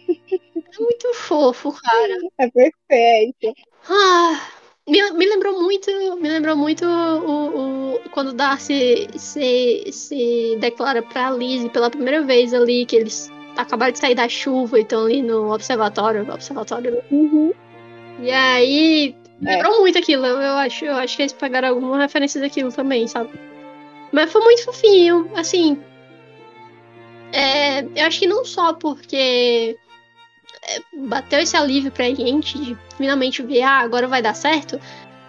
É 0.10 0.81
muito 0.81 1.14
fofo, 1.14 1.72
cara. 1.72 2.18
É 2.40 2.49
perfeito. 2.49 3.53
Ah, 3.88 4.41
me, 4.88 5.11
me 5.11 5.26
lembrou 5.27 5.61
muito, 5.61 5.91
me 6.19 6.30
lembrou 6.30 6.56
muito 6.56 6.84
o, 6.84 7.94
o 7.94 7.99
quando 8.10 8.34
Darcy 8.34 9.07
se, 9.15 9.91
se 9.91 10.57
declara 10.60 11.03
pra 11.03 11.30
Lizzie 11.30 11.69
pela 11.69 11.91
primeira 11.91 12.23
vez 12.23 12.56
ali, 12.56 12.88
que 12.88 12.95
eles 12.95 13.31
acabaram 13.56 13.91
de 13.91 13.99
sair 13.99 14.15
da 14.15 14.27
chuva 14.27 14.80
e 14.80 14.81
estão 14.81 15.06
ali 15.06 15.22
no 15.22 15.53
observatório, 15.53 16.27
observatório. 16.34 17.03
Uhum. 17.11 17.53
E 18.19 18.31
aí, 18.31 19.15
é. 19.45 19.56
lembrou 19.56 19.81
muito 19.81 19.99
aquilo, 19.99 20.26
eu 20.26 20.56
acho, 20.57 20.86
eu 20.86 20.95
acho 20.95 21.15
que 21.15 21.22
eles 21.22 21.34
pegaram 21.34 21.69
alguma 21.69 21.99
referência 21.99 22.41
daquilo 22.41 22.72
também, 22.72 23.07
sabe? 23.07 23.30
Mas 24.11 24.31
foi 24.31 24.41
muito 24.41 24.65
fofinho, 24.65 25.30
assim, 25.36 25.80
é, 27.31 27.81
eu 27.84 28.06
acho 28.06 28.19
que 28.19 28.27
não 28.27 28.43
só 28.45 28.73
porque 28.73 29.77
é, 30.68 30.80
bateu 31.07 31.39
esse 31.39 31.56
alívio 31.56 31.91
pra 31.91 32.06
gente 32.06 32.57
de 32.57 32.77
finalmente 32.97 33.41
ver, 33.41 33.61
ah, 33.61 33.80
agora 33.80 34.07
vai 34.07 34.22
dar 34.22 34.34
certo, 34.34 34.80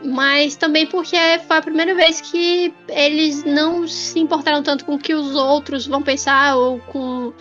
mas 0.05 0.57
também 0.57 0.87
porque 0.87 1.17
foi 1.47 1.57
a 1.57 1.63
primeira 1.63 1.95
vez 1.95 2.21
que 2.21 2.75
eles 2.89 3.45
não 3.45 3.87
se 3.87 4.19
importaram 4.19 4.63
tanto 4.63 4.85
com 4.85 4.95
o 4.95 4.99
que 4.99 5.15
os 5.15 5.35
outros 5.35 5.87
vão 5.87 6.03
pensar 6.03 6.57
ou 6.57 6.79
com 6.81 7.33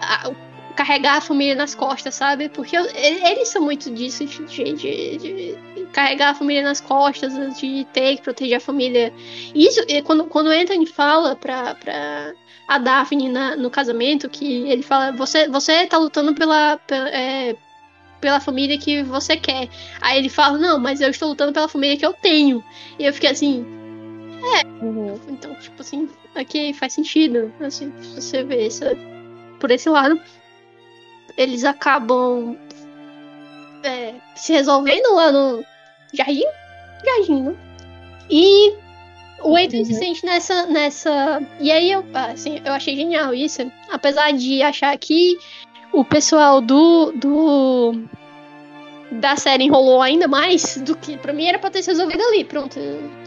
a, 0.00 0.30
carregar 0.78 1.16
a 1.16 1.20
família 1.20 1.56
nas 1.56 1.74
costas, 1.74 2.14
sabe? 2.14 2.48
Porque 2.48 2.76
eles 2.76 3.48
são 3.48 3.60
muito 3.60 3.90
disso, 3.90 4.24
de, 4.24 4.72
de, 4.74 5.18
de, 5.18 5.86
carregar 5.92 6.30
a 6.30 6.34
família 6.36 6.62
nas 6.62 6.80
costas, 6.80 7.58
de 7.58 7.84
ter 7.92 8.14
que 8.14 8.22
proteger 8.22 8.58
a 8.58 8.60
família. 8.60 9.12
Isso, 9.52 9.80
quando, 10.04 10.26
quando 10.26 10.46
o 10.46 10.50
Anthony 10.50 10.86
fala 10.86 11.34
pra, 11.34 11.74
pra 11.74 12.32
a 12.68 12.78
Daphne 12.78 13.28
na, 13.28 13.56
no 13.56 13.70
casamento, 13.70 14.30
que 14.30 14.70
ele 14.70 14.84
fala, 14.84 15.10
você, 15.10 15.48
você 15.48 15.84
tá 15.84 15.98
lutando 15.98 16.32
pela, 16.32 16.76
pela, 16.86 17.08
é, 17.08 17.56
pela 18.20 18.38
família 18.38 18.78
que 18.78 19.02
você 19.02 19.36
quer. 19.36 19.68
Aí 20.00 20.16
ele 20.16 20.28
fala, 20.28 20.58
não, 20.58 20.78
mas 20.78 21.00
eu 21.00 21.10
estou 21.10 21.30
lutando 21.30 21.52
pela 21.52 21.66
família 21.66 21.96
que 21.96 22.06
eu 22.06 22.12
tenho. 22.12 22.62
E 23.00 23.04
eu 23.04 23.12
fiquei 23.12 23.30
assim, 23.30 23.66
é. 24.54 24.84
Uhum. 24.84 25.18
Então, 25.28 25.56
tipo 25.56 25.82
assim, 25.82 26.08
aqui 26.36 26.72
faz 26.72 26.92
sentido. 26.92 27.52
Assim, 27.58 27.92
você 28.14 28.44
vê 28.44 28.68
isso 28.68 28.84
por 29.58 29.72
esse 29.72 29.88
lado. 29.88 30.20
Eles 31.38 31.64
acabam 31.64 32.56
é, 33.84 34.14
se 34.34 34.52
resolvendo 34.52 35.14
lá 35.14 35.30
no 35.30 35.64
jardim. 36.12 36.44
Jardim, 37.04 37.42
né? 37.42 37.56
E 38.28 38.74
O 39.40 39.56
se 39.56 39.76
Uhum. 39.76 39.84
sente 39.84 40.26
nessa, 40.26 40.66
nessa. 40.66 41.40
E 41.60 41.70
aí 41.70 41.92
eu, 41.92 42.04
assim, 42.12 42.60
eu 42.64 42.72
achei 42.72 42.96
genial 42.96 43.32
isso. 43.32 43.70
Apesar 43.88 44.32
de 44.32 44.60
achar 44.62 44.98
que 44.98 45.38
o 45.92 46.04
pessoal 46.04 46.60
do. 46.60 47.12
do 47.12 47.92
da 49.12 49.36
série 49.36 49.64
enrolou 49.64 50.02
ainda 50.02 50.26
mais 50.26 50.76
do 50.78 50.96
que. 50.96 51.16
Pra 51.16 51.32
mim 51.32 51.46
era 51.46 51.58
pra 51.58 51.70
ter 51.70 51.82
se 51.84 51.90
resolvido 51.90 52.20
ali. 52.24 52.44
Pronto. 52.44 52.78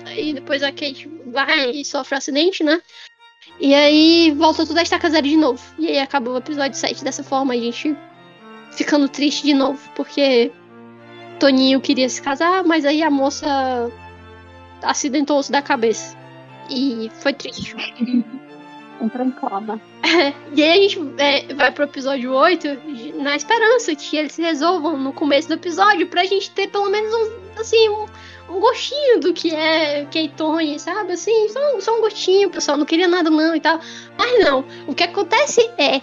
Aí 0.05 0.33
depois 0.33 0.61
a 0.61 0.71
Kate 0.71 1.09
vai 1.27 1.71
e 1.71 1.85
sofre 1.85 2.13
um 2.15 2.17
acidente, 2.17 2.61
né? 2.63 2.81
E 3.59 3.75
aí 3.75 4.31
volta 4.31 4.65
tudo 4.65 4.77
a 4.79 4.83
estaca 4.83 5.09
zero 5.09 5.27
de 5.27 5.37
novo. 5.37 5.61
E 5.77 5.87
aí 5.87 5.99
acabou 5.99 6.33
o 6.33 6.37
episódio 6.37 6.77
7 6.77 7.03
dessa 7.03 7.23
forma, 7.23 7.53
a 7.53 7.57
gente 7.57 7.95
ficando 8.71 9.07
triste 9.07 9.43
de 9.43 9.53
novo, 9.53 9.79
porque 9.95 10.51
Toninho 11.39 11.81
queria 11.81 12.09
se 12.09 12.21
casar, 12.21 12.63
mas 12.63 12.85
aí 12.85 13.03
a 13.03 13.11
moça 13.11 13.91
acidentou-se 14.81 15.51
da 15.51 15.61
cabeça. 15.61 16.17
E 16.69 17.11
foi 17.21 17.33
triste. 17.33 17.75
Entrou 19.01 19.25
em 19.25 19.31
coma. 19.31 19.81
E 20.53 20.63
aí 20.63 20.85
a 20.85 20.89
gente 20.89 20.99
é, 21.17 21.53
vai 21.53 21.71
pro 21.71 21.85
episódio 21.85 22.33
8 22.33 22.67
na 23.21 23.35
esperança 23.35 23.95
que 23.95 24.17
eles 24.17 24.33
se 24.33 24.41
resolvam 24.41 24.97
no 24.97 25.13
começo 25.13 25.47
do 25.47 25.53
episódio 25.53 26.07
pra 26.07 26.25
gente 26.25 26.51
ter 26.51 26.67
pelo 26.67 26.89
menos 26.89 27.13
um, 27.13 27.59
assim, 27.59 27.89
um, 27.89 28.05
um 28.51 28.59
gostinho 28.59 29.19
do 29.19 29.33
que 29.33 29.53
é 29.53 30.05
Keitone, 30.05 30.79
sabe? 30.79 31.13
Assim, 31.13 31.47
só, 31.49 31.79
só 31.79 31.97
um 31.97 32.01
gostinho, 32.01 32.49
pessoal 32.49 32.77
não 32.77 32.85
queria 32.85 33.07
nada 33.07 33.29
não 33.29 33.55
e 33.55 33.59
tal. 33.59 33.79
Mas 34.17 34.43
não, 34.43 34.65
o 34.87 34.93
que 34.93 35.03
acontece 35.03 35.61
é. 35.77 36.01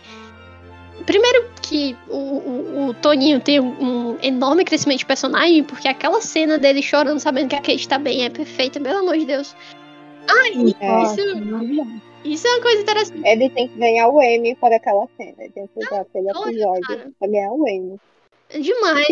Primeiro 1.07 1.49
que 1.62 1.97
o, 2.09 2.16
o, 2.16 2.89
o 2.89 2.95
Toninho 2.95 3.41
tem 3.41 3.61
um, 3.61 4.12
um 4.12 4.19
enorme 4.23 4.65
crescimento 4.65 4.99
de 4.99 5.07
personagem, 5.07 5.62
porque 5.65 5.89
aquela 5.89 6.20
cena 6.20 6.59
dele 6.59 6.83
chorando, 6.83 7.19
sabendo 7.20 7.49
que 7.49 7.57
a 7.57 7.61
Kate 7.62 7.89
tá 7.89 7.99
bem, 7.99 8.25
é 8.25 8.31
perfeita, 8.31 8.81
pelo 8.81 8.99
amor 8.99 9.16
de 9.16 9.25
Deus. 9.25 9.55
Ai, 10.29 10.51
É. 10.81 11.03
isso, 11.03 11.37
Maravilhoso. 11.47 12.03
isso 12.25 12.47
é 12.47 12.51
uma 12.51 12.62
coisa 12.62 12.83
interessante. 12.83 13.23
Ele 13.27 13.49
tem 13.51 13.69
que 13.69 13.79
ganhar 13.79 14.09
o 14.09 14.20
M 14.20 14.55
por 14.57 14.73
aquela 14.73 15.07
cena. 15.16 15.35
Ele 15.39 15.53
tem 15.53 15.66
que 15.66 15.85
usar 15.85 16.01
aquele 16.01 16.29
episódio 16.31 17.15
pra 17.19 17.29
ganhar 17.29 17.53
o 17.53 17.66
M. 17.66 17.99
É 18.51 18.59
demais. 18.59 19.07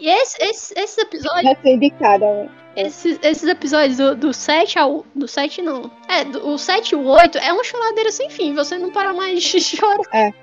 E 0.00 0.08
esse, 0.08 0.42
esse, 0.42 0.74
esses 0.78 0.98
episódios. 0.98 1.42
Já 1.42 1.56
ser 1.62 1.74
indicada, 1.74 2.26
né? 2.26 2.48
Esses, 2.76 3.18
esses 3.22 3.48
episódios 3.48 3.96
do, 3.98 4.16
do 4.16 4.32
7 4.34 4.78
ao. 4.78 5.06
Do 5.14 5.28
7 5.28 5.62
não. 5.62 5.90
É, 6.08 6.24
do, 6.24 6.48
o 6.48 6.58
7 6.58 6.90
e 6.90 6.96
o 6.96 7.06
8 7.06 7.38
é 7.38 7.52
uma 7.52 7.62
choradeira 7.62 8.10
sem 8.10 8.28
fim. 8.30 8.52
Você 8.54 8.76
não 8.76 8.90
para 8.90 9.12
mais 9.12 9.42
de 9.42 9.60
chorar. 9.62 10.34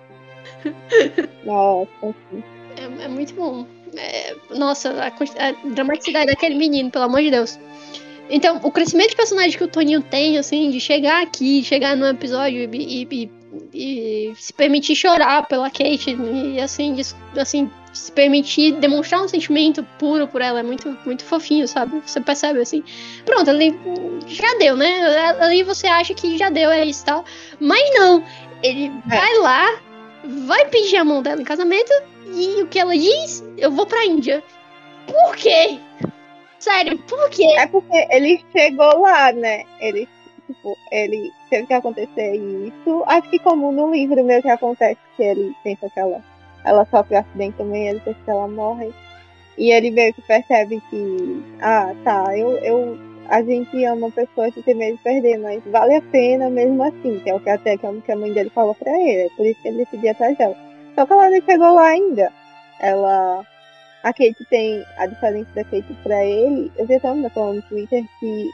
Nossa, 1.43 1.89
assim. 2.03 2.43
É, 2.77 3.03
é 3.03 3.07
muito 3.07 3.33
bom. 3.33 3.65
É, 3.97 4.35
nossa, 4.51 4.91
a, 5.03 5.07
a 5.07 5.51
dramaticidade 5.73 6.27
daquele 6.27 6.55
menino, 6.55 6.89
pelo 6.89 7.05
amor 7.05 7.21
de 7.21 7.31
Deus. 7.31 7.59
Então, 8.29 8.61
o 8.63 8.71
crescimento 8.71 9.09
de 9.09 9.15
personagem 9.17 9.57
que 9.57 9.63
o 9.63 9.67
Toninho 9.67 10.01
tem, 10.01 10.37
assim, 10.37 10.69
de 10.69 10.79
chegar 10.79 11.21
aqui, 11.21 11.61
chegar 11.65 11.97
no 11.97 12.07
episódio 12.07 12.59
e, 12.73 12.77
e- 13.03 13.07
e- 13.11 13.31
e 13.73 14.33
se 14.37 14.53
permitir 14.53 14.95
chorar 14.95 15.45
pela 15.47 15.69
Kate 15.69 16.15
e, 16.15 16.57
assim, 16.61 16.93
dis- 16.93 17.13
assim, 17.35 17.69
se 17.93 18.11
permitir 18.11 18.73
demonstrar 18.73 19.21
um 19.21 19.27
sentimento 19.27 19.83
puro 19.99 20.27
por 20.27 20.41
ela 20.41 20.59
é 20.59 20.63
muito, 20.63 20.97
muito 21.05 21.23
fofinho, 21.23 21.67
sabe? 21.67 22.01
Você 22.05 22.21
percebe, 22.21 22.59
assim. 22.59 22.83
Pronto, 23.25 23.49
ali 23.49 23.77
já 24.27 24.53
deu, 24.57 24.75
né? 24.77 25.35
Ali 25.39 25.63
você 25.63 25.87
acha 25.87 26.13
que 26.13 26.37
já 26.37 26.49
deu, 26.49 26.69
é 26.69 26.85
isso 26.85 27.03
e 27.03 27.05
tal. 27.05 27.25
Mas 27.59 27.83
não, 27.93 28.23
ele 28.63 28.91
vai 29.05 29.37
lá, 29.39 29.81
vai 30.45 30.65
pedir 30.69 30.97
a 30.97 31.03
mão 31.03 31.21
dela 31.21 31.41
em 31.41 31.45
casamento 31.45 31.91
e 32.33 32.61
o 32.61 32.67
que 32.67 32.79
ela 32.79 32.97
diz? 32.97 33.43
Eu 33.57 33.71
vou 33.71 33.85
pra 33.85 34.05
Índia. 34.05 34.43
Por 35.05 35.35
quê? 35.35 35.79
Sério, 36.59 36.97
por 36.99 37.29
quê? 37.29 37.45
É 37.57 37.67
porque 37.67 38.07
ele 38.09 38.43
chegou 38.51 39.01
lá, 39.01 39.33
né? 39.33 39.63
Ele, 39.79 40.07
tipo, 40.47 40.77
ele 40.91 41.31
teve 41.49 41.67
que 41.67 41.73
acontecer 41.73 42.35
isso. 42.35 43.03
Acho 43.07 43.29
que 43.29 43.39
como 43.39 43.71
no 43.71 43.91
livro 43.91 44.23
mesmo 44.23 44.43
que 44.43 44.49
acontece, 44.49 44.99
que 45.17 45.23
ele 45.23 45.55
pensa 45.63 45.89
que 45.89 45.99
ela, 46.63 46.85
sofre 46.85 47.15
um 47.15 47.19
acidente 47.19 47.57
também, 47.57 47.87
ele 47.87 47.99
pensa 47.99 48.19
que 48.23 48.31
ela 48.31 48.47
morre. 48.47 48.91
E 49.57 49.71
ele 49.71 49.91
meio 49.91 50.13
que 50.13 50.21
percebe 50.21 50.81
que, 50.89 51.43
ah, 51.61 51.93
tá, 52.03 52.37
eu, 52.37 52.51
eu, 52.59 52.97
a 53.27 53.41
gente 53.43 53.83
ama 53.85 54.07
a 54.07 54.11
pessoa 54.11 54.51
que 54.51 54.61
tem 54.61 54.75
medo 54.75 54.97
de 54.97 55.03
perder, 55.03 55.37
mas 55.39 55.63
vale 55.65 55.95
a 55.95 56.01
pena 56.01 56.49
mesmo 56.49 56.81
assim, 56.83 57.19
que 57.19 57.29
é 57.29 57.35
o 57.35 57.39
que 57.39 57.49
até 57.49 57.77
que 57.77 57.85
a 57.85 58.15
mãe 58.15 58.33
dele 58.33 58.49
falou 58.49 58.75
pra 58.75 58.91
ele, 58.91 59.23
é 59.23 59.29
por 59.35 59.45
isso 59.45 59.61
que 59.61 59.67
ele 59.67 59.77
decidiu 59.77 60.11
atrás 60.11 60.37
dela. 60.37 60.55
Só 60.95 61.05
que 61.05 61.13
ela 61.13 61.29
não 61.29 61.41
chegou 61.41 61.73
lá 61.73 61.87
ainda. 61.87 62.31
Ela 62.79 63.45
a 64.03 64.11
Kate 64.11 64.45
tem 64.49 64.83
a 64.97 65.05
diferença 65.05 65.49
da 65.53 65.63
Kate 65.63 65.93
pra 66.03 66.25
ele. 66.25 66.71
Eu 66.77 66.87
vi 66.87 66.95
até 66.95 67.11
uma 67.11 67.29
falando 67.29 67.57
no 67.57 67.61
Twitter 67.63 68.03
que 68.19 68.49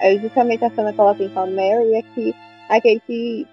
é 0.00 0.16
justamente 0.16 0.64
a 0.64 0.70
cena 0.70 0.92
que 0.92 1.00
ela 1.00 1.14
tem 1.14 1.28
com 1.28 1.40
a 1.40 1.46
Mary 1.46 1.94
é 1.94 2.02
que 2.02 2.34
a 2.68 2.80
Kate 2.80 3.46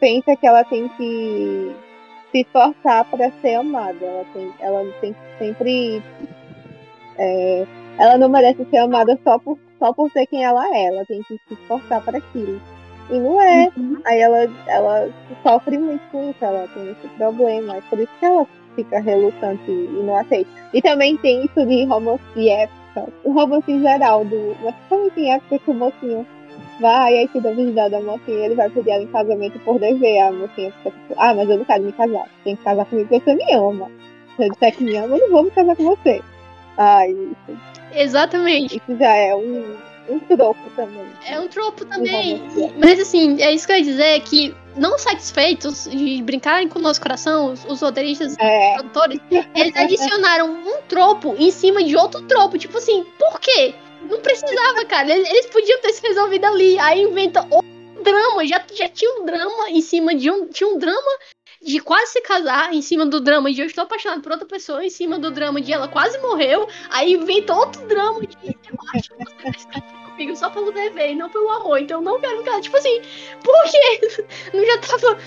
pensa 0.00 0.34
que 0.36 0.46
ela 0.46 0.64
tem 0.64 0.88
que 0.88 1.76
se 2.30 2.40
esforçar 2.40 3.04
para 3.04 3.30
ser 3.40 3.54
amada. 3.56 4.04
Ela 4.04 4.24
tem, 4.32 4.54
ela 4.60 4.92
tem 5.00 5.12
que 5.12 5.38
sempre. 5.38 6.02
é, 7.18 7.66
ela 7.98 8.18
não 8.18 8.28
merece 8.28 8.64
ser 8.66 8.78
amada 8.78 9.18
só 9.24 9.38
por, 9.38 9.58
só 9.78 9.92
por 9.92 10.10
ser 10.10 10.26
quem 10.26 10.44
ela 10.44 10.66
é. 10.76 10.86
Ela 10.86 11.04
tem 11.06 11.22
que 11.22 11.38
se 11.48 11.54
esforçar 11.54 12.02
para 12.02 12.18
aquilo. 12.18 12.60
E 13.10 13.18
não 13.18 13.40
é. 13.40 13.70
Uhum. 13.76 13.98
Aí 14.04 14.20
ela, 14.20 14.48
ela 14.66 15.08
sofre 15.42 15.78
muito 15.78 16.02
com 16.10 16.30
isso, 16.30 16.44
ela 16.44 16.68
tem 16.74 16.90
esse 16.90 17.08
problema. 17.16 17.76
É 17.76 17.80
por 17.82 17.98
isso 17.98 18.12
que 18.18 18.26
ela 18.26 18.46
fica 18.76 19.00
relutante 19.00 19.70
e 19.70 20.02
não 20.02 20.16
aceita. 20.16 20.50
E 20.72 20.82
também 20.82 21.16
tem 21.16 21.44
isso 21.44 21.66
de 21.66 21.84
romance 21.84 22.22
de 22.34 22.48
época, 22.48 23.12
o 23.24 23.32
romance 23.32 23.70
em 23.70 23.80
geral, 23.80 24.24
do, 24.24 24.54
mas 24.62 24.74
principalmente 24.74 25.20
em 25.20 25.32
época 25.32 25.58
que 25.58 25.70
o 25.70 25.74
mocinho 25.74 26.26
vai, 26.80 27.18
aí 27.18 27.28
tira 27.28 27.50
a 27.50 27.54
virgindade 27.54 27.90
da 27.90 28.00
mocinha, 28.00 28.44
ele 28.46 28.54
vai 28.54 28.68
pedir 28.70 28.90
ela 28.90 29.02
em 29.02 29.08
casamento 29.08 29.58
por 29.60 29.78
dever. 29.78 30.20
A 30.20 30.32
mocinha 30.32 30.72
fica 30.72 30.90
tipo, 30.90 31.14
ah, 31.16 31.34
mas 31.34 31.48
eu 31.48 31.58
não 31.58 31.64
quero 31.64 31.84
me 31.84 31.92
casar. 31.92 32.24
Você 32.24 32.44
tem 32.44 32.56
que 32.56 32.64
casar 32.64 32.84
comigo 32.86 33.08
porque 33.08 33.24
você 33.24 33.34
me 33.34 33.52
ama. 33.52 33.90
Se 34.36 34.44
eu 34.44 34.50
disser 34.50 34.76
que 34.76 34.84
me 34.84 34.96
ama, 34.96 35.16
eu 35.16 35.20
não 35.20 35.30
vou 35.30 35.42
me 35.44 35.50
casar 35.50 35.76
com 35.76 35.84
você. 35.84 36.22
Ai, 36.78 37.10
isso, 37.10 37.58
Exatamente. 37.94 38.76
isso 38.76 38.98
já 38.98 39.14
é 39.14 39.34
um, 39.34 39.76
um 40.10 40.18
troco 40.20 40.70
também. 40.76 41.06
É 41.26 41.40
um 41.40 41.48
tropo 41.48 41.84
também. 41.86 42.36
romance. 42.36 42.74
Mas 42.78 43.00
assim, 43.00 43.40
é 43.40 43.52
isso 43.52 43.66
que 43.66 43.72
eu 43.72 43.76
ia 43.78 43.82
dizer, 43.82 44.20
que 44.20 44.54
não 44.76 44.98
satisfeitos 44.98 45.88
de 45.90 46.22
brincarem 46.22 46.68
com 46.68 46.78
o 46.78 46.82
nosso 46.82 47.00
coração, 47.00 47.52
os, 47.52 47.64
os 47.64 47.80
roteiristas 47.80 48.36
É, 48.38 48.74
produtores, 48.74 49.20
eles 49.54 49.74
adicionaram 49.76 50.52
um 50.52 50.82
tropo 50.88 51.34
em 51.38 51.50
cima 51.50 51.82
de 51.82 51.96
outro 51.96 52.20
tropo. 52.22 52.58
Tipo 52.58 52.76
assim, 52.76 53.04
por 53.18 53.40
quê? 53.40 53.74
Não 54.08 54.20
precisava, 54.20 54.84
cara. 54.84 55.10
Eles, 55.12 55.46
podiam 55.46 55.80
ter 55.80 55.92
se 55.92 56.02
resolvido 56.06 56.44
ali. 56.44 56.78
Aí 56.78 57.02
inventa 57.02 57.46
outro 57.50 58.02
drama. 58.02 58.46
Já, 58.46 58.64
já 58.72 58.88
tinha 58.88 59.20
um 59.20 59.24
drama 59.24 59.70
em 59.70 59.80
cima 59.80 60.14
de 60.14 60.30
um. 60.30 60.46
Tinha 60.46 60.68
um 60.68 60.78
drama 60.78 61.10
de 61.62 61.80
quase 61.80 62.12
se 62.12 62.20
casar, 62.20 62.72
em 62.72 62.82
cima 62.82 63.04
do 63.06 63.20
drama 63.20 63.52
de 63.52 63.60
eu 63.60 63.66
estou 63.66 63.82
apaixonado 63.82 64.22
por 64.22 64.32
outra 64.32 64.46
pessoa, 64.46 64.84
em 64.84 64.90
cima 64.90 65.18
do 65.18 65.30
drama 65.30 65.60
de 65.60 65.72
ela 65.72 65.88
quase 65.88 66.18
morreu. 66.18 66.68
Aí 66.90 67.14
inventa 67.14 67.54
outro 67.54 67.84
drama 67.86 68.20
de 68.20 68.36
eu 68.46 68.78
acho 68.94 69.12
que 70.16 70.22
comigo 70.24 70.36
só 70.36 70.50
pelo 70.50 70.72
dever 70.72 71.10
e 71.12 71.14
não 71.14 71.28
pelo 71.28 71.48
amor. 71.50 71.78
Então 71.80 71.98
eu 71.98 72.04
não 72.04 72.20
quero 72.20 72.38
ficar. 72.38 72.60
Tipo 72.60 72.76
assim, 72.76 73.00
por 73.42 73.64
quê? 73.70 74.24
Não 74.54 74.64
já 74.64 74.78
tava. 74.78 75.18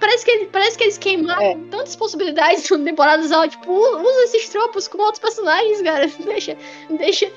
Parece 0.00 0.24
que, 0.24 0.44
parece 0.46 0.78
que 0.78 0.84
eles 0.84 0.98
queimaram 0.98 1.42
É. 1.42 1.54
tantas 1.70 1.96
possibilidades 1.96 2.68
no 2.70 2.84
temporadas 2.84 3.32
ao 3.32 3.48
tipo, 3.48 3.72
usa 3.72 4.24
esses 4.24 4.48
tropos 4.48 4.86
com 4.86 4.98
outros 4.98 5.18
personagens, 5.18 5.82
cara. 5.82 6.06
Deixa, 6.24 6.56
deixa, 6.90 7.30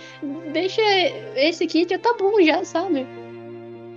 deixa 0.52 0.82
esse 1.36 1.64
aqui 1.64 1.88
já 1.90 1.98
tá 1.98 2.14
bom 2.20 2.40
já, 2.42 2.64
sabe? 2.64 3.08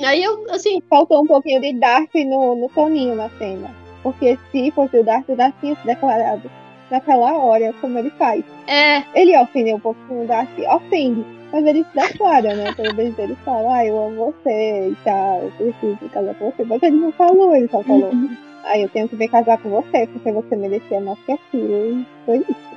Aí 0.02 0.22
eu, 0.24 0.46
assim, 0.50 0.82
faltou 0.88 1.22
um 1.22 1.26
pouquinho 1.26 1.60
de 1.60 1.72
Darcy 1.74 2.24
no, 2.24 2.56
no 2.56 2.68
Toninho 2.70 3.14
na 3.14 3.28
cena. 3.38 3.70
Porque 4.02 4.38
se 4.50 4.70
fosse 4.72 4.98
o 4.98 5.04
Darcy, 5.04 5.32
o 5.32 5.36
Darcy 5.36 5.56
tinha 5.60 5.76
se 5.76 5.86
declarado 5.86 6.50
naquela 6.90 7.32
hora, 7.38 7.72
como 7.80 7.98
ele 7.98 8.10
faz. 8.18 8.44
é, 8.66 9.02
Ele 9.14 9.36
ofendeu 9.38 9.76
um 9.76 9.80
pouquinho 9.80 10.24
o 10.24 10.26
Darcy, 10.26 10.62
ofende, 10.66 11.24
mas 11.54 11.66
ele 11.66 11.84
se 11.84 11.94
declara, 11.94 12.54
né? 12.56 12.72
Toda 12.76 12.92
vez 12.94 13.16
ele 13.18 13.36
fala, 13.44 13.76
ah, 13.76 13.86
eu 13.86 13.96
amo 14.06 14.34
você 14.42 14.88
e 14.88 14.96
tal, 15.04 15.42
eu 15.60 15.72
preciso 15.72 16.10
casar 16.10 16.34
com 16.34 16.50
você. 16.50 16.64
Mas 16.64 16.82
ele 16.82 16.96
não 16.96 17.12
falou, 17.12 17.54
ele 17.54 17.68
só 17.68 17.80
falou, 17.84 18.10
Uhum. 18.10 18.36
ah, 18.64 18.76
eu 18.78 18.88
tenho 18.88 19.08
que 19.08 19.14
vir 19.16 19.28
casar 19.28 19.58
com 19.58 19.70
você, 19.70 20.06
porque 20.08 20.32
você 20.32 20.56
merecia 20.56 21.00
mais 21.00 21.18
que 21.24 21.32
aquilo. 21.32 22.00
E 22.00 22.06
foi 22.26 22.38
isso. 22.38 22.74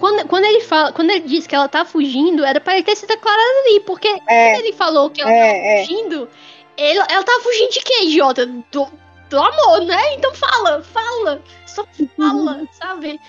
quando, 0.00 0.26
quando 0.26 0.44
ele 0.44 0.60
fala, 0.60 0.92
quando 0.92 1.10
ele 1.10 1.20
diz 1.20 1.46
que 1.46 1.54
ela 1.54 1.68
tá 1.68 1.84
fugindo, 1.84 2.44
era 2.44 2.60
pra 2.60 2.74
ele 2.74 2.82
ter 2.82 2.96
se 2.96 3.06
declarado 3.06 3.58
ali, 3.66 3.80
porque 3.80 4.08
É, 4.28 4.52
quando 4.54 4.64
ele 4.64 4.72
falou 4.72 5.08
que 5.10 5.20
ela 5.20 5.30
tá 5.30 5.36
é, 5.36 5.82
é. 5.82 5.84
fugindo, 5.86 6.28
ele, 6.76 6.98
ela 6.98 7.22
tava 7.22 7.40
fugindo 7.42 7.70
de 7.70 7.80
quê, 7.80 8.04
idiota? 8.06 8.44
Do, 8.46 8.86
do 9.30 9.38
amor, 9.38 9.84
né? 9.84 10.14
Então 10.14 10.34
fala, 10.34 10.82
fala, 10.82 11.40
só 11.66 11.84
fala, 12.16 12.66
sabe? 12.72 13.20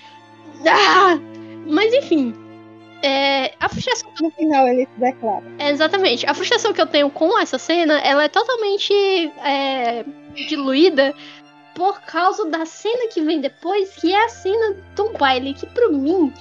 Ah, 0.67 1.19
mas 1.67 1.93
enfim, 1.93 2.33
é, 3.01 3.53
a 3.59 3.69
frustração 3.69 4.09
No 4.21 4.31
final 4.31 4.67
ele 4.67 4.85
se 4.85 4.99
declara. 4.99 5.43
É, 5.59 5.69
exatamente. 5.69 6.25
A 6.25 6.33
frustração 6.33 6.73
que 6.73 6.81
eu 6.81 6.87
tenho 6.87 7.09
com 7.09 7.37
essa 7.39 7.57
cena, 7.57 7.99
ela 7.99 8.23
é 8.23 8.27
totalmente 8.27 8.93
é, 9.43 10.03
diluída 10.47 11.13
por 11.75 12.01
causa 12.01 12.45
da 12.49 12.65
cena 12.65 13.07
que 13.07 13.21
vem 13.21 13.41
depois, 13.41 13.95
que 13.95 14.13
é 14.13 14.25
a 14.25 14.29
cena 14.29 14.75
do 14.95 15.09
baile, 15.13 15.53
que 15.53 15.65
pra 15.67 15.89
mim 15.89 16.33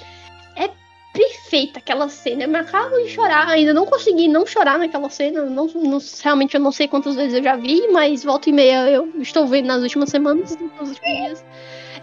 é 0.56 0.70
perfeita. 1.12 1.80
aquela 1.80 2.08
cena. 2.08 2.44
Eu 2.44 2.48
me 2.48 2.58
acabo 2.58 2.96
de 2.98 3.10
chorar, 3.10 3.48
ainda 3.48 3.74
não 3.74 3.84
consegui 3.84 4.28
não 4.28 4.46
chorar 4.46 4.78
naquela 4.78 5.10
cena. 5.10 5.44
Não, 5.44 5.66
não, 5.66 5.98
realmente 6.22 6.54
eu 6.54 6.60
não 6.60 6.72
sei 6.72 6.88
quantas 6.88 7.16
vezes 7.16 7.34
eu 7.34 7.42
já 7.42 7.56
vi, 7.56 7.88
mas 7.88 8.24
volta 8.24 8.48
e 8.48 8.52
meia 8.52 8.88
eu 8.88 9.12
estou 9.20 9.46
vendo 9.46 9.66
nas 9.66 9.82
últimas 9.82 10.08
semanas, 10.08 10.52
nos 10.52 10.60
últimos 10.60 11.00
dias. 11.00 11.44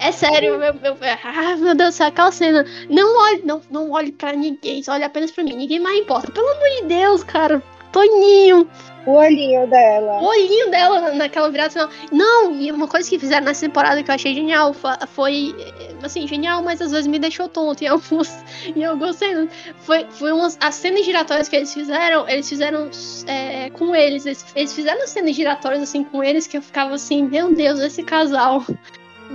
É 0.01 0.11
sério, 0.11 0.57
meu, 0.57 0.73
meu, 0.73 0.97
ah, 1.23 1.55
meu 1.57 1.75
Deus 1.75 2.01
aquela 2.01 2.31
cena. 2.31 2.65
Não 2.89 3.21
olhe, 3.23 3.43
não, 3.45 3.61
não 3.69 3.91
olhe 3.91 4.11
pra 4.11 4.33
ninguém, 4.33 4.81
só 4.81 4.93
olhe 4.93 5.03
apenas 5.03 5.29
pra 5.29 5.43
mim. 5.43 5.55
Ninguém 5.55 5.79
mais 5.79 5.99
importa. 5.99 6.31
Pelo 6.31 6.47
amor 6.47 6.69
de 6.81 6.87
Deus, 6.87 7.23
cara. 7.23 7.61
Toninho. 7.91 8.67
O 9.05 9.11
olhinho 9.11 9.67
dela. 9.67 10.21
O 10.21 10.25
olhinho 10.25 10.71
dela 10.71 11.13
naquela 11.13 11.51
virada 11.51 11.69
final. 11.69 11.89
Não, 12.11 12.55
e 12.55 12.71
uma 12.71 12.87
coisa 12.87 13.07
que 13.07 13.19
fizeram 13.19 13.45
nessa 13.45 13.65
temporada 13.67 14.01
que 14.01 14.09
eu 14.09 14.15
achei 14.15 14.33
genial 14.33 14.73
foi, 14.73 15.55
assim, 16.01 16.27
genial, 16.27 16.63
mas 16.63 16.81
às 16.81 16.91
vezes 16.91 17.05
me 17.05 17.19
deixou 17.19 17.47
tonto 17.47 17.83
em 17.83 17.87
alguns, 17.87 18.29
em 18.75 18.83
algumas 18.83 19.17
cenas. 19.17 19.49
Foi, 19.81 20.07
foi 20.09 20.31
umas, 20.31 20.57
as 20.59 20.75
cenas 20.75 21.05
giratórias 21.05 21.47
que 21.47 21.55
eles 21.55 21.71
fizeram, 21.71 22.27
eles 22.27 22.49
fizeram 22.49 22.89
é, 23.27 23.69
com 23.69 23.95
eles, 23.95 24.25
eles, 24.25 24.45
eles 24.55 24.73
fizeram 24.73 25.05
cenas 25.05 25.35
giratórias 25.35 25.83
assim 25.83 26.03
com 26.03 26.23
eles 26.23 26.47
que 26.47 26.57
eu 26.57 26.61
ficava 26.61 26.95
assim, 26.95 27.23
meu 27.23 27.53
Deus, 27.53 27.79
esse 27.79 28.01
casal. 28.01 28.65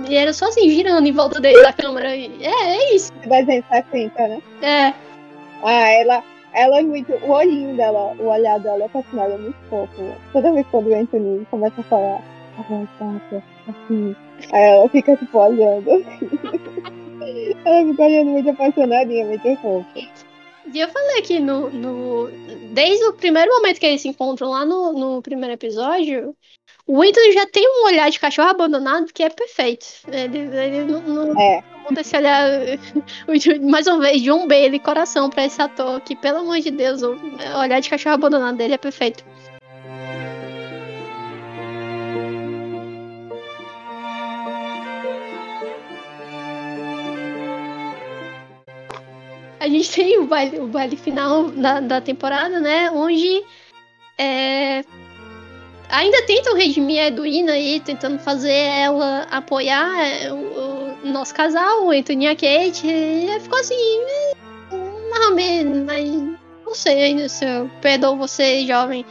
E 0.07 0.15
era 0.15 0.33
só 0.33 0.45
assim, 0.45 0.69
girando 0.69 1.07
em 1.07 1.11
volta 1.11 1.39
dele 1.39 1.61
da 1.61 1.73
câmera. 1.73 2.15
E, 2.15 2.43
é, 2.43 2.77
é 2.77 2.95
isso. 2.95 3.11
Desenho 3.25 3.63
assim, 3.69 4.11
né? 4.17 4.41
É. 4.61 4.93
Ah, 5.63 5.91
ela 5.91 6.23
ela 6.57 6.79
é 6.79 6.83
muito. 6.83 7.13
O 7.13 7.31
olhinho 7.31 7.75
dela, 7.75 8.15
o 8.19 8.27
olhar 8.27 8.59
dela 8.59 8.83
é 8.83 8.89
fascinado, 8.89 9.33
é 9.33 9.37
muito 9.37 9.57
fofo. 9.69 10.15
Toda 10.33 10.51
vez 10.51 10.65
quando 10.71 10.87
o 10.87 10.95
Anthony 10.95 11.45
começa 11.51 11.81
a 11.81 11.83
falar, 11.83 12.23
assim, 13.67 14.15
aí 14.51 14.63
ela 14.63 14.89
fica 14.89 15.15
tipo 15.15 15.37
olhando. 15.37 15.89
ela 17.63 17.87
fica 17.87 18.03
olhando 18.03 18.31
muito 18.31 18.49
apaixonadinha, 18.49 19.25
muito 19.25 19.55
fofa. 19.61 19.87
E 20.73 20.79
eu 20.79 20.89
falei 20.89 21.21
que 21.21 21.39
no, 21.39 21.69
no. 21.69 22.29
Desde 22.73 23.05
o 23.05 23.13
primeiro 23.13 23.51
momento 23.51 23.79
que 23.79 23.85
eles 23.85 24.01
se 24.01 24.07
encontram 24.07 24.49
lá 24.49 24.65
no, 24.65 24.93
no 24.93 25.21
primeiro 25.21 25.53
episódio, 25.53 26.35
o 26.87 27.01
Anthony 27.01 27.33
já 27.33 27.45
tem 27.45 27.67
um 27.67 27.85
olhar 27.85 28.09
de 28.09 28.17
cachorro 28.17 28.49
abandonado 28.49 29.11
que 29.13 29.21
é 29.21 29.29
perfeito. 29.29 29.85
Ele, 30.07 30.37
ele 30.37 30.85
não, 30.85 31.01
não, 31.01 31.41
é. 31.41 31.61
não 31.91 32.01
esse 32.01 32.15
olhar. 32.15 32.49
Mais 33.61 33.85
uma 33.87 33.99
vez, 33.99 34.21
John 34.21 34.47
Bailey, 34.47 34.79
coração 34.79 35.29
pra 35.29 35.45
esse 35.45 35.61
ator, 35.61 35.99
que 35.99 36.15
pelo 36.15 36.39
amor 36.39 36.59
de 36.59 36.71
Deus, 36.71 37.01
o 37.01 37.17
olhar 37.59 37.81
de 37.81 37.89
cachorro 37.89 38.15
abandonado 38.15 38.55
dele 38.55 38.75
é 38.75 38.77
perfeito. 38.77 39.25
A 49.59 49.67
gente 49.67 49.91
tem 49.91 50.17
o 50.19 50.25
baile, 50.25 50.59
o 50.59 50.67
baile 50.67 50.95
final 50.95 51.49
da, 51.49 51.81
da 51.81 51.99
temporada, 51.99 52.61
né? 52.61 52.89
Onde 52.91 53.43
é, 54.17 54.85
ainda 55.89 56.25
tentam 56.25 56.55
redimir 56.55 57.01
a 57.01 57.07
Edwina 57.07 57.53
aí, 57.53 57.79
tentando 57.79 58.19
fazer 58.19 58.51
ela 58.51 59.27
apoiar 59.31 60.05
é, 60.05 60.31
o, 60.31 60.95
o 61.03 61.07
nosso 61.07 61.33
casal, 61.33 61.85
o 61.85 61.91
Anthony 61.91 62.25
e 62.25 62.27
a 62.27 62.35
Kate. 62.35 62.87
E 62.87 63.39
ficou 63.39 63.59
assim, 63.59 63.75
mais 65.09 65.25
ou 65.27 65.35
menos, 65.35 65.85
mas 65.85 66.09
não 66.65 66.75
sei 66.75 67.03
ainda 67.03 67.29
se 67.29 67.45
eu 67.45 67.69
perdoo 67.81 68.17
você, 68.17 68.65
jovem. 68.65 69.05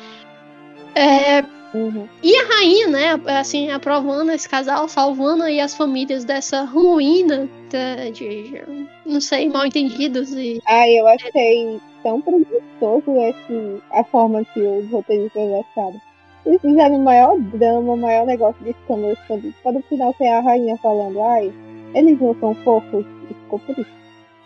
É, 0.95 1.43
uhum. 1.75 2.09
E 2.23 2.37
a 2.37 2.47
rainha, 2.47 2.87
né, 2.89 3.21
assim, 3.27 3.71
aprovando 3.71 4.33
esse 4.33 4.49
casal, 4.49 4.89
salvando 4.89 5.43
aí 5.43 5.61
as 5.61 5.75
famílias 5.75 6.25
dessa 6.25 6.65
ruína 6.65 7.49
de, 7.71 8.13
de 8.13 8.63
não 9.05 9.21
sei, 9.21 9.49
mal 9.49 9.67
entendidos 9.67 10.33
e... 10.33 10.61
Ah, 10.67 10.89
eu 10.89 11.07
achei 11.07 11.81
tão 12.03 12.21
preguiçoso 12.21 13.11
esse, 13.21 13.83
a 13.93 14.05
forma 14.05 14.45
que 14.55 14.61
os 14.61 14.91
roteiristas 14.91 15.43
acharam. 15.43 16.01
Eles 16.47 16.61
fizeram 16.61 16.97
o 16.97 17.03
maior 17.03 17.37
drama, 17.39 17.93
o 17.93 17.97
maior 17.97 18.25
negócio 18.25 18.63
de 18.63 18.71
escândalo 18.71 19.13
escondido. 19.13 19.55
Para 19.63 19.73
no 19.73 19.83
final 19.83 20.15
tem 20.15 20.33
a 20.33 20.41
rainha 20.41 20.77
falando, 20.79 21.21
ai, 21.21 21.53
eles 21.93 22.21
não 22.21 22.35
são 22.39 22.55
fofos, 22.55 23.05
e 23.29 23.35
ficou 23.35 23.59
por 23.59 23.77
isso. 23.77 23.91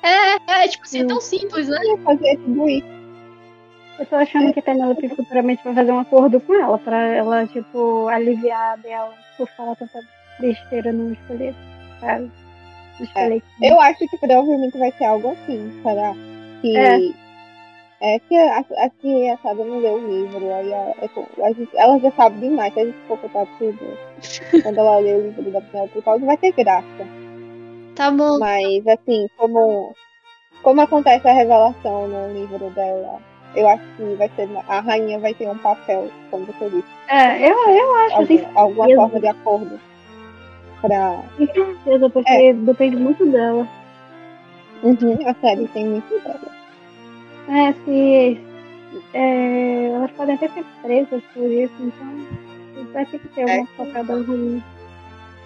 É, 0.03 0.65
é 0.65 0.69
tipo 0.69 0.85
assim, 0.85 1.03
é 1.03 1.07
tão 1.07 1.21
simples, 1.21 1.69
né? 1.69 1.79
Fazer 2.03 2.39
tudo 2.39 2.69
isso. 2.69 3.01
Eu 3.99 4.07
tô 4.07 4.17
achando 4.17 4.51
que 4.51 4.61
a 4.61 4.63
Penelope 4.63 5.09
futuramente 5.11 5.63
vai 5.63 5.75
fazer 5.75 5.93
um 5.93 5.99
acordo 5.99 6.41
com 6.41 6.55
ela, 6.55 6.79
pra 6.79 7.07
ela, 7.09 7.47
tipo, 7.47 8.09
aliviar 8.09 8.79
dela 8.79 9.13
por 9.37 9.47
falar 9.51 9.77
tanta 9.77 10.01
besteira 10.41 10.91
no 10.91 11.13
escolher, 11.13 11.55
sabe? 12.01 12.31
É. 13.15 13.41
Eu 13.61 13.81
acho 13.81 13.99
que 13.99 14.19
provavelmente 14.19 14.79
vai 14.79 14.91
ser 14.93 15.05
algo 15.05 15.31
assim, 15.31 15.71
será? 15.83 16.15
Que 16.63 17.15
é. 18.01 18.15
É 18.15 18.19
que 18.19 18.37
aqui 18.37 19.29
a 19.29 19.37
Sada 19.39 19.65
não 19.65 19.79
leu 19.79 19.95
o 19.95 20.07
livro, 20.07 20.53
aí 20.53 20.73
a, 20.73 20.79
a, 20.79 21.47
a 21.47 21.53
gente, 21.53 21.77
ela 21.77 21.99
já 21.99 22.11
sabe 22.13 22.41
demais, 22.41 22.73
se 22.73 22.81
a 22.81 22.85
gente 22.87 22.99
for 23.07 23.19
contar 23.19 23.47
tudo. 23.59 23.79
quando 24.63 24.79
ela 24.79 24.99
lê 24.99 25.15
o 25.15 25.23
livro 25.23 25.51
da 25.51 25.61
Penelope 25.61 26.03
Paulo, 26.03 26.27
vai 26.27 26.37
ter 26.37 26.53
graça. 26.53 27.07
Tá 27.95 28.11
bom. 28.11 28.39
Mas 28.39 28.87
assim, 28.87 29.29
como, 29.37 29.95
como 30.63 30.81
acontece 30.81 31.29
a 31.29 31.33
revelação 31.33 32.09
no 32.09 32.33
livro 32.33 32.71
dela, 32.71 33.21
eu 33.55 33.69
acho 33.69 33.85
que 33.97 34.15
vai 34.15 34.31
ser. 34.37 34.49
A 34.69 34.81
rainha 34.81 35.19
vai 35.19 35.35
ter 35.35 35.49
um 35.49 35.59
papel, 35.59 36.11
como 36.31 36.47
você 36.47 36.71
disse. 36.71 36.89
É, 37.09 37.51
eu, 37.51 37.57
eu 37.69 37.95
acho 37.97 38.15
Algum, 38.15 38.27
que. 38.27 38.49
Alguma 38.55 38.95
forma 38.95 39.21
de 39.21 39.27
acordo. 39.27 39.81
Pra... 40.81 41.23
Com 41.37 41.47
certeza, 41.47 42.09
porque 42.09 42.33
é. 42.33 42.53
depende 42.55 42.97
muito 42.97 43.27
dela. 43.27 43.69
Uhum, 44.83 45.19
a 45.27 45.35
série 45.35 45.69
tem 45.69 45.87
muito 45.87 46.19
dela. 46.21 46.60
É, 47.49 47.73
se. 47.85 48.41
É, 49.15 49.93
elas 49.95 50.11
podem 50.13 50.35
até 50.35 50.49
ser 50.49 50.65
presas 50.83 51.23
por 51.33 51.51
isso, 51.51 51.73
então 51.79 52.87
vai 52.93 53.07
ter 53.07 53.19
que 53.19 53.29
ter 53.29 53.43
é. 53.43 53.59
alguma 53.59 53.67
focada 53.77 54.15
ruim. 54.23 54.63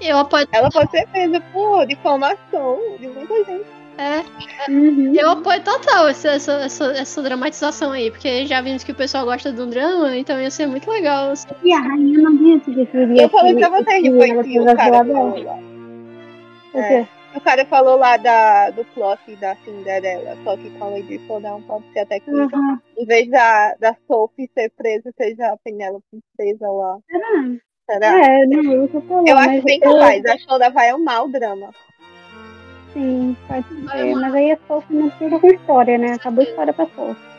Eu 0.01 0.19
apoio. 0.19 0.47
Ela 0.53 0.71
pode 0.71 0.91
ser 0.91 1.07
presa 1.09 1.41
por 1.53 1.87
difamação 1.87 2.79
de 2.99 3.09
muita 3.09 3.45
gente. 3.45 3.85
É. 3.97 4.25
Uhum. 4.71 5.13
Eu 5.15 5.31
apoio 5.31 5.63
total 5.63 6.09
essa, 6.09 6.31
essa, 6.31 6.53
essa, 6.55 6.85
essa, 6.93 7.23
dramatização 7.23 7.93
aí, 7.93 8.11
porque 8.11 8.45
já 8.45 8.61
vimos 8.61 8.83
que 8.83 8.91
o 8.91 8.95
pessoal 8.95 9.25
gosta 9.25 9.53
do 9.53 9.67
drama, 9.67 10.17
então 10.17 10.41
ia 10.41 10.51
ser 10.51 10.67
muito 10.67 10.91
legal. 10.91 11.31
Assim. 11.31 11.47
E 11.63 11.73
a 11.73 11.79
rainha 11.79 12.19
não 12.19 12.37
disse 12.37 12.73
que 12.73 13.21
Eu 13.21 13.29
falei 13.29 13.55
pra 13.55 13.69
vocês 13.69 14.03
depois 14.03 14.47
que 14.47 14.61
o 14.61 14.65
cara 14.65 15.05
falou 15.05 15.45
lá. 15.45 15.59
O 16.75 16.89
quê? 16.89 17.07
O 17.35 17.41
cara 17.41 17.65
falou 17.67 17.97
lá 17.97 18.17
da, 18.17 18.71
do 18.71 18.85
plot 18.87 19.35
da 19.37 19.57
Cinderela, 19.57 20.37
só 20.45 20.57
que 20.57 20.71
com 20.71 20.85
a 20.85 20.89
Lady 20.91 21.21
não 21.43 21.61
pode 21.63 21.85
ser 21.93 22.01
até 22.01 22.21
que 22.21 22.31
uhum. 22.31 22.79
em 22.97 23.05
vez 23.05 23.29
da, 23.29 23.75
da 23.75 23.97
Sophie 24.07 24.49
ser 24.55 24.71
presa, 24.71 25.13
seja 25.17 25.49
a 25.49 25.57
Penélope 25.57 26.05
presa 26.37 26.71
lá. 26.71 26.99
Será? 27.11 27.59
Será? 27.91 28.25
É, 28.25 28.47
não, 28.47 28.73
eu, 28.73 28.89
falando, 28.89 29.29
eu 29.29 29.37
acho 29.37 29.63
bem 29.65 29.81
capaz, 29.81 30.25
a 30.25 30.39
Shonda 30.39 30.71
vai 30.71 30.91
amar 30.91 31.25
o 31.25 31.29
drama. 31.29 31.71
Sim, 32.93 33.37
pode 33.49 33.67
ser, 33.91 34.15
mas 34.15 34.35
aí 34.35 34.53
a 34.53 34.59
Sophie 34.69 34.97
não 34.97 35.11
fica 35.11 35.41
com 35.41 35.49
história, 35.49 35.99
né? 35.99 36.13
Acabou 36.13 36.45
a 36.45 36.49
história 36.49 36.73
pra 36.73 36.87
Sophie. 36.87 37.35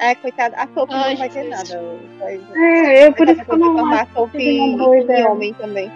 É, 0.00 0.14
coitada, 0.14 0.56
a 0.56 0.66
Sophie 0.68 0.94
Ai, 0.94 1.10
não 1.10 1.18
vai 1.18 1.28
ter 1.28 1.44
nada. 1.44 1.82
Vai, 2.18 2.40
é, 2.56 3.06
eu 3.06 3.12
por 3.12 3.28
isso 3.28 3.44
que 3.44 3.52
eu 3.52 3.58
não 3.58 3.86
acho. 3.86 4.02
A 4.02 4.14
Sophie 4.14 4.56
e 4.56 5.24
homem 5.24 5.52
também 5.54 5.92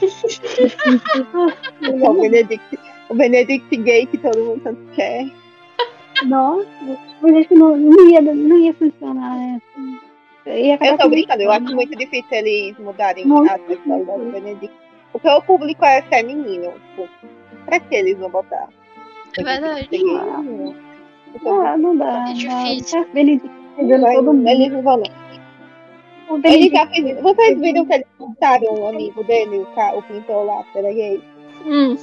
o, 2.08 2.20
Benedict, 2.20 2.78
o 3.08 3.14
Benedict 3.14 3.76
gay 3.76 4.06
que 4.06 4.18
todo 4.18 4.38
mundo 4.38 4.60
tanto 4.62 4.80
quer. 4.94 5.26
Nossa, 6.26 6.68
mas 7.20 7.36
acho 7.36 7.48
que 7.48 7.54
não, 7.54 7.76
não, 7.76 8.10
ia, 8.10 8.20
não 8.20 8.58
ia 8.58 8.74
funcionar. 8.74 9.36
Né? 9.36 9.60
Ia 10.46 10.78
eu 10.80 10.98
tô 10.98 11.08
brincando, 11.08 11.42
eu 11.42 11.50
acho 11.50 11.74
muito 11.74 11.96
difícil 11.96 12.28
eles 12.30 12.78
mudarem 12.78 13.26
muito 13.26 13.52
a 13.52 13.58
sexualidade 13.66 14.24
do 14.24 14.32
Benedict. 14.32 14.74
Porque 15.12 15.28
o 15.28 15.42
público 15.42 15.84
é 15.84 16.02
feminino. 16.02 16.72
Tipo, 16.96 17.08
pra 17.64 17.80
que 17.80 17.94
eles 17.94 18.18
vão 18.18 18.30
botar? 18.30 18.68
É 19.38 19.42
verdade. 19.42 19.88
Ah, 21.46 21.76
não 21.76 21.96
dá. 21.96 22.30
É 22.30 22.34
difícil. 22.34 23.06
Benedict 23.12 23.50
todo 23.76 24.32
mundo. 24.32 24.48
Eles 24.48 24.72
não 24.72 24.82
vão 24.82 24.96
não. 24.98 25.19
Ele 26.44 26.70
já 26.70 26.86
fez. 26.86 27.20
Vocês 27.20 27.60
viram 27.60 27.84
que 27.86 27.94
eles 27.94 28.06
contaram 28.18 28.74
o 28.74 28.86
amigo 28.86 29.24
dele, 29.24 29.58
o, 29.58 29.98
o 29.98 30.02
pintor 30.02 30.44
lá, 30.44 30.62
que 30.72 30.78
era 30.78 30.92
gay? 30.92 31.20
Hum. 31.66 31.96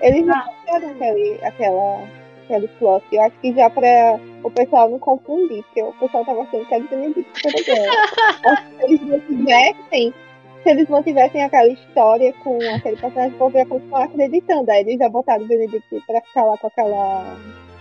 Eles 0.00 0.26
já 0.26 0.42
fizeram 0.42 0.90
aquele, 0.90 1.38
aquela, 1.44 2.08
aquele 2.44 2.68
plot. 2.78 3.04
Eu 3.12 3.22
acho 3.22 3.36
que 3.40 3.52
já 3.52 3.68
pra 3.68 4.18
o 4.42 4.50
pessoal 4.50 4.88
não 4.88 4.98
confundir, 4.98 5.62
porque 5.64 5.82
o 5.82 5.92
pessoal 5.92 6.24
tava 6.24 6.42
achando 6.42 6.66
que 6.66 6.74
era 6.74 6.84
Benedito 6.84 7.30
gay. 7.42 7.64
se 8.78 8.84
eles 8.84 9.00
não 9.02 9.20
tivessem, 9.20 10.14
se 10.62 10.70
eles 10.70 10.88
não 10.88 11.02
tivessem 11.02 11.44
aquela 11.44 11.68
história 11.68 12.32
com 12.42 12.56
aquele 12.74 12.96
personagem, 12.96 13.34
o 13.34 13.38
povo 13.38 13.56
ia 13.56 13.66
continuar 13.66 14.04
acreditando. 14.04 14.70
Aí 14.70 14.80
eles 14.80 14.98
já 14.98 15.08
botaram 15.08 15.44
o 15.44 15.48
Benedito 15.48 16.02
pra 16.06 16.20
ficar 16.22 16.44
lá 16.44 16.56
com 16.56 16.66
aquela 16.66 17.36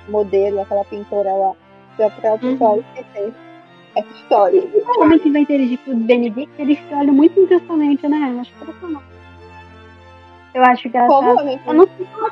modelo, 0.09 0.61
aquela 0.61 0.83
pintora 0.83 1.33
lá, 1.33 1.55
pra, 1.95 2.09
pra 2.09 2.33
o 2.35 2.39
pessoal 2.39 2.75
uhum. 2.75 2.83
esquecer 2.97 3.33
essa 3.95 4.13
história. 4.13 4.61
O 4.61 5.19
que 5.19 5.29
vai 5.29 5.45
dirigir 5.45 5.79
pro 5.79 5.95
Benedict, 5.95 6.51
eles 6.59 6.79
olham 6.91 7.13
muito 7.13 7.39
intensamente, 7.39 8.07
né? 8.07 8.37
Acho 8.39 8.53
que 8.53 8.85
não. 8.85 9.01
Eu 10.53 10.63
acho 10.63 10.89
que 10.89 10.97
ela 10.97 11.07
Como, 11.07 11.35
tá... 11.35 11.43
Né? 11.43 11.59
Eu 11.65 11.73
não 11.73 11.87
sei 11.87 12.05
como 12.05 12.27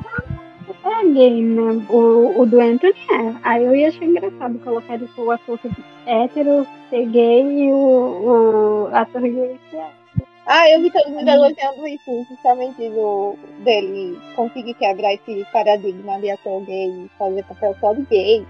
é 0.84 1.06
gay, 1.06 1.42
né? 1.42 1.86
O, 1.90 2.42
o 2.42 2.46
do 2.46 2.60
Anthony 2.60 2.94
é. 3.12 3.36
Aí 3.44 3.64
eu 3.64 3.76
ia 3.76 3.90
achar 3.90 4.06
engraçado 4.06 4.60
colocar 4.60 4.96
ele 4.96 5.10
o 5.18 5.32
ator 5.32 5.60
hétero 6.06 6.68
ser 6.90 7.06
gay 7.08 7.44
e 7.44 7.72
o, 7.72 8.90
o 8.90 8.96
ator 8.96 9.22
gay 9.22 9.60
ser 9.70 9.78
hétero. 9.78 10.02
Ah, 10.46 10.70
eu 10.70 10.82
vi 10.82 10.92
todo 10.92 11.10
mundo 11.12 11.30
elogiando 11.30 11.88
isso, 11.88 12.26
justamente 12.28 12.90
do, 12.90 13.36
dele 13.64 14.20
conseguir 14.36 14.74
quebrar 14.74 15.14
esse 15.14 15.46
paradigma 15.54 16.20
de 16.20 16.32
ator 16.32 16.66
gay 16.66 16.90
e 16.90 17.10
fazer 17.18 17.44
papel 17.46 17.76
só 17.80 17.94
de 17.94 18.02
gay. 18.04 18.46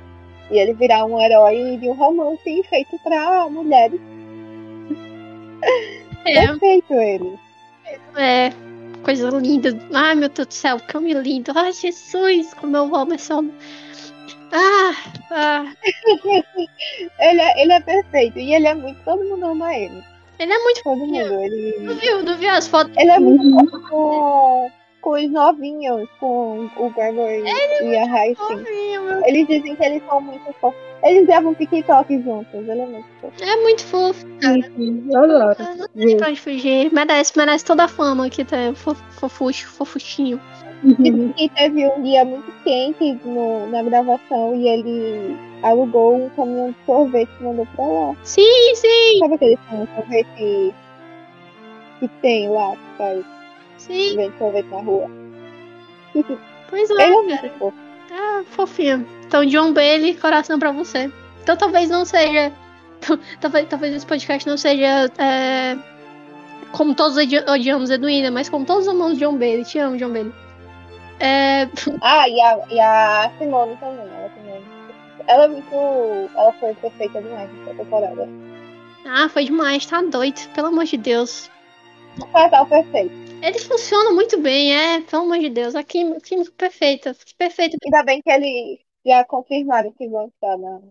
E 0.51 0.59
ele 0.59 0.73
virar 0.73 1.05
um 1.05 1.19
herói 1.19 1.77
de 1.77 1.89
um 1.89 1.93
romance 1.93 2.63
feito 2.69 2.97
pra 3.03 3.49
mulheres. 3.49 3.99
É, 6.23 6.45
Perfeito 6.47 6.93
ele. 6.93 7.39
é, 8.15 8.51
coisa 9.03 9.27
linda. 9.31 9.75
Ai, 9.91 10.13
meu 10.13 10.29
Deus 10.29 10.47
do 10.47 10.53
céu, 10.53 10.79
que 10.79 10.95
homem 10.95 11.13
lindo. 11.13 11.51
Ai, 11.55 11.73
Jesus, 11.73 12.53
como 12.53 12.77
eu 12.77 12.95
amo 12.95 13.15
esse 13.15 13.33
homem. 13.33 13.51
Ah, 14.51 14.93
ah, 15.31 15.73
ele, 17.19 17.41
é, 17.41 17.61
ele 17.63 17.73
é 17.73 17.79
perfeito. 17.79 18.37
E 18.37 18.53
ele 18.53 18.67
é 18.67 18.75
muito. 18.75 19.03
Todo 19.03 19.23
mundo 19.23 19.45
ama 19.47 19.75
ele. 19.75 20.03
ele 20.37 20.53
é 20.53 20.59
muito 20.59 20.83
Todo 20.83 20.99
fofinho. 20.99 21.25
mundo. 21.27 21.41
Ele, 21.41 21.79
Não 21.79 21.95
viu, 21.95 22.37
viu 22.37 22.49
as 22.51 22.67
fotos? 22.67 22.95
ele 22.97 23.09
é 23.11 23.19
muito 23.19 23.81
fofo 23.87 24.71
com, 25.01 25.11
os 25.11 25.29
novinhos, 25.29 26.07
com 26.19 26.69
o 26.77 26.89
Gregory 26.91 27.43
e 27.83 27.97
a 27.97 28.03
Hastings. 28.03 28.37
Fofinho, 28.37 29.03
meu. 29.03 29.25
Eles 29.25 29.47
dizem 29.47 29.75
que 29.75 29.83
eles 29.83 30.03
são 30.07 30.21
muito 30.21 30.53
fofos. 30.53 30.79
Eles 31.03 31.25
gravam 31.25 31.55
TikTok 31.55 32.21
juntos. 32.21 32.53
Ele 32.53 32.81
é 32.81 32.85
muito 32.85 33.07
fofo. 33.19 33.43
É 33.43 33.55
muito 33.57 33.83
fofo. 33.85 34.27
Eu 35.09 35.23
adoro. 35.23 35.57
Não 35.95 36.05
tem 36.05 36.17
pra 36.17 36.29
onde 36.29 36.39
fugir. 36.39 36.93
Merece, 36.93 37.33
merece 37.35 37.65
toda 37.65 37.85
a 37.85 37.87
fama 37.87 38.29
que 38.29 38.45
tá 38.45 38.57
fofucho, 38.75 39.67
fofuchinho. 39.67 40.39
E 41.37 41.49
teve 41.49 41.87
um 41.87 42.01
dia 42.01 42.25
muito 42.25 42.51
quente 42.63 43.19
no, 43.25 43.67
na 43.67 43.83
gravação 43.83 44.55
e 44.55 44.67
ele 44.67 45.37
alugou 45.61 46.15
um 46.15 46.29
caminhão 46.29 46.71
de 46.71 46.85
sorvete 46.85 47.29
e 47.39 47.43
mandou 47.43 47.67
pra 47.75 47.85
lá. 47.85 48.15
Sim, 48.23 48.75
sim, 48.75 49.19
Sabe 49.19 49.35
aquele 49.35 49.57
caminhão 49.57 49.85
de 49.85 49.95
sorvete 49.95 50.75
que 51.99 52.07
tem 52.21 52.49
lá, 52.49 52.71
que 52.71 52.97
faz 52.97 53.40
sim. 53.81 54.31
sorvete 54.37 54.67
na 54.69 54.77
rua? 54.81 55.09
Pois 56.69 56.89
Ele 56.89 57.01
é 57.01 57.05
é, 57.07 57.11
muito 57.11 57.35
cara. 57.35 57.53
fofo. 57.59 57.77
Ah, 58.13 58.43
fofinho. 58.49 59.05
Então, 59.25 59.45
John 59.45 59.73
Bailey, 59.73 60.15
coração 60.15 60.57
pra 60.57 60.71
você. 60.71 61.11
Então, 61.43 61.57
talvez 61.57 61.89
não 61.89 62.05
seja. 62.05 62.51
Talvez, 63.41 63.67
talvez 63.67 63.93
esse 63.95 64.05
podcast 64.05 64.47
não 64.47 64.55
seja. 64.55 65.11
é, 65.17 65.75
como 66.71 66.93
todos 66.95 67.17
odi- 67.17 67.43
odiamos 67.49 67.89
Edwina, 67.89 68.29
mas 68.31 68.47
como 68.47 68.63
todos 68.65 68.87
amamos 68.87 69.17
John 69.17 69.37
Bailey. 69.37 69.65
Te 69.65 69.79
amo, 69.79 69.97
John 69.97 70.13
Bailey. 70.13 70.31
É, 71.19 71.67
Ah, 72.01 72.29
e 72.29 72.39
a, 72.39 72.59
e 72.69 72.79
a 72.79 73.31
Simone 73.37 73.75
também. 73.77 74.05
Ela 74.07 74.29
também. 74.29 74.61
Ela 75.27 75.43
é 75.43 75.47
muito. 75.47 75.73
Ela 76.35 76.53
foi 76.53 76.73
perfeita 76.75 77.21
demais 77.21 77.49
nessa 77.53 77.73
temporada. 77.75 78.29
Ah, 79.05 79.27
foi 79.29 79.45
demais, 79.45 79.85
tá 79.85 80.01
doido. 80.01 80.39
Pelo 80.53 80.67
amor 80.67 80.85
de 80.85 80.95
Deus. 80.97 81.49
Um 82.21 82.27
casal 82.31 82.65
perfeito. 82.67 83.30
Eles 83.41 83.63
funcionam 83.63 84.13
muito 84.13 84.39
bem, 84.39 84.75
é. 84.75 85.01
Pelo 85.01 85.23
amor 85.23 85.39
de 85.39 85.49
Deus. 85.49 85.75
A 85.75 85.83
química, 85.83 86.19
química 86.21 86.51
perfeita. 86.57 87.15
Perfeita. 87.37 87.77
Ainda 87.83 88.03
bem 88.03 88.21
que 88.21 88.29
eles 88.29 88.79
já 89.05 89.23
confirmaram 89.25 89.91
que 89.97 90.07
vão 90.07 90.27
estar 90.27 90.57
na. 90.57 90.79
na 90.79 90.81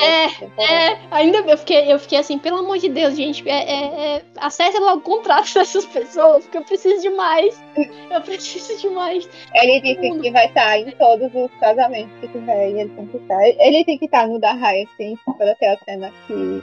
É. 0.00 0.26
É, 0.58 0.98
ainda 1.10 1.38
eu 1.38 1.56
fiquei, 1.56 1.92
eu 1.92 1.98
fiquei 1.98 2.18
assim, 2.18 2.38
pelo 2.38 2.58
amor 2.58 2.78
de 2.78 2.88
Deus, 2.88 3.16
gente, 3.16 3.48
é, 3.48 3.62
é, 3.62 4.16
é, 4.16 4.22
acesse 4.38 4.78
logo 4.78 4.98
o 4.98 5.02
contrato 5.02 5.54
dessas 5.54 5.86
pessoas, 5.86 6.44
porque 6.44 6.58
eu 6.58 6.64
preciso 6.64 7.00
de 7.00 7.10
mais. 7.10 7.62
Eu 8.10 8.20
preciso 8.22 8.76
de 8.80 8.88
mais. 8.90 9.28
Ele 9.54 9.80
disse 9.80 10.20
que 10.20 10.30
vai 10.30 10.46
estar 10.46 10.78
em 10.78 10.90
todos 10.92 11.32
os 11.34 11.50
casamentos 11.60 12.12
que 12.20 12.28
tiver 12.28 12.70
e 12.70 12.80
ele 12.80 12.90
tem 12.90 13.06
que 13.06 13.16
estar. 13.16 13.48
Ele 13.48 13.84
tem 13.84 13.98
que 13.98 14.04
estar 14.06 14.26
no 14.26 14.38
da 14.38 14.52
Hyacinth 14.52 15.20
para 15.38 15.54
ter 15.54 15.66
a 15.66 15.78
cena 15.84 16.12
que 16.26 16.62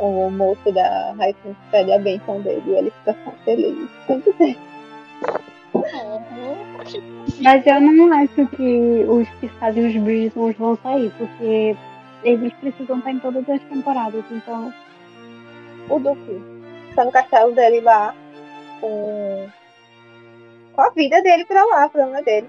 o 0.00 0.30
moço 0.30 0.72
da 0.72 1.12
Hyacinth 1.12 1.56
pede 1.70 1.92
a 1.92 1.98
benção 1.98 2.40
dele 2.40 2.62
e 2.66 2.74
ele 2.74 2.90
fica 2.90 3.16
feliz. 3.44 3.88
Que 4.06 4.32
ter. 4.32 4.71
Mas 7.40 7.66
eu 7.66 7.80
não 7.80 8.12
acho 8.12 8.46
que 8.48 9.04
os 9.08 9.28
que 9.40 9.48
fazem 9.58 9.86
os 9.86 9.96
Bridgetons 9.96 10.56
vão 10.56 10.76
sair, 10.76 11.12
porque 11.16 11.76
eles 12.22 12.52
precisam 12.54 12.98
estar 12.98 13.10
em 13.10 13.18
todas 13.18 13.48
as 13.48 13.60
temporadas, 13.62 14.24
então. 14.30 14.72
O 15.88 15.98
Duque 15.98 16.40
está 16.90 17.04
no 17.04 17.12
castelo 17.12 17.52
dele 17.52 17.80
lá 17.80 18.14
com, 18.80 19.48
com 20.72 20.80
a 20.80 20.90
vida 20.90 21.20
dele 21.22 21.44
pra 21.44 21.64
lá, 21.64 21.88
pra 21.88 22.02
problema 22.02 22.22
dele. 22.22 22.48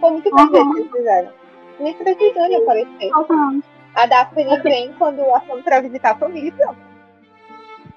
Foi 0.00 0.10
muito 0.10 0.34
bem 0.34 0.48
feito 0.50 0.70
que 0.72 0.78
eles 0.78 0.92
fizeram. 0.92 1.32
Nem 1.78 1.94
precisou 1.94 2.48
de 2.48 2.56
aparecer. 2.56 3.10
A 3.94 4.06
Daphne 4.06 4.58
vem 4.60 4.92
quando 4.94 5.20
a 5.34 5.40
fome 5.40 5.62
pra 5.62 5.80
visitar 5.80 6.12
a 6.12 6.18
família 6.18 6.48
e 6.48 6.52
pronto. 6.52 6.78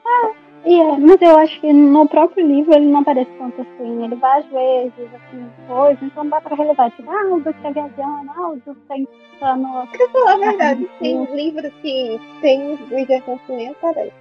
E 0.06 0.43
é, 0.65 0.98
mas 0.98 1.22
eu 1.22 1.38
acho 1.38 1.60
que 1.60 1.73
no 1.73 2.07
próprio 2.07 2.48
livro 2.48 2.73
ele 2.73 2.85
não 2.85 3.02
aparece 3.02 3.30
tanto 3.38 3.61
assim. 3.61 4.03
Ele 4.03 4.15
vai 4.15 4.40
às 4.40 4.45
vezes, 4.45 5.14
assim, 5.14 5.49
coisa, 5.68 5.99
então 6.02 6.27
dá 6.30 6.40
pra 6.40 6.56
relevar. 6.56 6.90
Tipo, 6.91 7.11
ah, 7.11 7.34
o 7.34 7.40
Duque 7.41 7.61
tá 7.61 7.72
viajando, 7.72 8.31
ah, 8.35 8.49
o 8.49 8.61
Duque 8.65 8.81
tá 8.88 8.98
entrando. 8.98 9.88
Pra 9.88 10.10
falar 10.10 10.34
a 10.34 10.38
verdade, 10.38 10.90
tem 10.99 11.26
livros 11.35 11.73
que 11.81 12.19
tem 12.41 12.73
os 12.73 12.80
Bridgerton 12.88 13.40
que 13.45 13.52
nem 13.52 13.69
aparecem. 13.69 14.14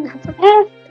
É, 0.00 0.84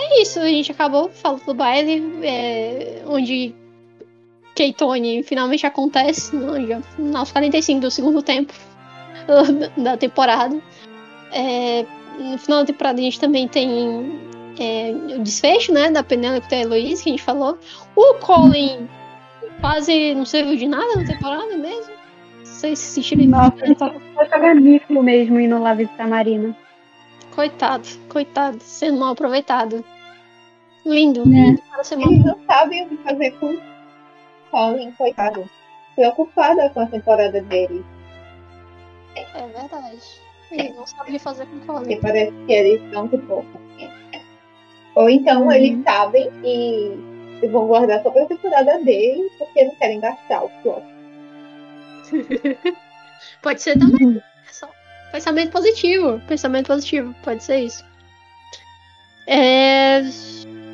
É 0.00 0.22
isso, 0.22 0.40
a 0.40 0.48
gente 0.48 0.72
acabou 0.72 1.08
falando 1.10 1.44
do 1.44 1.54
baile, 1.54 2.24
é, 2.24 3.02
onde 3.06 3.54
Keitone 4.58 5.22
finalmente 5.22 5.64
acontece, 5.64 6.34
no, 6.34 6.66
já, 6.66 6.80
aos 7.14 7.30
45 7.30 7.80
do 7.80 7.90
segundo 7.92 8.20
tempo 8.20 8.52
da 9.78 9.96
temporada. 9.96 10.60
É, 11.32 11.86
no 12.18 12.36
final 12.38 12.60
da 12.60 12.66
temporada 12.66 12.98
a 12.98 13.04
gente 13.04 13.20
também 13.20 13.46
tem 13.46 14.18
é, 14.58 14.92
o 15.16 15.22
desfecho, 15.22 15.72
né, 15.72 15.92
da 15.92 16.02
Penélope 16.02 16.48
e 16.48 16.50
da 16.50 16.56
Heloise, 16.56 17.04
que 17.04 17.08
a 17.08 17.12
gente 17.12 17.22
falou. 17.22 17.56
O 17.94 18.14
Colin 18.14 18.88
quase 19.60 20.12
não 20.16 20.24
serviu 20.24 20.56
de 20.56 20.66
nada 20.66 20.96
na 20.96 21.06
temporada 21.06 21.56
mesmo. 21.56 21.92
Vocês 22.42 22.80
se 22.80 22.94
sentiram 22.94 23.26
nossa, 23.26 23.64
ele 23.64 23.76
só 23.78 23.92
foi 23.92 24.54
mesmo 25.02 25.38
indo 25.38 25.56
lá 25.60 25.74
visitar 25.74 26.02
a 26.02 26.08
Marina. 26.08 26.56
Coitado, 27.32 27.86
coitado, 28.08 28.58
sendo 28.60 28.98
mal 28.98 29.12
aproveitado. 29.12 29.84
Lindo, 30.84 31.20
É. 31.20 31.24
lindo 31.24 31.62
para 31.70 31.84
ser 31.84 31.96
mal 31.96 32.10
Eles 32.10 32.24
não 32.24 32.38
sabem 32.44 32.86
o 32.86 32.88
que 32.88 32.96
fazer 32.96 33.30
com 33.38 33.56
Colin, 34.50 34.92
coitado. 34.92 35.48
Preocupada 35.94 36.70
com 36.70 36.80
a 36.80 36.86
temporada 36.86 37.40
dele. 37.42 37.84
É 39.16 39.46
verdade. 39.46 39.98
Eles 40.50 40.74
não 40.76 41.04
que 41.04 41.18
fazer 41.18 41.46
com 41.46 41.60
Colin. 41.60 42.00
parece 42.00 42.32
que 42.46 42.52
eles 42.52 42.82
estão 42.84 43.06
de 43.08 43.18
pouco. 43.18 43.60
Ou 44.94 45.10
então 45.10 45.42
Uhum. 45.44 45.52
eles 45.52 45.82
sabem 45.84 46.30
e 46.44 47.18
e 47.40 47.46
vão 47.46 47.68
guardar 47.68 48.02
só 48.02 48.10
pra 48.10 48.26
temporada 48.26 48.78
dele, 48.82 49.30
porque 49.38 49.62
não 49.64 49.74
querem 49.76 50.00
gastar 50.00 50.42
o 50.44 50.48
plot. 50.62 50.82
Pode 53.42 53.62
ser 53.62 53.78
também. 53.78 54.20
É 54.48 54.52
só 54.52 54.68
pensamento 55.12 55.52
positivo. 55.52 56.20
Pensamento 56.26 56.66
positivo. 56.66 57.14
Pode 57.22 57.44
ser 57.44 57.60
isso. 57.60 57.84
É... 59.28 60.00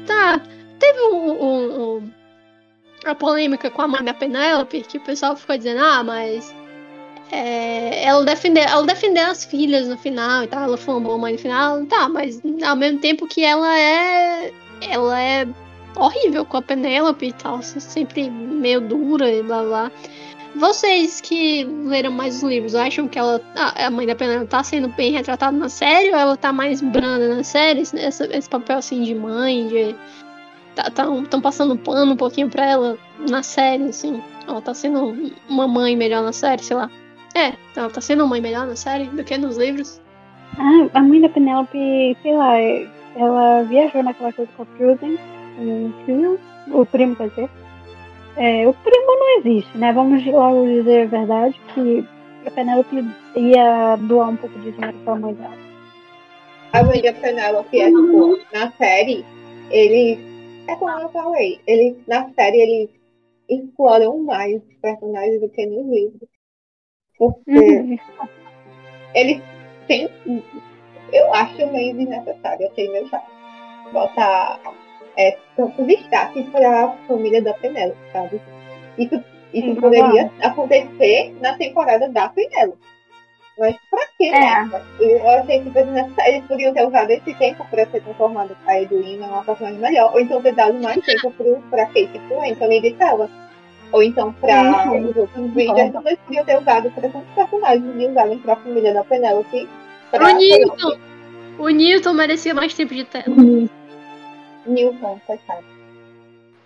Tá. 0.07 0.41
Teve 0.79 1.01
um, 1.03 1.33
um- 1.33 1.97
um- 1.99 2.13
a 3.05 3.15
polêmica 3.15 3.71
com 3.71 3.83
a 3.83 3.89
mãe 3.89 4.03
da 4.05 4.15
Penélope, 4.15 4.83
que 4.83 4.99
o 4.99 5.01
pessoal 5.01 5.37
ficou 5.37 5.57
dizendo, 5.57 5.81
ah, 5.83 6.03
mas. 6.03 6.55
é, 7.33 8.05
ela, 8.05 8.25
defendeu, 8.25 8.63
ela 8.63 8.85
defendeu 8.87 9.27
as 9.27 9.45
filhas 9.45 9.89
no 9.89 9.97
final 9.97 10.45
e 10.45 10.47
tal, 10.47 10.63
ela 10.65 10.77
foi 10.77 10.95
uma 10.95 11.01
boa 11.01 11.19
mãe 11.19 11.33
no 11.33 11.39
final, 11.39 11.85
tá, 11.87 12.09
mas 12.09 12.41
ao 12.65 12.77
mesmo 12.77 13.01
tempo 13.01 13.27
que 13.27 13.45
ela 13.45 13.79
é. 13.79 14.53
Ela 14.81 15.21
é 15.21 15.47
horrível 15.97 16.45
com 16.45 16.57
a 16.59 16.63
Penélope 16.63 17.27
e 17.27 17.33
tal, 17.33 17.63
sempre 17.63 18.29
meio 18.31 18.81
dura 18.81 19.31
e 19.31 19.43
blá 19.43 19.63
blá. 19.63 19.93
Vocês 20.57 21.21
que 21.21 21.65
leram 21.65 22.13
mais 22.13 22.37
os 22.37 22.43
livros, 22.45 22.77
acham 22.77 23.09
que 23.09 23.19
ela, 23.19 23.41
a 23.57 23.91
mãe 23.91 24.07
da 24.07 24.15
Penélope 24.15 24.49
tá 24.49 24.63
sendo 24.63 24.89
bem 24.89 25.13
retratada 25.13 25.57
na 25.57 25.69
série 25.69 26.11
ou 26.11 26.17
ela 26.17 26.37
tá 26.37 26.53
mais 26.53 26.81
branda 26.81 27.35
na 27.37 27.43
série? 27.43 27.81
Esse, 27.81 27.97
esse 27.99 28.49
papel 28.49 28.79
assim 28.79 29.03
de 29.03 29.15
mãe, 29.15 29.67
de. 29.67 29.97
Estão 30.77 31.23
tá, 31.23 31.41
passando 31.41 31.77
pano 31.77 32.13
um 32.13 32.17
pouquinho 32.17 32.49
pra 32.49 32.67
ela 32.67 32.99
na 33.29 33.43
série, 33.43 33.85
assim. 33.85 34.23
Ela 34.47 34.61
tá 34.61 34.75
sendo 34.75 35.33
uma 35.49 35.69
mãe 35.69 35.97
melhor 35.97 36.23
na 36.23 36.33
série, 36.33 36.63
sei 36.63 36.77
lá. 36.77 36.91
É, 37.35 37.53
ela 37.77 37.91
tá 37.91 38.01
sendo 38.01 38.23
uma 38.23 38.31
mãe 38.31 38.41
melhor 38.41 38.67
na 38.67 38.77
série 38.77 39.05
do 39.05 39.25
que 39.25 39.37
nos 39.37 39.57
livros. 39.57 40.01
Ah, 40.59 40.89
a 40.95 41.03
mãe 41.03 41.21
da 41.21 41.29
Penélope, 41.29 42.17
sei 42.23 42.35
lá, 42.35 42.59
ela 43.17 43.63
viajou 43.63 44.03
naquela 44.03 44.33
coisa 44.33 44.51
com 44.57 44.63
a 44.63 44.67
Pruden, 44.67 45.19
com 45.57 45.87
o 45.87 46.05
filho, 46.05 46.41
o 46.69 46.87
primo, 46.87 47.17
quer 47.17 47.29
dizer. 47.29 47.51
É, 48.37 48.67
o 48.67 48.75
primo 48.75 49.07
não 49.07 49.39
existe, 49.39 49.79
né? 49.79 49.93
Vamos 49.93 50.25
logo 50.27 50.67
dizer 50.67 51.03
a 51.03 51.07
verdade, 51.07 51.61
que 51.73 52.05
a 52.47 52.51
Penélope 52.51 53.05
ia 53.37 53.97
doar 53.97 54.31
um 54.31 54.37
pouco 54.37 54.59
de 54.59 54.73
dinheiro 54.73 54.97
pra 55.05 55.15
mãe 55.17 55.35
dela. 55.35 55.55
a 56.73 56.85
mãe 56.85 57.01
da 57.01 57.13
Penélope 57.13 57.81
é 57.81 57.87
tipo, 57.87 58.39
na 58.53 58.71
série, 58.73 59.25
eles. 59.71 60.34
É 60.67 60.77
como 60.77 60.91
eu 61.01 61.09
falei, 61.11 61.61
eles, 61.67 61.97
na 62.07 62.31
série, 62.35 62.61
eles 62.61 62.91
exploram 63.49 64.19
mais 64.19 64.63
os 64.63 64.75
personagens 64.81 65.41
do 65.41 65.49
que 65.49 65.67
nos 65.67 65.87
livros. 65.87 66.29
Porque 67.19 67.51
Uhum. 67.51 67.99
eles 69.15 69.41
têm. 69.87 70.09
Eu 71.13 71.33
acho 71.35 71.67
meio 71.71 71.95
desnecessário, 71.97 72.69
achei 72.69 72.89
meio 72.91 73.09
chato. 73.09 73.31
Botar 73.93 74.61
é, 75.17 75.39
tanto 75.57 75.85
destaque 75.85 76.43
para 76.51 76.87
a 76.87 76.93
família 77.07 77.41
da 77.43 77.55
Penélope, 77.55 77.99
sabe? 78.13 78.41
Isso, 78.99 79.23
isso 79.53 79.81
poderia 79.81 80.31
acontecer 80.43 81.37
na 81.41 81.57
temporada 81.57 82.09
da 82.09 82.29
Penélope. 82.31 82.79
Mas 83.59 83.77
pra 83.89 84.07
quê? 84.19 84.25
É. 84.27 84.65
né? 84.65 84.83
Eu 84.99 85.29
achei 85.31 85.61
que 85.61 85.79
eles 85.79 86.45
podiam 86.47 86.75
ter 86.75 86.87
usado 86.87 87.11
esse 87.11 87.35
tempo 87.35 87.65
para 87.71 87.87
ter 87.87 88.03
transformado 88.03 88.57
a 88.67 88.81
Edwina 88.81 89.27
em 89.27 89.29
uma 89.29 89.45
personagem 89.45 89.79
melhor, 89.79 90.13
ou 90.13 90.21
então 90.21 90.43
ter 90.43 90.55
dado 90.55 90.75
mais 90.81 91.05
tempo 91.05 91.31
pro, 91.33 91.63
pra 91.71 91.87
Kate 91.87 92.21
pro 92.29 92.41
Anthony 92.41 92.81
de 92.81 92.93
tela. 92.95 93.31
Ou 93.93 94.03
então 94.03 94.33
pra 94.33 94.83
Sim, 94.83 95.05
os 95.05 95.17
outros 95.17 95.51
vídeos, 95.53 95.79
eles 95.79 96.19
podiam 96.27 96.45
ter 96.45 96.59
usado 96.59 96.91
para 96.91 97.09
tantos 97.09 97.35
personagens 97.35 98.03
e 98.03 98.07
usarem 98.09 98.39
pra 98.39 98.57
família 98.57 98.93
da 98.93 99.05
Penélope. 99.05 99.69
pra 100.11 100.25
O 100.25 100.37
Newton. 100.37 100.99
O 101.59 101.69
Newton 101.69 102.13
merecia 102.13 102.55
mais 102.55 102.75
tempo 102.75 102.93
de 102.93 103.05
tela. 103.05 103.37
Newton, 104.67 105.21
coitado. 105.25 105.65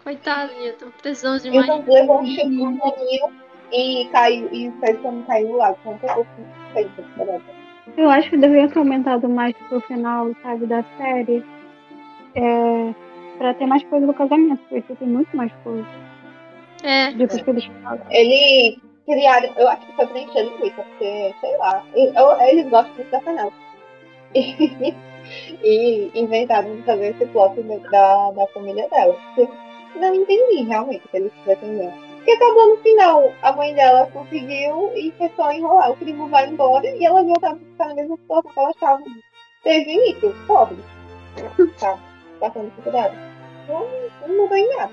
Coitado, 0.03 0.53
Newton. 0.55 0.87
Precisamos 1.03 1.43
de 1.43 1.51
mais. 1.51 1.67
Newton 1.67 1.93
levou 1.93 2.21
um 2.23 2.27
chute 2.27 2.47
no 2.47 2.79
e 3.73 4.09
caiu, 4.11 4.49
e 4.53 4.69
o 4.69 5.25
caiu 5.27 5.49
no 5.49 5.57
lago. 5.57 5.79
Foi 5.83 5.93
um 5.93 5.99
pouco 5.99 6.27
Eu 7.97 8.11
acho 8.11 8.31
que 8.31 8.37
deveria 8.37 8.69
ter 8.69 8.79
aumentado 8.79 9.29
mais 9.29 9.55
pro 9.69 9.81
final, 9.81 10.31
sabe, 10.43 10.67
da 10.67 10.85
série. 10.97 11.45
É, 12.35 12.95
pra 13.39 13.55
ter 13.55 13.67
mais 13.67 13.83
coisa 13.85 14.07
do 14.07 14.15
casamento, 14.15 14.61
porque 14.69 14.95
tem 14.95 15.09
muito 15.09 15.37
mais 15.37 15.53
coisa 15.65 15.87
É. 16.85 17.11
do 17.13 17.27
que 17.27 17.51
eles 17.51 17.65
falam. 17.83 18.01
Ele 18.11 18.79
criaram, 19.07 19.53
eu 19.57 19.69
acho 19.69 19.87
que 19.87 19.93
foi 19.97 20.07
pra 20.07 20.21
encher 20.21 20.45
linguiça, 20.45 20.83
porque, 20.83 21.35
sei 21.41 21.57
lá, 21.59 21.83
eu- 21.95 22.13
eu- 22.15 22.41
eles 22.49 22.69
gostam 22.69 22.95
muito 22.95 23.11
da 23.11 23.21
Penélope. 23.21 23.57
E, 25.63 26.11
e 26.15 26.21
inventaram 26.21 26.83
fazer 26.87 27.09
esse 27.09 27.27
plot 27.27 27.61
da, 27.91 28.31
da 28.31 28.47
família 28.49 28.89
dela. 28.89 29.15
Que 29.35 29.47
não 29.99 30.15
entendi 30.15 30.63
realmente 30.63 31.05
o 31.05 31.09
que 31.11 31.17
eles 31.19 31.33
pretendiam. 31.45 31.93
Porque 32.29 32.45
acabou 32.45 32.69
no 32.69 32.83
final, 32.83 33.35
a 33.41 33.53
mãe 33.53 33.75
dela 33.75 34.07
conseguiu 34.13 34.93
e 34.95 35.11
foi 35.17 35.33
só 35.35 35.51
enrolar. 35.51 35.93
O 35.93 35.97
primo 35.97 36.29
vai 36.29 36.47
embora 36.47 36.87
e 36.87 37.03
ela 37.03 37.23
volta 37.23 37.53
a 37.53 37.57
ficar 37.57 37.89
na 37.89 37.95
mesma 37.95 38.19
situação 38.19 38.53
que 38.53 38.61
ela 38.61 38.71
estava 38.71 39.03
desde 39.65 39.89
o 39.89 39.93
início, 39.95 40.37
pobre. 40.47 40.77
Tá, 41.81 41.99
passando 42.39 42.69
dificuldade. 42.69 43.17
Não, 43.67 43.87
não 44.27 44.43
mudou 44.43 44.59
em 44.59 44.77
nada. 44.77 44.93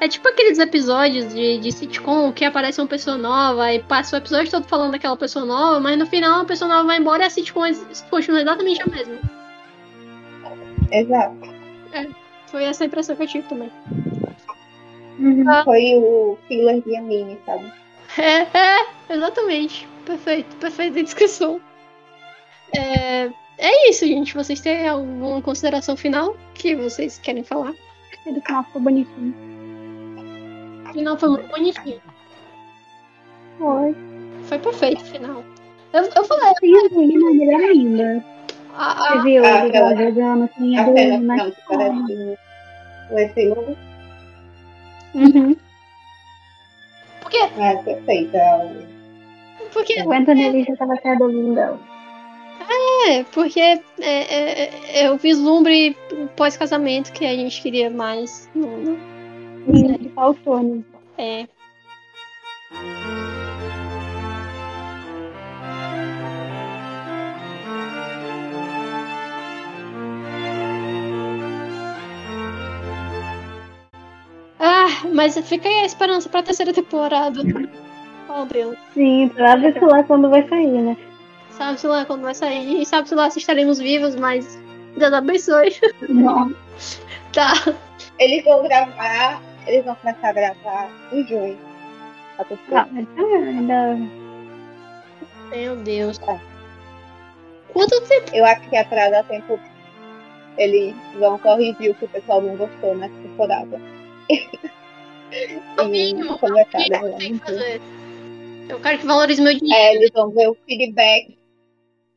É 0.00 0.08
tipo 0.08 0.26
aqueles 0.26 0.58
episódios 0.58 1.32
de, 1.32 1.58
de 1.58 1.70
sitcom 1.70 2.32
que 2.32 2.44
aparece 2.44 2.80
uma 2.80 2.88
pessoa 2.88 3.16
nova 3.16 3.72
e 3.72 3.80
passa 3.80 4.16
o 4.16 4.18
episódio 4.18 4.50
todo 4.50 4.66
falando 4.66 4.90
daquela 4.90 5.16
pessoa 5.16 5.44
nova, 5.44 5.78
mas 5.78 5.96
no 5.96 6.06
final 6.06 6.40
a 6.40 6.44
pessoa 6.44 6.68
nova 6.68 6.82
vai 6.82 6.98
embora 6.98 7.22
e 7.22 7.26
a 7.26 7.30
sitcom 7.30 7.62
continua 8.10 8.40
exatamente 8.40 8.82
a 8.82 8.86
mesma. 8.86 9.18
Exato. 10.90 11.54
Foi 12.48 12.64
essa 12.64 12.84
impressão 12.84 13.14
que 13.14 13.22
eu 13.22 13.28
tive 13.28 13.48
também. 13.48 13.70
Uhum. 15.18 15.44
Foi 15.64 15.94
o 15.96 16.38
filler 16.46 16.82
de 16.82 16.96
anime, 16.96 17.38
sabe? 17.46 17.72
É, 18.18 18.42
é, 18.58 18.86
exatamente. 19.10 19.88
Perfeito, 20.04 20.54
perfeita 20.56 21.02
descrição. 21.02 21.60
É, 22.76 23.30
é 23.58 23.90
isso, 23.90 24.06
gente. 24.06 24.34
Vocês 24.34 24.60
têm 24.60 24.86
alguma 24.88 25.40
consideração 25.42 25.96
final 25.96 26.36
que 26.54 26.74
vocês 26.76 27.18
querem 27.18 27.42
falar? 27.42 27.72
Ele 28.26 28.40
final 28.40 28.64
ficou 28.64 28.82
bonitinho. 28.82 29.34
O 30.88 30.92
final 30.92 31.16
foi 31.18 31.28
muito 31.30 31.48
bonitinho. 31.48 32.00
Foi. 33.58 33.96
Foi 34.44 34.58
perfeito 34.58 35.02
o 35.02 35.06
final. 35.06 35.44
Eu, 35.92 36.02
eu 36.14 36.24
falei, 36.24 36.52
Tem 36.60 36.74
a 36.76 36.84
Edwina, 36.86 37.30
melhor 37.32 37.60
ainda. 37.60 38.24
a, 38.76 38.92
Você 39.12 39.18
a, 39.18 39.22
viu 39.22 39.44
Ah, 39.44 39.62
aquela- 39.64 39.96
jogando 39.96 40.44
assim, 40.44 40.76
a 40.76 40.82
A 40.82 40.84
cena 40.86 41.00
Edwina 41.00 41.36
final 41.36 41.36
na 41.36 41.50
que 41.50 41.56
parece 41.68 42.38
o 43.10 43.18
epílogo. 43.18 43.76
Uhum. 45.14 45.56
porque, 47.20 47.38
Ah, 47.38 47.76
perfeita. 47.84 48.38
porque, 49.72 50.02
O 50.02 50.12
Anthony 50.12 50.42
ele 50.44 50.64
já 50.64 50.76
tava 50.76 50.96
se 50.96 51.08
adolescendo. 51.08 51.78
é, 53.08 53.24
porque 53.32 53.60
é, 53.60 53.80
é, 54.00 54.62
é, 54.64 55.02
é 55.04 55.10
o 55.10 55.16
vislumbre 55.16 55.96
pós-casamento 56.36 57.12
que 57.12 57.24
a 57.24 57.34
gente 57.36 57.60
queria 57.62 57.90
mais. 57.90 58.50
Não, 58.54 58.68
não, 58.68 58.96
E 60.04 60.08
faltou, 60.10 60.62
né? 60.62 60.82
é. 61.18 61.48
Mas 75.12 75.38
fica 75.48 75.68
aí 75.68 75.80
a 75.80 75.86
esperança 75.86 76.28
pra 76.28 76.42
terceira 76.42 76.72
temporada. 76.72 77.40
Oh, 78.28 78.44
Deus. 78.44 78.76
Sim, 78.94 79.30
sabe-se 79.36 79.80
lá 79.80 80.02
quando 80.02 80.28
vai 80.28 80.46
sair, 80.48 80.82
né? 80.82 80.96
Sabe-se 81.50 81.86
lá 81.86 82.04
quando 82.04 82.22
vai 82.22 82.34
sair. 82.34 82.82
E 82.82 82.86
sabe-se 82.86 83.14
lá 83.14 83.30
se 83.30 83.38
estaremos 83.38 83.78
vivos, 83.78 84.14
mas 84.16 84.58
Deus 84.96 85.12
abençoe. 85.12 85.74
Não. 86.08 86.54
Tá. 87.32 87.52
Eles 88.18 88.44
vão 88.44 88.62
gravar, 88.62 89.40
eles 89.66 89.84
vão 89.84 89.94
começar 89.96 90.28
a 90.28 90.32
gravar 90.32 90.90
em 91.12 91.26
junho. 91.26 91.58
A. 92.38 92.42
Ah, 92.42 92.88
ah, 92.92 93.46
ainda. 93.46 93.98
Meu 95.50 95.76
Deus. 95.76 96.20
É. 96.20 96.40
Quanto 97.72 98.00
tempo? 98.02 98.30
Eu 98.34 98.44
acho 98.44 98.68
que 98.68 98.76
atrás 98.76 99.10
da 99.10 99.22
tempo 99.22 99.58
eles 100.56 100.94
vão 101.18 101.38
corrigir 101.38 101.90
o 101.90 101.94
que 101.94 102.04
o 102.04 102.08
pessoal 102.08 102.40
não 102.40 102.56
gostou 102.56 102.94
nessa 102.96 103.14
temporada. 103.14 103.80
É 105.32 105.82
o 105.82 105.88
mínimo. 105.88 106.34
É 106.34 106.64
que 106.64 106.70
tem 106.70 106.82
que 106.82 106.88
gravar. 106.88 107.18
fazer. 107.44 107.80
Eu 108.68 108.80
quero 108.80 108.98
que 108.98 109.06
valorize 109.06 109.40
meu 109.42 109.54
dinheiro. 109.56 109.80
É, 109.80 109.94
eles 109.94 110.10
vão 110.12 110.30
ver 110.30 110.48
o 110.48 110.54
feedback, 110.66 111.38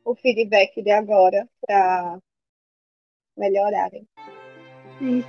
o 0.04 0.14
feedback 0.14 0.82
de 0.82 0.90
agora 0.90 1.48
pra 1.66 2.18
melhorarem. 3.36 4.06
Sim, 4.98 5.24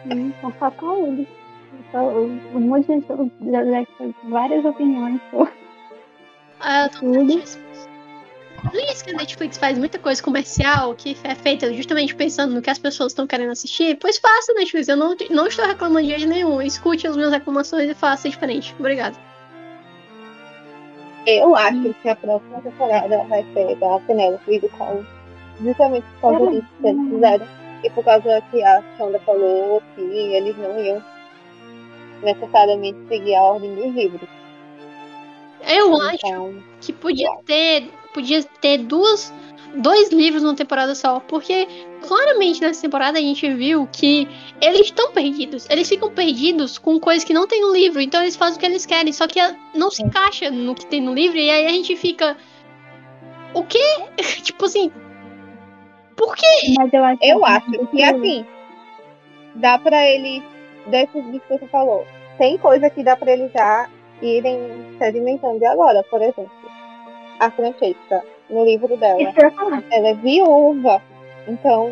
falar 0.57 0.71
com 0.71 1.07
ele. 1.07 1.27
Só- 1.91 1.99
Um 1.99 2.59
monte 2.59 2.87
de 2.87 2.93
gente 2.93 3.05
várias 4.25 4.65
opiniões 4.65 5.21
Ah, 6.59 6.83
eu 6.85 6.89
tô 6.91 6.99
tudo. 6.99 7.43
Por 8.63 8.75
isso 8.75 9.03
que 9.03 9.11
a 9.11 9.13
Netflix 9.13 9.57
faz 9.57 9.77
muita 9.77 9.97
coisa 9.97 10.21
comercial 10.21 10.93
que 10.93 11.17
é 11.23 11.33
feita 11.33 11.73
justamente 11.73 12.13
pensando 12.13 12.53
no 12.53 12.61
que 12.61 12.69
as 12.69 12.77
pessoas 12.77 13.11
estão 13.11 13.25
querendo 13.25 13.51
assistir. 13.51 13.97
Pois 13.99 14.17
faça, 14.17 14.53
Netflix. 14.53 14.87
Eu 14.87 14.97
não, 14.97 15.15
não 15.29 15.47
estou 15.47 15.65
reclamando 15.65 16.03
de 16.03 16.09
jeito 16.09 16.27
nenhum. 16.27 16.61
Escute 16.61 17.07
as 17.07 17.15
minhas 17.15 17.31
reclamações 17.31 17.89
e 17.89 17.93
faça 17.93 18.29
diferente. 18.29 18.75
Obrigada. 18.79 19.17
Eu 21.25 21.55
acho 21.55 21.93
que 22.01 22.09
a 22.09 22.15
próxima 22.15 22.61
temporada 22.61 23.23
vai 23.25 23.45
ser 23.53 23.75
da 23.75 23.99
Penélope 23.99 24.51
e 24.51 24.59
do 24.59 24.69
Colin. 24.69 25.05
Justamente 25.61 26.05
por 26.19 26.31
causa 26.31 26.51
disso 26.51 26.67
que 26.81 26.87
eles 26.87 27.09
fizeram. 27.09 27.47
E 27.83 27.89
por 27.89 28.03
causa 28.03 28.41
que 28.51 28.63
a 28.63 28.83
Shonda 28.97 29.19
falou 29.19 29.81
que 29.95 30.01
eles 30.01 30.55
não 30.57 30.79
iam 30.83 31.03
necessariamente 32.23 32.99
seguir 33.07 33.35
a 33.35 33.41
ordem 33.41 33.75
dos 33.75 33.93
livros. 33.95 34.29
Eu 35.67 35.95
acho 36.01 36.25
Então, 36.25 36.63
que 36.79 36.91
podia 36.93 37.29
ter, 37.45 37.89
podia 38.11 38.43
ter 38.43 38.79
duas, 38.79 39.33
dois 39.75 40.11
livros 40.11 40.43
numa 40.43 40.55
temporada 40.55 40.93
só, 40.95 41.19
porque 41.19 41.67
claramente 42.05 42.61
nessa 42.61 42.81
temporada 42.81 43.17
a 43.17 43.21
gente 43.21 43.51
viu 43.53 43.87
que 43.91 44.27
eles 44.61 44.81
estão 44.81 45.11
perdidos. 45.11 45.67
Eles 45.69 45.87
ficam 45.87 46.11
perdidos 46.11 46.77
com 46.77 46.99
coisas 46.99 47.23
que 47.23 47.33
não 47.33 47.47
tem 47.47 47.61
no 47.61 47.73
livro, 47.73 48.01
então 48.01 48.21
eles 48.21 48.35
fazem 48.35 48.57
o 48.57 48.59
que 48.59 48.65
eles 48.65 48.85
querem, 48.85 49.13
só 49.13 49.27
que 49.27 49.39
não 49.73 49.89
se 49.89 50.03
encaixa 50.03 50.49
no 50.49 50.75
que 50.75 50.85
tem 50.85 51.01
no 51.01 51.13
livro 51.13 51.37
e 51.37 51.49
aí 51.49 51.67
a 51.67 51.71
gente 51.71 51.95
fica 51.95 52.37
o 53.53 53.63
quê? 53.63 53.79
tipo 54.43 54.65
assim, 54.65 54.91
por 56.15 56.35
quê? 56.35 56.73
Mas 56.77 56.93
eu 56.93 57.03
acho 57.03 57.19
eu 57.23 57.45
acho 57.45 57.71
que 57.71 57.87
que 57.87 58.03
assim, 58.03 58.45
dá 59.55 59.77
pra 59.77 60.07
eles, 60.07 60.43
desses 60.87 61.11
que 61.11 61.41
você 61.49 61.67
falou, 61.67 62.05
tem 62.37 62.57
coisa 62.57 62.89
que 62.89 63.03
dá 63.03 63.15
pra 63.15 63.31
eles 63.31 63.51
já 63.51 63.89
irem 64.21 64.59
sedimentando 64.97 65.59
de 65.59 65.65
agora, 65.65 66.03
por 66.09 66.21
exemplo. 66.21 66.60
A 67.41 67.49
Francesca, 67.49 68.23
no 68.49 68.63
livro 68.63 68.95
dela. 68.97 69.17
Que 69.33 69.49
falar. 69.51 69.83
ela 69.91 70.09
é 70.09 70.13
viúva. 70.13 71.01
Então, 71.47 71.91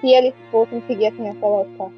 se 0.00 0.08
eles 0.10 0.32
fossem 0.50 0.82
seguir 0.86 1.08
assim 1.08 1.28
essa 1.28 1.46
lógica, 1.46 1.88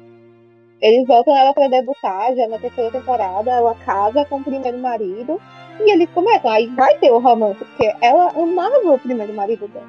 eles 0.81 1.07
voltam 1.07 1.35
ela 1.35 1.53
pra 1.53 1.69
debutar 1.69 2.35
já 2.35 2.45
na 2.47 2.59
terceira 2.59 2.91
temporada, 2.91 3.49
ela 3.49 3.73
casa 3.85 4.25
com 4.25 4.35
o 4.37 4.43
primeiro 4.43 4.77
marido 4.79 5.39
e 5.79 5.91
eles 5.93 6.09
começam. 6.13 6.51
Aí 6.51 6.67
vai 6.75 6.97
ter 6.97 7.11
o 7.11 7.19
romance, 7.19 7.63
porque 7.63 7.93
ela 8.01 8.29
amava 8.35 8.75
o 8.93 8.99
primeiro 8.99 9.33
marido 9.33 9.65
dela, 9.69 9.87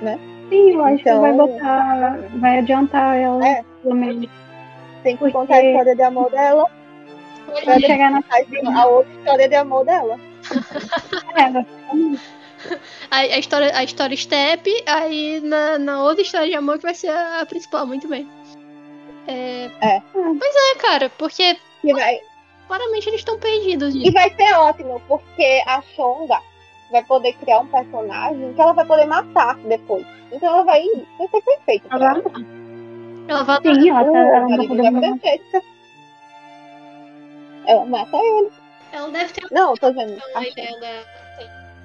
né? 0.00 0.18
Sim, 0.48 0.70
eu 0.72 0.82
acho 0.82 0.96
que 1.02 1.08
Então- 1.10 1.20
vai 1.20 1.32
botar. 1.34 2.18
Vai 2.36 2.58
adiantar 2.60 3.16
ela 3.18 3.46
É. 3.46 3.62
pelo 3.82 3.94
menos. 3.94 4.26
Tem 5.02 5.12
que 5.12 5.18
Porque- 5.18 5.32
contar 5.32 5.56
a 5.56 5.64
história 5.64 5.94
de 5.94 6.02
amor 6.02 6.30
dela 6.30 6.66
Vai 7.46 7.62
pra 7.62 7.78
chegar 7.80 8.10
na 8.10 8.22
a 8.80 8.86
outra 8.86 9.12
história 9.12 9.48
de 9.48 9.54
amor 9.54 9.84
dela. 9.84 10.18
Ela. 11.36 11.66
A, 13.10 13.16
a 13.20 13.38
história, 13.38 13.74
a 13.74 13.82
história 13.82 14.14
step, 14.14 14.70
aí 14.86 15.40
na, 15.40 15.78
na 15.78 16.02
outra 16.04 16.20
história 16.20 16.46
de 16.46 16.54
amor 16.54 16.76
que 16.76 16.82
vai 16.84 16.94
ser 16.94 17.08
a, 17.08 17.40
a 17.40 17.46
principal, 17.46 17.86
muito 17.86 18.06
bem. 18.06 18.28
É, 19.26 19.70
É. 19.80 20.02
Pois 20.12 20.54
é, 20.54 20.78
cara, 20.78 21.08
porque 21.16 21.56
E 21.82 21.92
vai, 21.94 22.20
claramente 22.68 23.08
eles 23.08 23.20
estão 23.20 23.38
perdidos. 23.38 23.94
e 23.94 24.10
vai 24.10 24.28
ser 24.34 24.52
ótimo, 24.56 25.00
porque 25.08 25.62
a 25.66 25.80
Shonda 25.96 26.38
vai 26.92 27.02
poder 27.04 27.32
criar 27.34 27.60
um 27.60 27.66
personagem 27.66 28.52
que 28.52 28.60
ela 28.60 28.74
vai 28.74 28.84
poder 28.84 29.06
matar 29.06 29.56
depois. 29.60 30.06
Então 30.30 30.46
ela 30.46 30.64
vai, 30.64 30.84
vai 31.16 31.28
ser 31.28 31.40
perfeito. 31.40 31.86
Ela 31.90 32.10
ela. 32.10 32.22
Ela 33.26 33.42
vai 33.42 33.58
Sim, 33.62 33.88
ela, 33.88 34.04
tá, 34.12 34.18
ela 34.18 34.66
poder 34.68 34.82
da 34.82 34.90
mudar. 34.90 35.08
Francesca. 35.08 35.62
Ela 37.66 37.84
mata 37.86 38.16
ele. 38.18 38.50
Ela 38.92 39.08
deve 39.10 39.32
ter 39.32 39.46
Não, 39.50 39.74
tô 39.74 39.86
adorando 39.86 40.20
a 40.34 40.46
ideia 40.46 40.80
da, 40.80 41.02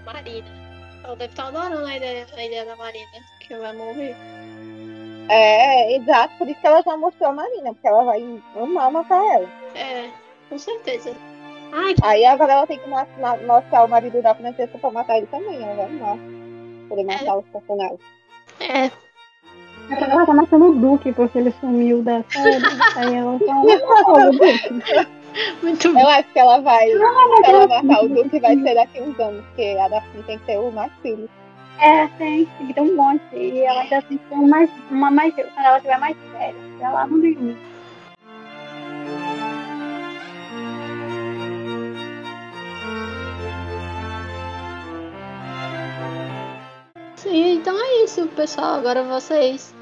Marina. 0.06 0.48
Ela 1.04 1.16
deve 1.16 1.32
estar 1.32 1.48
adorando 1.48 1.86
a 1.86 1.96
ideia, 1.98 2.26
a 2.36 2.46
ideia 2.46 2.66
da 2.66 2.76
Marina, 2.76 3.12
que 3.40 3.56
vai 3.56 3.74
morrer. 3.74 4.16
É, 5.30 5.96
exato. 5.96 6.36
Por 6.38 6.48
isso 6.48 6.60
que 6.60 6.68
ela 6.68 6.82
já 6.82 6.98
mostrou 6.98 7.30
a 7.30 7.34
Marina, 7.34 7.74
porque 7.74 7.88
ela 7.88 8.04
vai 8.04 8.42
amar 8.56 8.92
matar 8.92 9.24
ela. 9.24 9.50
É, 9.76 10.10
com 10.50 10.58
certeza. 10.58 11.16
Ai, 11.72 11.94
que 11.94 12.06
Aí 12.06 12.26
agora 12.26 12.54
ela 12.54 12.68
tem 12.68 12.80
que 12.80 12.88
mostrar 12.88 13.84
o 13.84 13.88
marido 13.88 14.22
da 14.22 14.36
Francesca 14.36 14.78
pra 14.78 14.92
matar 14.92 15.18
ele 15.18 15.28
também. 15.28 15.62
Ela 15.62 15.76
vai 15.76 15.86
amar. 15.86 16.18
Poder 16.90 17.04
matar 17.04 17.38
os 17.38 17.46
personagens. 17.48 18.00
é. 18.60 18.92
Ela 19.88 20.26
tá 20.26 20.34
matando 20.34 20.66
o 20.72 20.76
Duque 20.76 21.14
porque 21.14 21.38
ele 21.38 21.54
sumiu 21.60 22.02
da 22.02 22.24
série. 22.30 22.66
Aí 22.96 23.16
ela 23.16 23.38
tá 23.40 23.54
matando 23.54 24.30
o 24.30 24.32
Duque. 24.32 25.15
Muito 25.62 25.94
bom. 25.94 26.00
Eu 26.00 26.08
acho 26.08 26.32
que 26.32 26.40
ela 26.40 26.60
vai. 26.62 26.88
Se 26.88 26.96
ela 26.96 27.68
matar 27.68 28.04
o 28.04 28.10
Duque, 28.10 28.40
vai 28.40 28.58
ser 28.58 28.76
daqui 28.76 29.02
uns 29.02 29.20
anos, 29.20 29.44
porque 29.46 29.78
a 29.80 29.88
Daphne 29.88 30.24
tem 30.24 30.40
que 30.40 30.46
ter 30.46 30.58
o 30.58 30.72
mais 30.72 30.92
filho. 31.02 31.30
É, 31.80 32.08
tem, 32.18 32.46
tem 32.46 32.68
que 32.68 32.74
ter 32.74 32.82
um 32.82 32.96
monte. 32.96 33.24
E 33.36 33.60
ela 33.60 33.82
ainda 33.82 34.02
tem 34.04 34.18
que 34.18 34.26
ter 34.26 34.36
um 34.36 34.48
mais, 34.48 34.70
uma 34.90 35.12
mais. 35.12 35.34
Quando 35.36 35.52
ela 35.58 35.80
tiver 35.80 36.00
mais 36.00 36.16
séria. 36.32 36.56
Ela 36.80 37.08
não 37.08 37.22
tem. 37.22 37.58
Sim, 47.18 47.56
então 47.56 47.78
é 47.78 48.04
isso, 48.04 48.28
pessoal. 48.28 48.76
Agora 48.76 49.04
vocês, 49.04 49.76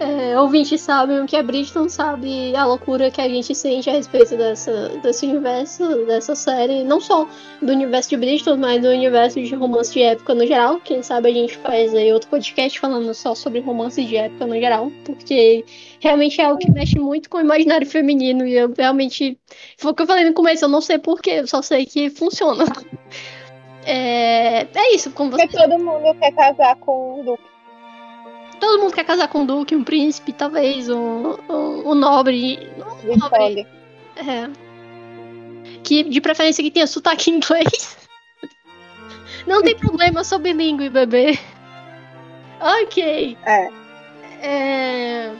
é, 0.00 0.38
ouvintes, 0.38 0.80
sabem 0.80 1.20
o 1.20 1.26
que 1.26 1.34
a 1.34 1.42
Bridgeton 1.42 1.88
sabe, 1.88 2.54
a 2.54 2.64
loucura 2.64 3.10
que 3.10 3.20
a 3.20 3.28
gente 3.28 3.54
sente 3.54 3.90
a 3.90 3.94
respeito 3.94 4.36
dessa, 4.36 4.90
desse 5.02 5.26
universo, 5.26 6.06
dessa 6.06 6.34
série. 6.34 6.84
Não 6.84 7.00
só 7.00 7.28
do 7.60 7.72
universo 7.72 8.10
de 8.10 8.16
Bridgeton, 8.16 8.56
mas 8.56 8.80
do 8.80 8.88
universo 8.88 9.42
de 9.42 9.54
romance 9.54 9.92
de 9.92 10.02
época 10.02 10.34
no 10.34 10.46
geral. 10.46 10.80
Quem 10.80 11.02
sabe 11.02 11.30
a 11.30 11.32
gente 11.32 11.56
faz 11.56 11.94
aí 11.94 12.12
outro 12.12 12.28
podcast 12.30 12.78
falando 12.78 13.12
só 13.12 13.34
sobre 13.34 13.60
romance 13.60 14.04
de 14.04 14.16
época 14.16 14.46
no 14.46 14.54
geral, 14.54 14.92
porque 15.04 15.64
realmente 16.00 16.40
é 16.40 16.44
algo 16.44 16.58
que 16.58 16.70
mexe 16.70 16.98
muito 16.98 17.28
com 17.28 17.38
o 17.38 17.40
imaginário 17.40 17.86
feminino. 17.86 18.46
E 18.46 18.54
eu 18.54 18.72
realmente. 18.76 19.36
Foi 19.76 19.90
o 19.90 19.94
que 19.94 20.02
eu 20.02 20.06
falei 20.06 20.24
no 20.24 20.34
começo, 20.34 20.64
eu 20.64 20.68
não 20.68 20.80
sei 20.80 20.98
porquê, 20.98 21.40
eu 21.40 21.46
só 21.46 21.60
sei 21.60 21.86
que 21.86 22.10
funciona. 22.10 22.64
É, 23.90 24.66
é 24.74 24.94
isso, 24.94 25.10
como 25.12 25.30
você 25.30 25.46
Porque 25.46 25.56
todo 25.56 25.82
mundo 25.82 26.14
quer 26.20 26.30
casar 26.34 26.76
com 26.76 27.20
o 27.20 27.24
Duque. 27.24 27.57
Todo 28.60 28.80
mundo 28.80 28.92
quer 28.92 29.04
casar 29.04 29.28
com 29.28 29.40
um 29.40 29.46
duque, 29.46 29.76
um 29.76 29.84
príncipe, 29.84 30.32
talvez, 30.32 30.88
um, 30.88 31.36
um, 31.48 31.90
um 31.90 31.94
nobre. 31.94 32.68
Um 33.04 33.16
nobre 33.16 33.66
é. 34.16 34.50
Que 35.82 36.02
de 36.02 36.20
preferência 36.20 36.62
que 36.62 36.70
tenha 36.70 36.86
sotaque 36.86 37.30
inglês. 37.30 37.96
Não 39.46 39.62
tem 39.62 39.76
problema, 39.76 40.20
eu 40.20 40.24
sou 40.24 40.38
bilíngue, 40.38 40.88
bebê. 40.88 41.38
Ok. 42.60 43.36
É. 43.46 43.70
É, 44.40 45.32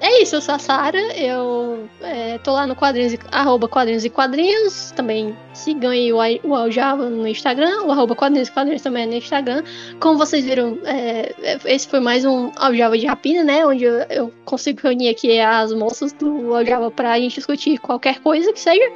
é 0.00 0.22
isso, 0.22 0.36
eu 0.36 0.40
sou 0.40 0.54
a 0.54 0.58
Sara. 0.58 0.98
Eu 1.16 1.88
é, 2.00 2.38
tô 2.38 2.52
lá 2.52 2.66
no 2.66 2.74
quadrinhos, 2.74 3.16
arroba 3.30 3.68
quadrinhos 3.68 4.04
e 4.04 4.10
quadrinhos. 4.10 4.90
Também 4.92 5.36
sigam 5.52 5.90
aí 5.90 6.10
o, 6.10 6.18
o 6.48 6.54
Aljava 6.54 7.10
no 7.10 7.26
Instagram. 7.26 7.82
O 7.82 7.92
arroba 7.92 8.16
quadrinhos 8.16 8.48
e 8.48 8.52
quadrinhos 8.52 8.82
também 8.82 9.02
é 9.02 9.06
no 9.06 9.14
Instagram. 9.14 9.62
Como 10.00 10.16
vocês 10.16 10.44
viram, 10.44 10.78
é, 10.84 11.34
é, 11.42 11.58
esse 11.66 11.86
foi 11.86 12.00
mais 12.00 12.24
um 12.24 12.50
Aljava 12.56 12.96
de 12.96 13.06
Rapina, 13.06 13.44
né? 13.44 13.66
Onde 13.66 13.84
eu, 13.84 13.94
eu 14.08 14.32
consigo 14.46 14.80
reunir 14.82 15.10
aqui 15.10 15.38
as 15.38 15.72
moças 15.74 16.12
do 16.12 16.54
Aljava 16.54 16.90
pra 16.90 17.18
gente 17.18 17.34
discutir 17.34 17.78
qualquer 17.78 18.20
coisa 18.20 18.52
que 18.52 18.60
seja. 18.60 18.90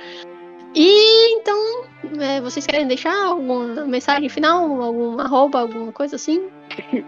E 0.74 1.34
então, 1.34 1.84
é, 2.18 2.40
vocês 2.40 2.66
querem 2.66 2.88
deixar 2.88 3.14
alguma 3.26 3.84
mensagem 3.84 4.28
final? 4.28 4.82
Algum 4.82 5.20
arroba, 5.20 5.60
alguma 5.60 5.92
coisa 5.92 6.16
assim? 6.16 6.48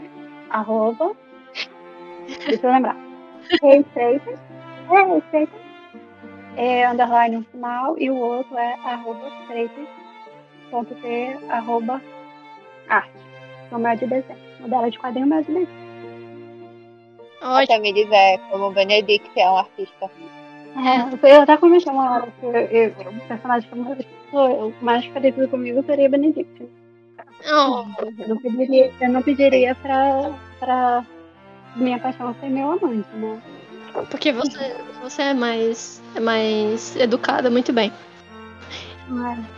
Arroba. 0.51 1.12
Deixa 2.47 2.66
eu 2.66 2.73
lembrar. 2.73 3.06
Receitas. 3.51 4.39
É, 4.90 5.02
receitas. 5.02 5.60
É 6.56 6.89
underline 6.89 7.36
no 7.36 7.44
final. 7.44 7.98
E 7.98 8.10
o 8.10 8.16
outro 8.16 8.56
é 8.56 8.74
arroba 8.85 9.31
freitas.t 9.47 11.39
arroba 11.48 12.02
arte. 12.89 13.10
O 13.70 13.78
meu 13.78 13.90
é 13.90 13.97
de 13.97 14.06
desenho. 14.06 14.39
O 14.64 14.68
dela 14.68 14.86
é 14.86 14.90
de 14.90 14.98
quadrinho, 14.98 15.35
é 15.35 15.43
de 15.43 15.47
desenho. 15.47 15.86
Ótimo. 17.43 17.62
Até 17.62 17.78
me 17.78 17.93
dizer 17.93 18.40
como 18.51 18.68
o 18.68 18.73
Benedict 18.73 19.31
é 19.39 19.51
um 19.51 19.59
artista. 19.59 20.10
É, 20.77 21.35
eu 21.35 21.43
até 21.43 21.56
comentei 21.56 21.93
uma 21.93 22.14
hora 22.14 22.28
que 22.39 22.44
eu, 22.44 22.52
eu, 22.52 22.90
o 22.90 23.20
personagem 23.28 23.68
que 23.68 23.74
eu 23.74 23.82
mais, 23.82 23.98
eu 24.32 24.74
mais 24.82 25.06
parecido 25.09 25.48
comigo 25.48 25.82
seria 25.85 26.09
Benedict. 26.09 26.68
Oh. 27.47 27.85
Eu 28.18 28.28
não 28.28 28.36
pediria, 28.39 28.93
eu 29.01 29.09
não 29.10 29.23
pediria 29.23 29.74
pra, 29.77 30.32
pra 30.59 31.05
minha 31.77 31.98
paixão 31.98 32.35
ser 32.40 32.48
meu 32.48 32.73
amante, 32.73 33.09
né? 33.15 33.40
Porque 34.11 34.32
você, 34.32 34.77
você 35.03 35.23
é 35.23 35.35
mais 35.35 36.03
é 36.15 36.20
mais 36.20 36.97
educada, 36.97 37.51
muito 37.51 37.73
bem. 37.73 37.93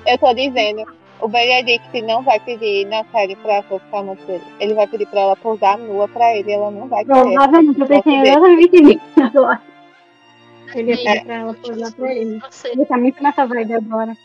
Eu 0.07 0.19
tô 0.19 0.33
dizendo, 0.35 0.85
o 1.21 1.29
Benedict 1.29 2.03
não 2.03 2.23
vai 2.23 2.39
pedir 2.41 2.87
na 2.87 3.05
série 3.07 3.35
pra 3.37 3.55
ela 3.55 3.63
ficar 3.63 3.99
amante 3.99 4.23
dele. 4.25 4.45
Ele 4.61 4.75
vai 4.75 4.87
pedir 4.87 5.07
pra 5.07 5.21
ela 5.21 5.37
pousar 5.37 5.79
nua 5.79 6.07
pra 6.09 6.37
ele, 6.37 6.53
ela 6.53 6.71
não 6.71 6.87
vai 6.87 7.05
querer. 7.05 7.23
provavelmente 7.23 7.81
eu 7.81 7.87
pensei 7.87 8.21
exatamente 8.21 8.81
nisso 8.81 9.03
agora. 9.17 9.63
Ele 10.75 10.91
ia 10.91 10.97
Sim. 10.97 11.05
pedir 11.05 11.25
pra 11.25 11.35
ela 11.35 11.55
posar 11.55 11.93
pra 11.93 12.15
ele. 12.15 12.41
Ele 12.65 12.85
tá 12.85 12.99
muito 12.99 13.23
nessa 13.23 13.47
vibe 13.47 13.75
agora. 13.75 14.17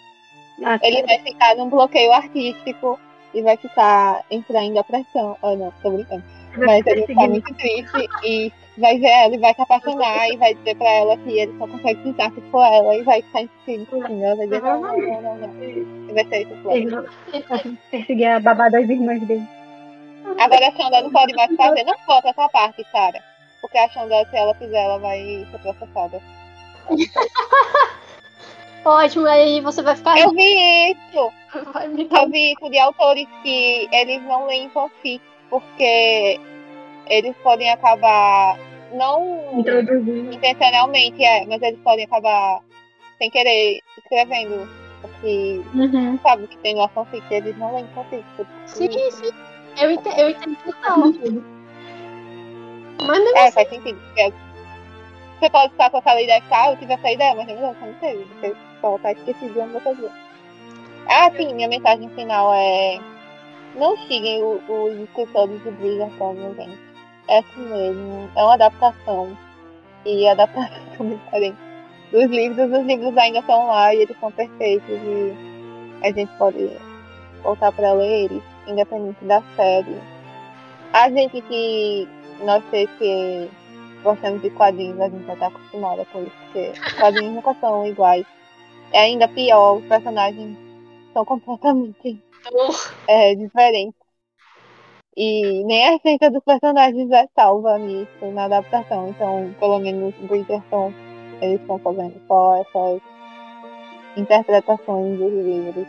Ah, 0.64 0.80
Ele 0.84 1.04
vai 1.04 1.20
ficar 1.20 1.56
num 1.56 1.70
bloqueio 1.70 2.12
artístico 2.12 3.00
e 3.34 3.42
vai 3.42 3.58
ficar 3.58 4.24
entrar 4.30 4.64
em 4.64 4.74
depressão. 4.74 5.38
Ah, 5.42 5.56
não, 5.56 5.74
tô 5.82 5.90
brincando. 5.92 6.24
Mas 6.58 6.86
ele 6.86 7.00
vai 7.02 7.08
ficar 7.08 7.28
muito 7.30 7.54
triste 7.56 8.10
e 8.24 8.52
vai 8.78 8.98
ver 9.00 9.08
ela 9.08 9.36
e 9.36 9.38
vai 9.38 9.54
se 9.54 9.62
apaixonar 9.62 10.30
e 10.30 10.38
vai 10.38 10.54
dizer 10.56 10.76
pra 10.76 10.90
ela 10.90 11.18
que 11.18 11.40
ele 11.40 11.58
só 11.58 11.68
consegue 11.68 12.04
ficar 12.04 12.32
se 12.32 12.42
for 12.52 12.64
ela 12.64 12.96
e 12.96 13.04
vai 13.04 13.22
ficar 13.22 13.42
insistindo 13.42 13.86
por 13.88 14.10
mim. 14.10 14.24
Ela 14.24 14.36
vai 14.36 14.46
dizer, 14.46 14.62
não, 14.62 14.82
não, 14.82 14.98
não, 14.98 15.22
não, 15.22 15.38
não. 15.38 15.64
E 15.64 16.14
vai 16.14 16.26
ser 16.26 16.42
isso. 16.42 16.54
o 16.54 16.62
plano. 16.64 17.08
Ele 17.34 17.78
perseguir 17.92 18.28
a 18.28 18.40
babá 18.40 18.70
das 18.70 18.90
irmãs 18.90 19.22
dele. 19.24 19.48
Agora 20.40 20.68
a 20.68 20.72
Xanda 20.72 21.02
não 21.02 21.12
pode 21.12 21.36
mais 21.36 21.56
fazer. 21.56 21.84
Não 21.84 21.98
falta 22.06 22.30
essa 22.30 22.50
parte, 22.50 22.84
cara. 22.92 23.22
Porque 23.62 23.78
a 23.78 23.90
Xanda, 23.90 24.26
se 24.30 24.36
ela 24.36 24.54
fizer, 24.56 24.84
ela 24.84 24.98
vai 25.00 25.48
ser 25.52 25.60
processada. 25.60 26.22
Ótimo, 28.86 29.26
aí 29.28 29.62
você 29.62 29.82
vai 29.82 29.96
ficar. 29.96 30.20
Eu 30.20 30.32
vi 30.32 30.92
isso! 30.92 31.32
Vai 31.72 31.88
me 31.88 32.06
dar 32.06 32.24
Eu 32.24 32.30
vi 32.30 32.54
isso 32.54 32.70
de 32.70 32.80
autores 32.80 33.28
que 33.44 33.88
eles 33.92 34.22
não 34.24 34.48
leem 34.48 34.70
fanfic, 34.72 35.22
porque 35.54 36.40
eles 37.08 37.36
podem 37.44 37.70
acabar 37.70 38.58
não 38.92 39.60
Introduzindo. 39.60 40.34
intencionalmente, 40.34 41.24
é, 41.24 41.46
mas 41.46 41.62
eles 41.62 41.80
podem 41.82 42.06
acabar 42.06 42.60
sem 43.20 43.30
querer 43.30 43.80
escrevendo. 44.00 44.68
Porque 45.02 45.62
Uhum. 45.76 46.18
sabe 46.24 46.48
que 46.48 46.58
tem 46.60 46.74
uma 46.76 46.88
fanfic, 46.90 47.24
eles 47.30 47.56
não 47.58 47.72
leem 47.76 47.88
fanfic. 47.94 48.24
Sim, 48.66 48.90
sim. 49.12 49.30
Eu 49.80 49.92
entendo, 49.92 50.18
eu 50.20 50.30
entendo 50.32 50.58
total. 50.66 50.98
Mas 53.00 53.20
mesmo 53.20 53.38
É, 53.38 53.52
faz 53.52 53.70
sentido. 53.70 54.00
Você 55.40 55.50
pode 55.52 55.72
estar 55.74 55.90
com 55.92 55.98
aquela 55.98 56.22
ideia 56.22 56.42
ah, 56.50 56.72
eu 56.72 56.78
tive 56.78 56.94
essa 56.94 57.12
ideia, 57.12 57.36
mas 57.36 57.46
verdade 57.46 57.78
você 57.80 57.86
não 57.86 57.94
teve. 57.96 58.26
Você 58.40 58.56
só 58.82 58.98
tá 59.00 59.12
esquecido 59.12 59.54
de 59.54 59.60
onde 59.60 59.74
você 59.74 59.94
viu. 59.94 60.10
Ah, 61.10 61.30
sim, 61.36 61.54
minha 61.54 61.68
mensagem 61.68 62.10
final 62.10 62.54
é. 62.54 63.13
Não 63.76 63.96
o- 64.44 64.62
os 64.68 65.00
escritores 65.00 65.64
de 65.64 65.72
Bridgerton, 65.72 66.36
gente. 66.56 66.80
É 67.28 67.40
assim 67.40 67.62
mesmo. 67.70 68.30
É 68.36 68.44
uma 68.44 68.54
adaptação. 68.54 69.38
E 70.06 70.28
adaptação 70.28 70.70
é 71.00 71.16
diferente 71.16 71.58
dos 72.12 72.26
livros. 72.26 72.72
Os 72.72 72.86
livros 72.86 73.18
ainda 73.18 73.40
estão 73.40 73.68
lá 73.68 73.94
e 73.96 74.02
eles 74.02 74.20
são 74.20 74.32
perfeitos. 74.32 74.90
E 74.90 75.34
a 76.04 76.12
gente 76.12 76.32
pode 76.38 76.70
voltar 77.42 77.72
pra 77.72 77.94
ler 77.94 78.26
eles, 78.26 78.44
independente 78.68 79.24
da 79.26 79.42
série. 79.56 79.98
A 80.92 81.10
gente 81.10 81.42
que. 81.42 82.08
Nós 82.44 82.64
três 82.72 82.90
que 82.98 83.50
gostamos 84.04 84.42
de 84.42 84.50
quadrinhos, 84.50 85.00
a 85.00 85.08
gente 85.08 85.26
já 85.26 85.36
tá 85.36 85.48
acostumada 85.48 86.04
com 86.12 86.24
isso, 86.24 86.32
porque 86.46 86.74
quadrinhos 87.00 87.36
nunca 87.36 87.54
são 87.62 87.86
iguais. 87.86 88.26
É 88.92 89.00
ainda 89.02 89.28
pior, 89.30 89.78
os 89.78 89.86
personagens 89.86 90.58
são 91.14 91.24
completamente 91.26 92.22
é, 93.08 93.36
diferentes. 93.36 94.04
E 95.16 95.64
nem 95.66 95.90
a 95.90 95.96
essência 95.96 96.32
dos 96.32 96.44
personagens 96.44 97.12
é 97.12 97.28
salva 97.36 97.78
nisso, 97.78 98.26
na 98.34 98.46
adaptação. 98.46 99.10
Então, 99.10 99.56
pelo 99.60 99.80
menos 99.80 100.14
Bridgerton, 100.16 100.92
eles 101.42 101.62
estão 101.62 101.78
fazendo 101.80 102.20
só 102.28 102.56
essas 102.62 103.02
interpretações 104.18 105.20
dos 105.20 105.32
livros. 105.32 105.88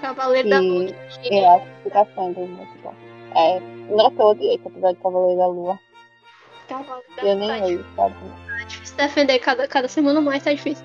Cavaleiro 0.00 0.48
da 0.48 0.60
Lua. 0.60 0.86
Eu 1.30 1.50
acho 1.50 1.66
que 1.82 1.90
tá 1.90 2.06
sendo 2.14 2.40
muito 2.40 2.82
bom. 2.82 2.94
É, 3.36 3.60
nossa, 3.90 4.16
eu 4.18 4.26
odiei 4.26 4.54
esse 4.56 4.66
episódio 4.66 4.96
de 4.96 5.02
Cavaleiro 5.02 5.38
da 5.38 5.46
Lua. 5.46 5.80
Cavaleiro 6.68 7.16
da 7.16 7.22
Eu 7.22 7.36
Lua. 7.36 7.46
nem 7.46 7.62
leio, 7.62 7.86
sabe? 7.94 8.14
Tá 8.48 8.64
difícil 8.64 8.96
defender 8.96 9.38
cada, 9.38 9.68
cada 9.68 9.88
semana 9.88 10.20
mais, 10.20 10.42
tá 10.42 10.52
difícil. 10.52 10.84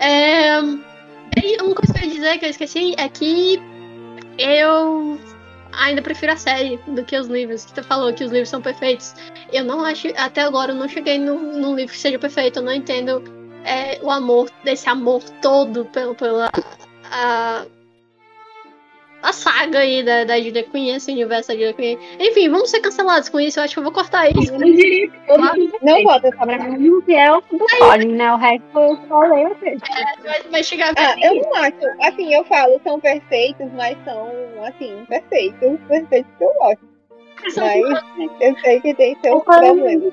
É, 0.00 0.58
e 1.42 1.62
uma 1.62 1.74
coisa 1.74 1.92
que 1.92 2.00
eu 2.00 2.04
ia 2.04 2.14
dizer 2.14 2.38
que 2.38 2.44
eu 2.44 2.50
esqueci 2.50 2.94
é 2.98 3.08
que 3.08 3.58
eu 4.38 5.18
ainda 5.72 6.00
prefiro 6.02 6.32
a 6.32 6.36
série 6.36 6.78
do 6.86 7.04
que 7.04 7.16
os 7.16 7.26
livros. 7.26 7.64
Que 7.64 7.74
tu 7.74 7.82
falou 7.82 8.12
que 8.12 8.24
os 8.24 8.30
livros 8.30 8.48
são 8.48 8.60
perfeitos. 8.60 9.14
Eu 9.52 9.64
não 9.64 9.84
acho, 9.84 10.08
até 10.16 10.42
agora 10.42 10.72
eu 10.72 10.76
não 10.76 10.88
cheguei 10.88 11.18
num, 11.18 11.58
num 11.58 11.74
livro 11.74 11.92
que 11.92 12.00
seja 12.00 12.18
perfeito. 12.18 12.58
Eu 12.58 12.62
não 12.62 12.72
entendo 12.72 13.22
é, 13.64 13.98
o 14.02 14.10
amor, 14.10 14.50
desse 14.64 14.88
amor 14.88 15.22
todo 15.42 15.84
pelo, 15.86 16.14
pela 16.14 16.50
a, 17.10 17.66
a 19.22 19.32
saga 19.32 19.80
aí 19.80 20.02
da, 20.02 20.24
da 20.24 20.38
Julia 20.40 20.62
Quinn, 20.62 20.94
esse 20.94 21.10
universo 21.10 21.48
da 21.48 21.54
Julia 21.54 21.72
Quinn. 21.72 21.98
Enfim, 22.20 22.48
vamos 22.48 22.70
ser 22.70 22.80
cancelados 22.80 23.28
com 23.28 23.40
isso. 23.40 23.58
Eu 23.58 23.64
acho 23.64 23.74
que 23.74 23.78
eu 23.78 23.84
vou 23.84 23.92
cortar 23.92 24.30
isso. 24.30 24.52
Eu 24.52 24.58
não 24.60 24.66
diria 24.72 25.08
que 25.10 25.26
todos 25.26 25.46
são 25.46 25.78
Não 25.82 26.20
Pra 26.30 26.58
mim, 26.58 26.90
o 26.90 27.02
que 27.02 27.14
é 27.14 27.32
o 27.32 27.42
Colin, 27.42 28.12
né? 28.12 28.32
O 28.32 28.36
resto 28.36 28.64
eu 28.74 28.98
só 29.08 29.20
leio 29.20 29.48
assim. 29.48 29.76
Vai, 30.22 30.42
vai 30.50 30.62
chegar 30.62 30.92
Ah, 30.96 31.14
eu 31.20 31.34
não 31.34 31.54
acho. 31.56 31.74
Assim, 32.02 32.32
eu 32.32 32.44
falo, 32.44 32.80
são 32.84 33.00
perfeitos, 33.00 33.66
mas 33.72 33.96
são, 34.04 34.30
assim, 34.64 35.04
perfeitos. 35.08 35.78
Perfeitos 35.88 36.32
que 36.38 36.44
eu 36.44 36.54
gosto. 36.54 36.98
Mas 37.56 38.02
eu 38.40 38.58
sei 38.60 38.80
que 38.80 38.94
tem 38.94 39.16
seus 39.22 39.42
problemas. 39.44 40.12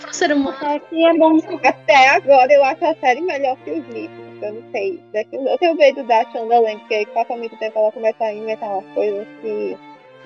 pro 0.00 0.14
ser 0.14 0.32
humano. 0.32 0.56
é 0.62 1.66
é. 1.66 1.68
Até 1.68 2.08
agora 2.10 2.52
eu 2.52 2.64
acho 2.64 2.84
a 2.84 2.94
série 2.96 3.20
melhor 3.20 3.56
que 3.64 3.72
os 3.72 3.86
livros. 3.88 4.27
Eu 4.40 4.52
não 4.54 4.70
sei. 4.70 5.00
Eu 5.12 5.58
tenho 5.58 5.74
medo 5.74 6.02
da 6.04 6.24
Shonda 6.30 6.60
Land, 6.60 6.78
porque 6.80 7.06
passa 7.12 7.36
muito 7.36 7.56
tempo 7.58 7.78
ela 7.78 7.92
começa 7.92 8.24
a 8.24 8.32
inventar 8.32 8.70
umas 8.70 8.86
coisas 8.94 9.26
que 9.42 9.76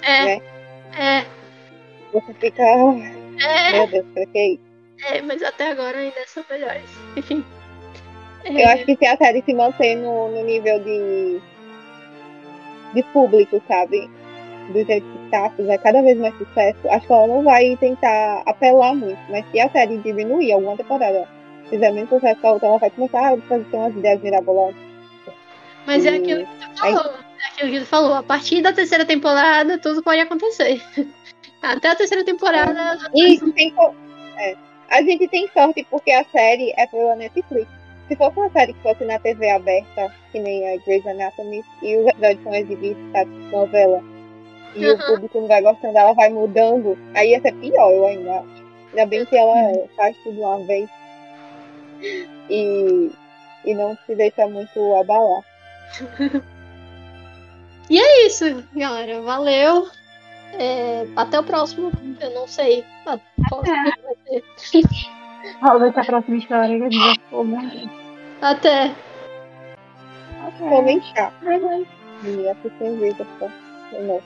É, 0.03 0.25
Né? 0.25 0.43
é, 0.99 1.25
você 2.13 2.35
fica. 2.35 2.63
"Ah, 2.63 3.69
é. 3.69 3.73
Meu 3.73 3.87
Deus, 3.87 4.07
pra 4.13 4.27
que 4.27 4.39
isso? 4.49 4.61
É, 5.15 5.23
mas 5.23 5.43
até 5.43 5.69
agora 5.71 5.99
ainda 5.99 6.27
são 6.27 6.45
melhores. 6.51 6.85
Enfim. 7.17 7.45
Eu 8.45 8.59
É, 8.59 8.65
acho 8.73 8.85
que 8.85 8.97
se 8.97 9.07
a 9.07 9.17
série 9.17 9.43
se 9.43 9.55
manter 9.55 9.95
no, 9.97 10.29
no 10.29 10.45
nível 10.45 10.79
de. 10.81 11.41
de 12.95 13.03
público, 13.13 13.63
sabe? 13.69 14.11
Do 14.73 14.85
jeito 14.85 15.07
que 15.07 15.31
tá, 15.31 15.51
fizer 15.51 15.79
cada 15.79 16.03
vez 16.03 16.19
mais 16.19 16.35
sucesso, 16.37 16.79
acho 16.89 17.07
que 17.07 17.13
ela 17.13 17.27
não 17.27 17.43
vai 17.43 17.77
tentar 17.79 18.43
apelar 18.47 18.95
muito. 18.95 19.19
Mas 19.31 19.45
se 19.51 19.61
a 19.61 19.69
série 19.71 19.99
diminuir 19.99 20.53
alguma 20.53 20.77
temporada, 20.77 21.29
fizer 21.73 21.91
menos 21.93 22.13
a 22.13 22.51
outra, 22.53 22.69
ela 22.69 22.79
vai 22.79 22.91
começar 22.91 23.33
a 23.33 23.37
fazer 23.43 23.67
umas 23.73 23.95
ideias 23.97 24.21
mirabolantes. 24.21 24.81
mas 25.87 26.05
é 26.07 26.13
E- 26.13 26.17
aquilo 26.19 26.47
que 26.47 26.57
tu 26.67 26.79
falou. 26.79 27.13
É 27.15 27.47
aquilo 27.49 27.71
que 27.73 27.81
tu 27.81 27.87
falou. 27.87 28.15
A 28.15 28.23
partir 28.23 28.61
da 28.63 28.73
terceira 28.73 29.05
temporada, 29.05 29.79
tudo 29.79 30.03
pode 30.03 30.21
acontecer. 30.21 30.81
Até 31.63 31.89
a 31.91 31.95
terceira 31.97 32.25
temporada. 32.25 32.99
E 33.15 33.39
tem 33.53 33.71
co- 33.73 33.95
é, 34.37 34.55
a 34.91 35.03
gente 35.03 35.27
tem 35.29 35.49
sorte 35.53 35.87
porque 35.91 36.11
a 36.11 36.25
série 36.25 36.73
é 36.77 36.87
pela 36.87 37.17
Netflix. 37.17 37.67
Se 38.09 38.17
fosse 38.17 38.37
uma 38.39 38.51
série 38.51 38.73
que 38.75 38.83
fosse 38.83 39.05
na 39.05 39.19
TV 39.19 39.49
aberta, 39.51 40.13
que 40.31 40.39
nem 40.39 40.75
a 40.75 40.77
Grey's 40.79 41.07
Anatomy, 41.07 41.65
e 41.83 41.97
os 41.97 42.07
episódios 42.09 42.43
são 42.43 42.55
exibidos 42.55 43.03
na 43.13 43.25
novela, 43.25 44.03
e 44.75 44.85
o 44.87 44.93
Uhum. 44.93 44.99
público 45.07 45.41
não 45.41 45.49
vai 45.49 45.63
gostando, 45.63 45.97
ela 45.97 46.13
vai 46.13 46.29
mudando, 46.29 46.99
aí 47.15 47.31
ia 47.31 47.41
ser 47.41 47.53
pior, 47.55 47.91
eu 47.93 48.07
ainda 48.07 48.33
acho. 48.41 48.63
Ainda 48.91 49.07
bem 49.07 49.25
que 49.25 49.37
ela 49.37 49.55
faz 49.97 50.15
tudo 50.25 50.41
uma 50.41 50.59
vez 50.67 50.91
e, 52.51 53.11
e 53.65 53.75
não 53.75 53.97
se 54.07 54.15
deixa 54.15 54.47
muito 54.49 54.95
abalar. 54.97 55.43
E 57.91 57.99
é 58.01 58.27
isso, 58.27 58.65
galera. 58.75 59.21
Valeu. 59.23 59.89
É, 60.59 61.07
até 61.17 61.39
o 61.41 61.45
próximo. 61.45 61.91
Eu 62.21 62.31
não 62.31 62.47
sei. 62.47 62.85
A- 63.07 63.19
qual 63.49 63.63
vai 63.63 63.93
ser. 64.27 64.45
Talvez 65.61 65.97
a 65.99 66.05
próxima 66.05 66.37
história 66.37 66.79
já? 66.91 67.15
Até. 68.41 68.95
Comentar 70.59 71.33
e 72.25 72.49
assistir 72.49 72.85
um 72.85 72.99
vídeo, 72.99 73.27
pô. 73.39 73.49
De 73.91 74.03
novo. 74.03 74.23